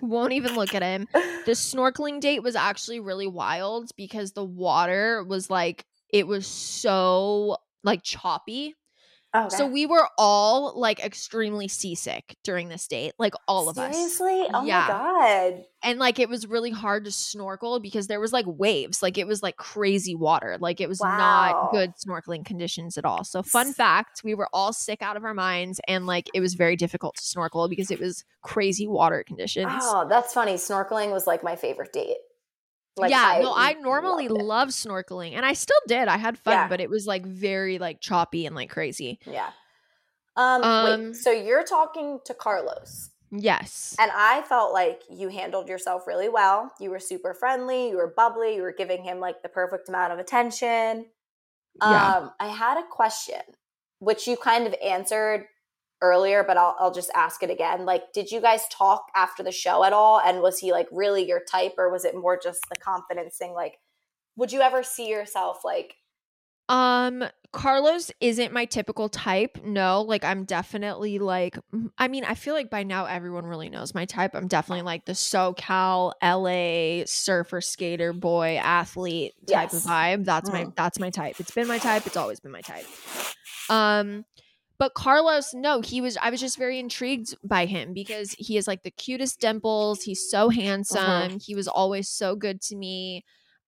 Won't 0.01 0.33
even 0.33 0.55
look 0.55 0.73
at 0.73 0.81
him. 0.81 1.07
The 1.13 1.51
snorkeling 1.51 2.19
date 2.19 2.43
was 2.43 2.55
actually 2.55 2.99
really 2.99 3.27
wild 3.27 3.91
because 3.95 4.33
the 4.33 4.43
water 4.43 5.23
was 5.23 5.49
like 5.49 5.85
it 6.11 6.27
was 6.27 6.45
so 6.47 7.55
like 7.83 8.03
choppy. 8.03 8.75
Oh, 9.33 9.45
okay. 9.45 9.57
So 9.57 9.67
we 9.67 9.85
were 9.85 10.07
all 10.17 10.73
like 10.79 10.99
extremely 10.99 11.67
seasick 11.67 12.35
during 12.43 12.67
this 12.69 12.87
date, 12.87 13.13
like 13.19 13.33
all 13.47 13.69
of 13.69 13.77
us. 13.77 13.95
Seriously? 13.95 14.47
Oh 14.53 14.65
Yeah. 14.65 14.81
my 14.81 14.87
god. 14.87 15.65
And 15.83 15.99
like 15.99 16.17
it 16.17 16.27
was 16.29 16.47
really 16.47 16.71
hard 16.71 17.05
to 17.05 17.11
snorkel 17.11 17.79
because 17.79 18.07
there 18.07 18.19
was 18.19 18.33
like 18.33 18.45
waves, 18.47 19.03
like 19.03 19.19
it 19.19 19.27
was 19.27 19.43
like 19.43 19.55
crazy 19.55 20.15
water. 20.15 20.57
Like 20.59 20.81
it 20.81 20.89
was 20.89 20.99
Wow. 20.99 21.17
not 21.17 21.71
good 21.71 21.93
snorkeling 21.95 22.43
conditions 22.43 22.97
at 22.97 23.05
all. 23.05 23.23
So 23.23 23.43
fun 23.43 23.71
fact, 23.71 24.21
we 24.23 24.33
were 24.33 24.49
all 24.51 24.73
sick 24.73 25.03
out 25.03 25.15
of 25.15 25.23
our 25.23 25.35
minds 25.35 25.79
and 25.87 26.07
like 26.07 26.27
it 26.33 26.41
was 26.41 26.55
very 26.55 26.75
difficult 26.75 27.15
to 27.17 27.23
snorkel 27.23 27.69
because 27.69 27.91
it 27.91 27.99
was 27.99 28.25
crazy 28.41 28.87
water 28.87 29.23
conditions. 29.23 29.71
Oh, 29.83 30.07
that's 30.09 30.33
funny. 30.33 30.55
Snorkeling 30.55 31.11
was 31.11 31.27
like 31.27 31.43
my 31.43 31.55
favorite 31.55 31.93
date. 31.93 32.17
Yeah, 33.07 33.39
no, 33.41 33.53
I 33.55 33.73
normally 33.73 34.27
love 34.27 34.69
snorkeling 34.69 35.33
and 35.33 35.45
I 35.45 35.53
still 35.53 35.79
did. 35.87 36.07
I 36.07 36.17
had 36.17 36.37
fun, 36.37 36.53
Yeah. 36.53 36.67
but 36.67 36.81
it 36.81 36.89
was 36.89 37.07
like 37.07 37.25
very 37.25 37.77
like 37.79 38.01
choppy 38.01 38.45
and 38.45 38.55
like 38.55 38.69
crazy. 38.69 39.19
Yeah. 39.25 39.49
Um, 40.35 40.63
Um, 40.63 41.05
wait, 41.07 41.15
so 41.15 41.31
you're 41.31 41.63
talking 41.63 42.19
to 42.25 42.33
Carlos. 42.33 43.09
Yes. 43.31 43.95
And 43.99 44.09
I 44.13 44.41
felt 44.43 44.73
like 44.73 45.03
you 45.09 45.29
handled 45.29 45.67
yourself 45.69 46.07
really 46.07 46.29
well. 46.29 46.71
You 46.79 46.89
were 46.89 46.99
super 46.99 47.33
friendly, 47.33 47.89
you 47.89 47.97
were 47.97 48.13
bubbly, 48.15 48.55
you 48.55 48.61
were 48.63 48.73
giving 48.75 49.03
him 49.03 49.19
like 49.19 49.43
the 49.43 49.49
perfect 49.49 49.87
amount 49.89 50.13
of 50.13 50.19
attention. 50.19 51.05
Yeah. 51.81 52.15
Um, 52.15 52.31
I 52.39 52.47
had 52.47 52.77
a 52.77 52.87
question, 52.89 53.41
which 53.99 54.27
you 54.27 54.35
kind 54.35 54.65
of 54.65 54.73
answered 54.83 55.45
earlier, 56.01 56.43
but 56.43 56.57
I'll 56.57 56.75
I'll 56.79 56.93
just 56.93 57.11
ask 57.15 57.43
it 57.43 57.49
again. 57.49 57.85
Like, 57.85 58.13
did 58.13 58.31
you 58.31 58.41
guys 58.41 58.61
talk 58.71 59.05
after 59.15 59.43
the 59.43 59.51
show 59.51 59.83
at 59.83 59.93
all? 59.93 60.19
And 60.19 60.41
was 60.41 60.59
he 60.59 60.71
like 60.71 60.87
really 60.91 61.27
your 61.27 61.41
type, 61.49 61.73
or 61.77 61.91
was 61.91 62.05
it 62.05 62.15
more 62.15 62.39
just 62.41 62.61
the 62.69 62.75
confidence 62.77 63.37
thing? 63.37 63.53
Like, 63.53 63.79
would 64.35 64.51
you 64.51 64.61
ever 64.61 64.83
see 64.83 65.09
yourself 65.09 65.65
like 65.65 65.95
Um, 66.69 67.23
Carlos 67.51 68.11
isn't 68.21 68.53
my 68.53 68.65
typical 68.65 69.09
type. 69.09 69.57
No, 69.65 70.01
like 70.03 70.23
I'm 70.23 70.43
definitely 70.45 71.17
like 71.17 71.57
I 71.97 72.07
mean, 72.07 72.23
I 72.23 72.35
feel 72.35 72.53
like 72.53 72.69
by 72.69 72.83
now 72.83 73.05
everyone 73.05 73.45
really 73.45 73.69
knows 73.69 73.95
my 73.95 74.05
type. 74.05 74.35
I'm 74.35 74.47
definitely 74.47 74.83
like 74.83 75.05
the 75.05 75.13
SoCal 75.13 76.13
LA 76.21 77.05
surfer 77.07 77.59
skater 77.59 78.13
boy 78.13 78.57
athlete 78.57 79.33
type 79.47 79.71
Yes. 79.71 79.73
of 79.73 79.81
vibe. 79.81 80.25
That's 80.25 80.51
my 80.51 80.65
Mm. 80.65 80.75
that's 80.75 80.99
my 80.99 81.09
type. 81.09 81.37
It's 81.39 81.51
been 81.51 81.67
my 81.67 81.79
type. 81.79 82.05
It's 82.05 82.17
always 82.17 82.39
been 82.39 82.51
my 82.51 82.61
type. 82.61 82.85
Um 83.69 84.25
but 84.79 84.93
Carlos, 84.93 85.53
no, 85.53 85.81
he 85.81 86.01
was 86.01 86.17
I 86.21 86.29
was 86.29 86.39
just 86.39 86.57
very 86.57 86.79
intrigued 86.79 87.35
by 87.43 87.65
him 87.65 87.93
because 87.93 88.31
he 88.39 88.55
has 88.55 88.67
like 88.67 88.83
the 88.83 88.91
cutest 88.91 89.39
dimples. 89.39 90.01
He's 90.01 90.29
so 90.29 90.49
handsome. 90.49 91.39
He 91.39 91.53
was 91.53 91.67
always 91.67 92.09
so 92.09 92.35
good 92.35 92.61
to 92.61 92.75
me 92.75 93.23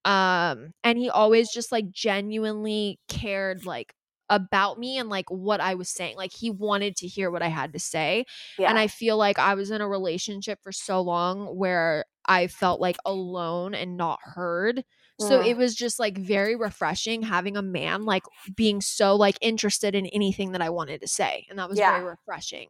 um 0.05 0.73
and 0.83 0.97
he 0.97 1.09
always 1.09 1.51
just 1.51 1.71
like 1.71 1.91
genuinely 1.91 2.99
cared 3.07 3.65
like 3.65 3.93
about 4.29 4.79
me 4.79 4.97
and 4.97 5.09
like 5.09 5.29
what 5.29 5.59
I 5.59 5.75
was 5.75 5.89
saying 5.89 6.15
like 6.15 6.31
he 6.33 6.49
wanted 6.49 6.95
to 6.97 7.07
hear 7.07 7.29
what 7.29 7.43
I 7.43 7.49
had 7.49 7.73
to 7.73 7.79
say 7.79 8.25
yeah? 8.57 8.69
and 8.69 8.79
I 8.79 8.88
feel 8.88 9.17
like 9.17 9.38
I 9.38 9.53
was 9.53 9.69
in 9.69 9.81
a 9.81 9.88
relationship 9.88 10.59
for 10.63 10.71
so 10.71 11.01
long 11.01 11.55
where 11.55 12.05
I 12.25 12.47
felt 12.47 12.81
like 12.81 12.97
alone 13.05 13.75
and 13.75 13.97
not 13.97 14.19
heard 14.23 14.83
so 15.22 15.41
it 15.41 15.56
was 15.56 15.76
just 15.76 15.99
like 15.99 16.18
very 16.18 16.56
refreshing 16.56 17.22
having 17.22 17.56
a 17.57 17.61
man 17.61 18.06
like 18.06 18.23
being 18.56 18.81
so 18.81 19.15
like 19.15 19.38
interested 19.41 19.95
in 19.95 20.06
anything 20.07 20.52
that 20.52 20.61
I 20.61 20.69
wanted 20.69 21.02
to 21.02 21.07
say 21.07 21.45
and 21.49 21.57
that 21.60 21.69
was 21.69 21.77
Yeah. 21.80 21.91
very 21.91 22.06
refreshing 22.06 22.69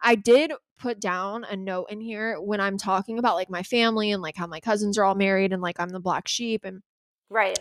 I 0.00 0.14
did 0.14 0.52
put 0.78 1.00
down 1.00 1.44
a 1.44 1.56
note 1.56 1.86
in 1.90 2.00
here 2.00 2.40
when 2.40 2.60
I'm 2.60 2.78
talking 2.78 3.18
about 3.18 3.34
like 3.34 3.50
my 3.50 3.62
family 3.64 4.12
and 4.12 4.22
like 4.22 4.36
how 4.36 4.46
my 4.46 4.60
cousins 4.60 4.96
are 4.96 5.04
all 5.04 5.16
married 5.16 5.52
and 5.52 5.60
like 5.60 5.80
I'm 5.80 5.88
the 5.88 6.00
black 6.00 6.28
sheep 6.28 6.64
and 6.64 6.82
right. 7.30 7.58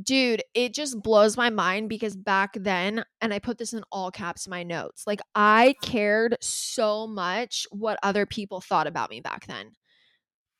dude, 0.00 0.42
it 0.54 0.72
just 0.74 1.02
blows 1.02 1.36
my 1.36 1.50
mind 1.50 1.88
because 1.88 2.16
back 2.16 2.52
then, 2.54 3.04
and 3.20 3.32
I 3.34 3.38
put 3.38 3.58
this 3.58 3.72
in 3.72 3.82
all 3.90 4.10
caps 4.10 4.46
in 4.46 4.50
my 4.50 4.62
notes, 4.62 5.04
like 5.06 5.20
I 5.34 5.74
cared 5.82 6.36
so 6.40 7.06
much 7.06 7.66
what 7.70 7.98
other 8.02 8.26
people 8.26 8.60
thought 8.60 8.86
about 8.86 9.10
me 9.10 9.20
back 9.20 9.46
then. 9.46 9.72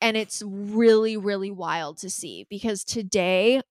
And 0.00 0.16
it's 0.16 0.42
really, 0.44 1.16
really 1.16 1.50
wild 1.50 1.98
to 1.98 2.10
see 2.10 2.46
because 2.50 2.84
today, 2.84 3.62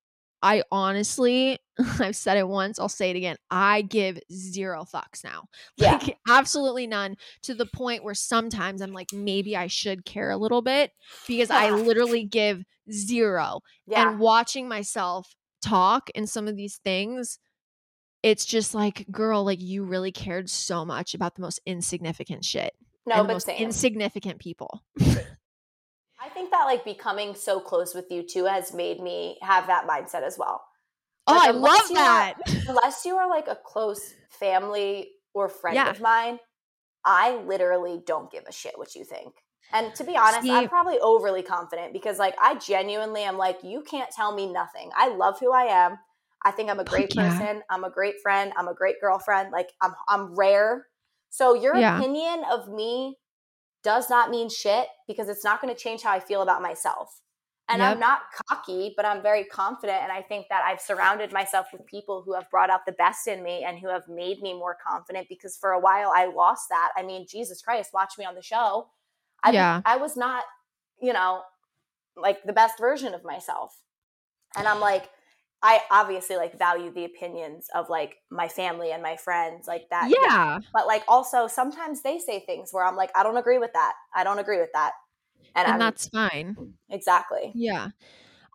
I 0.41 0.63
honestly, 0.71 1.59
I've 1.99 2.15
said 2.15 2.37
it 2.37 2.47
once, 2.47 2.79
I'll 2.79 2.89
say 2.89 3.11
it 3.11 3.15
again. 3.15 3.37
I 3.51 3.81
give 3.83 4.19
zero 4.31 4.85
fucks 4.91 5.23
now. 5.23 5.43
Yeah. 5.77 5.93
Like, 5.93 6.17
absolutely 6.27 6.87
none 6.87 7.15
to 7.43 7.53
the 7.53 7.65
point 7.65 8.03
where 8.03 8.13
sometimes 8.13 8.81
I'm 8.81 8.91
like, 8.93 9.13
maybe 9.13 9.55
I 9.55 9.67
should 9.67 10.05
care 10.05 10.31
a 10.31 10.37
little 10.37 10.61
bit 10.61 10.91
because 11.27 11.49
I 11.49 11.69
literally 11.71 12.25
give 12.25 12.63
zero 12.91 13.61
Yeah. 13.87 14.09
and 14.09 14.19
watching 14.19 14.67
myself 14.67 15.33
talk 15.61 16.09
in 16.13 16.27
some 16.27 16.47
of 16.47 16.57
these 16.57 16.77
things 16.83 17.39
it's 18.21 18.45
just 18.45 18.73
like 18.75 19.05
girl 19.11 19.45
like 19.45 19.61
you 19.61 19.83
really 19.85 20.11
cared 20.11 20.49
so 20.49 20.83
much 20.83 21.13
about 21.13 21.35
the 21.35 21.41
most 21.41 21.61
insignificant 21.65 22.43
shit 22.43 22.73
no, 23.05 23.15
and 23.15 23.27
but 23.27 23.33
most 23.33 23.45
same. 23.45 23.61
insignificant 23.63 24.39
people 24.39 24.83
I 26.23 26.29
think 26.29 26.51
that 26.51 26.65
like 26.65 26.85
becoming 26.85 27.35
so 27.35 27.59
close 27.59 27.93
with 27.93 28.09
you 28.09 28.23
too 28.23 28.45
has 28.45 28.73
made 28.73 28.99
me 29.01 29.37
have 29.41 29.67
that 29.67 29.87
mindset 29.87 30.23
as 30.23 30.37
well. 30.37 30.63
oh 31.27 31.33
Like, 31.35 31.49
i 31.49 31.51
love 31.51 31.89
you 31.89 31.97
are- 31.97 32.03
that 32.03 32.33
Unless 32.69 33.05
you 33.05 33.15
are 33.17 33.29
like 33.29 33.47
a 33.47 33.55
close 33.63 34.13
family 34.29 35.11
or 35.33 35.49
friend 35.49 35.75
Yeah. 35.75 35.89
of 35.89 35.99
mine, 35.99 36.39
I 37.05 37.35
literally 37.37 38.01
don't 38.05 38.31
give 38.31 38.43
a 38.47 38.51
shit 38.53 38.77
what 38.77 38.95
you 38.95 39.03
think. 39.03 39.33
And 39.73 39.93
to 39.95 40.03
be 40.03 40.15
honest, 40.15 40.43
See- 40.43 40.51
I'm 40.51 40.69
probably 40.69 40.99
overly 40.99 41.41
confident 41.43 41.91
because 41.93 42.19
like 42.19 42.35
I 42.41 42.55
genuinely 42.55 43.23
am 43.23 43.37
like, 43.37 43.57
you 43.63 43.81
can't 43.81 44.09
tell 44.11 44.33
me 44.33 44.51
nothing. 44.51 44.91
I 44.95 45.09
love 45.09 45.39
who 45.39 45.51
I 45.51 45.63
am. 45.85 45.97
I 46.45 46.51
think 46.51 46.69
I'm 46.69 46.79
a 46.79 46.83
great 46.85 47.13
yeah. 47.15 47.29
person. 47.29 47.63
I'm 47.69 47.83
a 47.83 47.89
great 47.89 48.15
friend. 48.21 48.53
I'm 48.57 48.67
a 48.67 48.73
great 48.73 48.95
girlfriend. 49.01 49.51
Like 49.51 49.69
I'm 49.81 49.93
I'm 50.07 50.35
rare. 50.35 50.87
So 51.29 51.53
your 51.55 51.75
Yeah. 51.75 51.97
opinion 51.97 52.43
of 52.51 52.69
me 52.69 53.17
does 53.83 54.09
not 54.09 54.29
mean 54.29 54.49
shit 54.49 54.87
because 55.07 55.29
it's 55.29 55.43
not 55.43 55.61
going 55.61 55.73
to 55.73 55.79
change 55.79 56.01
how 56.01 56.11
I 56.11 56.19
feel 56.19 56.41
about 56.41 56.61
myself. 56.61 57.19
And 57.69 57.81
Yep. 57.81 57.91
I'm 57.93 57.99
not 57.99 58.21
cocky, 58.49 58.93
but 58.95 59.05
I'm 59.05 59.21
very 59.21 59.45
confident. 59.45 60.03
And 60.03 60.11
I 60.11 60.21
think 60.21 60.47
that 60.49 60.63
I've 60.65 60.81
surrounded 60.81 61.31
myself 61.31 61.67
with 61.71 61.85
people 61.85 62.21
who 62.21 62.33
have 62.33 62.49
brought 62.49 62.69
out 62.69 62.85
the 62.85 62.91
best 62.93 63.27
in 63.27 63.41
me 63.41 63.63
and 63.63 63.79
who 63.79 63.87
have 63.87 64.07
made 64.09 64.41
me 64.41 64.53
more 64.53 64.75
confident 64.85 65.27
because 65.29 65.55
for 65.55 65.71
a 65.71 65.79
while 65.79 66.11
I 66.13 66.25
lost 66.25 66.67
that. 66.69 66.91
I 66.97 67.03
mean, 67.03 67.25
Jesus 67.27 67.61
Christ, 67.61 67.91
watch 67.93 68.13
me 68.17 68.25
on 68.25 68.35
the 68.35 68.41
show. 68.41 68.89
I, 69.43 69.51
Yeah. 69.51 69.81
I 69.85 69.95
was 69.95 70.17
not, 70.17 70.43
you 71.01 71.13
know, 71.13 71.43
like 72.17 72.43
the 72.43 72.53
best 72.53 72.77
version 72.77 73.13
of 73.13 73.23
myself. 73.23 73.75
And 74.57 74.67
I'm 74.67 74.79
like, 74.79 75.09
I 75.63 75.79
obviously 75.89 76.35
like 76.35 76.59
value 76.59 76.91
the 76.91 77.05
opinions 77.05 77.69
of 77.73 77.89
like 77.89 78.17
my 78.29 78.49
family 78.49 78.91
and 78.91 79.01
my 79.01 79.15
friends, 79.15 79.65
like 79.65 79.89
that. 79.91 80.09
yeah 80.09 80.59
But 80.73 80.87
like 80.87 81.03
also 81.07 81.47
sometimes 81.47 82.01
they 82.01 82.19
say 82.19 82.41
things 82.41 82.73
where 82.73 82.85
I'm 82.85 82.97
like, 82.97 83.11
I 83.15 83.23
don't 83.23 83.37
agree 83.37 83.57
with 83.57 83.71
that. 83.71 83.93
I 84.13 84.25
don't 84.25 84.39
agree 84.39 84.59
with 84.59 84.73
that. 84.73 84.91
And, 85.55 85.67
and 85.67 85.81
that's 85.81 86.09
fine. 86.09 86.73
exactly. 86.89 87.53
Yeah. 87.55 87.89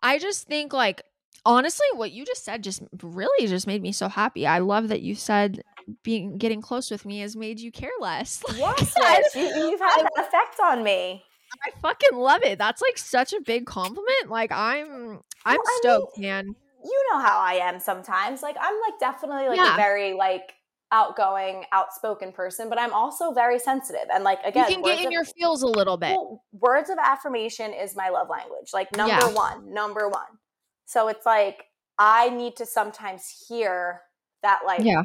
I 0.03 0.19
just 0.19 0.47
think 0.47 0.71
like 0.71 1.01
honestly 1.45 1.87
what 1.95 2.11
you 2.11 2.25
just 2.25 2.43
said 2.45 2.63
just 2.63 2.83
really 3.01 3.47
just 3.47 3.65
made 3.65 3.81
me 3.81 3.91
so 3.91 4.07
happy. 4.07 4.45
I 4.45 4.59
love 4.59 4.89
that 4.89 5.01
you 5.01 5.15
said 5.15 5.63
being 6.03 6.37
getting 6.37 6.61
close 6.61 6.91
with 6.91 7.05
me 7.05 7.21
has 7.21 7.35
made 7.35 7.59
you 7.59 7.71
care 7.71 7.89
less. 7.99 8.43
Like, 8.49 8.57
Yes, 8.59 9.35
you, 9.35 9.45
you've 9.45 9.79
had 9.79 10.01
an 10.01 10.07
effect 10.15 10.59
on 10.63 10.83
me. 10.83 11.23
I 11.65 11.71
fucking 11.81 12.15
love 12.19 12.43
it. 12.43 12.59
That's 12.59 12.83
like 12.83 12.99
such 12.99 13.33
a 13.33 13.41
big 13.41 13.65
compliment. 13.65 14.29
Like 14.29 14.51
I'm 14.51 15.21
I'm 15.43 15.57
Well, 15.57 15.63
I 15.65 15.79
stoked, 15.81 16.19
man. 16.19 16.55
You 16.83 17.07
know 17.11 17.19
how 17.19 17.39
I 17.39 17.55
am 17.55 17.79
sometimes. 17.79 18.41
Like 18.41 18.55
I'm 18.59 18.75
like 18.87 18.99
definitely 18.99 19.47
like 19.49 19.57
Yeah. 19.57 19.73
a 19.73 19.77
very 19.77 20.13
like 20.13 20.53
outgoing, 20.91 21.65
outspoken 21.71 22.31
person, 22.31 22.67
but 22.69 22.79
I'm 22.79 22.93
also 22.93 23.31
very 23.31 23.59
sensitive. 23.59 24.07
And 24.13 24.23
like 24.23 24.39
again, 24.43 24.69
You 24.69 24.75
can 24.75 24.83
get 24.83 24.99
in 25.01 25.05
of- 25.07 25.11
your 25.11 25.25
feels 25.25 25.61
a 25.61 25.67
little 25.67 25.97
bit. 25.97 26.11
Well, 26.11 26.43
words 26.51 26.89
of 26.89 26.97
affirmation 26.97 27.73
is 27.73 27.95
my 27.95 28.09
love 28.09 28.29
language. 28.29 28.69
Like 28.73 28.95
number 28.95 29.13
Yeah. 29.27 29.33
one, 29.33 29.73
number 29.73 30.09
one. 30.09 30.39
So 30.85 31.07
it's 31.07 31.25
like 31.25 31.65
I 31.97 32.29
need 32.29 32.55
to 32.57 32.65
sometimes 32.65 33.45
hear 33.47 34.01
that 34.41 34.61
like 34.65 34.81
Yeah. 34.81 35.03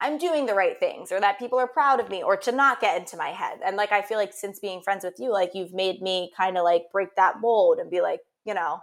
I'm 0.00 0.18
doing 0.18 0.46
the 0.46 0.54
right 0.54 0.78
things 0.80 1.12
or 1.12 1.20
that 1.20 1.38
people 1.38 1.58
are 1.60 1.68
proud 1.68 2.00
of 2.00 2.08
me 2.08 2.22
or 2.22 2.36
to 2.38 2.50
not 2.52 2.80
get 2.80 2.96
into 2.98 3.16
my 3.16 3.30
head. 3.30 3.60
And 3.64 3.76
like 3.76 3.92
I 3.92 4.02
feel 4.02 4.18
like 4.18 4.32
since 4.32 4.58
being 4.60 4.82
friends 4.82 5.04
with 5.04 5.14
you, 5.18 5.30
like 5.32 5.50
you've 5.54 5.72
made 5.74 6.00
me 6.00 6.32
kind 6.36 6.56
of 6.56 6.64
like 6.64 6.84
break 6.92 7.14
that 7.16 7.40
mold 7.40 7.78
and 7.78 7.90
be 7.90 8.00
like, 8.00 8.20
you 8.44 8.54
know, 8.54 8.80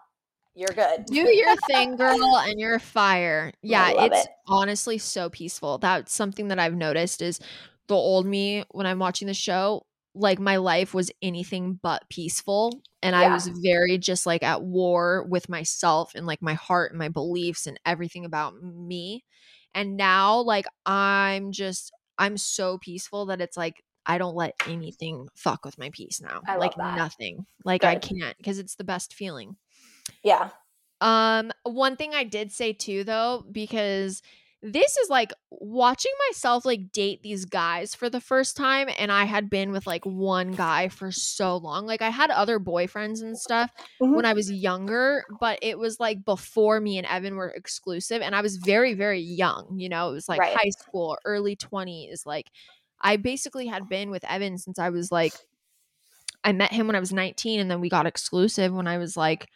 you're 0.59 0.75
good. 0.75 1.05
Do 1.05 1.33
your 1.33 1.55
thing, 1.67 1.95
girl, 1.95 2.37
and 2.37 2.59
you're 2.59 2.79
fire. 2.79 3.53
Yeah, 3.61 3.91
it's 3.91 4.25
it. 4.25 4.31
honestly 4.47 4.97
so 4.97 5.29
peaceful. 5.29 5.77
That's 5.77 6.13
something 6.13 6.49
that 6.49 6.59
I've 6.59 6.75
noticed 6.75 7.21
is 7.21 7.39
the 7.87 7.95
old 7.95 8.25
me 8.25 8.63
when 8.71 8.85
I'm 8.85 8.99
watching 8.99 9.27
the 9.27 9.33
show, 9.33 9.85
like 10.15 10.39
my 10.39 10.57
life 10.57 10.93
was 10.93 11.11
anything 11.21 11.79
but 11.81 12.03
peaceful. 12.09 12.81
And 13.01 13.15
I 13.15 13.31
was 13.33 13.47
very 13.47 13.97
just 13.97 14.25
like 14.25 14.43
at 14.43 14.61
war 14.61 15.25
with 15.29 15.49
myself 15.49 16.13
and 16.15 16.25
like 16.25 16.41
my 16.41 16.55
heart 16.55 16.91
and 16.91 16.99
my 16.99 17.09
beliefs 17.09 17.67
and 17.67 17.79
everything 17.85 18.25
about 18.25 18.61
me. 18.61 19.23
And 19.73 19.97
now, 19.97 20.41
like, 20.41 20.65
I'm 20.85 21.51
just, 21.51 21.91
I'm 22.17 22.37
so 22.37 22.79
peaceful 22.79 23.27
that 23.27 23.39
it's 23.39 23.55
like, 23.55 23.83
I 24.05 24.17
don't 24.17 24.35
let 24.35 24.55
anything 24.67 25.27
fuck 25.35 25.63
with 25.63 25.77
my 25.77 25.91
peace 25.93 26.19
now. 26.19 26.41
I 26.47 26.53
love 26.53 26.59
like, 26.59 26.75
that. 26.75 26.97
nothing. 26.97 27.45
Like, 27.63 27.83
I 27.83 27.95
can't 27.95 28.35
because 28.37 28.57
it's 28.57 28.75
the 28.75 28.83
best 28.83 29.13
feeling. 29.13 29.57
Yeah. 30.23 30.49
Um, 31.01 31.51
one 31.63 31.95
thing 31.95 32.13
I 32.13 32.23
did 32.23 32.51
say 32.51 32.73
too, 32.73 33.03
though, 33.03 33.45
because 33.51 34.21
this 34.61 34.97
is 34.97 35.09
like 35.09 35.31
watching 35.49 36.11
myself 36.27 36.65
like 36.65 36.91
date 36.91 37.21
these 37.23 37.45
guys 37.45 37.95
for 37.95 38.09
the 38.09 38.19
first 38.19 38.57
time, 38.57 38.89
and 38.99 39.09
I 39.09 39.23
had 39.23 39.49
been 39.49 39.71
with 39.71 39.87
like 39.87 40.05
one 40.05 40.51
guy 40.51 40.89
for 40.89 41.11
so 41.11 41.55
long. 41.55 41.85
Like 41.85 42.01
I 42.01 42.09
had 42.09 42.29
other 42.29 42.59
boyfriends 42.59 43.21
and 43.21 43.37
stuff 43.37 43.71
Mhm. 44.01 44.15
when 44.15 44.25
I 44.25 44.33
was 44.33 44.51
younger, 44.51 45.23
but 45.39 45.59
it 45.61 45.79
was 45.79 45.97
like 46.01 46.25
before 46.25 46.81
me 46.81 46.97
and 46.97 47.07
Evan 47.07 47.37
were 47.37 47.49
exclusive, 47.51 48.21
and 48.21 48.35
I 48.35 48.41
was 48.41 48.57
very, 48.57 48.93
very 48.93 49.21
young. 49.21 49.79
You 49.79 49.87
know, 49.87 50.09
it 50.09 50.13
was 50.13 50.27
like 50.27 50.39
Right. 50.41 50.57
high 50.57 50.71
school, 50.71 51.17
early 51.23 51.55
twenties. 51.55 52.25
Like 52.25 52.47
I 52.99 53.15
basically 53.15 53.67
had 53.67 53.87
been 53.87 54.09
with 54.11 54.25
Evan 54.25 54.57
since 54.57 54.77
I 54.77 54.89
was 54.89 55.09
like, 55.09 55.31
I 56.43 56.51
met 56.51 56.71
him 56.73 56.87
when 56.87 56.95
I 56.95 56.99
was 56.99 57.13
19, 57.13 57.59
and 57.59 57.69
then 57.69 57.81
we 57.81 57.89
got 57.89 58.05
exclusive 58.05 58.73
when 58.73 58.87
I 58.87 58.97
was 58.97 59.15
like 59.17 59.47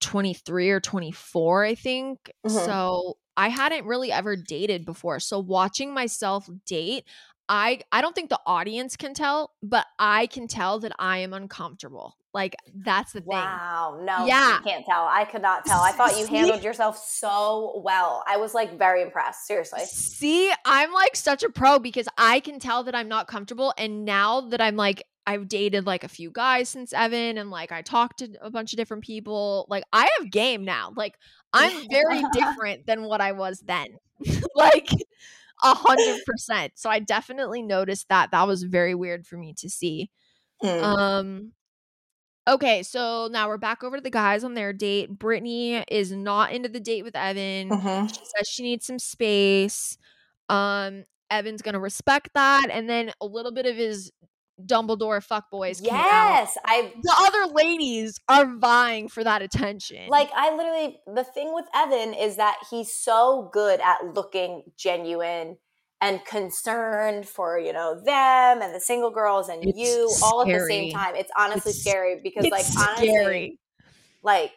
23 0.00 0.70
or 0.70 0.80
24, 0.80 1.64
I 1.64 1.74
think. 1.74 2.30
Mhm. 2.46 2.64
So 2.64 3.16
I 3.36 3.48
hadn't 3.48 3.86
really 3.86 4.12
ever 4.12 4.36
dated 4.36 4.84
before. 4.84 5.20
So 5.20 5.38
watching 5.38 5.92
myself 5.92 6.48
date, 6.66 7.04
I 7.48 7.80
I 7.92 8.00
don't 8.00 8.14
think 8.14 8.28
the 8.30 8.40
audience 8.46 8.96
can 8.96 9.14
tell, 9.14 9.52
but 9.62 9.86
I 9.98 10.26
can 10.26 10.48
tell 10.48 10.80
that 10.80 10.92
I 10.98 11.18
am 11.18 11.32
uncomfortable. 11.32 12.16
Like 12.34 12.56
that's 12.74 13.12
the 13.12 13.20
thing. 13.20 13.28
Wow. 13.28 14.00
No, 14.02 14.26
Yeah. 14.26 14.56
you 14.58 14.62
can't 14.64 14.84
tell. 14.84 15.06
I 15.06 15.24
could 15.24 15.42
not 15.42 15.64
tell. 15.64 15.80
I 15.80 15.92
thought 15.92 16.18
you 16.18 16.26
handled 16.26 16.62
yourself 16.62 16.98
so 16.98 17.80
well. 17.84 18.22
I 18.26 18.36
was 18.36 18.52
like 18.52 18.76
very 18.76 19.00
impressed. 19.00 19.46
Seriously. 19.46 19.80
See, 19.84 20.52
I'm 20.66 20.92
like 20.92 21.16
such 21.16 21.42
a 21.44 21.48
pro 21.50 21.78
because 21.78 22.08
I 22.18 22.40
can 22.40 22.58
tell 22.58 22.82
that 22.84 22.94
I'm 22.94 23.08
not 23.08 23.26
comfortable. 23.26 23.72
And 23.78 24.04
now 24.04 24.42
that 24.42 24.60
I'm 24.60 24.76
like, 24.76 25.04
I've 25.26 25.48
dated 25.48 25.86
like 25.86 26.04
a 26.04 26.08
few 26.08 26.30
guys 26.30 26.68
since 26.68 26.92
Evan 26.92 27.36
and 27.38 27.50
like 27.50 27.72
I 27.72 27.82
talked 27.82 28.18
to 28.20 28.28
a 28.40 28.50
bunch 28.50 28.72
of 28.72 28.76
different 28.76 29.02
people, 29.04 29.66
like 29.68 29.84
I 29.92 30.08
have 30.18 30.30
game 30.30 30.64
now. 30.64 30.92
Like 30.96 31.18
I'm 31.52 31.88
very 31.90 32.22
different 32.32 32.86
than 32.86 33.02
what 33.02 33.20
I 33.20 33.32
was 33.32 33.60
then. 33.60 33.86
like 34.54 34.88
a 35.62 35.74
hundred 35.74 36.20
percent. 36.24 36.72
So 36.76 36.88
I 36.90 37.00
definitely 37.00 37.62
noticed 37.62 38.08
that. 38.08 38.30
That 38.30 38.46
was 38.46 38.62
very 38.62 38.94
weird 38.94 39.26
for 39.26 39.36
me 39.36 39.54
to 39.58 39.68
see. 39.68 40.10
Mm. 40.62 40.82
Um 40.82 41.52
okay, 42.48 42.82
so 42.84 43.28
now 43.30 43.48
we're 43.48 43.58
back 43.58 43.82
over 43.82 43.96
to 43.96 44.02
the 44.02 44.10
guys 44.10 44.44
on 44.44 44.54
their 44.54 44.72
date. 44.72 45.10
Brittany 45.18 45.84
is 45.88 46.12
not 46.12 46.52
into 46.52 46.68
the 46.68 46.80
date 46.80 47.02
with 47.02 47.16
Evan 47.16 47.70
Mhm. 47.70 48.08
she 48.08 48.20
says 48.24 48.48
she 48.48 48.62
needs 48.62 48.86
some 48.86 48.98
space. 49.00 49.98
Um, 50.48 51.04
Evan's 51.30 51.62
gonna 51.62 51.80
respect 51.80 52.30
that, 52.34 52.68
and 52.70 52.88
then 52.88 53.12
a 53.20 53.26
little 53.26 53.50
bit 53.52 53.66
of 53.66 53.74
his 53.76 54.12
Dumbledore 54.64 55.20
fuckboys. 55.26 55.80
Yes, 55.82 56.56
I 56.64 56.92
The 57.02 57.14
other 57.18 57.52
ladies 57.52 58.18
are 58.28 58.46
vying 58.56 59.08
for 59.08 59.22
that 59.22 59.42
attention. 59.42 60.08
like 60.08 60.30
I 60.34 60.54
literally 60.56 60.98
the 61.06 61.24
thing 61.24 61.52
with 61.54 61.66
Evan 61.74 62.14
is 62.14 62.36
that 62.36 62.56
he's 62.70 62.92
so 62.92 63.50
good 63.52 63.80
at 63.80 64.14
looking 64.14 64.62
genuine 64.78 65.58
and 66.00 66.24
concerned 66.24 67.26
for, 67.28 67.58
you 67.58 67.72
know, 67.72 67.94
them 68.02 68.62
and 68.62 68.74
the 68.74 68.80
single 68.80 69.10
girls 69.10 69.48
and 69.48 69.62
It's 69.64 69.78
you 69.78 70.10
all 70.22 70.42
at 70.42 70.48
the 70.48 70.66
same 70.66 70.92
time. 70.92 71.14
It's 71.16 71.30
honestly 71.36 71.70
It's- 71.70 71.82
scary 71.82 72.20
because 72.22 72.44
like 72.50 72.64
honestly 72.78 73.08
scary. 73.08 73.58
like 74.22 74.52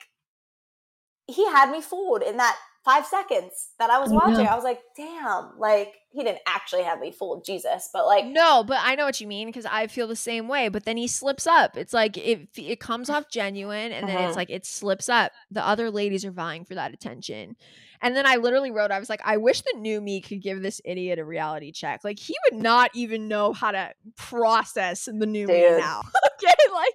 he 1.28 1.46
had 1.46 1.70
me 1.72 1.82
fooled 1.82 2.24
in 2.24 2.38
that 2.38 2.58
five 2.90 3.06
seconds 3.06 3.70
that 3.78 3.90
I 3.90 4.00
was 4.00 4.10
watching. 4.12 4.46
know. 4.46 4.52
I 4.52 4.56
was 4.56 4.64
like, 4.64 4.82
damn, 4.98 5.58
like 5.60 5.96
he 6.12 6.24
didn't 6.24 6.40
actually 6.48 6.84
have 6.84 7.00
me 7.00 7.12
fooled, 7.12 7.46
Jesus. 7.46 7.90
But 7.94 8.06
like 8.08 8.26
No, 8.26 8.64
but 8.64 8.78
I 8.82 8.96
know 8.96 9.06
what 9.06 9.22
you 9.22 9.28
mean 9.28 9.48
because 9.48 9.66
I 9.66 9.88
feel 9.88 10.08
the 10.08 10.16
same 10.16 10.48
way. 10.48 10.70
But 10.70 10.86
then 10.86 10.98
he 10.98 11.08
slips 11.08 11.46
up. 11.46 11.78
It's 11.78 11.94
like 11.94 12.18
it 12.18 12.48
it 12.56 12.80
comes 12.80 13.10
off 13.10 13.30
genuine, 13.30 13.92
and 13.92 14.08
then 14.08 14.18
it's 14.18 14.34
Mhm. 14.34 14.38
like 14.38 14.50
it 14.50 14.66
slips 14.66 15.08
up. 15.10 15.32
The 15.52 15.66
other 15.66 15.92
ladies 15.92 16.26
are 16.26 16.32
vying 16.32 16.66
for 16.66 16.76
that 16.76 16.94
attention. 16.94 17.56
And 18.02 18.16
then 18.16 18.26
I 18.26 18.38
literally 18.38 18.72
wrote, 18.72 18.92
I 18.92 19.00
was 19.00 19.10
like, 19.10 19.22
I 19.26 19.36
wish 19.38 19.62
the 19.62 19.74
new 19.78 20.00
me 20.00 20.22
could 20.22 20.42
give 20.42 20.62
this 20.62 20.80
idiot 20.86 21.20
a 21.20 21.26
reality 21.26 21.72
check. 21.74 22.02
Like 22.04 22.18
he 22.18 22.34
would 22.46 22.62
not 22.62 22.92
even 22.94 23.28
know 23.28 23.52
how 23.52 23.72
to 23.72 23.92
process 24.16 25.06
the 25.06 25.26
new 25.26 25.48
me 25.48 25.60
now. 25.62 26.02
okay, 26.44 26.54
like 26.74 26.94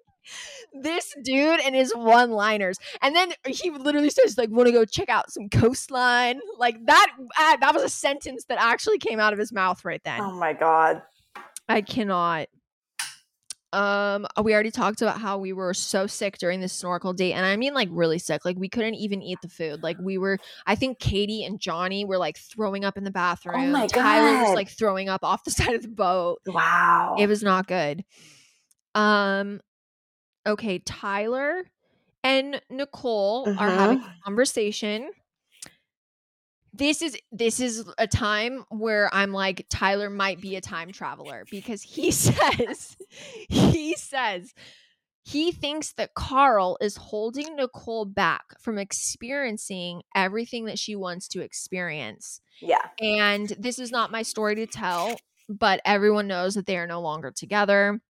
this 0.72 1.14
dude 1.22 1.60
and 1.60 1.74
his 1.74 1.92
one 1.94 2.30
liners 2.30 2.78
and 3.02 3.14
then 3.14 3.32
he 3.46 3.70
literally 3.70 4.10
says 4.10 4.36
like 4.38 4.50
want 4.50 4.66
to 4.66 4.72
go 4.72 4.84
check 4.84 5.08
out 5.08 5.30
some 5.30 5.48
coastline 5.48 6.40
like 6.58 6.76
that 6.86 7.08
uh, 7.38 7.56
that 7.58 7.74
was 7.74 7.82
a 7.82 7.88
sentence 7.88 8.44
that 8.48 8.58
actually 8.60 8.98
came 8.98 9.20
out 9.20 9.32
of 9.32 9.38
his 9.38 9.52
mouth 9.52 9.84
right 9.84 10.02
then 10.04 10.20
oh 10.20 10.32
my 10.32 10.52
god. 10.52 11.02
I 11.68 11.80
cannot. 11.80 12.48
Um, 13.72 14.24
we 14.40 14.54
already 14.54 14.70
talked 14.70 15.02
about 15.02 15.18
how 15.18 15.38
we 15.38 15.52
were 15.52 15.74
so 15.74 16.06
sick 16.06 16.38
during 16.38 16.60
this 16.60 16.72
snorkel 16.72 17.12
date, 17.12 17.32
and 17.32 17.44
I 17.44 17.56
mean 17.56 17.74
like 17.74 17.88
really 17.90 18.20
sick. 18.20 18.44
Like 18.44 18.56
we 18.56 18.68
couldn't 18.68 18.94
even 18.94 19.20
eat 19.20 19.38
the 19.42 19.48
food. 19.48 19.82
Like 19.82 19.96
we 20.00 20.16
were. 20.16 20.38
I 20.64 20.76
think 20.76 21.00
Kady 21.00 21.44
and 21.44 21.58
Johnny 21.58 22.04
were 22.04 22.18
like 22.18 22.38
throwing 22.38 22.84
up 22.84 22.96
in 22.96 23.02
the 23.02 23.10
bathroom. 23.10 23.56
Oh 23.56 23.66
my 23.66 23.86
Tyler 23.88 24.44
was 24.44 24.54
like 24.54 24.68
throwing 24.68 25.08
up 25.08 25.24
off 25.24 25.42
the 25.42 25.50
side 25.50 25.74
of 25.74 25.82
the 25.82 25.88
boat. 25.88 26.40
Wow. 26.46 27.16
It 27.18 27.26
was 27.26 27.42
not 27.42 27.66
good. 27.66 28.04
Um, 28.94 29.60
okay, 30.46 30.78
Tyler 30.80 31.64
and 32.22 32.60
Nicole 32.70 33.52
are 33.56 33.70
having 33.70 33.98
Mhm. 33.98 34.06
a 34.06 34.24
conversation. 34.24 35.10
This 36.72 37.02
is 37.02 37.16
this 37.30 37.60
is 37.60 37.88
a 37.98 38.06
time 38.08 38.64
where 38.68 39.08
I'm 39.14 39.32
like 39.32 39.66
Tyler 39.70 40.10
might 40.10 40.40
be 40.40 40.56
a 40.56 40.60
time 40.60 40.90
traveler 40.90 41.46
because 41.50 41.82
he 41.82 42.10
says 42.10 42.96
he 43.48 43.94
says 43.94 44.52
he 45.24 45.52
thinks 45.52 45.92
that 45.94 46.14
Karl 46.14 46.76
is 46.80 46.96
holding 46.96 47.56
Nicole 47.56 48.04
back 48.06 48.44
from 48.60 48.78
experiencing 48.78 50.02
everything 50.14 50.66
that 50.66 50.78
she 50.78 50.96
wants 50.96 51.28
to 51.28 51.40
experience. 51.40 52.40
yeah. 52.60 52.88
And 53.00 53.48
this 53.58 53.78
is 53.78 53.90
not 53.92 54.10
my 54.12 54.22
story 54.22 54.56
to 54.56 54.66
tell, 54.66 55.18
but 55.48 55.80
everyone 55.84 56.26
knows 56.28 56.54
that 56.54 56.66
they 56.66 56.76
are 56.78 56.86
no 56.86 57.00
longer 57.00 57.30
together. 57.30 58.00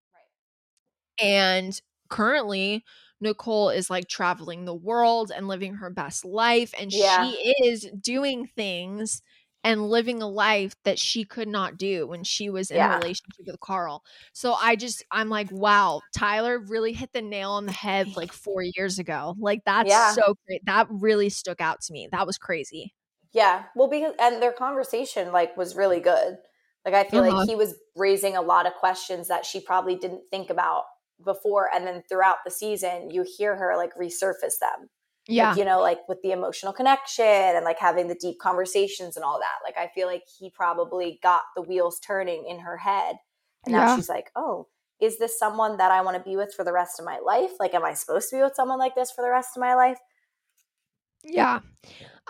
And 1.22 1.80
currently, 2.08 2.84
Nicole 3.20 3.70
is 3.70 3.90
like 3.90 4.08
traveling 4.08 4.64
the 4.64 4.74
world 4.74 5.32
and 5.34 5.48
living 5.48 5.74
her 5.74 5.90
best 5.90 6.24
life. 6.24 6.72
And 6.78 6.90
Yeah. 6.90 7.32
she 7.32 7.54
is 7.64 7.88
doing 8.00 8.46
things 8.56 9.22
and 9.62 9.88
living 9.88 10.20
a 10.20 10.28
life 10.28 10.74
that 10.84 10.98
she 10.98 11.24
could 11.24 11.48
not 11.48 11.78
do 11.78 12.06
when 12.06 12.22
she 12.22 12.50
was 12.50 12.70
in 12.70 12.76
Yeah. 12.76 12.86
a 12.86 12.90
relationship 12.90 13.46
with 13.46 13.60
Karl. 13.60 14.02
So 14.34 14.52
I 14.52 14.76
just, 14.76 15.02
I'm 15.10 15.30
like, 15.30 15.50
wow, 15.50 16.02
Tyler 16.14 16.58
really 16.58 16.92
hit 16.92 17.12
the 17.14 17.22
nail 17.22 17.52
on 17.52 17.64
the 17.66 17.72
head 17.72 18.14
like 18.16 18.32
four 18.34 18.62
years 18.62 18.98
ago. 18.98 19.34
Like, 19.38 19.62
that's 19.64 19.88
Yeah. 19.88 20.14
so 20.14 20.34
great. 20.46 20.64
That 20.66 20.86
really 20.90 21.30
stuck 21.30 21.60
out 21.62 21.80
to 21.82 21.92
me. 21.92 22.08
That 22.12 22.26
was 22.26 22.36
crazy. 22.36 22.92
Yeah. 23.32 23.64
Well, 23.74 23.88
because 23.88 24.14
and 24.18 24.42
their 24.42 24.52
conversation 24.52 25.32
like 25.32 25.56
was 25.56 25.74
really 25.76 26.00
good. 26.00 26.38
Like 26.84 26.94
I 26.94 27.04
feel 27.04 27.20
Uh-huh. 27.20 27.40
like 27.40 27.46
he 27.48 27.56
was 27.56 27.74
raising 27.96 28.36
a 28.36 28.42
lot 28.42 28.66
of 28.66 28.74
questions 28.74 29.28
that 29.28 29.44
she 29.46 29.60
probably 29.60 29.96
didn't 29.96 30.22
think 30.30 30.50
about 30.50 30.84
before 31.24 31.68
and 31.74 31.86
then 31.86 32.02
throughout 32.08 32.38
the 32.44 32.50
season 32.50 33.10
you 33.10 33.24
hear 33.36 33.54
her 33.56 33.76
like 33.76 33.94
resurface 33.94 34.58
them 34.60 34.88
Yeah. 35.28 35.50
like, 35.50 35.58
you 35.58 35.64
know 35.64 35.80
like 35.80 36.00
with 36.08 36.20
the 36.22 36.32
emotional 36.32 36.72
connection 36.72 37.24
and 37.24 37.64
like 37.64 37.78
having 37.78 38.08
the 38.08 38.14
deep 38.20 38.38
conversations 38.40 39.16
and 39.16 39.24
all 39.24 39.38
that 39.38 39.58
like 39.64 39.76
i 39.78 39.90
feel 39.94 40.06
like 40.06 40.22
he 40.38 40.50
probably 40.50 41.18
got 41.22 41.42
the 41.54 41.62
wheels 41.62 42.00
turning 42.00 42.46
in 42.48 42.60
her 42.60 42.76
head 42.76 43.16
and 43.64 43.74
now 43.74 43.86
Yeah. 43.86 43.96
she's 43.96 44.08
like 44.08 44.30
oh 44.34 44.66
is 45.00 45.18
this 45.18 45.38
someone 45.38 45.76
that 45.76 45.90
i 45.92 46.00
want 46.00 46.16
to 46.16 46.22
be 46.22 46.36
with 46.36 46.52
for 46.54 46.64
the 46.64 46.72
rest 46.72 46.98
of 46.98 47.04
my 47.06 47.18
life 47.18 47.52
like 47.60 47.74
am 47.74 47.84
i 47.84 47.94
supposed 47.94 48.30
to 48.30 48.36
be 48.36 48.42
with 48.42 48.54
someone 48.54 48.78
like 48.78 48.94
this 48.94 49.10
for 49.10 49.22
the 49.22 49.30
rest 49.30 49.50
of 49.56 49.60
my 49.60 49.74
life 49.74 49.98
Yeah. 51.22 51.60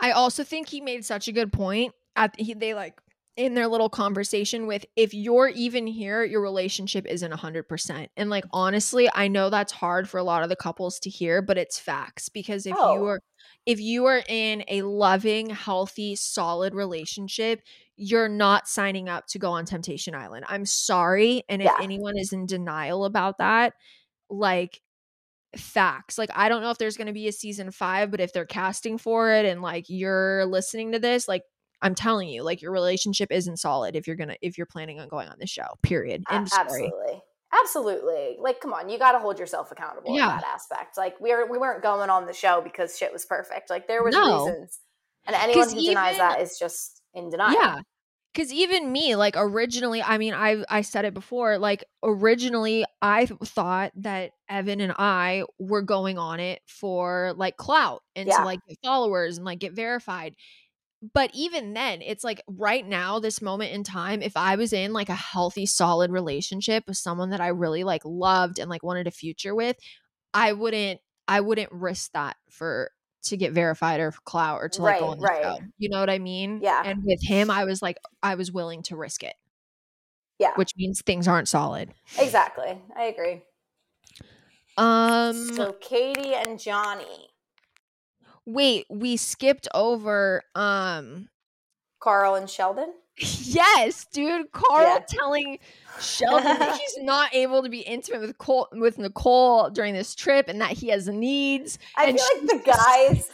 I 0.00 0.10
also 0.12 0.44
think 0.44 0.68
he 0.68 0.80
made 0.80 1.04
such 1.04 1.28
a 1.28 1.32
good 1.32 1.52
point 1.52 1.92
at 2.16 2.34
he, 2.38 2.54
they 2.54 2.74
like 2.74 2.94
in 3.36 3.54
their 3.54 3.66
little 3.66 3.88
conversation 3.88 4.66
with 4.66 4.84
if 4.96 5.12
you're 5.12 5.48
even 5.48 5.86
here 5.86 6.22
your 6.22 6.40
relationship 6.40 7.04
isn't 7.06 7.30
100% 7.32 8.10
and 8.16 8.30
like 8.30 8.44
honestly 8.52 9.08
i 9.14 9.26
know 9.26 9.50
that's 9.50 9.72
hard 9.72 10.08
for 10.08 10.18
a 10.18 10.24
lot 10.24 10.42
of 10.42 10.48
the 10.48 10.56
couples 10.56 10.98
to 11.00 11.10
hear 11.10 11.42
but 11.42 11.58
it's 11.58 11.78
facts 11.78 12.28
because 12.28 12.64
if 12.66 12.76
Oh. 12.76 12.92
you 12.92 13.06
are 13.06 13.20
if 13.66 13.80
you 13.80 14.04
are 14.06 14.22
in 14.28 14.64
a 14.68 14.82
loving 14.82 15.50
healthy 15.50 16.14
solid 16.14 16.74
relationship 16.74 17.60
you're 17.96 18.28
not 18.28 18.68
signing 18.68 19.08
up 19.08 19.26
to 19.26 19.38
go 19.38 19.50
on 19.50 19.64
temptation 19.64 20.14
island 20.14 20.44
i'm 20.48 20.64
sorry 20.64 21.42
and 21.48 21.60
if 21.60 21.72
Yeah. 21.72 21.82
anyone 21.82 22.16
is 22.16 22.32
in 22.32 22.46
denial 22.46 23.04
about 23.04 23.38
that 23.38 23.74
like 24.30 24.80
facts. 25.56 26.18
Like 26.18 26.30
I 26.34 26.48
don't 26.48 26.62
know 26.62 26.70
if 26.70 26.78
there's 26.78 26.96
going 26.96 27.06
to 27.06 27.12
be 27.12 27.28
a 27.28 27.32
season 27.32 27.70
5, 27.70 28.10
but 28.10 28.20
if 28.20 28.32
they're 28.32 28.46
casting 28.46 28.98
for 28.98 29.30
it 29.32 29.46
and 29.46 29.62
like 29.62 29.86
you're 29.88 30.44
listening 30.46 30.92
to 30.92 30.98
this, 30.98 31.28
like 31.28 31.42
I'm 31.84 31.94
telling 31.94 32.28
you, 32.28 32.42
like 32.42 32.60
your 32.62 32.72
relationship 32.72 33.30
isn't 33.30 33.58
solid 33.58 33.94
if 33.94 34.06
you're 34.08 34.16
to 34.16 34.36
if 34.42 34.58
you're 34.58 34.66
planning 34.66 34.98
on 34.98 35.06
going 35.08 35.28
on 35.28 35.36
the 35.38 35.46
show. 35.46 35.66
Period. 35.82 36.24
End 36.30 36.48
story. 36.48 36.64
absolutely 36.66 37.22
absolutely 37.62 38.36
like 38.40 38.60
come 38.60 38.72
on 38.72 38.88
you 38.88 38.98
got 38.98 39.12
to 39.12 39.18
hold 39.20 39.38
yourself 39.38 39.70
accountable 39.70 40.08
in 40.08 40.14
Yeah. 40.16 40.26
that 40.26 40.44
aspect 40.44 40.96
like 40.96 41.20
we 41.20 41.32
were 41.32 41.46
we 41.46 41.56
weren't 41.56 41.84
going 41.84 42.10
on 42.10 42.26
the 42.26 42.32
show 42.32 42.60
because 42.60 42.98
shit 42.98 43.12
was 43.12 43.24
perfect 43.24 43.70
like 43.70 43.86
there 43.86 44.02
was 44.02 44.12
No. 44.12 44.44
reasons 44.46 44.80
and 45.24 45.36
anyone 45.36 45.68
who 45.68 45.80
denies 45.80 46.16
that 46.18 46.40
is 46.40 46.58
just 46.58 47.00
in 47.14 47.30
denial 47.30 47.52
Yeah. 47.54 47.80
Cause 48.36 48.52
even 48.52 48.90
me, 48.90 49.14
like 49.14 49.34
originally, 49.36 50.02
I 50.02 50.18
mean, 50.18 50.34
I 50.34 50.64
I 50.68 50.80
said 50.80 51.04
it 51.04 51.14
before. 51.14 51.56
Like 51.56 51.84
originally, 52.02 52.84
I 53.00 53.26
th- 53.26 53.38
thought 53.44 53.92
that 53.98 54.32
Evan 54.48 54.80
and 54.80 54.92
I 54.98 55.44
were 55.60 55.82
going 55.82 56.18
on 56.18 56.40
it 56.40 56.60
for 56.66 57.32
like 57.36 57.56
clout 57.56 58.02
and 58.16 58.26
Yeah. 58.28 58.38
to 58.38 58.44
like 58.44 58.58
get 58.68 58.78
followers 58.82 59.36
and 59.36 59.44
like 59.44 59.60
get 59.60 59.74
verified. 59.74 60.34
But 61.12 61.30
even 61.34 61.74
then, 61.74 62.00
it's 62.02 62.24
like 62.24 62.40
right 62.46 62.86
now, 62.86 63.18
this 63.18 63.42
moment 63.42 63.72
in 63.72 63.84
time, 63.84 64.22
if 64.22 64.36
I 64.36 64.56
was 64.56 64.72
in 64.72 64.92
like 64.92 65.08
a 65.08 65.14
healthy, 65.14 65.66
solid 65.66 66.10
relationship 66.10 66.84
with 66.86 66.96
someone 66.96 67.30
that 67.30 67.40
I 67.40 67.48
really 67.48 67.84
like 67.84 68.02
loved 68.04 68.58
and 68.58 68.70
like 68.70 68.82
wanted 68.82 69.06
a 69.06 69.10
future 69.10 69.54
with, 69.54 69.76
I 70.32 70.52
wouldn't 70.52 71.00
I 71.28 71.40
wouldn't 71.40 71.72
risk 71.72 72.12
that 72.12 72.36
for 72.50 72.90
to 73.24 73.36
get 73.36 73.52
verified 73.52 74.00
or 74.00 74.12
clout 74.24 74.60
or 74.62 74.68
to 74.70 74.82
like 74.82 74.96
go 74.98 75.06
Right, 75.06 75.10
on 75.10 75.18
the 75.18 75.26
right. 75.26 75.42
show. 75.42 75.58
You 75.78 75.88
know 75.90 76.00
what 76.00 76.10
I 76.10 76.18
mean? 76.18 76.62
Yeah. 76.62 76.84
And 76.84 77.02
with 77.04 77.22
him, 77.22 77.50
I 77.50 77.64
was 77.64 77.82
like, 77.82 77.98
I 78.22 78.34
was 78.36 78.52
willing 78.52 78.82
to 78.84 78.96
risk 78.96 79.22
it, 79.24 79.34
yeah 80.38 80.54
which 80.54 80.72
means 80.76 81.02
things 81.02 81.28
aren't 81.28 81.48
solid. 81.48 81.92
exactly 82.18 82.80
i 82.96 83.04
agree 83.04 83.42
Um, 84.76 85.34
so 85.34 85.72
kady 85.74 86.34
and 86.34 86.58
johnny 86.58 87.30
wait, 88.46 88.86
we 88.90 89.16
skipped 89.16 89.68
over. 89.74 90.42
Um, 90.54 91.28
karl 92.00 92.34
and 92.34 92.50
sheldon 92.50 92.92
yes, 93.18 94.06
dude, 94.12 94.50
Karl 94.52 94.82
Yeah. 94.82 94.98
telling 95.08 95.58
Sheldon 96.00 96.58
that 96.58 96.76
he's 96.76 96.98
not 97.04 97.32
able 97.34 97.62
to 97.62 97.68
be 97.68 97.80
intimate 97.80 98.20
with 98.20 98.38
Cole 98.38 98.68
with 98.72 98.98
Nicole 98.98 99.70
during 99.70 99.94
this 99.94 100.14
trip, 100.14 100.48
and 100.48 100.60
that 100.60 100.72
he 100.72 100.88
has 100.88 101.06
needs. 101.08 101.78
i 101.96 102.06
And 102.06 102.18
feel 102.18 102.26
like 102.48 102.64
the 102.64 102.72
guys 102.72 103.30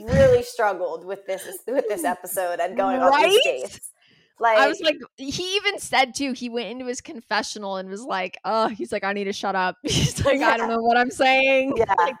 really 0.00 0.42
struggled 0.42 1.04
with 1.04 1.26
this 1.26 1.46
with 1.66 1.86
this 1.88 2.04
episode 2.04 2.60
and 2.60 2.76
going 2.76 3.00
on 3.00 3.20
these 3.20 3.44
dates 3.44 3.92
like, 4.40 4.58
I 4.58 4.68
was 4.68 4.80
like, 4.80 4.98
he 5.16 5.56
even 5.56 5.80
said 5.80 6.14
too. 6.14 6.32
He 6.32 6.48
went 6.48 6.68
into 6.68 6.86
his 6.86 7.00
confessional 7.00 7.76
and 7.76 7.88
was 7.90 8.04
like, 8.04 8.38
"Oh, 8.44 8.68
he's 8.68 8.92
like, 8.92 9.02
I 9.02 9.12
need 9.12 9.24
to 9.24 9.32
shut 9.32 9.56
up." 9.56 9.76
He's 9.82 10.24
like, 10.24 10.40
I 10.40 10.56
don't 10.56 10.68
know 10.68 10.78
what 10.80 10.96
I'm 10.96 11.10
saying. 11.10 11.74
yeah 11.76 11.92
Like, 11.98 12.14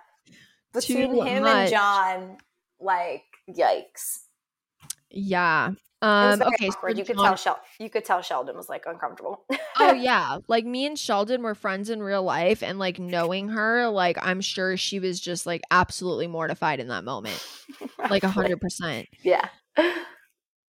between 0.72 1.26
him 1.26 1.42
much. 1.42 1.54
and 1.54 1.70
john 1.70 2.36
like 2.80 3.24
yikes 3.50 4.20
yeah. 5.10 5.72
Um. 6.00 6.42
Okay. 6.42 6.70
so 6.70 6.88
you 6.88 7.04
could 7.04 7.16
John- 7.16 7.24
tell 7.24 7.36
Shel- 7.36 7.60
you 7.80 7.90
could 7.90 8.04
tell 8.04 8.22
Sheldon 8.22 8.56
was 8.56 8.68
like 8.68 8.84
uncomfortable. 8.86 9.44
oh 9.80 9.92
yeah 9.92 10.38
like 10.46 10.64
me 10.64 10.86
and 10.86 10.96
sheldon 10.98 11.42
were 11.42 11.56
friends 11.56 11.90
in 11.90 12.00
real 12.00 12.22
life 12.22 12.62
and 12.62 12.78
like 12.78 12.98
knowing 12.98 13.48
her 13.48 13.88
like 13.88 14.16
i'm 14.20 14.40
sure 14.40 14.76
she 14.76 14.98
was 15.00 15.18
just 15.20 15.46
like 15.46 15.60
absolutely 15.70 16.26
mortified 16.26 16.78
in 16.80 16.88
that 16.88 17.04
moment 17.04 17.44
like 18.10 18.22
a 18.22 18.28
hundred 18.28 18.60
percent 18.60 19.06
yeah. 19.22 19.48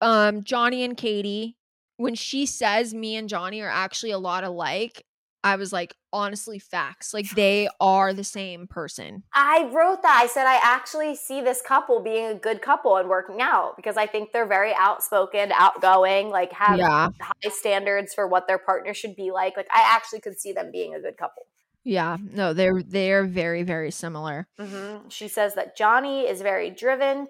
um 0.02 0.44
johnny 0.44 0.84
and 0.84 0.98
kady 0.98 1.56
when 1.98 2.16
she 2.16 2.46
says 2.46 2.94
me 2.94 3.16
and 3.16 3.30
johnny 3.30 3.62
are 3.62 3.70
actually 3.70 4.12
a 4.12 4.20
lot 4.20 4.44
alike 4.44 5.04
i 5.44 5.56
was 5.56 5.72
like 5.72 5.96
honestly 6.12 6.60
facts 6.60 7.14
like 7.14 7.30
they 7.32 7.68
are 7.80 8.14
the 8.14 8.24
same 8.24 8.68
person 8.68 9.24
I 9.34 9.70
wrote 9.72 10.02
that. 10.02 10.20
I 10.22 10.28
said 10.28 10.46
I 10.48 10.60
actually 10.62 11.16
see 11.16 11.40
this 11.42 11.62
couple 11.62 12.02
being 12.02 12.26
a 12.26 12.34
good 12.36 12.62
couple 12.62 12.98
and 12.98 13.08
working 13.08 13.42
out 13.42 13.76
because 13.76 13.96
I 13.96 14.06
think 14.08 14.32
they're 14.32 14.46
very 14.48 14.74
outspoken, 14.74 15.52
outgoing, 15.54 16.30
like 16.30 16.52
have 16.54 16.80
yeah 16.80 17.10
high 17.22 17.50
standards 17.50 18.14
for 18.14 18.28
what 18.28 18.48
their 18.48 18.58
partner 18.58 18.94
should 18.94 19.16
be 19.16 19.32
like. 19.32 19.56
Like 19.56 19.68
I 19.74 19.82
actually 19.96 20.22
could 20.22 20.40
see 20.40 20.52
them 20.52 20.72
being 20.72 20.96
a 20.96 21.00
good 21.00 21.16
couple. 21.18 21.44
yeah 21.84 22.18
no 22.34 22.54
they're 22.54 22.82
they're 22.84 23.24
very 23.26 23.64
very 23.64 23.92
similar 23.92 24.48
hmm 24.60 25.08
She 25.10 25.28
says 25.28 25.54
that 25.56 25.78
Johnny 25.78 26.22
is 26.28 26.42
very 26.42 26.70
driven 26.70 27.28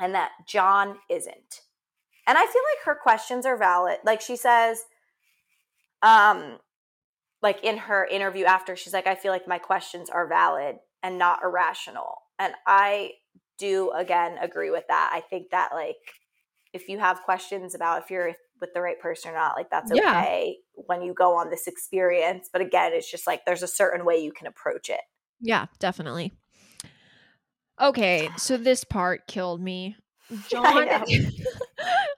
and 0.00 0.14
that 0.14 0.30
John 0.48 0.96
isn't. 1.10 1.60
And 2.26 2.38
I 2.38 2.46
feel 2.46 2.62
like 2.70 2.84
her 2.84 2.94
questions 2.94 3.44
are 3.46 3.56
valid. 3.58 3.98
Like 4.04 4.20
she 4.20 4.36
says, 4.36 4.84
um, 6.02 6.58
like 7.42 7.62
in 7.64 7.76
her 7.76 8.06
interview 8.06 8.44
after, 8.44 8.76
she's 8.76 8.92
like, 8.92 9.06
I 9.06 9.14
feel 9.14 9.32
like 9.32 9.48
my 9.48 9.58
questions 9.58 10.08
are 10.10 10.28
valid 10.28 10.76
and 11.02 11.18
not 11.18 11.40
irrational. 11.42 12.14
And 12.38 12.54
I 12.66 13.12
do 13.58 13.90
again 13.90 14.38
agree 14.40 14.70
with 14.70 14.84
that. 14.88 15.10
I 15.12 15.20
think 15.20 15.50
that 15.50 15.70
like 15.74 15.96
if 16.72 16.88
you 16.88 16.98
have 16.98 17.22
questions 17.22 17.74
about 17.74 18.02
if 18.02 18.10
you're 18.10 18.34
with 18.60 18.72
the 18.74 18.80
right 18.80 18.98
person 19.00 19.32
or 19.32 19.34
not, 19.34 19.56
like 19.56 19.70
that's 19.70 19.90
Yeah. 19.92 20.20
okay 20.20 20.56
when 20.74 21.02
you 21.02 21.12
go 21.14 21.34
on 21.36 21.50
this 21.50 21.66
experience. 21.66 22.48
But 22.52 22.62
again, 22.62 22.92
it's 22.94 23.10
just 23.10 23.26
like 23.26 23.44
there's 23.44 23.62
a 23.62 23.68
certain 23.68 24.04
way 24.04 24.18
you 24.22 24.32
can 24.32 24.46
approach 24.46 24.88
it. 24.88 25.00
yeah 25.40 25.66
definitely 25.80 26.32
okay 27.80 28.28
so 28.36 28.56
this 28.56 28.84
part 28.84 29.26
killed 29.26 29.60
me 29.60 29.96
John, 30.48 30.88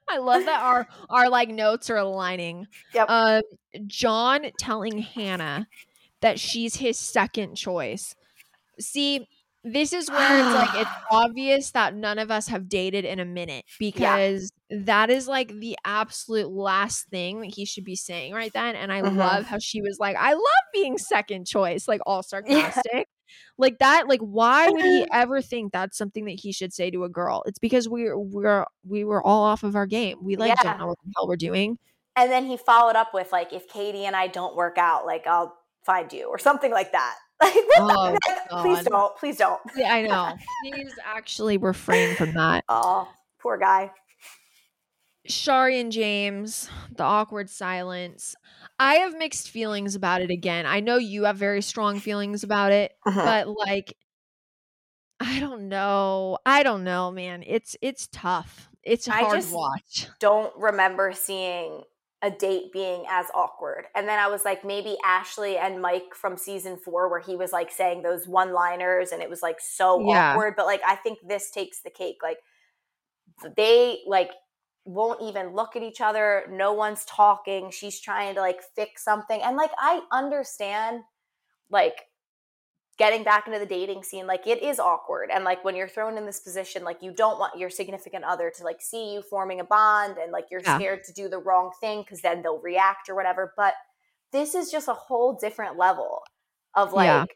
I 0.09 0.19
love 0.19 0.45
that 0.45 0.61
our 0.63 0.87
our 1.11 1.29
like 1.29 1.49
notes 1.49 1.91
are 1.91 1.97
aligning. 1.97 2.67
Yep. 2.93 3.11
Um, 3.11 3.43
John 3.87 4.47
telling 4.59 4.99
Hannah 4.99 5.67
that 6.21 6.39
she's 6.39 6.77
his 6.77 6.99
second 6.99 7.57
choice. 7.57 8.15
See, 8.81 9.27
this 9.63 9.93
is 9.93 10.11
where 10.11 10.39
it's 10.39 10.55
like 10.55 10.75
it's 10.75 10.91
obvious 11.11 11.71
that 11.73 11.95
none 11.95 12.19
of 12.19 12.31
us 12.31 12.49
have 12.49 12.69
dated 12.69 13.05
in 13.05 13.19
a 13.19 13.25
minute 13.25 13.65
because 13.79 14.53
that 14.71 15.11
is 15.11 15.27
like 15.29 15.49
the 15.49 15.77
absolute 15.85 16.51
last 16.51 17.09
thing 17.09 17.41
that 17.41 17.55
he 17.55 17.65
should 17.65 17.85
be 17.85 17.97
saying 17.97 18.35
right 18.35 18.53
then. 18.53 18.77
And 18.77 18.93
I 18.93 19.01
Mhm. 19.03 19.17
love 19.17 19.47
how 19.47 19.59
she 19.59 19.81
was 19.81 19.99
like, 19.99 20.17
"I 20.19 20.33
love 20.35 20.65
being 20.73 20.99
second 20.99 21.47
choice," 21.47 21.89
like 21.89 22.01
all 22.07 22.23
sarcastic. 22.23 23.09
Like 23.59 23.79
that, 23.79 24.09
like 24.09 24.21
why 24.21 24.69
would 24.69 24.83
he 24.83 25.07
ever 25.13 25.41
think 25.43 25.73
that's 25.73 25.97
something 25.99 26.25
that 26.27 26.41
he 26.41 26.53
should 26.53 26.73
say 26.73 26.91
to 26.91 27.05
a 27.05 27.09
girl? 27.09 27.43
It's 27.47 27.59
because 27.59 27.89
we're 27.89 28.19
we're 28.19 28.67
we 28.87 29.05
were 29.05 29.23
all 29.23 29.43
off 29.45 29.63
of 29.63 29.77
our 29.77 29.87
game. 29.87 30.19
We 30.23 30.37
like 30.37 30.49
Yeah. 30.49 30.63
don't 30.63 30.79
know 30.79 30.87
what 30.89 30.99
the 31.05 31.13
hell 31.17 31.29
we're 31.29 31.37
doing. 31.37 31.79
And 32.17 32.31
then 32.31 32.47
he 32.47 32.57
followed 32.57 32.95
up 32.97 33.13
with 33.13 33.33
like, 33.33 33.53
if 33.53 33.69
Kady 33.69 34.05
and 34.07 34.15
I 34.15 34.29
don't 34.29 34.55
work 34.55 34.79
out, 34.79 35.05
like 35.07 35.27
I'll 35.27 35.57
find 35.85 36.13
you 36.13 36.29
or 36.29 36.39
something 36.39 36.71
like 36.71 36.93
that. 36.93 37.17
Like, 37.43 37.55
Oh, 37.79 38.17
like, 38.27 38.49
please 38.63 38.85
don't, 38.85 39.17
please 39.17 39.37
don't. 39.37 39.61
Yeah, 39.77 39.93
I 39.93 40.03
know. 40.07 40.37
Please 40.63 40.93
actually 41.05 41.59
refrain 41.59 42.15
from 42.15 42.33
that. 42.35 42.65
Oh, 42.69 43.09
poor 43.41 43.59
guy. 43.59 43.91
Shari 45.27 45.81
and 45.81 45.91
James, 45.91 46.69
the 46.95 47.03
awkward 47.03 47.49
silence. 47.49 48.35
I 48.79 48.97
have 48.97 49.17
mixed 49.17 49.49
feelings 49.51 49.95
about 49.95 50.21
it 50.21 50.31
again. 50.31 50.67
I 50.67 50.81
know 50.81 50.97
you 50.97 51.25
have 51.25 51.37
very 51.37 51.63
strong 51.63 52.01
feelings 52.01 52.43
about 52.45 52.73
it, 52.73 52.93
uh-huh. 53.07 53.25
but 53.25 53.49
like 53.49 53.97
I 55.21 55.41
don't 55.41 55.69
know. 55.69 56.39
I 56.45 56.63
don't 56.63 56.85
know, 56.85 57.11
man. 57.11 57.45
It's 57.47 57.77
it's 57.81 58.09
tough. 58.09 58.69
It's 58.83 59.09
a 59.09 59.15
I 59.15 59.21
hard 59.21 59.41
just- 59.41 59.55
watch. 59.55 60.09
don't 60.21 60.53
remember 60.57 61.13
seeing 61.13 61.83
a 62.21 62.31
date 62.31 62.73
being 62.73 63.05
as 63.11 63.27
awkward. 63.35 63.85
And 63.95 64.09
then 64.09 64.19
I 64.19 64.29
was 64.29 64.47
like, 64.47 64.65
maybe 64.65 64.97
Ashley 65.05 65.59
and 65.59 65.81
Mike 65.83 66.15
from 66.15 66.39
season 66.39 66.79
four, 66.79 67.11
where 67.11 67.21
he 67.21 67.37
was 67.37 67.53
like 67.53 67.71
saying 67.71 68.03
those 68.03 68.27
one 68.27 68.55
liners 68.55 69.13
and 69.13 69.23
it 69.23 69.29
was 69.29 69.43
like 69.43 69.61
so 69.61 70.01
Yeah. 70.09 70.33
awkward. 70.33 70.55
But 70.57 70.65
like, 70.65 70.81
I 70.87 70.97
think 70.97 71.19
this 71.27 71.51
takes 71.51 71.81
the 71.83 71.91
cake. 71.91 72.17
Like, 72.23 72.39
they 73.57 73.99
like 74.07 74.31
won't 74.85 75.23
even 75.23 75.55
look 75.55 75.77
at 75.77 75.83
each 75.83 76.01
other. 76.01 76.45
No 76.51 76.73
one's 76.73 77.05
talking. 77.07 77.71
She's 77.71 78.01
trying 78.01 78.35
to 78.35 78.41
like 78.41 78.61
fix 78.77 79.03
something. 79.05 79.41
And 79.43 79.57
like, 79.57 79.71
I 79.79 80.03
understand 80.13 81.03
like 81.71 81.95
getting 82.97 83.25
back 83.25 83.47
into 83.47 83.59
the 83.59 83.67
dating 83.67 84.05
scene 84.05 84.27
like 84.27 84.47
it 84.47 84.63
is 84.63 84.79
awkward 84.79 85.29
and 85.33 85.43
like 85.45 85.65
when 85.65 85.75
you're 85.75 85.89
thrown 85.89 86.17
in 86.17 86.27
this 86.27 86.39
position 86.41 86.85
like 86.85 87.03
you 87.03 87.11
don't 87.13 87.41
want 87.41 87.59
your 87.59 87.69
significant 87.69 88.25
other 88.25 88.53
to 88.57 88.63
like 88.63 88.81
see 88.81 89.13
you 89.13 89.23
forming 89.23 89.59
a 89.59 89.65
bond 89.65 90.17
and 90.17 90.31
like 90.31 90.45
you're 90.51 90.61
Yeah. 90.65 90.77
scared 90.79 91.05
to 91.05 91.13
do 91.13 91.29
the 91.29 91.39
wrong 91.39 91.73
thing 91.81 92.03
because 92.03 92.21
then 92.21 92.43
they'll 92.43 92.61
react 92.61 93.09
or 93.09 93.17
whatever 93.17 93.53
but 93.57 93.75
this 94.31 94.55
is 94.55 94.71
just 94.71 94.87
a 94.87 94.95
whole 94.95 95.33
different 95.35 95.77
level 95.77 96.23
of 96.75 96.93
like 96.93 97.07
Yeah. 97.07 97.27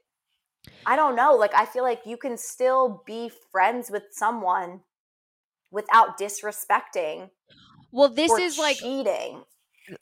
i 0.87 0.95
don't 0.95 1.17
know 1.17 1.35
like 1.35 1.55
i 1.55 1.65
feel 1.65 1.83
like 1.83 2.03
you 2.07 2.17
can 2.17 2.37
still 2.37 3.03
be 3.05 3.29
friends 3.51 3.91
with 3.91 4.05
someone 4.13 4.83
without 5.73 6.19
disrespecting 6.21 7.31
Well, 7.93 8.09
this 8.09 8.33
is 8.33 8.59
like 8.59 8.77
cheating 8.79 9.45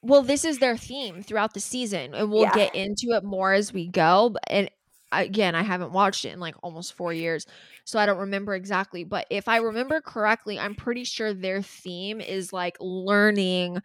well, 0.02 0.22
this 0.22 0.44
is 0.44 0.58
their 0.58 0.76
theme 0.76 1.22
throughout 1.22 1.54
the 1.54 1.60
season, 1.60 2.14
and 2.14 2.30
we'll 2.30 2.42
Yeah. 2.42 2.54
get 2.54 2.74
into 2.74 3.10
it 3.16 3.22
more 3.24 3.52
as 3.52 3.72
we 3.72 3.86
go. 3.88 4.34
And 4.48 4.68
again, 5.12 5.54
I 5.54 5.62
haven't 5.62 5.92
watched 5.92 6.24
it 6.24 6.30
in 6.32 6.40
like 6.40 6.56
almost 6.62 6.94
four 6.94 7.12
years, 7.12 7.46
so 7.84 7.98
I 7.98 8.06
don't 8.06 8.18
remember 8.18 8.54
exactly. 8.54 9.04
But 9.04 9.26
if 9.30 9.46
I 9.48 9.58
remember 9.58 10.00
correctly, 10.00 10.58
I'm 10.58 10.74
pretty 10.74 11.04
sure 11.04 11.32
their 11.32 11.62
theme 11.62 12.20
is 12.20 12.52
like 12.52 12.76
learning 12.80 13.78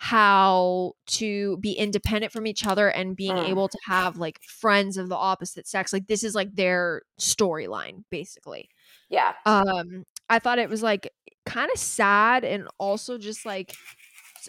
how 0.00 0.92
to 1.06 1.56
be 1.56 1.72
independent 1.72 2.32
from 2.32 2.46
each 2.46 2.64
other 2.64 2.88
and 2.88 3.16
being 3.16 3.34
Mm. 3.34 3.48
able 3.48 3.68
to 3.68 3.78
have 3.86 4.16
like 4.16 4.40
friends 4.44 4.96
of 4.96 5.08
the 5.08 5.16
opposite 5.16 5.66
sex. 5.66 5.92
Like 5.92 6.06
this 6.06 6.22
is 6.22 6.36
like 6.36 6.54
their 6.54 7.02
storyline, 7.20 8.04
basically. 8.10 8.68
yeah 9.08 9.34
um 9.46 10.04
i 10.30 10.38
thought 10.38 10.58
it 10.58 10.68
was 10.68 10.82
like 10.82 11.10
kind 11.48 11.70
of 11.72 11.78
sad 11.78 12.44
and 12.44 12.68
also 12.78 13.18
just 13.18 13.44
like 13.46 13.74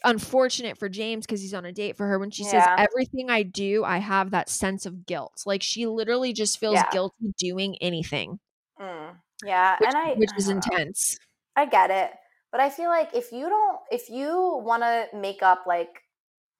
unfortunate 0.03 0.77
for 0.77 0.88
james 0.89 1.26
because 1.26 1.41
he's 1.41 1.53
on 1.53 1.65
a 1.65 1.71
date 1.71 1.97
for 1.97 2.07
her 2.07 2.19
when 2.19 2.30
she 2.31 2.43
says 2.43 2.63
everything 2.77 3.30
i 3.30 3.43
do 3.43 3.84
i 3.84 3.97
have 3.97 4.31
that 4.31 4.47
sense 4.49 4.85
of 4.85 5.05
guilt 5.05 5.43
like 5.45 5.63
she 5.63 5.85
literally 5.88 6.31
just 6.31 6.59
feels 6.59 6.76
Yeah. 6.76 6.89
guilty 6.91 7.34
doing 7.38 7.76
anything 7.81 8.39
Mm. 8.80 9.15
yeah 9.43 9.77
which, 9.80 9.89
and 9.89 9.97
i 9.97 10.13
which 10.15 10.30
is 10.38 10.47
know. 10.47 10.55
intense 10.71 11.17
I 11.55 11.65
get 11.65 11.91
it. 11.91 12.11
But 12.51 12.61
I 12.61 12.69
feel 12.69 12.89
like 12.89 13.13
if 13.13 13.31
you 13.31 13.49
don't, 13.49 13.80
if 13.91 14.09
you 14.09 14.61
want 14.63 14.84
to 14.84 15.07
make 15.13 15.43
up, 15.43 15.63
like, 15.67 15.89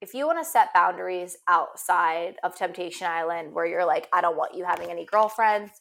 if 0.02 0.14
you 0.14 0.26
want 0.28 0.40
to 0.40 0.46
set 0.46 0.74
boundaries 0.74 1.38
outside 1.48 2.36
of 2.44 2.56
Temptation 2.56 3.08
Island 3.08 3.54
where 3.54 3.66
you're 3.66 3.86
like, 3.86 4.08
I 4.14 4.22
don't 4.22 4.38
want 4.38 4.56
you 4.56 4.66
having 4.66 4.90
any 4.92 5.06
girlfriends, 5.06 5.72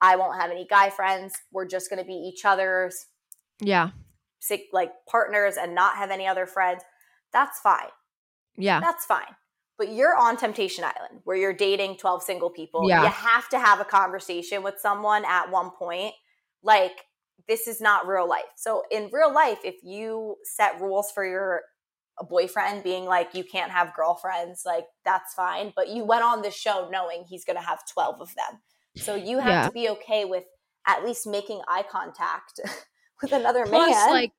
I 0.00 0.16
won't 0.16 0.40
have 0.40 0.50
any 0.50 0.66
guy 0.66 0.90
friends, 0.90 1.32
we're 1.52 1.66
just 1.66 1.88
going 1.90 2.00
to 2.00 2.04
be 2.04 2.14
each 2.14 2.44
other's 2.44 3.06
yeah 3.60 3.90
like 4.72 4.92
partners 5.10 5.56
and 5.56 5.74
not 5.74 5.96
have 5.96 6.10
any 6.10 6.26
other 6.26 6.46
friends, 6.46 6.82
that's 7.32 7.58
fine. 7.60 7.88
yeah 8.56 8.80
That's 8.80 9.04
fine. 9.04 9.34
But 9.78 9.92
you're 9.92 10.16
on 10.16 10.36
Temptation 10.36 10.84
Island 10.84 11.20
where 11.24 11.36
you're 11.36 11.52
dating 11.52 11.96
12 11.98 12.22
single 12.22 12.48
people. 12.50 12.88
Yeah. 12.88 13.02
You 13.02 13.08
have 13.08 13.48
to 13.50 13.58
have 13.58 13.80
a 13.80 13.84
conversation 13.84 14.62
with 14.62 14.76
someone 14.78 15.24
at 15.26 15.50
one 15.50 15.70
point. 15.70 16.14
Like, 16.62 17.02
this 17.48 17.66
is 17.66 17.80
not 17.80 18.06
real 18.06 18.26
life. 18.28 18.44
So, 18.56 18.84
in 18.90 19.10
real 19.12 19.32
life, 19.34 19.58
if 19.64 19.74
you 19.82 20.36
set 20.44 20.80
rules 20.80 21.10
for 21.12 21.26
your 21.26 21.62
boyfriend 22.30 22.82
being 22.84 23.04
like, 23.04 23.34
you 23.34 23.44
can't 23.44 23.70
have 23.70 23.94
girlfriends, 23.94 24.62
like, 24.64 24.86
that's 25.04 25.34
fine. 25.34 25.72
But 25.76 25.88
you 25.90 26.04
went 26.04 26.24
on 26.24 26.40
this 26.40 26.54
show 26.54 26.88
knowing 26.90 27.24
he's 27.28 27.44
going 27.44 27.58
to 27.58 27.66
have 27.66 27.80
12 27.92 28.20
of 28.22 28.34
them. 28.34 28.60
So, 28.96 29.14
you 29.14 29.40
have 29.40 29.50
Yeah. 29.50 29.66
to 29.68 29.72
be 29.72 29.88
okay 29.90 30.24
with 30.24 30.44
at 30.86 31.04
least 31.04 31.26
making 31.26 31.60
eye 31.68 31.84
contact 31.90 32.60
with 33.22 33.32
another 33.32 33.64
plus 33.66 33.90
man. 33.90 34.10
like 34.10 34.32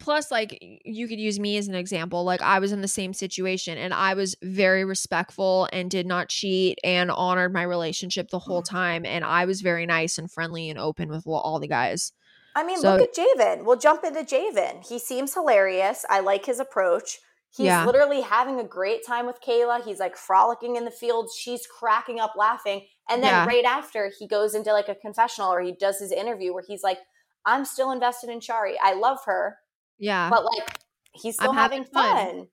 plus 0.00 0.30
like 0.30 0.58
you 0.84 1.06
could 1.06 1.20
use 1.20 1.38
me 1.38 1.56
as 1.58 1.68
an 1.68 1.74
example 1.74 2.24
like 2.24 2.40
i 2.40 2.58
was 2.58 2.72
in 2.72 2.80
the 2.80 2.88
same 2.88 3.12
situation 3.12 3.76
and 3.76 3.92
i 3.92 4.14
was 4.14 4.34
very 4.42 4.84
respectful 4.84 5.68
and 5.72 5.90
did 5.90 6.06
not 6.06 6.28
cheat 6.28 6.78
and 6.82 7.10
honored 7.10 7.52
my 7.52 7.62
relationship 7.62 8.30
the 8.30 8.38
whole 8.38 8.62
mm. 8.62 8.68
time 8.70 9.04
and 9.04 9.24
i 9.24 9.44
was 9.44 9.60
very 9.60 9.84
nice 9.84 10.16
and 10.16 10.30
friendly 10.30 10.70
and 10.70 10.78
open 10.78 11.08
with 11.10 11.26
all 11.26 11.60
the 11.60 11.68
guys 11.68 12.12
I 12.54 12.64
mean, 12.64 12.78
So- 12.78 12.96
look 12.96 13.00
at 13.00 13.14
Javen. 13.14 13.64
We'll 13.64 13.78
jump 13.78 14.04
into 14.04 14.20
Javen. 14.20 14.86
He 14.86 14.98
seems 14.98 15.34
hilarious. 15.34 16.04
I 16.08 16.20
like 16.20 16.44
his 16.44 16.60
approach. 16.60 17.18
He's 17.54 17.66
Yeah. 17.66 17.84
literally 17.84 18.22
having 18.22 18.58
a 18.58 18.64
great 18.64 19.04
time 19.06 19.26
with 19.26 19.40
Kayla. 19.42 19.84
He's 19.84 20.00
like 20.00 20.16
frolicking 20.16 20.76
in 20.76 20.84
the 20.84 20.90
field. 20.90 21.30
She's 21.36 21.66
cracking 21.66 22.18
up 22.18 22.34
laughing. 22.36 22.86
And 23.10 23.22
then 23.22 23.30
Yeah. 23.30 23.46
right 23.46 23.64
after, 23.64 24.10
he 24.18 24.26
goes 24.26 24.54
into 24.54 24.72
like 24.72 24.88
a 24.88 24.94
confessional 24.94 25.52
or 25.52 25.60
he 25.60 25.72
does 25.72 25.98
his 25.98 26.12
interview 26.12 26.54
where 26.54 26.64
he's 26.66 26.82
like, 26.82 26.98
I'm 27.44 27.64
still 27.64 27.90
invested 27.90 28.30
in 28.30 28.40
Shari. 28.40 28.76
I 28.82 28.94
love 28.94 29.18
her. 29.26 29.58
yeah 29.98 30.30
But 30.30 30.44
like, 30.44 30.78
he's 31.12 31.36
I'm 31.38 31.44
still 31.44 31.52
having, 31.52 31.82
having 31.82 31.92
fun. 31.92 32.26
fun. 32.26 32.46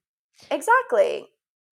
Exactly. 0.50 1.26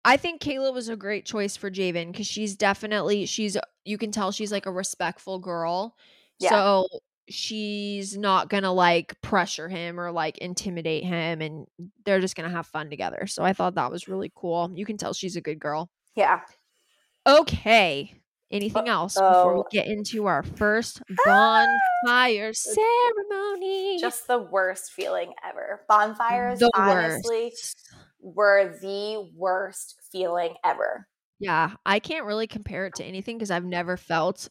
I 0.04 0.16
think 0.16 0.40
Kayla 0.40 0.72
was 0.72 0.88
a 0.88 0.96
great 0.96 1.26
choice 1.26 1.56
for 1.56 1.70
Javen 1.70 2.12
because 2.12 2.26
she's 2.26 2.56
definitely 2.56 3.26
she's 3.26 3.56
you 3.84 3.98
can 3.98 4.12
tell 4.12 4.30
she's 4.30 4.52
like 4.52 4.66
a 4.66 4.72
respectful 4.72 5.38
girl. 5.38 5.96
Yeah. 6.38 6.50
So 6.50 6.88
she's 7.28 8.16
not 8.16 8.48
gonna 8.48 8.72
like 8.72 9.20
pressure 9.20 9.68
him 9.68 10.00
or 10.00 10.10
like 10.12 10.38
intimidate 10.38 11.04
him 11.04 11.42
and 11.42 11.66
they're 12.04 12.20
just 12.20 12.36
gonna 12.36 12.48
have 12.48 12.66
fun 12.66 12.88
together. 12.88 13.26
So 13.26 13.42
I 13.42 13.52
thought 13.52 13.74
that 13.74 13.90
was 13.90 14.08
really 14.08 14.32
cool. 14.34 14.70
You 14.74 14.86
can 14.86 14.96
tell 14.96 15.12
she's 15.12 15.36
a 15.36 15.40
good 15.42 15.58
girl. 15.58 15.90
Yeah. 16.14 16.40
Okay. 17.26 18.14
Anything 18.50 18.88
else 18.88 19.14
before 19.14 19.56
we 19.56 19.62
get 19.70 19.86
into 19.86 20.26
our 20.26 20.42
first 20.42 21.02
bonfire 21.26 22.50
ah! 22.50 22.52
ceremony? 22.52 23.98
Just 24.00 24.26
the 24.26 24.38
worst 24.38 24.92
feeling 24.92 25.34
ever. 25.46 25.82
Bonfires, 25.86 26.58
the 26.58 26.70
honestly, 26.74 27.52
worst. 27.52 27.92
were 28.20 28.78
the 28.80 29.30
worst 29.36 29.96
feeling 30.10 30.54
ever. 30.64 31.06
Yeah, 31.38 31.72
I 31.84 31.98
can't 31.98 32.24
really 32.24 32.46
compare 32.46 32.86
it 32.86 32.94
to 32.96 33.04
anything 33.04 33.36
because 33.36 33.50
I've 33.50 33.66
never 33.66 33.98
felt 33.98 34.48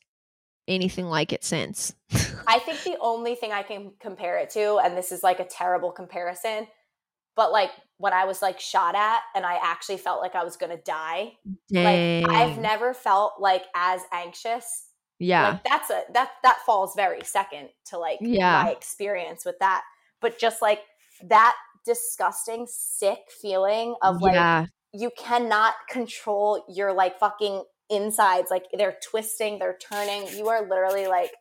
anything 0.67 1.05
like 1.05 1.33
it 1.33 1.43
since. 1.43 1.95
I 2.47 2.59
think 2.59 2.83
the 2.83 2.97
only 3.01 3.33
thing 3.33 3.51
I 3.51 3.63
can 3.63 3.93
compare 3.99 4.37
it 4.37 4.51
to, 4.51 4.77
and 4.77 4.95
this 4.95 5.11
is 5.11 5.23
like 5.23 5.39
a 5.39 5.45
terrible 5.45 5.91
comparison, 5.91 6.67
but 7.37 7.53
like 7.53 7.71
when 7.97 8.11
I 8.11 8.25
was 8.25 8.41
like 8.41 8.59
shot 8.59 8.95
at 8.95 9.21
and 9.35 9.45
I 9.45 9.57
actually 9.63 9.97
felt 9.97 10.21
like 10.21 10.35
I 10.35 10.43
was 10.43 10.57
gonna 10.57 10.77
die. 10.77 11.33
Dang. 11.71 12.23
Like 12.23 12.31
I've 12.35 12.57
never 12.57 12.93
felt 12.93 13.33
like 13.39 13.63
as 13.75 14.01
anxious. 14.11 14.87
yeah. 15.19 15.51
Like 15.51 15.63
that's 15.63 15.89
a 15.89 16.01
that 16.13 16.31
that 16.43 16.57
falls 16.65 16.93
very 16.95 17.21
second 17.23 17.69
to 17.85 17.97
like 17.97 18.17
Yeah. 18.21 18.63
my 18.63 18.71
experience 18.71 19.45
with 19.45 19.59
that. 19.59 19.83
But 20.19 20.37
just 20.39 20.61
like 20.61 20.81
that 21.23 21.55
disgusting, 21.85 22.67
sick 22.67 23.19
feeling 23.41 23.95
of 24.01 24.21
like 24.21 24.33
yeah. 24.33 24.65
you 24.93 25.11
cannot 25.17 25.75
control 25.89 26.65
your 26.67 26.91
like 26.91 27.19
fucking 27.19 27.63
insides. 27.89 28.49
Like 28.51 28.65
they're 28.77 28.97
twisting, 29.09 29.59
they're 29.59 29.77
turning. 29.79 30.27
You 30.35 30.49
are 30.49 30.67
literally 30.67 31.07
like 31.07 31.31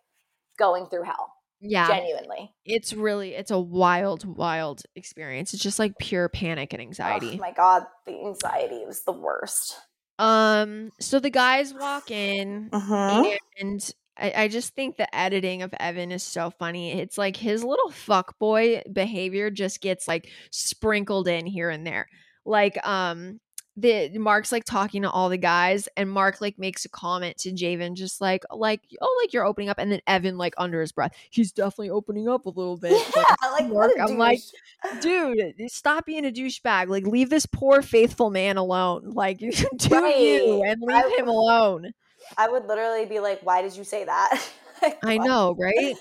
going 0.58 0.86
through 0.86 1.04
hell. 1.04 1.32
Yeah. 1.68 1.88
Genuinely. 1.88 2.52
It's 2.64 2.92
really 2.92 3.34
it's 3.34 3.50
a 3.50 3.58
wild, 3.60 4.24
wild 4.24 4.82
experience. 4.94 5.54
It's 5.54 5.62
just 5.62 5.78
like 5.78 5.98
pure 5.98 6.28
panic 6.28 6.72
and 6.72 6.80
anxiety. 6.82 7.32
Oh 7.34 7.38
my 7.40 7.52
god, 7.52 7.84
the 8.06 8.18
anxiety 8.26 8.84
was 8.86 9.02
the 9.04 9.12
worst. 9.12 9.76
um, 10.18 10.90
so 11.00 11.18
the 11.20 11.30
guys 11.30 11.74
walk 11.74 12.10
in 12.10 12.70
Mm-hmm. 12.70 13.36
and 13.60 13.90
I, 14.18 14.44
I 14.44 14.48
just 14.48 14.74
think 14.74 14.96
the 14.96 15.14
editing 15.14 15.60
of 15.62 15.74
Evan 15.78 16.10
is 16.10 16.22
so 16.22 16.48
funny. 16.50 16.92
It's 17.00 17.18
like 17.18 17.36
his 17.36 17.62
little 17.62 17.90
fuck 17.90 18.38
boy 18.38 18.82
behavior 18.90 19.50
just 19.50 19.82
gets 19.82 20.08
like 20.08 20.28
sprinkled 20.50 21.28
in 21.28 21.44
here 21.46 21.68
and 21.68 21.86
there. 21.86 22.08
Like 22.46 22.78
um 22.86 23.40
the 23.78 24.08
Mark's 24.16 24.52
like 24.52 24.64
talking 24.64 25.02
to 25.02 25.10
all 25.10 25.28
the 25.28 25.36
guys 25.36 25.86
and 25.98 26.10
Mark 26.10 26.40
like 26.40 26.58
makes 26.58 26.84
a 26.86 26.88
comment 26.88 27.36
to 27.38 27.52
Javen 27.52 27.94
just 27.94 28.20
like 28.22 28.42
like 28.50 28.80
oh 29.02 29.20
like 29.22 29.34
you're 29.34 29.44
opening 29.44 29.68
up 29.68 29.78
and 29.78 29.92
then 29.92 30.00
Evan 30.06 30.38
like 30.38 30.54
under 30.56 30.80
his 30.80 30.92
breath 30.92 31.12
he's 31.28 31.52
definitely 31.52 31.90
opening 31.90 32.26
up 32.28 32.46
a 32.46 32.48
little 32.48 32.78
bit. 32.78 32.92
It's 32.92 33.14
like, 33.14 33.26
Yeah, 33.42 33.50
like 33.50 33.66
Mark, 33.72 33.90
I'm 34.00 34.16
like, 34.16 34.40
dude 35.00 35.54
stop 35.68 36.06
being 36.06 36.24
a 36.24 36.30
douchebag 36.30 36.88
like 36.88 37.06
leave 37.06 37.28
this 37.28 37.44
poor 37.44 37.82
faithful 37.82 38.30
man 38.30 38.56
alone 38.56 39.10
like 39.10 39.40
you 39.42 39.52
do 39.52 39.88
Right. 39.94 40.18
you 40.20 40.62
and 40.64 40.80
leave 40.80 40.96
I- 41.04 41.16
him 41.18 41.28
alone 41.28 41.92
I 42.38 42.48
would 42.48 42.66
literally 42.66 43.04
be 43.04 43.20
like, 43.20 43.40
why 43.42 43.62
did 43.62 43.76
you 43.76 43.84
say 43.84 44.04
that? 44.04 44.42
Like, 44.82 44.98
I 45.04 45.18
know, 45.18 45.54
right? 45.58 45.94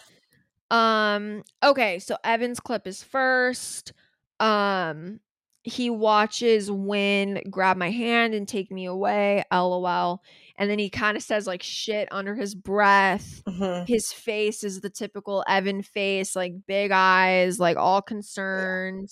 Um 0.71 1.43
okay, 1.63 1.99
so 1.99 2.15
Evan's 2.23 2.59
clip 2.59 2.87
is 2.87 3.03
first. 3.03 3.93
Um 4.39 5.19
he 5.65 5.89
watches 5.89 6.69
Win 6.69 7.41
grab 7.49 7.75
my 7.75 7.89
hand 7.89 8.35
and 8.35 8.47
take 8.47 8.71
me 8.71 8.85
away, 8.85 9.43
lol. 9.51 10.21
And 10.57 10.69
then 10.69 10.77
he 10.77 10.91
kind 10.91 11.17
of 11.17 11.23
says 11.23 11.47
like 11.47 11.63
shit 11.63 12.07
under 12.11 12.35
his 12.35 12.53
breath. 12.53 13.41
Mhm. 13.47 13.87
His 13.87 14.13
face 14.13 14.63
is 14.63 14.81
the 14.81 14.91
typical 14.91 15.43
Evan 15.47 15.81
face, 15.81 16.35
like 16.35 16.53
big 16.67 16.91
eyes, 16.91 17.59
like 17.59 17.77
all 17.77 18.03
concerned. 18.03 19.09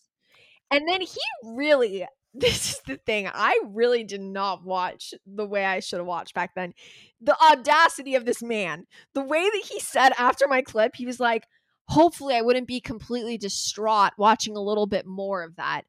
And 0.69 0.87
then 0.87 1.01
he 1.01 1.19
really 1.43 2.05
this 2.35 2.73
is 2.73 2.81
the 2.85 2.97
thing. 2.97 3.27
I 3.31 3.59
really 3.65 4.03
did 4.03 4.21
not 4.21 4.63
watch 4.63 5.15
the 5.25 5.45
way 5.47 5.65
I 5.65 5.79
should 5.79 5.97
have 5.97 6.07
watched 6.07 6.35
back 6.35 6.53
then. 6.55 6.73
The 7.19 7.35
audacity 7.39 8.13
of 8.13 8.25
this 8.25 8.43
man. 8.43 8.85
The 9.15 9.23
way 9.23 9.41
that 9.41 9.63
he 9.71 9.79
said 9.79 10.13
after 10.19 10.47
my 10.47 10.61
clip, 10.61 10.95
he 10.95 11.05
was 11.07 11.19
like, 11.19 11.47
hopefully 11.87 12.35
I 12.35 12.41
wouldn't 12.41 12.67
be 12.67 12.79
completely 12.79 13.37
distraught 13.39 14.13
watching 14.17 14.55
a 14.55 14.61
little 14.61 14.87
bit 14.87 15.05
more 15.07 15.43
of 15.43 15.55
that. 15.57 15.85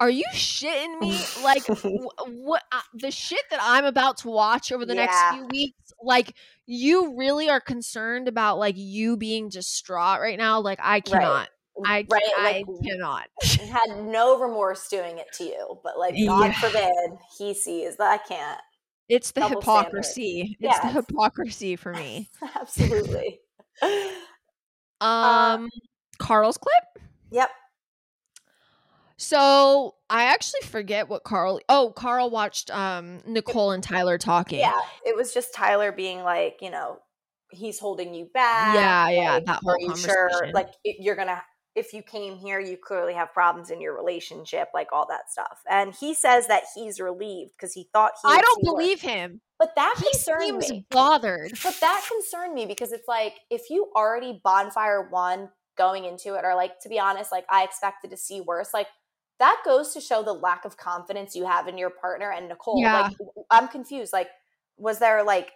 Are 0.00 0.10
you 0.10 0.24
shitting 0.34 0.98
me? 0.98 1.24
Like 1.42 1.62
what 2.26 2.62
uh, 2.72 2.80
the 2.94 3.10
shit 3.10 3.40
that 3.50 3.60
I'm 3.62 3.84
about 3.84 4.18
to 4.18 4.28
watch 4.28 4.72
over 4.72 4.84
the 4.84 4.94
Yeah. 4.94 5.02
next 5.02 5.22
few 5.30 5.46
weeks? 5.46 5.92
Like 6.02 6.34
you 6.66 7.16
really 7.16 7.48
are 7.48 7.60
concerned 7.60 8.28
about 8.28 8.58
like 8.58 8.74
you 8.76 9.16
being 9.16 9.48
distraught 9.48 10.20
right 10.20 10.38
now? 10.38 10.60
Like 10.60 10.78
I 10.82 11.00
cannot. 11.00 11.48
I 11.84 12.06
right, 12.08 12.22
I 12.38 12.42
like 12.42 12.66
cannot. 12.84 13.26
had 13.72 14.04
no 14.04 14.38
remorse 14.38 14.88
doing 14.88 15.18
it 15.18 15.32
to 15.34 15.44
you, 15.44 15.80
but 15.84 15.98
like 15.98 16.14
God 16.26 16.50
Yeah. 16.50 16.60
forbid 16.60 17.18
he 17.38 17.54
sees 17.54 17.96
that 17.96 18.08
I 18.08 18.18
can't. 18.18 18.60
It's 19.08 19.32
the 19.32 19.42
Double 19.42 19.60
standard. 19.60 19.88
hypocrisy. 19.88 20.56
It's 20.60 20.80
Yeah, 20.80 20.92
the 20.92 21.00
hypocrisy 21.00 21.76
for 21.76 21.92
me. 21.94 22.30
Absolutely. 22.56 23.40
Um 25.00 25.68
Karl's 26.18 26.56
clip? 26.56 27.04
yep. 27.30 27.50
So 29.24 29.94
I 30.10 30.24
actually 30.24 30.60
forget 30.66 31.08
what 31.08 31.24
Karl 31.24 31.60
oh, 31.68 31.92
Karl 31.96 32.28
watched 32.30 32.70
um 32.70 33.22
Nicole 33.26 33.70
and 33.70 33.82
Tyler 33.82 34.18
talking. 34.18 34.60
Yeah. 34.60 34.78
It 35.06 35.16
was 35.16 35.32
just 35.32 35.54
Tyler 35.54 35.92
being 35.92 36.22
like, 36.22 36.58
you 36.60 36.70
know, 36.70 36.98
he's 37.50 37.78
holding 37.78 38.14
you 38.14 38.28
back. 38.34 38.74
Yeah, 38.74 39.08
yeah, 39.08 39.32
like, 39.36 39.46
that 39.46 39.56
are 39.56 39.62
whole 39.62 39.76
you 39.80 39.96
sure? 39.96 40.28
conversation. 40.28 40.52
Like 40.54 40.68
i- 40.86 40.96
you're 40.98 41.16
gonna 41.16 41.42
if 41.74 41.92
you 41.92 42.02
came 42.02 42.36
here, 42.36 42.60
you 42.60 42.76
clearly 42.76 43.14
have 43.14 43.32
problems 43.32 43.70
in 43.70 43.80
your 43.80 43.96
relationship, 43.96 44.68
like 44.74 44.88
all 44.92 45.06
that 45.08 45.30
stuff. 45.30 45.60
And 45.68 45.92
he 45.92 46.14
says 46.14 46.46
that 46.46 46.64
he's 46.74 47.00
relieved 47.00 47.52
because 47.58 47.72
he 47.72 47.88
thought 47.92 48.12
he. 48.22 48.28
I 48.28 48.40
don't 48.42 48.62
believe 48.62 49.00
him. 49.00 49.40
But 49.58 49.74
that 49.76 49.94
He 49.98 50.04
concerned 50.04 50.58
me. 50.58 50.86
bothered. 50.90 51.52
But 51.64 51.76
that 51.80 52.06
concerned 52.08 52.54
me 52.54 52.66
because 52.66 52.92
it's 52.92 53.08
like 53.08 53.34
if 53.50 53.70
you 53.70 53.90
already 53.96 54.40
bonfire 54.44 55.08
one 55.08 55.48
going 55.76 56.04
into 56.04 56.34
it, 56.34 56.44
or 56.44 56.54
like 56.54 56.78
to 56.80 56.88
be 56.88 57.00
honest, 57.00 57.32
like 57.32 57.46
I 57.50 57.64
expected 57.64 58.10
to 58.10 58.16
see 58.16 58.40
worse. 58.40 58.74
Like 58.74 58.88
that 59.38 59.60
goes 59.64 59.92
to 59.94 60.00
show 60.00 60.22
the 60.22 60.32
lack 60.32 60.64
of 60.64 60.76
confidence 60.76 61.34
you 61.34 61.44
have 61.46 61.66
in 61.68 61.76
your 61.76 61.90
partner 61.90 62.30
and 62.30 62.48
Nicole. 62.48 62.80
Yeah. 62.80 63.02
Like 63.02 63.16
I'm 63.50 63.68
confused. 63.68 64.12
Like, 64.12 64.28
was 64.76 64.98
there 64.98 65.22
like 65.24 65.52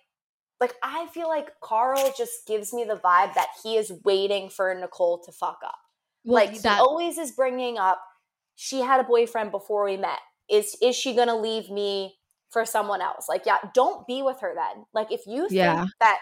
like 0.60 0.74
I 0.82 1.06
feel 1.14 1.28
like 1.28 1.50
Karl 1.62 2.12
just 2.16 2.46
gives 2.46 2.72
me 2.72 2.84
the 2.84 2.96
vibe 2.96 3.34
that 3.34 3.48
he 3.62 3.76
is 3.76 3.92
waiting 4.04 4.50
for 4.50 4.74
Nicole 4.74 5.18
to 5.20 5.32
fuck 5.32 5.58
up. 5.64 5.76
Well, 6.24 6.34
like 6.34 6.52
he 6.54 6.58
that 6.60 6.80
always 6.80 7.18
is 7.18 7.32
bringing 7.32 7.78
up 7.78 8.00
she 8.56 8.80
had 8.80 9.00
a 9.00 9.04
boyfriend 9.04 9.52
before 9.52 9.84
we 9.84 9.96
met. 9.96 10.18
Is 10.50 10.76
is 10.82 10.96
she 10.96 11.14
going 11.14 11.28
to 11.28 11.36
leave 11.36 11.70
me 11.70 12.16
for 12.50 12.64
someone 12.64 13.00
else? 13.00 13.26
Like 13.28 13.46
yeah, 13.46 13.58
don't 13.72 14.06
be 14.06 14.22
with 14.22 14.40
her 14.40 14.52
then. 14.54 14.84
Like 14.92 15.12
if 15.12 15.20
you 15.26 15.42
think 15.42 15.52
Yeah. 15.52 15.86
that 16.00 16.18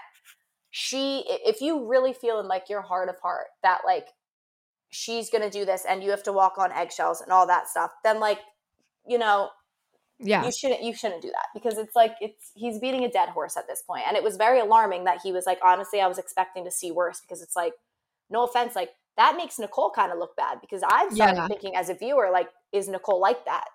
she 0.71 1.25
if 1.27 1.63
you 1.63 1.89
really 1.89 2.13
feel 2.13 2.39
in 2.41 2.47
like 2.49 2.69
your 2.69 2.83
heart 2.83 3.09
of 3.09 3.19
heart 3.21 3.47
that 3.63 3.81
like 3.87 4.09
she's 4.97 5.29
going 5.31 5.43
to 5.43 5.51
do 5.51 5.65
this 5.65 5.85
and 5.89 6.03
you 6.03 6.11
have 6.11 6.23
to 6.25 6.33
walk 6.33 6.59
on 6.59 6.73
eggshells 6.73 7.21
and 7.21 7.31
all 7.31 7.47
that 7.47 7.69
stuff, 7.69 7.91
then 8.03 8.19
like 8.21 8.41
you 9.09 9.19
know, 9.19 9.51
yeah. 10.19 10.45
you 10.45 10.51
shouldn't 10.51 10.83
you 10.83 10.95
shouldn't 10.95 11.23
do 11.23 11.29
that 11.29 11.47
because 11.55 11.79
it's 11.79 11.95
like 11.95 12.15
it's 12.21 12.51
he's 12.55 12.79
beating 12.79 13.05
a 13.05 13.11
dead 13.11 13.29
horse 13.29 13.57
at 13.57 13.69
this 13.69 13.83
point 13.83 14.03
and 14.09 14.17
it 14.17 14.23
was 14.23 14.37
very 14.37 14.59
alarming 14.61 15.05
that 15.05 15.19
he 15.23 15.31
was 15.31 15.45
like 15.45 15.59
honestly 15.63 16.01
i 16.01 16.07
was 16.07 16.17
expecting 16.19 16.65
to 16.65 16.71
see 16.71 16.91
worse 16.91 17.21
because 17.21 17.43
it's 17.43 17.55
like 17.55 17.75
no 18.31 18.45
offense 18.45 18.75
like 18.75 18.91
that 19.19 19.37
makes 19.37 19.59
nicole 19.59 19.91
kind 19.91 20.11
of 20.11 20.19
look 20.19 20.35
bad 20.35 20.59
because 20.63 20.83
i'm 20.89 21.15
starting 21.15 21.37
Yeah. 21.37 21.49
thinking 21.49 21.77
as 21.77 21.91
a 21.91 21.95
viewer 21.95 22.31
like 22.33 22.49
is 22.73 22.89
nicole 22.89 23.21
like 23.21 23.45
that 23.45 23.67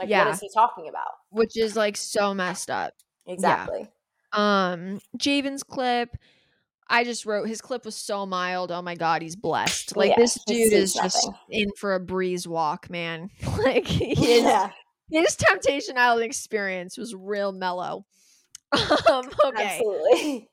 like 0.00 0.08
Yeah. 0.08 0.24
what 0.24 0.34
is 0.34 0.40
he 0.40 0.50
talking 0.52 0.88
about 0.88 1.12
Which 1.30 1.56
is 1.56 1.76
like 1.76 1.96
so 1.96 2.34
messed 2.34 2.70
up. 2.70 2.92
exactly 3.24 3.88
Um 4.32 5.00
Javen's 5.16 5.62
clip. 5.62 6.16
I 6.90 7.04
just 7.04 7.26
wrote 7.26 7.48
his 7.48 7.60
clip 7.60 7.84
was 7.84 7.96
so 7.96 8.24
mild. 8.24 8.72
Oh 8.72 8.80
my 8.82 8.94
god, 8.94 9.20
he's 9.22 9.36
blessed. 9.36 9.96
Like 9.96 10.10
Yeah, 10.10 10.16
this 10.16 10.38
dude 10.46 10.72
is 10.72 10.92
sees 10.92 11.02
just 11.02 11.30
in 11.50 11.68
for 11.78 11.94
a 11.94 12.00
breeze 12.00 12.48
walk, 12.48 12.88
man. 12.88 13.28
like 13.58 13.86
his 13.86 14.18
yeah 14.42 14.70
his 15.10 15.36
temptation 15.36 15.96
island 15.98 16.24
experience 16.24 16.96
was 16.98 17.14
real 17.14 17.52
mellow. 17.52 18.06
Um, 19.10 19.30
okay. 19.46 19.64
absolutely 19.78 20.48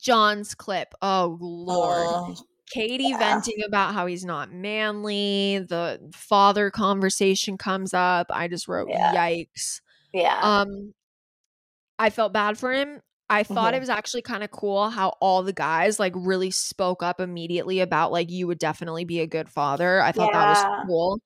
John's 0.00 0.54
clip. 0.54 0.94
Oh 1.02 1.36
lord. 1.40 2.06
Oh, 2.08 2.34
Kady 2.72 3.08
Yeah. 3.10 3.18
venting 3.18 3.62
about 3.66 3.94
how 3.94 4.06
he's 4.06 4.24
not 4.24 4.52
manly. 4.52 5.58
The 5.68 6.00
father 6.14 6.70
conversation 6.70 7.58
comes 7.58 7.92
up. 7.94 8.28
I 8.30 8.48
just 8.48 8.66
wrote 8.68 8.88
yikes. 8.88 9.80
yeah 10.12 10.40
Um 10.42 10.94
I 11.98 12.10
felt 12.10 12.32
bad 12.32 12.58
for 12.58 12.72
him. 12.72 13.00
I 13.32 13.44
thought 13.44 13.74
it 13.74 13.80
was 13.80 13.88
actually 13.88 14.22
kind 14.22 14.42
of 14.44 14.50
cool 14.50 14.90
how 14.90 15.10
all 15.20 15.42
the 15.42 15.52
guys 15.52 15.98
like 15.98 16.12
really 16.16 16.50
spoke 16.50 17.02
up 17.02 17.20
immediately 17.20 17.80
about 17.80 18.12
like 18.12 18.30
you 18.30 18.46
would 18.46 18.58
definitely 18.58 19.04
be 19.04 19.20
a 19.20 19.26
good 19.26 19.48
father. 19.48 20.00
I 20.02 20.12
thought 20.12 20.32
that 20.32 20.46
was 20.48 20.64
cool 20.84 21.20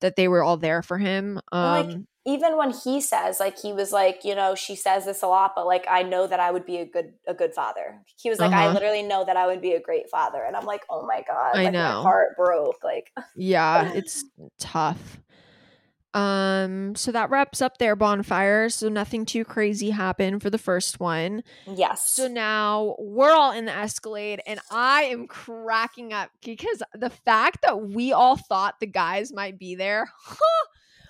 that 0.00 0.16
they 0.16 0.28
were 0.28 0.42
all 0.42 0.56
there 0.58 0.82
for 0.82 0.98
him. 0.98 1.40
Um 1.52 1.72
like, 1.72 2.00
even 2.26 2.56
when 2.56 2.70
he 2.72 3.00
says 3.00 3.38
like 3.40 3.58
he 3.58 3.72
was 3.72 3.92
like 3.92 4.24
you 4.24 4.34
know 4.34 4.54
she 4.54 4.74
says 4.76 5.04
this 5.04 5.22
a 5.22 5.26
lot 5.26 5.52
but 5.54 5.66
like 5.66 5.86
i 5.88 6.02
know 6.02 6.26
that 6.26 6.40
i 6.40 6.50
would 6.50 6.66
be 6.66 6.78
a 6.78 6.84
good 6.84 7.12
a 7.26 7.34
good 7.34 7.54
father 7.54 8.00
he 8.16 8.28
was 8.28 8.40
like 8.40 8.52
i 8.52 8.66
Uh-huh. 8.66 8.74
literally 8.74 9.02
know 9.02 9.24
that 9.24 9.36
i 9.36 9.46
would 9.46 9.62
be 9.62 9.72
a 9.72 9.80
great 9.80 10.10
father 10.10 10.42
and 10.42 10.56
i'm 10.56 10.66
like 10.66 10.82
oh 10.90 11.06
my 11.06 11.22
god 11.26 11.52
I 11.54 11.64
like 11.64 11.72
know. 11.72 11.82
my 11.82 12.02
heart 12.02 12.36
broke 12.36 12.82
like 12.84 13.12
yeah, 13.36 13.90
it's 13.94 14.24
tough. 14.58 15.20
Um 16.16 16.94
so 16.96 17.12
that 17.12 17.30
wraps 17.30 17.60
up 17.60 17.78
their 17.78 17.94
bonfire. 17.94 18.68
So 18.70 18.88
nothing 18.88 19.26
too 19.26 19.44
crazy 19.44 19.90
happened 19.90 20.42
for 20.42 20.48
the 20.50 20.58
first 20.58 20.98
one. 20.98 21.42
yes 21.66 22.08
So 22.08 22.26
now 22.26 22.96
we're 22.98 23.32
all 23.32 23.52
in 23.52 23.66
the 23.66 23.76
Escalade, 23.76 24.40
and 24.46 24.58
I 24.70 25.02
am 25.04 25.26
cracking 25.26 26.12
up 26.12 26.30
because 26.42 26.82
the 26.94 27.10
fact 27.10 27.58
that 27.62 27.82
we 27.88 28.12
all 28.12 28.36
thought 28.36 28.80
the 28.80 28.86
guys 28.86 29.32
might 29.32 29.58
be 29.58 29.74
there. 29.74 30.10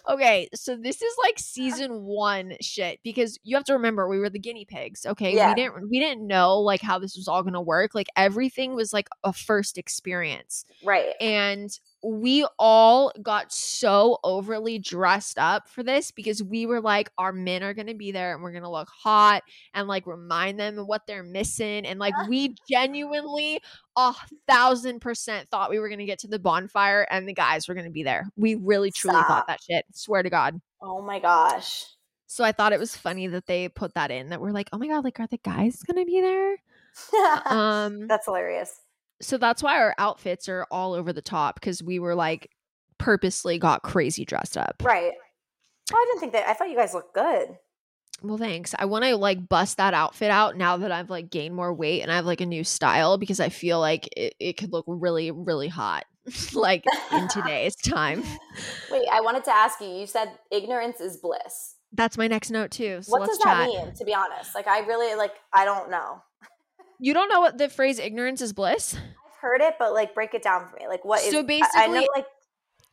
okay, 0.08 0.48
so 0.54 0.76
this 0.76 1.02
is 1.02 1.14
like 1.24 1.38
season 1.38 2.02
one 2.04 2.54
shit 2.60 3.00
because 3.02 3.38
you 3.42 3.56
have 3.56 3.64
to 3.64 3.72
remember 3.72 4.08
we 4.08 4.18
were 4.18 4.30
the 4.30 4.38
guinea 4.38 4.64
pigs. 4.64 5.04
Okay, 5.06 5.34
Yeah. 5.34 5.48
we 5.50 5.54
didn't 5.54 5.90
we 5.90 5.98
didn't 6.00 6.26
know 6.26 6.58
like 6.60 6.80
how 6.80 6.98
this 6.98 7.16
was 7.16 7.28
all 7.28 7.42
gonna 7.42 7.60
work. 7.62 7.94
Like 7.94 8.08
everything 8.16 8.74
was 8.74 8.92
like 8.92 9.08
a 9.24 9.32
first 9.32 9.78
experience, 9.78 10.64
right 10.84 11.14
and 11.20 11.70
we 12.06 12.46
all 12.56 13.10
got 13.20 13.52
so 13.52 14.18
overly 14.22 14.78
dressed 14.78 15.38
up 15.38 15.68
for 15.68 15.82
this 15.82 16.12
because 16.12 16.40
we 16.40 16.64
were 16.64 16.80
like 16.80 17.10
our 17.18 17.32
men 17.32 17.64
are 17.64 17.74
going 17.74 17.88
to 17.88 17.94
be 17.94 18.12
there 18.12 18.32
and 18.32 18.42
we're 18.42 18.52
going 18.52 18.62
to 18.62 18.70
look 18.70 18.88
hot 18.88 19.42
and 19.74 19.88
like 19.88 20.06
remind 20.06 20.60
them 20.60 20.78
of 20.78 20.86
what 20.86 21.02
they're 21.08 21.24
missing. 21.24 21.84
And 21.84 21.98
like 21.98 22.14
we 22.28 22.54
genuinely 22.70 23.60
a 23.96 24.14
thousand 24.48 25.00
percent 25.00 25.48
thought 25.48 25.68
we 25.68 25.80
were 25.80 25.88
going 25.88 25.98
to 25.98 26.04
get 26.04 26.20
to 26.20 26.28
the 26.28 26.38
bonfire 26.38 27.08
and 27.10 27.28
the 27.28 27.34
guys 27.34 27.66
were 27.66 27.74
going 27.74 27.86
to 27.86 27.92
be 27.92 28.04
there. 28.04 28.28
We 28.36 28.54
really 28.54 28.92
truly 28.92 29.16
Stop. 29.16 29.26
thought 29.26 29.46
that 29.48 29.60
shit 29.68 29.84
swear 29.92 30.22
to 30.22 30.30
god. 30.30 30.60
Oh 30.80 31.02
my 31.02 31.18
gosh. 31.18 31.86
So 32.28 32.44
i 32.44 32.52
thought 32.52 32.72
it 32.72 32.78
was 32.78 32.96
funny 32.96 33.26
that 33.26 33.46
they 33.46 33.68
put 33.68 33.94
that 33.94 34.12
in 34.12 34.28
that 34.28 34.40
we're 34.40 34.52
like 34.52 34.68
oh 34.72 34.78
my 34.78 34.86
god 34.86 35.02
like 35.02 35.18
are 35.18 35.26
the 35.26 35.38
guys 35.38 35.82
going 35.82 35.98
to 35.98 36.06
be 36.06 36.20
there? 36.20 36.56
Um 37.46 38.06
that's 38.06 38.24
hilarious 38.26 38.80
so 39.20 39.38
that's 39.38 39.62
why 39.62 39.76
our 39.78 39.94
outfits 39.98 40.48
are 40.48 40.66
all 40.70 40.92
over 40.92 41.12
the 41.12 41.22
top 41.22 41.58
because 41.58 41.82
we 41.82 41.98
were 41.98 42.14
like 42.14 42.50
purposely 42.98 43.58
got 43.58 43.82
crazy 43.82 44.24
dressed 44.24 44.56
up. 44.56 44.82
right 44.84 45.12
oh, 45.92 45.96
i 45.96 46.06
didn't 46.08 46.20
think 46.20 46.32
that 46.32 46.48
i 46.48 46.52
thought 46.54 46.70
you 46.70 46.76
guys 46.76 46.94
looked 46.94 47.14
good 47.14 47.56
Well, 48.22 48.38
thanks. 48.38 48.74
I 48.78 48.86
want 48.86 49.04
to 49.04 49.14
like 49.16 49.46
bust 49.46 49.76
that 49.76 49.92
outfit 49.92 50.30
out 50.30 50.56
now 50.56 50.78
that 50.78 50.90
I've 50.90 51.10
like 51.10 51.28
gained 51.30 51.54
more 51.54 51.74
weight 51.74 52.00
and 52.00 52.10
I 52.10 52.16
have 52.16 52.24
like 52.24 52.40
a 52.40 52.46
new 52.46 52.64
style 52.64 53.18
because 53.18 53.40
I 53.40 53.50
feel 53.50 53.78
like 53.78 54.08
it, 54.16 54.34
it 54.40 54.52
could 54.54 54.72
look 54.72 54.86
really, 54.88 55.30
really 55.30 55.68
hot 55.68 56.06
like 56.54 56.84
in 57.12 57.28
today's 57.28 57.76
time. 57.76 58.22
wait 58.90 59.06
i 59.12 59.20
wanted 59.20 59.44
to 59.44 59.50
ask 59.52 59.80
you 59.80 59.88
you 59.88 60.06
said 60.06 60.30
ignorance 60.50 61.00
is 61.00 61.18
bliss 61.18 61.76
That's 61.92 62.16
my 62.18 62.26
next 62.26 62.50
note 62.50 62.70
too. 62.70 63.02
So 63.02 63.12
what 63.12 63.26
does 63.26 63.38
chat. 63.38 63.58
that 63.58 63.68
mean 63.68 63.94
to 63.94 64.04
be 64.04 64.14
honest 64.14 64.54
like 64.54 64.66
i 64.66 64.80
really 64.80 65.14
like 65.14 65.34
i 65.52 65.64
don't 65.64 65.90
know 65.90 66.22
You 66.98 67.14
don't 67.14 67.28
know 67.28 67.40
what 67.40 67.58
the 67.58 67.68
phrase 67.68 67.98
ignorance 67.98 68.40
is 68.40 68.52
bliss? 68.52 68.94
i've 68.96 69.40
heard 69.40 69.60
it 69.60 69.74
but 69.78 69.92
like 69.92 70.14
break 70.14 70.34
it 70.34 70.42
down 70.42 70.66
for 70.68 70.76
me 70.76 70.88
like 70.88 71.04
what? 71.04 71.20
So 71.20 71.38
I- 71.38 71.40
i 71.40 71.42
know 71.42 71.44
basically- 71.44 72.08
like 72.14 72.26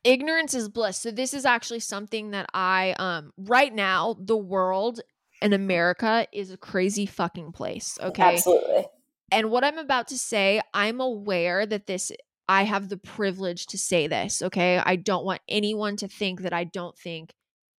ignorance 0.04 0.54
is 0.54 0.68
bliss 0.70 0.98
so 0.98 1.10
this 1.12 1.34
is 1.34 1.46
actually 1.46 1.80
something 1.80 2.32
that 2.32 2.46
i 2.54 2.94
um 3.00 3.32
right 3.38 3.74
now 3.74 4.16
the 4.20 4.36
world 4.36 5.00
and 5.42 5.54
america 5.54 6.28
is 6.34 6.52
a 6.52 6.58
crazy 6.58 7.06
fucking 7.06 7.54
place 7.54 7.98
okay 8.02 8.36
absolutely 8.36 8.86
and 9.32 9.50
what 9.50 9.64
i'm 9.64 9.78
about 9.78 10.10
to 10.10 10.18
say 10.18 10.60
i'm 10.74 11.00
aware 11.00 11.66
that 11.66 11.88
this 11.88 12.12
i 12.50 12.64
have 12.64 12.90
the 12.90 12.98
privilege 12.98 13.66
to 13.68 13.78
say 13.78 14.08
this 14.08 14.42
okay 14.42 14.78
i 14.86 14.98
don't 14.98 15.24
want 15.24 15.40
anyone 15.48 15.96
to 15.96 16.10
think 16.10 16.42
that 16.42 16.52
i 16.54 16.66
don't 16.66 16.98
think 16.98 17.32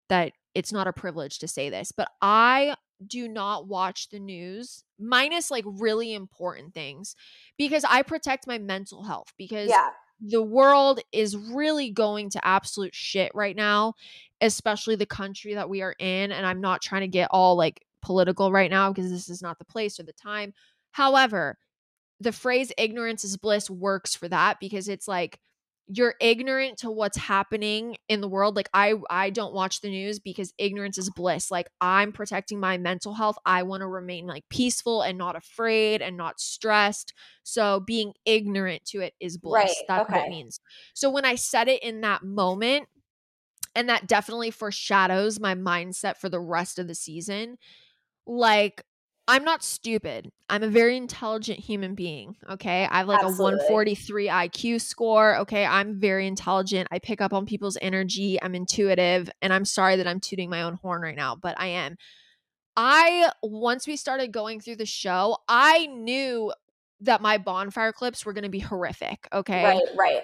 that 0.09 0.32
it's 0.55 0.72
not 0.72 0.86
a 0.88 0.92
privilege 0.94 1.38
to 1.38 1.46
say 1.46 1.68
this 1.68 1.92
but 1.92 2.09
i 2.22 2.74
do 3.07 3.29
not 3.29 3.66
watch 3.66 4.09
the 4.11 4.21
news 4.21 4.85
minus 4.99 5.51
like 5.51 5.65
really 5.66 6.15
important 6.15 6.73
things 6.73 7.16
because 7.59 7.85
i 7.89 8.03
protect 8.03 8.47
my 8.47 8.59
mental 8.59 9.03
health 9.03 9.33
because 9.37 9.69
yeah 9.69 9.91
the 10.21 10.43
world 10.43 11.01
is 11.12 11.37
really 11.37 11.91
going 11.91 12.31
to 12.31 12.47
absolute 12.47 12.95
shit 12.95 13.31
right 13.35 13.57
now, 13.57 13.95
especially 14.41 14.97
the 14.97 15.07
country 15.07 15.55
that 15.55 15.69
we 15.69 15.83
are 15.83 15.95
in. 15.99 16.33
And 16.33 16.47
I'm 16.47 16.61
not 16.61 16.83
trying 16.83 17.03
to 17.03 17.09
get 17.09 17.29
all 17.31 17.57
like 17.57 17.85
political 18.01 18.53
right 18.53 18.71
now 18.71 18.93
because 18.93 19.11
this 19.11 19.29
is 19.29 19.43
not 19.43 19.59
the 19.59 19.65
place 19.65 19.99
or 19.99 20.05
the 20.05 20.12
time. 20.12 20.55
However, 20.93 21.59
the 22.21 22.33
phrase 22.33 22.73
ignorance 22.79 23.25
is 23.25 23.37
bliss 23.37 23.69
works 23.69 24.15
for 24.15 24.29
that 24.29 24.61
because 24.61 24.89
it's 24.89 25.09
like 25.09 25.41
you're 25.86 26.15
ignorant 26.20 26.78
to 26.78 26.90
what's 26.90 27.19
happening 27.19 27.97
in 28.09 28.23
the 28.23 28.28
world 28.28 28.56
like 28.56 28.70
i 28.73 28.94
i 29.11 29.28
don't 29.28 29.52
watch 29.52 29.82
the 29.82 29.90
news 29.90 30.19
because 30.19 30.55
ignorance 30.56 30.97
is 30.97 31.11
bliss 31.11 31.51
like 31.51 31.69
i'm 31.81 32.11
protecting 32.11 32.59
my 32.59 32.78
mental 32.78 33.12
health 33.12 33.36
i 33.44 33.62
want 33.62 33.82
to 33.82 33.86
remain 33.86 34.27
like 34.27 34.44
peaceful 34.48 35.02
and 35.02 35.19
not 35.19 35.36
afraid 35.36 36.01
and 36.01 36.16
not 36.16 36.40
stressed 36.40 37.12
so 37.43 37.81
being 37.81 38.15
ignorant 38.24 38.82
to 38.86 39.01
it 39.01 39.12
is 39.20 39.36
bliss 39.36 39.65
Right, 39.65 39.74
that's 39.86 40.11
what 40.11 40.27
it 40.27 40.31
means. 40.31 40.59
So 40.94 41.11
when 41.11 41.27
i 41.27 41.35
said 41.35 41.69
it 41.69 41.82
in 41.82 42.01
that 42.01 42.23
moment 42.23 42.89
and 43.74 43.89
that 43.89 44.06
definitely 44.06 44.51
foreshadows 44.51 45.40
my 45.40 45.55
mindset 45.55 46.16
for 46.16 46.28
the 46.28 46.40
rest 46.40 46.78
of 46.78 46.89
the 46.89 46.94
season 46.94 47.59
like 48.27 48.82
i'm 49.28 49.44
not 49.44 49.62
stupid. 49.62 50.30
I'm 50.48 50.62
a 50.62 50.68
very 50.68 50.96
intelligent 50.96 51.59
human 51.59 51.94
being 51.94 52.36
okay? 52.51 52.86
I 52.90 52.98
have 52.98 53.09
like 53.09 53.22
Absolutely. 53.22 53.64
a 53.66 53.72
143 53.74 54.28
iq 54.28 54.80
score 54.80 55.36
okay? 55.38 55.64
I'm 55.64 55.98
very 55.98 56.26
intelligent. 56.26 56.88
I 56.90 56.98
pick 56.98 57.20
up 57.20 57.32
on 57.32 57.46
people's 57.46 57.78
energy. 57.80 58.38
I'm 58.42 58.55
intuitive 58.55 59.30
and 59.42 59.52
i'm 59.52 59.64
sorry 59.64 59.96
that 59.96 60.06
i'm 60.06 60.20
tooting 60.20 60.51
my 60.51 60.62
own 60.62 60.74
horn 60.74 61.02
right 61.02 61.16
now 61.16 61.36
but 61.36 61.59
i 61.59 61.66
am. 61.66 61.96
I 62.76 63.30
once 63.42 63.86
we 63.86 63.96
started 63.96 64.32
going 64.32 64.60
through 64.60 64.76
the 64.76 64.86
show 64.86 65.38
i 65.48 65.86
knew 65.86 66.52
that 67.01 67.20
my 67.20 67.38
bonfire 67.38 67.92
clips 67.92 68.24
were 68.24 68.32
going 68.32 68.44
to 68.44 68.51
be 68.51 68.60
horrific 68.60 69.28
okay? 69.32 69.64
Right, 69.64 69.82
right. 69.96 70.22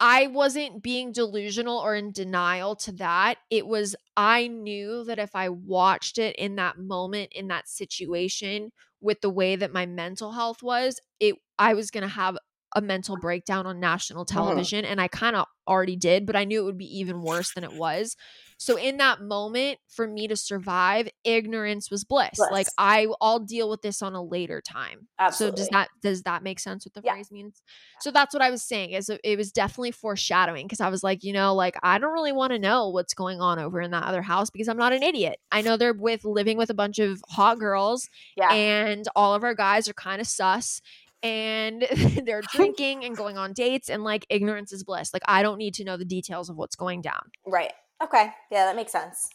I 0.00 0.26
wasn't 0.26 0.82
being 0.82 1.12
delusional 1.12 1.78
or 1.78 1.94
in 1.94 2.12
denial 2.12 2.76
to 2.76 2.92
that. 2.92 3.38
It 3.50 3.66
was, 3.66 3.94
I 4.16 4.48
knew 4.48 5.04
that 5.04 5.18
if 5.18 5.34
I 5.34 5.48
watched 5.48 6.18
it 6.18 6.36
in 6.36 6.56
that 6.56 6.78
moment, 6.78 7.32
in 7.32 7.48
that 7.48 7.68
situation, 7.68 8.70
with 9.00 9.20
the 9.20 9.30
way 9.30 9.56
that 9.56 9.72
my 9.72 9.86
mental 9.86 10.32
health 10.32 10.62
was, 10.62 11.00
it, 11.20 11.36
I 11.58 11.74
was 11.74 11.90
going 11.90 12.02
to 12.02 12.08
have 12.08 12.36
a 12.74 12.80
mental 12.80 13.16
breakdown 13.16 13.66
on 13.66 13.80
national 13.80 14.24
mm-hmm. 14.24 14.36
television. 14.36 14.84
And 14.84 15.00
I 15.00 15.08
kind 15.08 15.36
of 15.36 15.46
already 15.66 15.96
did, 15.96 16.26
but 16.26 16.36
I 16.36 16.44
knew 16.44 16.60
it 16.60 16.64
would 16.64 16.78
be 16.78 16.98
even 16.98 17.22
worse 17.22 17.54
than 17.54 17.64
it 17.64 17.72
was. 17.72 18.16
So 18.56 18.76
in 18.76 18.98
that 18.98 19.20
moment, 19.20 19.78
for 19.88 20.06
me 20.06 20.28
to 20.28 20.36
survive, 20.36 21.08
ignorance 21.24 21.90
was 21.90 22.04
bliss. 22.04 22.36
Bliss. 22.36 22.50
Like 22.50 22.66
I, 22.78 23.08
I'll 23.20 23.40
deal 23.40 23.68
with 23.68 23.82
this 23.82 24.00
on 24.00 24.14
a 24.14 24.22
later 24.22 24.60
time. 24.60 25.08
Absolutely. 25.18 25.56
So 25.56 25.62
does 25.62 25.68
that 25.70 25.88
does 26.02 26.22
that 26.22 26.42
make 26.42 26.60
sense? 26.60 26.86
What 26.86 26.94
the 26.94 27.02
Yeah. 27.04 27.14
phrase 27.14 27.30
means? 27.32 27.62
So 28.00 28.10
that's 28.10 28.32
what 28.32 28.42
I 28.42 28.50
was 28.50 28.62
saying. 28.62 28.90
Is 28.90 29.08
it 29.08 29.20
it 29.24 29.36
was 29.36 29.50
definitely 29.50 29.90
foreshadowing 29.90 30.66
because 30.66 30.80
I 30.80 30.88
was 30.88 31.02
like, 31.02 31.24
you 31.24 31.32
know, 31.32 31.54
like 31.54 31.76
I 31.82 31.98
don't 31.98 32.12
really 32.12 32.32
want 32.32 32.52
to 32.52 32.58
know 32.58 32.88
what's 32.90 33.14
going 33.14 33.40
on 33.40 33.58
over 33.58 33.80
in 33.80 33.90
that 33.90 34.04
other 34.04 34.22
house 34.22 34.50
because 34.50 34.68
I'm 34.68 34.78
not 34.78 34.92
an 34.92 35.02
idiot. 35.02 35.38
I 35.50 35.62
know 35.62 35.76
they're 35.76 35.92
with 35.92 36.24
living 36.24 36.56
with 36.56 36.70
a 36.70 36.74
bunch 36.74 36.98
of 36.98 37.20
hot 37.28 37.58
girls, 37.58 38.08
Yeah. 38.36 38.52
and 38.52 39.04
all 39.16 39.34
of 39.34 39.42
our 39.42 39.54
guys 39.54 39.88
are 39.88 39.94
kind 39.94 40.20
of 40.20 40.26
sus. 40.26 40.80
And 41.24 41.82
they're 42.24 42.42
drinking 42.52 43.04
and 43.04 43.16
going 43.16 43.36
on 43.38 43.52
dates, 43.54 43.88
and 43.90 44.04
like 44.04 44.26
ignorance 44.30 44.72
is 44.72 44.84
bliss. 44.84 45.12
Like, 45.12 45.22
I 45.26 45.42
don't 45.42 45.58
need 45.58 45.74
to 45.74 45.84
know 45.84 45.96
the 45.96 46.04
details 46.04 46.48
of 46.50 46.56
what's 46.56 46.76
going 46.76 47.00
down. 47.02 47.30
right. 47.46 47.72
Okay. 48.02 48.30
Yeah, 48.50 48.66
that 48.66 48.76
makes 48.76 48.92
sense. 48.92 49.28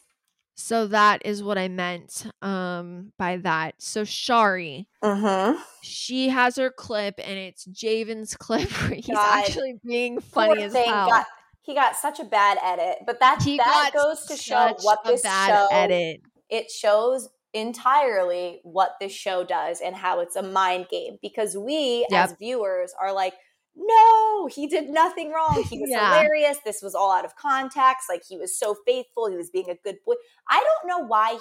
So, 0.56 0.88
that 0.88 1.22
is 1.26 1.42
what 1.42 1.58
I 1.58 1.70
meant 1.70 2.26
um, 2.42 3.14
by 3.18 3.38
that. 3.38 3.76
So, 3.80 4.04
Shari, 4.04 4.88
Mm-hmm. 5.04 5.58
she 5.82 6.28
has 6.30 6.58
her 6.58 6.70
clip 6.70 7.16
and 7.24 7.40
it's 7.40 7.64
Javen's 7.66 8.36
clip 8.40 8.70
where 8.82 8.92
he's 8.96 9.08
God. 9.08 9.46
actually 9.46 9.80
being 9.86 10.20
funny 10.20 10.62
as 10.64 10.74
hell. 10.74 11.08
Got, 11.10 11.26
he 11.62 11.74
got 11.74 11.96
such 11.96 12.20
a 12.20 12.26
bad 12.26 12.58
edit, 12.62 12.98
but 13.06 13.20
that 13.22 13.42
he 13.42 13.56
that 13.58 13.92
goes 13.94 14.26
to 14.26 14.36
show 14.36 14.76
what 14.82 15.00
this 15.06 15.22
show 15.24 15.68
edit. 15.72 16.22
it 16.50 16.70
shows 16.70 17.30
entirely 17.54 18.60
what 18.64 18.92
this 19.00 19.12
show 19.12 19.44
does 19.44 19.82
and 19.82 19.96
how 19.96 20.20
it's 20.20 20.36
a 20.36 20.44
mind 20.44 20.88
game 20.90 21.18
because 21.22 21.58
we 21.58 22.06
Yep. 22.10 22.32
as 22.32 22.38
viewers 22.38 22.94
are 23.02 23.14
like 23.14 23.34
no 23.76 24.48
he 24.48 24.68
did 24.68 24.90
nothing 24.90 25.32
wrong. 25.32 25.64
He 25.70 25.78
was 25.82 25.90
Yeah. 25.90 26.14
hilarious. 26.14 26.58
This 26.66 26.82
was 26.82 26.94
all 26.96 27.12
out 27.12 27.26
of 27.26 27.36
context. 27.36 28.08
Like 28.10 28.24
he 28.28 28.38
was 28.38 28.58
so 28.58 28.76
faithful. 28.86 29.30
He 29.30 29.36
was 29.38 29.50
being 29.50 29.70
a 29.70 29.76
good 29.84 29.98
boy. 30.06 30.16
I 30.50 30.64
don't 30.64 30.88
know 30.90 31.06
why 31.08 31.40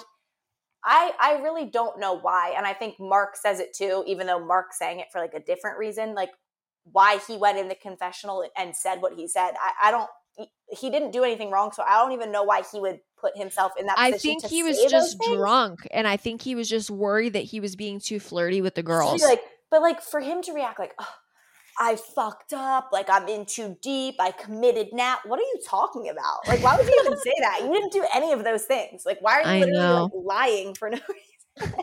i 0.85 1.11
i 1.19 1.33
really 1.41 1.65
don't 1.65 1.99
know 1.99 2.17
why 2.17 2.53
and 2.55 2.65
i 2.65 2.71
think 2.71 2.95
mark 3.01 3.35
says 3.35 3.59
it 3.59 3.75
too 3.75 4.01
even 4.07 4.25
though 4.25 4.39
mark 4.39 4.67
sang 4.71 5.01
it 5.01 5.07
for 5.11 5.19
like 5.19 5.33
a 5.33 5.41
different 5.41 5.77
reason 5.77 6.15
like 6.15 6.29
why 6.91 7.19
he 7.27 7.37
went 7.37 7.57
in 7.57 7.67
the 7.67 7.75
confessional 7.75 8.45
and 8.57 8.75
said 8.75 9.01
what 9.01 9.13
he 9.13 9.27
said. 9.27 9.51
I, 9.59 9.89
I 9.89 9.91
don't 9.91 10.09
he- 10.69 10.89
didn't 10.89 11.11
do 11.11 11.23
anything 11.23 11.51
wrong 11.51 11.71
so 11.71 11.83
i 11.83 11.97
don't 12.01 12.11
even 12.11 12.31
know 12.31 12.43
why 12.43 12.61
he 12.71 12.79
would 12.79 12.99
put 13.19 13.37
himself 13.37 13.73
in 13.77 13.85
that 13.87 13.97
position. 13.97 14.15
I 14.15 14.39
think 14.39 14.45
he 14.45 14.63
was 14.63 14.79
just 14.89 15.17
drunk 15.19 15.87
and 15.91 16.07
I 16.07 16.17
think 16.17 16.41
he 16.41 16.55
was 16.55 16.69
just 16.69 16.89
worried 16.89 17.33
that 17.33 17.43
he 17.43 17.59
was 17.59 17.75
being 17.75 17.99
too 17.99 18.19
flirty 18.19 18.61
with 18.61 18.75
the 18.75 18.83
girls. 18.83 19.21
like, 19.21 19.41
but 19.69 19.81
like 19.81 20.01
for 20.01 20.19
him 20.19 20.41
to 20.43 20.53
react 20.53 20.79
like, 20.79 20.93
oh, 20.99 21.13
I 21.79 21.95
fucked 21.95 22.53
up, 22.53 22.89
like 22.91 23.09
I'm 23.09 23.27
in 23.27 23.45
too 23.45 23.77
deep, 23.81 24.15
I 24.19 24.31
committed 24.31 24.89
now. 24.91 25.17
What 25.25 25.39
are 25.39 25.43
you 25.43 25.59
talking 25.65 26.09
about? 26.09 26.47
Like, 26.47 26.63
why 26.63 26.75
would 26.75 26.85
you 26.85 27.01
even 27.05 27.17
say 27.17 27.33
that? 27.39 27.61
You 27.63 27.71
didn't 27.73 27.93
do 27.93 28.05
any 28.13 28.33
of 28.33 28.43
those 28.43 28.65
things. 28.65 29.05
Like, 29.05 29.21
why 29.21 29.33
are 29.35 29.41
you 29.41 29.47
I 29.47 29.59
literally 29.59 30.01
like 30.03 30.11
lying 30.13 30.75
for 30.75 30.89
no 30.89 30.99
reason? 31.61 31.75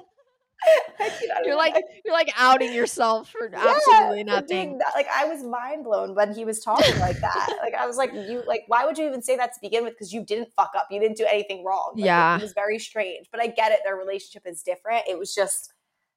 You're 1.45 1.57
like 1.57 1.75
you're 2.05 2.15
like 2.15 2.31
outing 2.37 2.73
yourself 2.73 3.29
for 3.31 3.49
Yeah, 3.51 3.75
absolutely 3.77 4.25
nothing. 4.25 4.79
that. 4.79 4.93
Like 4.95 5.07
I 5.15 5.25
was 5.27 5.43
mind 5.43 5.85
blown 5.85 6.15
when 6.15 6.35
he 6.35 6.45
was 6.45 6.61
talking 6.61 6.99
like 6.99 7.19
that. 7.21 7.57
like 7.63 7.75
I 7.75 7.87
was 7.87 7.97
like, 7.97 8.13
you 8.15 8.43
like, 8.47 8.65
why 8.69 8.85
would 8.85 8.99
you 8.99 9.07
even 9.07 9.23
say 9.23 9.37
that 9.37 9.53
to 9.55 9.59
begin 9.61 9.85
with? 9.85 9.93
Because 9.95 10.13
you 10.13 10.25
didn't 10.25 10.49
fuck 10.57 10.73
up. 10.77 10.89
You 10.91 11.01
didn't 11.01 11.17
do 11.17 11.27
anything 11.31 11.65
wrong. 11.65 11.93
Like, 11.97 12.05
Yeah. 12.05 12.37
it 12.37 12.43
was 12.43 12.53
very 12.53 12.79
strange. 12.79 13.27
But 13.31 13.41
I 13.41 13.47
get 13.49 13.73
it. 13.73 13.81
Their 13.85 13.97
relationship 13.97 14.43
is 14.47 14.63
different. 14.63 15.05
It 15.09 15.19
was 15.19 15.35
just 15.35 15.73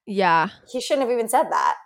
Yeah. 0.06 0.48
he 0.70 0.80
shouldn't 0.80 1.08
have 1.08 1.12
even 1.12 1.28
said 1.28 1.44
that. 1.50 1.76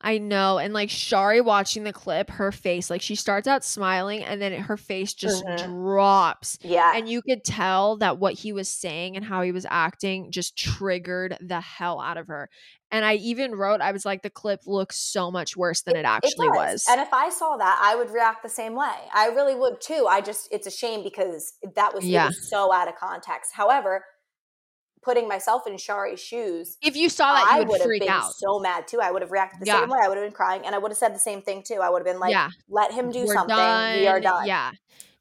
I 0.00 0.18
know. 0.18 0.58
And 0.58 0.74
like 0.74 0.90
Shari 0.90 1.40
watching 1.40 1.84
the 1.84 1.92
clip, 1.92 2.30
her 2.30 2.52
face, 2.52 2.90
like 2.90 3.00
she 3.02 3.14
starts 3.14 3.48
out 3.48 3.64
smiling 3.64 4.22
and 4.22 4.40
then 4.40 4.52
her 4.52 4.76
face 4.76 5.14
just 5.14 5.44
Mhm. 5.44 5.64
drops. 5.66 6.58
Yeah. 6.62 6.92
And 6.94 7.08
you 7.08 7.22
could 7.22 7.44
tell 7.44 7.96
that 7.96 8.18
what 8.18 8.34
he 8.34 8.52
was 8.52 8.68
saying 8.68 9.16
and 9.16 9.24
how 9.24 9.42
he 9.42 9.52
was 9.52 9.66
acting 9.70 10.30
just 10.30 10.56
triggered 10.56 11.38
the 11.40 11.60
hell 11.60 12.00
out 12.00 12.18
of 12.18 12.26
her. 12.28 12.50
And 12.92 13.04
I 13.04 13.14
even 13.14 13.54
wrote, 13.56 13.80
I 13.80 13.90
was 13.90 14.04
like, 14.04 14.22
the 14.22 14.30
clip 14.30 14.60
looks 14.66 14.96
so 14.96 15.30
much 15.30 15.56
worse 15.56 15.82
than 15.82 15.96
it, 15.96 16.04
actually 16.04 16.46
does. 16.48 16.56
was. 16.56 16.86
And 16.88 17.00
if 17.00 17.12
I 17.12 17.30
saw 17.30 17.56
that, 17.56 17.80
I 17.82 17.96
would 17.96 18.10
react 18.10 18.42
the 18.44 18.48
same 18.48 18.74
way. 18.74 18.94
I 19.12 19.26
really 19.28 19.56
would 19.56 19.80
too. 19.80 20.06
I 20.08 20.20
just 20.20 20.48
it's 20.52 20.66
a 20.68 20.70
shame 20.70 21.02
because 21.02 21.54
that 21.74 21.94
was, 21.94 22.04
Yeah. 22.04 22.26
was 22.26 22.48
so 22.48 22.72
out 22.72 22.86
of 22.86 22.94
context. 22.96 23.52
However, 23.54 24.04
putting 25.06 25.28
myself 25.28 25.66
in 25.68 25.78
Shari's 25.78 26.20
shoes, 26.20 26.76
if 26.82 26.96
you 26.96 27.08
saw 27.08 27.32
that, 27.32 27.46
I 27.48 27.54
you 27.54 27.58
would 27.60 27.68
would 27.68 27.80
have 27.80 28.00
been 28.00 28.08
out. 28.08 28.32
so 28.34 28.58
mad 28.58 28.86
too. 28.88 29.00
I 29.00 29.10
would 29.12 29.22
have 29.22 29.30
reacted 29.30 29.60
the 29.60 29.66
Yeah. 29.66 29.80
same 29.80 29.88
way. 29.88 30.00
I 30.02 30.08
would 30.08 30.18
have 30.18 30.26
been 30.26 30.34
crying 30.34 30.62
and 30.66 30.74
I 30.74 30.78
would 30.78 30.90
have 30.90 30.98
said 30.98 31.14
the 31.14 31.18
same 31.20 31.40
thing 31.40 31.62
too. 31.62 31.78
I 31.80 31.88
would 31.88 32.00
have 32.00 32.04
been 32.12 32.18
like, 32.20 32.32
yeah. 32.32 32.50
let 32.68 32.92
him 32.92 33.10
do 33.12 33.24
We're 33.24 33.32
something. 33.34 33.56
We 33.56 34.08
are 34.08 34.20
done. 34.20 34.46
Yeah. 34.46 34.72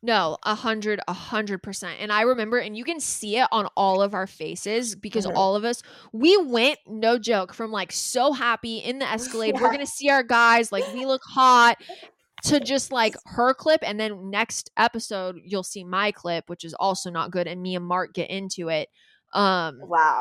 No, 0.02 0.38
a 0.44 0.54
hundred, 0.56 1.00
a 1.08 1.14
hundred 1.14 1.64
percent. 1.64 1.98
And 2.00 2.12
I 2.12 2.22
remember, 2.22 2.58
and 2.58 2.76
you 2.78 2.84
can 2.84 3.00
see 3.00 3.38
it 3.38 3.48
on 3.52 3.68
all 3.78 4.02
of 4.02 4.14
our 4.14 4.28
faces 4.28 4.96
because 4.96 5.26
Mhm. 5.26 5.34
all 5.36 5.56
of 5.56 5.64
us, 5.64 5.82
we 6.12 6.36
went, 6.38 6.78
no 6.88 7.18
joke, 7.18 7.54
from 7.54 7.72
like 7.72 7.92
so 7.92 8.34
happy 8.34 8.78
in 8.80 9.00
the 9.00 9.06
Escalade. 9.12 9.56
We're 9.60 9.72
gonna 9.72 9.86
see 9.86 10.10
our 10.10 10.24
guys, 10.24 10.72
like 10.72 10.92
we 10.94 11.06
look 11.06 11.22
hot, 11.24 11.78
to 12.44 12.60
just 12.60 12.92
like 12.92 13.16
her 13.26 13.54
clip. 13.56 13.82
And 13.84 14.00
then 14.00 14.30
next 14.30 14.70
episode, 14.78 15.40
you'll 15.44 15.64
see 15.64 15.84
my 15.84 16.12
clip, 16.12 16.50
which 16.50 16.64
is 16.64 16.76
also 16.76 17.10
not 17.10 17.32
good. 17.32 17.48
And 17.48 17.62
me 17.62 17.76
and 17.76 17.86
Mark 17.86 18.14
get 18.14 18.30
into 18.30 18.70
it. 18.70 18.90
Um, 19.36 19.80
Wow. 19.84 20.20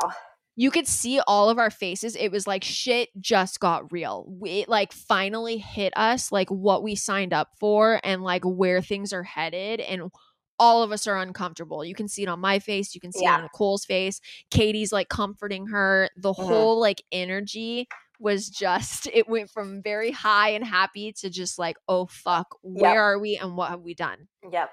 you 0.55 0.69
could 0.71 0.87
see 0.87 1.19
all 1.27 1.49
of 1.49 1.57
our 1.57 1.69
faces. 1.71 2.15
It 2.15 2.31
was 2.31 2.45
like 2.47 2.63
shit 2.63 3.09
just 3.19 3.59
got 3.59 3.91
real. 3.91 4.27
It 4.45 4.69
like 4.69 4.91
finally 4.93 5.57
hit 5.57 5.93
us 5.97 6.31
like 6.31 6.49
what 6.49 6.83
we 6.83 6.95
signed 6.95 7.33
up 7.33 7.49
for 7.59 7.99
and 8.03 8.21
like 8.23 8.43
where 8.43 8.81
things 8.81 9.11
are 9.13 9.23
headed 9.23 9.79
and 9.79 10.11
all 10.57 10.83
of 10.83 10.91
us 10.93 11.07
are 11.07 11.17
uncomfortable. 11.17 11.83
You 11.83 11.95
can 11.95 12.07
see 12.07 12.23
it 12.23 12.29
on 12.29 12.39
my 12.39 12.59
face, 12.59 12.95
you 12.95 13.01
can 13.01 13.11
see 13.11 13.23
Yeah. 13.23 13.33
it 13.33 13.37
on 13.39 13.41
Nicole's 13.43 13.83
face. 13.85 14.21
Kady's 14.51 14.93
like 14.93 15.09
comforting 15.09 15.67
her. 15.67 16.09
The 16.15 16.31
Mhm. 16.33 16.45
whole 16.45 16.79
like 16.79 17.01
energy 17.11 17.87
was 18.21 18.47
just 18.49 19.07
it 19.13 19.27
went 19.27 19.49
from 19.49 19.81
very 19.81 20.11
high 20.11 20.49
and 20.51 20.63
happy 20.63 21.11
to 21.19 21.29
just 21.29 21.59
like, 21.59 21.75
oh 21.89 22.05
fuck, 22.05 22.55
where 22.61 23.01
are 23.01 23.19
we 23.19 23.35
and 23.37 23.57
what 23.57 23.69
have 23.69 23.81
we 23.81 23.93
done? 23.93 24.29
Yep. 24.49 24.69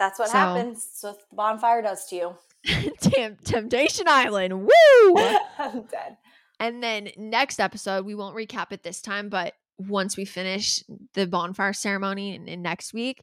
That's 0.00 0.18
what 0.18 0.28
So- 0.30 0.38
happens. 0.38 0.84
That's 0.84 1.02
what 1.04 1.30
the 1.30 1.36
bonfire 1.36 1.82
does 1.82 2.06
to 2.06 2.16
you. 2.16 2.36
Temptation 3.44 4.08
Island. 4.08 4.60
Woo! 4.60 5.16
I'm 5.58 5.82
dead. 5.82 6.16
And 6.60 6.82
then 6.82 7.10
next 7.16 7.60
episode, 7.60 8.04
we 8.04 8.14
won't 8.14 8.36
recap 8.36 8.72
it 8.72 8.82
this 8.82 9.00
time, 9.00 9.28
but 9.28 9.54
once 9.78 10.16
we 10.16 10.24
finish 10.24 10.82
the 11.14 11.26
bonfire 11.26 11.72
ceremony 11.72 12.34
in 12.34 12.62
next 12.62 12.92
week, 12.92 13.22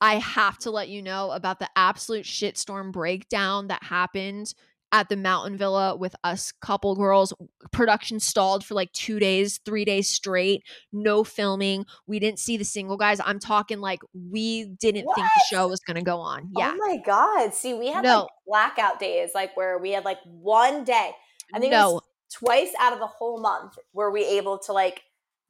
I 0.00 0.16
have 0.16 0.58
to 0.58 0.72
let 0.72 0.88
you 0.88 1.00
know 1.00 1.30
about 1.30 1.60
the 1.60 1.70
absolute 1.76 2.24
shitstorm 2.24 2.90
breakdown 2.90 3.68
that 3.68 3.84
happened 3.84 4.52
at 4.92 5.08
the 5.08 5.16
Mountain 5.16 5.56
Villa 5.56 5.96
with 5.96 6.14
us 6.22 6.52
couple 6.60 6.94
girls. 6.94 7.32
Production 7.72 8.20
stalled 8.20 8.64
for 8.64 8.74
like 8.74 8.92
two 8.92 9.18
days, 9.18 9.58
three 9.64 9.84
days 9.84 10.08
straight, 10.08 10.62
no 10.92 11.24
filming. 11.24 11.86
We 12.06 12.18
didn't 12.18 12.38
see 12.38 12.58
the 12.58 12.64
single 12.64 12.98
guys. 12.98 13.18
I'm 13.24 13.40
talking 13.40 13.80
like 13.80 14.00
we 14.14 14.66
didn't 14.78 15.06
think 15.14 15.26
the 15.26 15.44
show 15.50 15.66
was 15.68 15.80
to 15.96 16.02
go 16.02 16.18
on. 16.18 16.50
Oh 16.54 16.60
yeah. 16.60 16.74
Oh 16.74 16.86
my 16.86 16.98
god. 16.98 17.54
See, 17.54 17.74
we 17.74 17.88
had 17.88 18.04
No. 18.04 18.20
like 18.20 18.28
blackout 18.46 19.00
days, 19.00 19.30
like 19.34 19.56
where 19.56 19.78
we 19.78 19.92
had 19.92 20.04
like 20.04 20.18
one 20.24 20.84
day. 20.84 21.12
I 21.54 21.58
think 21.58 21.72
it 21.72 21.76
was 21.76 22.02
twice 22.32 22.72
out 22.78 22.92
of 22.92 22.98
the 22.98 23.06
whole 23.06 23.40
month 23.40 23.74
were 23.92 24.10
we 24.10 24.24
able 24.24 24.58
to 24.58 24.72
like 24.72 25.02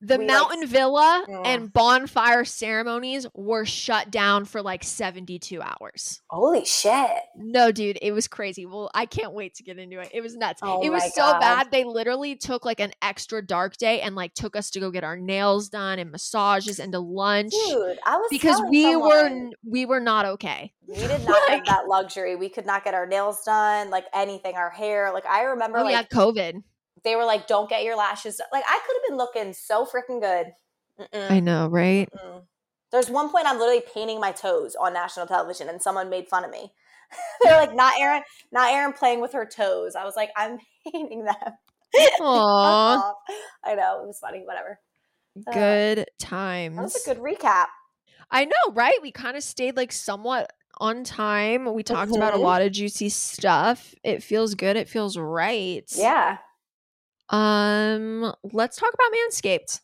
The 0.04 0.18
We, 0.18 0.26
like, 0.26 0.34
Mountain 0.36 0.66
Villa 0.66 1.24
Mm. 1.28 1.46
and 1.46 1.72
bonfire 1.72 2.44
ceremonies 2.44 3.24
were 3.34 3.64
shut 3.64 4.10
down 4.10 4.44
for 4.46 4.60
like 4.60 4.82
72 4.82 5.62
hours. 5.62 6.20
Holy 6.28 6.64
shit. 6.64 7.08
No, 7.36 7.70
dude, 7.70 7.98
it 8.02 8.10
was 8.10 8.26
crazy. 8.26 8.66
Well, 8.66 8.90
I 8.94 9.06
can't 9.06 9.32
wait 9.32 9.54
to 9.54 9.62
get 9.62 9.78
into 9.78 10.00
it. 10.00 10.10
It 10.12 10.20
was 10.20 10.36
nuts. 10.36 10.60
Oh 10.62 10.82
it 10.82 10.90
was 10.90 11.04
so 11.14 11.22
God. 11.22 11.40
bad. 11.40 11.70
They 11.70 11.84
literally 11.84 12.34
took 12.34 12.64
like 12.64 12.80
an 12.80 12.92
extra 13.00 13.46
dark 13.46 13.76
day 13.76 14.00
and 14.00 14.16
like 14.16 14.34
took 14.34 14.56
us 14.56 14.70
to 14.72 14.80
go 14.80 14.90
get 14.90 15.04
our 15.04 15.16
nails 15.16 15.68
done 15.68 16.00
and 16.00 16.10
massages 16.10 16.80
and 16.80 16.90
to 16.92 16.98
lunch 16.98 17.52
Dude, 17.68 17.98
I 18.04 18.16
was 18.16 18.26
because 18.28 18.60
we 18.68 18.96
were 18.96 19.08
someone- 19.10 19.32
n- 19.32 19.52
we 19.64 19.86
were 19.86 20.00
not 20.00 20.26
okay. 20.26 20.72
we 20.88 20.96
did 20.96 21.24
not 21.24 21.40
like- 21.48 21.58
have 21.58 21.66
that 21.66 21.86
luxury. 21.86 22.34
We 22.34 22.48
could 22.48 22.66
not 22.66 22.82
get 22.82 22.94
our 22.94 23.06
nails 23.06 23.44
done, 23.44 23.90
like 23.90 24.06
anything, 24.12 24.56
our 24.56 24.70
hair. 24.70 25.12
Like 25.14 25.26
I 25.26 25.42
remember 25.44 25.78
Oh 25.78 25.84
like 25.84 25.92
yeah, 25.92 26.02
COVID. 26.02 26.62
They 27.04 27.16
were 27.16 27.24
like, 27.24 27.46
"Don't 27.46 27.68
get 27.68 27.82
your 27.84 27.96
lashes." 27.96 28.40
Like 28.52 28.64
I 28.66 28.80
could 28.86 28.96
have 28.96 29.08
been 29.08 29.16
looking 29.18 29.52
so 29.52 29.84
freaking 29.86 30.20
good. 30.20 30.52
Mm-mm, 31.00 31.30
I 31.30 31.40
know, 31.40 31.68
right? 31.68 32.08
mm-mm. 32.14 32.42
There's 32.90 33.08
one 33.10 33.30
point 33.30 33.46
I'm 33.46 33.58
literally 33.58 33.82
painting 33.94 34.20
my 34.20 34.32
toes 34.32 34.76
on 34.76 34.92
national 34.92 35.26
television, 35.26 35.68
and 35.68 35.80
someone 35.82 36.10
made 36.10 36.28
fun 36.28 36.44
of 36.44 36.50
me. 36.50 36.72
They're 37.42 37.56
like, 37.56 37.74
"Not 37.74 37.94
Erin, 37.98 38.22
not 38.50 38.72
Erin 38.72 38.92
playing 38.92 39.20
with 39.20 39.32
her 39.32 39.46
toes." 39.46 39.94
I 39.96 40.04
was 40.04 40.16
like, 40.16 40.30
"I'm 40.36 40.58
painting 40.92 41.24
them." 41.24 41.34
Fuck 41.94 42.20
Aw, 42.20 42.96
off. 42.96 43.16
I 43.64 43.74
know 43.74 44.02
it 44.02 44.06
was 44.06 44.18
funny. 44.18 44.42
Whatever. 44.44 44.78
good 45.52 45.98
That 45.98 46.08
times. 46.18 46.80
was 46.82 47.06
a 47.06 47.14
good 47.14 47.22
recap. 47.22 47.66
I 48.30 48.44
know, 48.46 48.72
right? 48.72 48.94
We 49.02 49.12
kind 49.12 49.36
of 49.36 49.42
stayed 49.42 49.76
like 49.76 49.92
somewhat 49.92 50.50
on 50.78 51.04
time. 51.04 51.72
We 51.74 51.82
talked 51.82 52.16
about 52.16 52.32
a 52.34 52.38
Mhm. 52.38 52.42
lot 52.42 52.62
of 52.62 52.72
juicy 52.72 53.10
stuff. 53.10 53.94
It 54.02 54.22
feels 54.22 54.54
good. 54.54 54.76
It 54.76 54.88
feels 54.88 55.16
right. 55.18 55.90
Yeah. 55.96 56.38
Um, 57.30 58.32
let's 58.52 58.76
talk 58.76 58.92
about 58.94 59.12
Manscaped. 59.12 59.80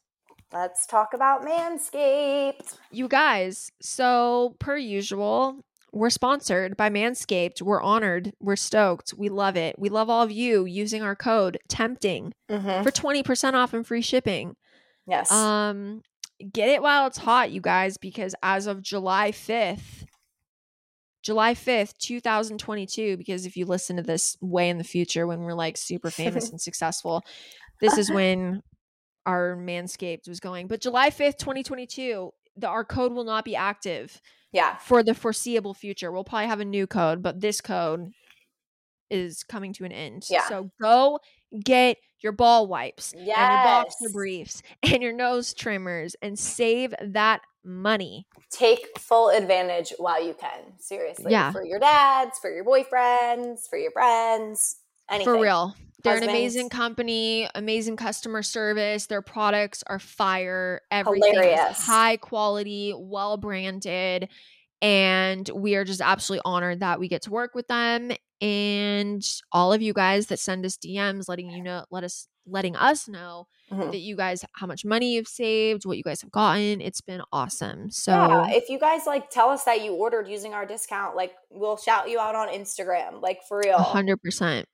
Let's 0.52 0.86
talk 0.86 1.08
about 1.14 1.42
Manscaped. 1.44 2.76
You 2.90 3.08
guys, 3.08 3.70
so 3.82 4.56
per 4.58 4.76
usual, 4.76 5.60
we're 5.92 6.10
sponsored 6.10 6.76
by 6.76 6.88
Manscaped. 6.90 7.60
We're 7.62 7.82
honored. 7.82 8.32
We're 8.40 8.56
stoked. 8.56 9.12
We 9.16 9.28
love 9.28 9.56
it. 9.56 9.78
We 9.78 9.88
love 9.88 10.08
all 10.10 10.22
of 10.22 10.30
you 10.32 10.64
using 10.64 11.02
our 11.02 11.16
code 11.16 11.58
tempting 11.68 12.32
Mm-hmm. 12.50 12.82
for 12.82 12.90
20% 12.90 13.54
off 13.54 13.74
and 13.74 13.86
free 13.86 14.00
shipping. 14.00 14.56
Yes. 15.06 15.30
Um, 15.30 16.00
get 16.52 16.70
it 16.70 16.80
while 16.82 17.06
it's 17.06 17.18
hot, 17.18 17.50
you 17.50 17.60
guys, 17.60 17.98
because 17.98 18.34
as 18.42 18.66
of 18.66 18.82
July 18.82 19.32
5th, 19.32 20.04
July 21.28 21.52
5th, 21.52 21.98
2022, 21.98 23.18
because 23.18 23.44
if 23.44 23.54
you 23.54 23.66
listen 23.66 23.96
to 23.96 24.02
this 24.02 24.38
way 24.40 24.70
in 24.70 24.78
the 24.78 24.82
future 24.82 25.26
when 25.26 25.40
we're 25.40 25.52
like 25.52 25.76
super 25.76 26.10
famous 26.10 26.48
and 26.50 26.58
successful, 26.58 27.22
this 27.82 27.98
is 27.98 28.10
when 28.10 28.62
our 29.26 29.54
Manscaped 29.54 30.26
was 30.26 30.40
going. 30.40 30.68
But 30.68 30.80
July 30.80 31.10
5th, 31.10 31.36
2022, 31.36 32.30
the, 32.56 32.66
our 32.66 32.82
code 32.82 33.12
will 33.12 33.24
not 33.24 33.44
be 33.44 33.54
active 33.54 34.22
yeah. 34.52 34.78
for 34.78 35.02
the 35.02 35.12
foreseeable 35.12 35.74
future. 35.74 36.10
We'll 36.10 36.24
probably 36.24 36.46
have 36.46 36.60
a 36.60 36.64
new 36.64 36.86
code, 36.86 37.22
but 37.22 37.42
this 37.42 37.60
code 37.60 38.10
is 39.10 39.42
coming 39.42 39.74
to 39.74 39.84
an 39.84 39.92
end. 39.92 40.24
Yeah. 40.30 40.48
So 40.48 40.70
go 40.80 41.20
get 41.62 41.98
your 42.20 42.32
ball 42.32 42.68
wipes 42.68 43.12
and 43.12 43.26
your 43.26 43.36
boxer 43.36 43.96
Yes. 44.04 44.12
briefs 44.14 44.62
and 44.82 45.02
your 45.02 45.12
nose 45.12 45.52
trimmers 45.52 46.16
and 46.22 46.38
save 46.38 46.94
that 47.02 47.42
money. 47.68 48.26
Take 48.50 48.98
full 48.98 49.28
advantage 49.30 49.92
while 49.98 50.24
you 50.24 50.34
can. 50.34 50.78
Seriously. 50.78 51.30
Yeah. 51.30 51.52
For 51.52 51.64
your 51.64 51.78
dads, 51.78 52.38
for 52.38 52.50
your 52.52 52.64
boyfriends, 52.64 53.68
for 53.68 53.78
your 53.78 53.92
friends, 53.92 54.76
anything. 55.10 55.24
For 55.24 55.40
real. 55.40 55.74
They're 56.04 56.16
an 56.16 56.22
amazing 56.22 56.68
company, 56.68 57.48
amazing 57.54 57.96
customer 57.96 58.42
service. 58.42 59.06
Their 59.06 59.22
products 59.22 59.82
are 59.86 59.98
fire. 59.98 60.80
Everything 60.90 61.32
Hilarious. 61.32 61.78
is 61.78 61.84
high 61.84 62.16
quality, 62.16 62.94
well 62.96 63.36
branded. 63.36 64.28
And 64.80 65.48
we 65.52 65.74
are 65.74 65.84
just 65.84 66.00
absolutely 66.00 66.42
honored 66.44 66.80
that 66.80 67.00
we 67.00 67.08
get 67.08 67.22
to 67.22 67.30
work 67.30 67.54
with 67.56 67.66
them. 67.66 68.12
And 68.40 69.28
all 69.50 69.72
of 69.72 69.82
you 69.82 69.92
guys 69.92 70.28
that 70.28 70.38
send 70.38 70.64
us 70.64 70.76
DMs 70.76 71.28
letting 71.28 71.50
you 71.50 71.64
know, 71.64 71.84
let 71.90 72.04
us 72.04 72.28
letting 72.50 72.74
us 72.76 73.06
know 73.08 73.46
Mhm. 73.70 73.90
that 73.92 73.98
you 73.98 74.16
guys 74.16 74.44
how 74.54 74.66
much 74.66 74.84
money 74.84 75.14
you've 75.14 75.28
saved, 75.28 75.84
what 75.84 75.96
you 75.98 76.02
guys 76.02 76.20
have 76.22 76.30
gotten. 76.30 76.80
It's 76.80 77.00
been 77.00 77.22
awesome. 77.32 77.90
So 77.90 78.12
yeah, 78.12 78.50
if 78.50 78.68
you 78.68 78.78
guys 78.78 79.06
like 79.06 79.30
tell 79.30 79.50
us 79.50 79.64
that 79.64 79.82
you 79.82 79.92
ordered 79.94 80.26
using 80.28 80.54
our 80.54 80.64
discount, 80.66 81.14
like 81.16 81.34
we'll 81.50 81.76
shout 81.76 82.08
you 82.08 82.18
out 82.18 82.34
on 82.34 82.48
Instagram, 82.48 83.20
like 83.22 83.42
for 83.46 83.58
real. 83.64 83.78
hundred 83.78 84.22
percent. 84.22 84.66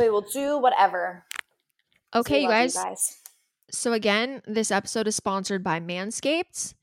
We 0.00 0.10
will 0.10 0.22
do 0.22 0.58
whatever. 0.58 1.24
Okay, 2.14 2.38
we 2.38 2.42
you 2.44 2.48
guys. 2.48 2.74
guys. 2.74 3.18
So, 3.70 3.92
again, 3.92 4.40
this 4.46 4.70
episode 4.70 5.08
is 5.08 5.16
sponsored 5.16 5.64
by 5.64 5.80
Manscaped. 5.80 6.74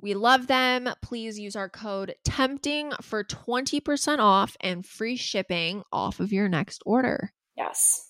We 0.00 0.14
love 0.14 0.48
them. 0.48 0.88
Please 1.02 1.38
use 1.38 1.54
our 1.54 1.68
code 1.68 2.16
TEMPTING 2.24 2.92
for 3.02 3.22
20% 3.22 4.18
off 4.18 4.56
and 4.60 4.84
free 4.84 5.14
shipping 5.14 5.84
off 5.92 6.18
of 6.18 6.32
your 6.32 6.48
next 6.48 6.82
order. 6.84 7.32
Yes. 7.56 8.08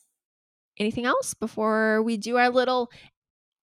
Anything 0.78 1.04
else 1.06 1.34
before 1.34 2.02
we 2.02 2.16
do 2.16 2.36
our 2.38 2.48
little 2.50 2.90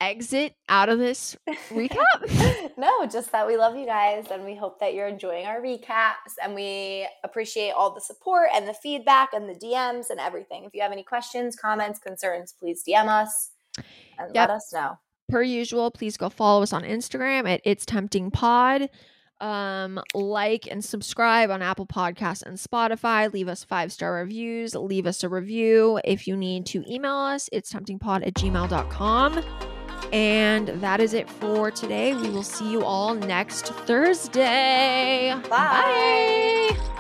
exit 0.01 0.53
out 0.69 0.87
of 0.87 0.97
this 0.99 1.35
recap? 1.69 2.71
no, 2.77 3.05
just 3.05 3.31
that 3.33 3.45
we 3.45 3.57
love 3.57 3.75
you 3.75 3.85
guys 3.85 4.27
and 4.31 4.45
we 4.45 4.55
hope 4.55 4.79
that 4.79 4.93
you're 4.93 5.07
enjoying 5.07 5.45
our 5.45 5.59
recaps 5.59 6.35
and 6.41 6.55
we 6.55 7.05
appreciate 7.23 7.71
all 7.71 7.93
the 7.93 7.99
support 7.99 8.47
and 8.55 8.67
the 8.67 8.73
feedback 8.73 9.33
and 9.33 9.49
the 9.49 9.55
DMs 9.55 10.09
and 10.09 10.19
everything. 10.19 10.63
If 10.63 10.73
you 10.73 10.81
have 10.81 10.91
any 10.93 11.03
questions, 11.03 11.55
comments, 11.55 11.99
concerns, 11.99 12.53
please 12.57 12.83
DM 12.87 13.07
us 13.07 13.51
and 14.17 14.27
Yep. 14.33 14.35
let 14.35 14.49
us 14.51 14.71
know. 14.73 14.97
per 15.27 15.41
usual, 15.41 15.91
please 15.91 16.15
go 16.15 16.29
follow 16.29 16.63
us 16.63 16.71
on 16.73 16.83
Instagram 16.83 17.47
at 17.49 17.59
It's 17.65 17.85
Tempting 17.85 18.31
Pod. 18.31 18.89
Um, 19.41 20.01
like 20.13 20.67
and 20.69 20.83
subscribe 20.83 21.49
on 21.49 21.61
Apple 21.61 21.85
Podcasts 21.85 22.43
and 22.43 22.57
Spotify. 22.57 23.31
Leave 23.31 23.47
us 23.47 23.63
five 23.63 23.91
star 23.91 24.13
reviews. 24.13 24.75
Leave 24.75 25.07
us 25.07 25.23
a 25.23 25.29
review. 25.29 25.99
If 26.03 26.27
you 26.27 26.35
need 26.35 26.65
to 26.67 26.83
email 26.91 27.15
us, 27.15 27.49
it's 27.51 27.71
temptingpod 27.71 28.27
at 28.27 28.33
gmail.com. 28.33 29.43
And 30.11 30.67
that 30.67 30.99
is 30.99 31.13
it 31.13 31.29
for 31.29 31.71
today. 31.71 32.13
We 32.15 32.29
will 32.29 32.43
see 32.43 32.69
you 32.71 32.83
all 32.83 33.13
next 33.13 33.67
Thursday. 33.67 35.33
Bye. 35.49 36.75
Bye. 36.77 36.95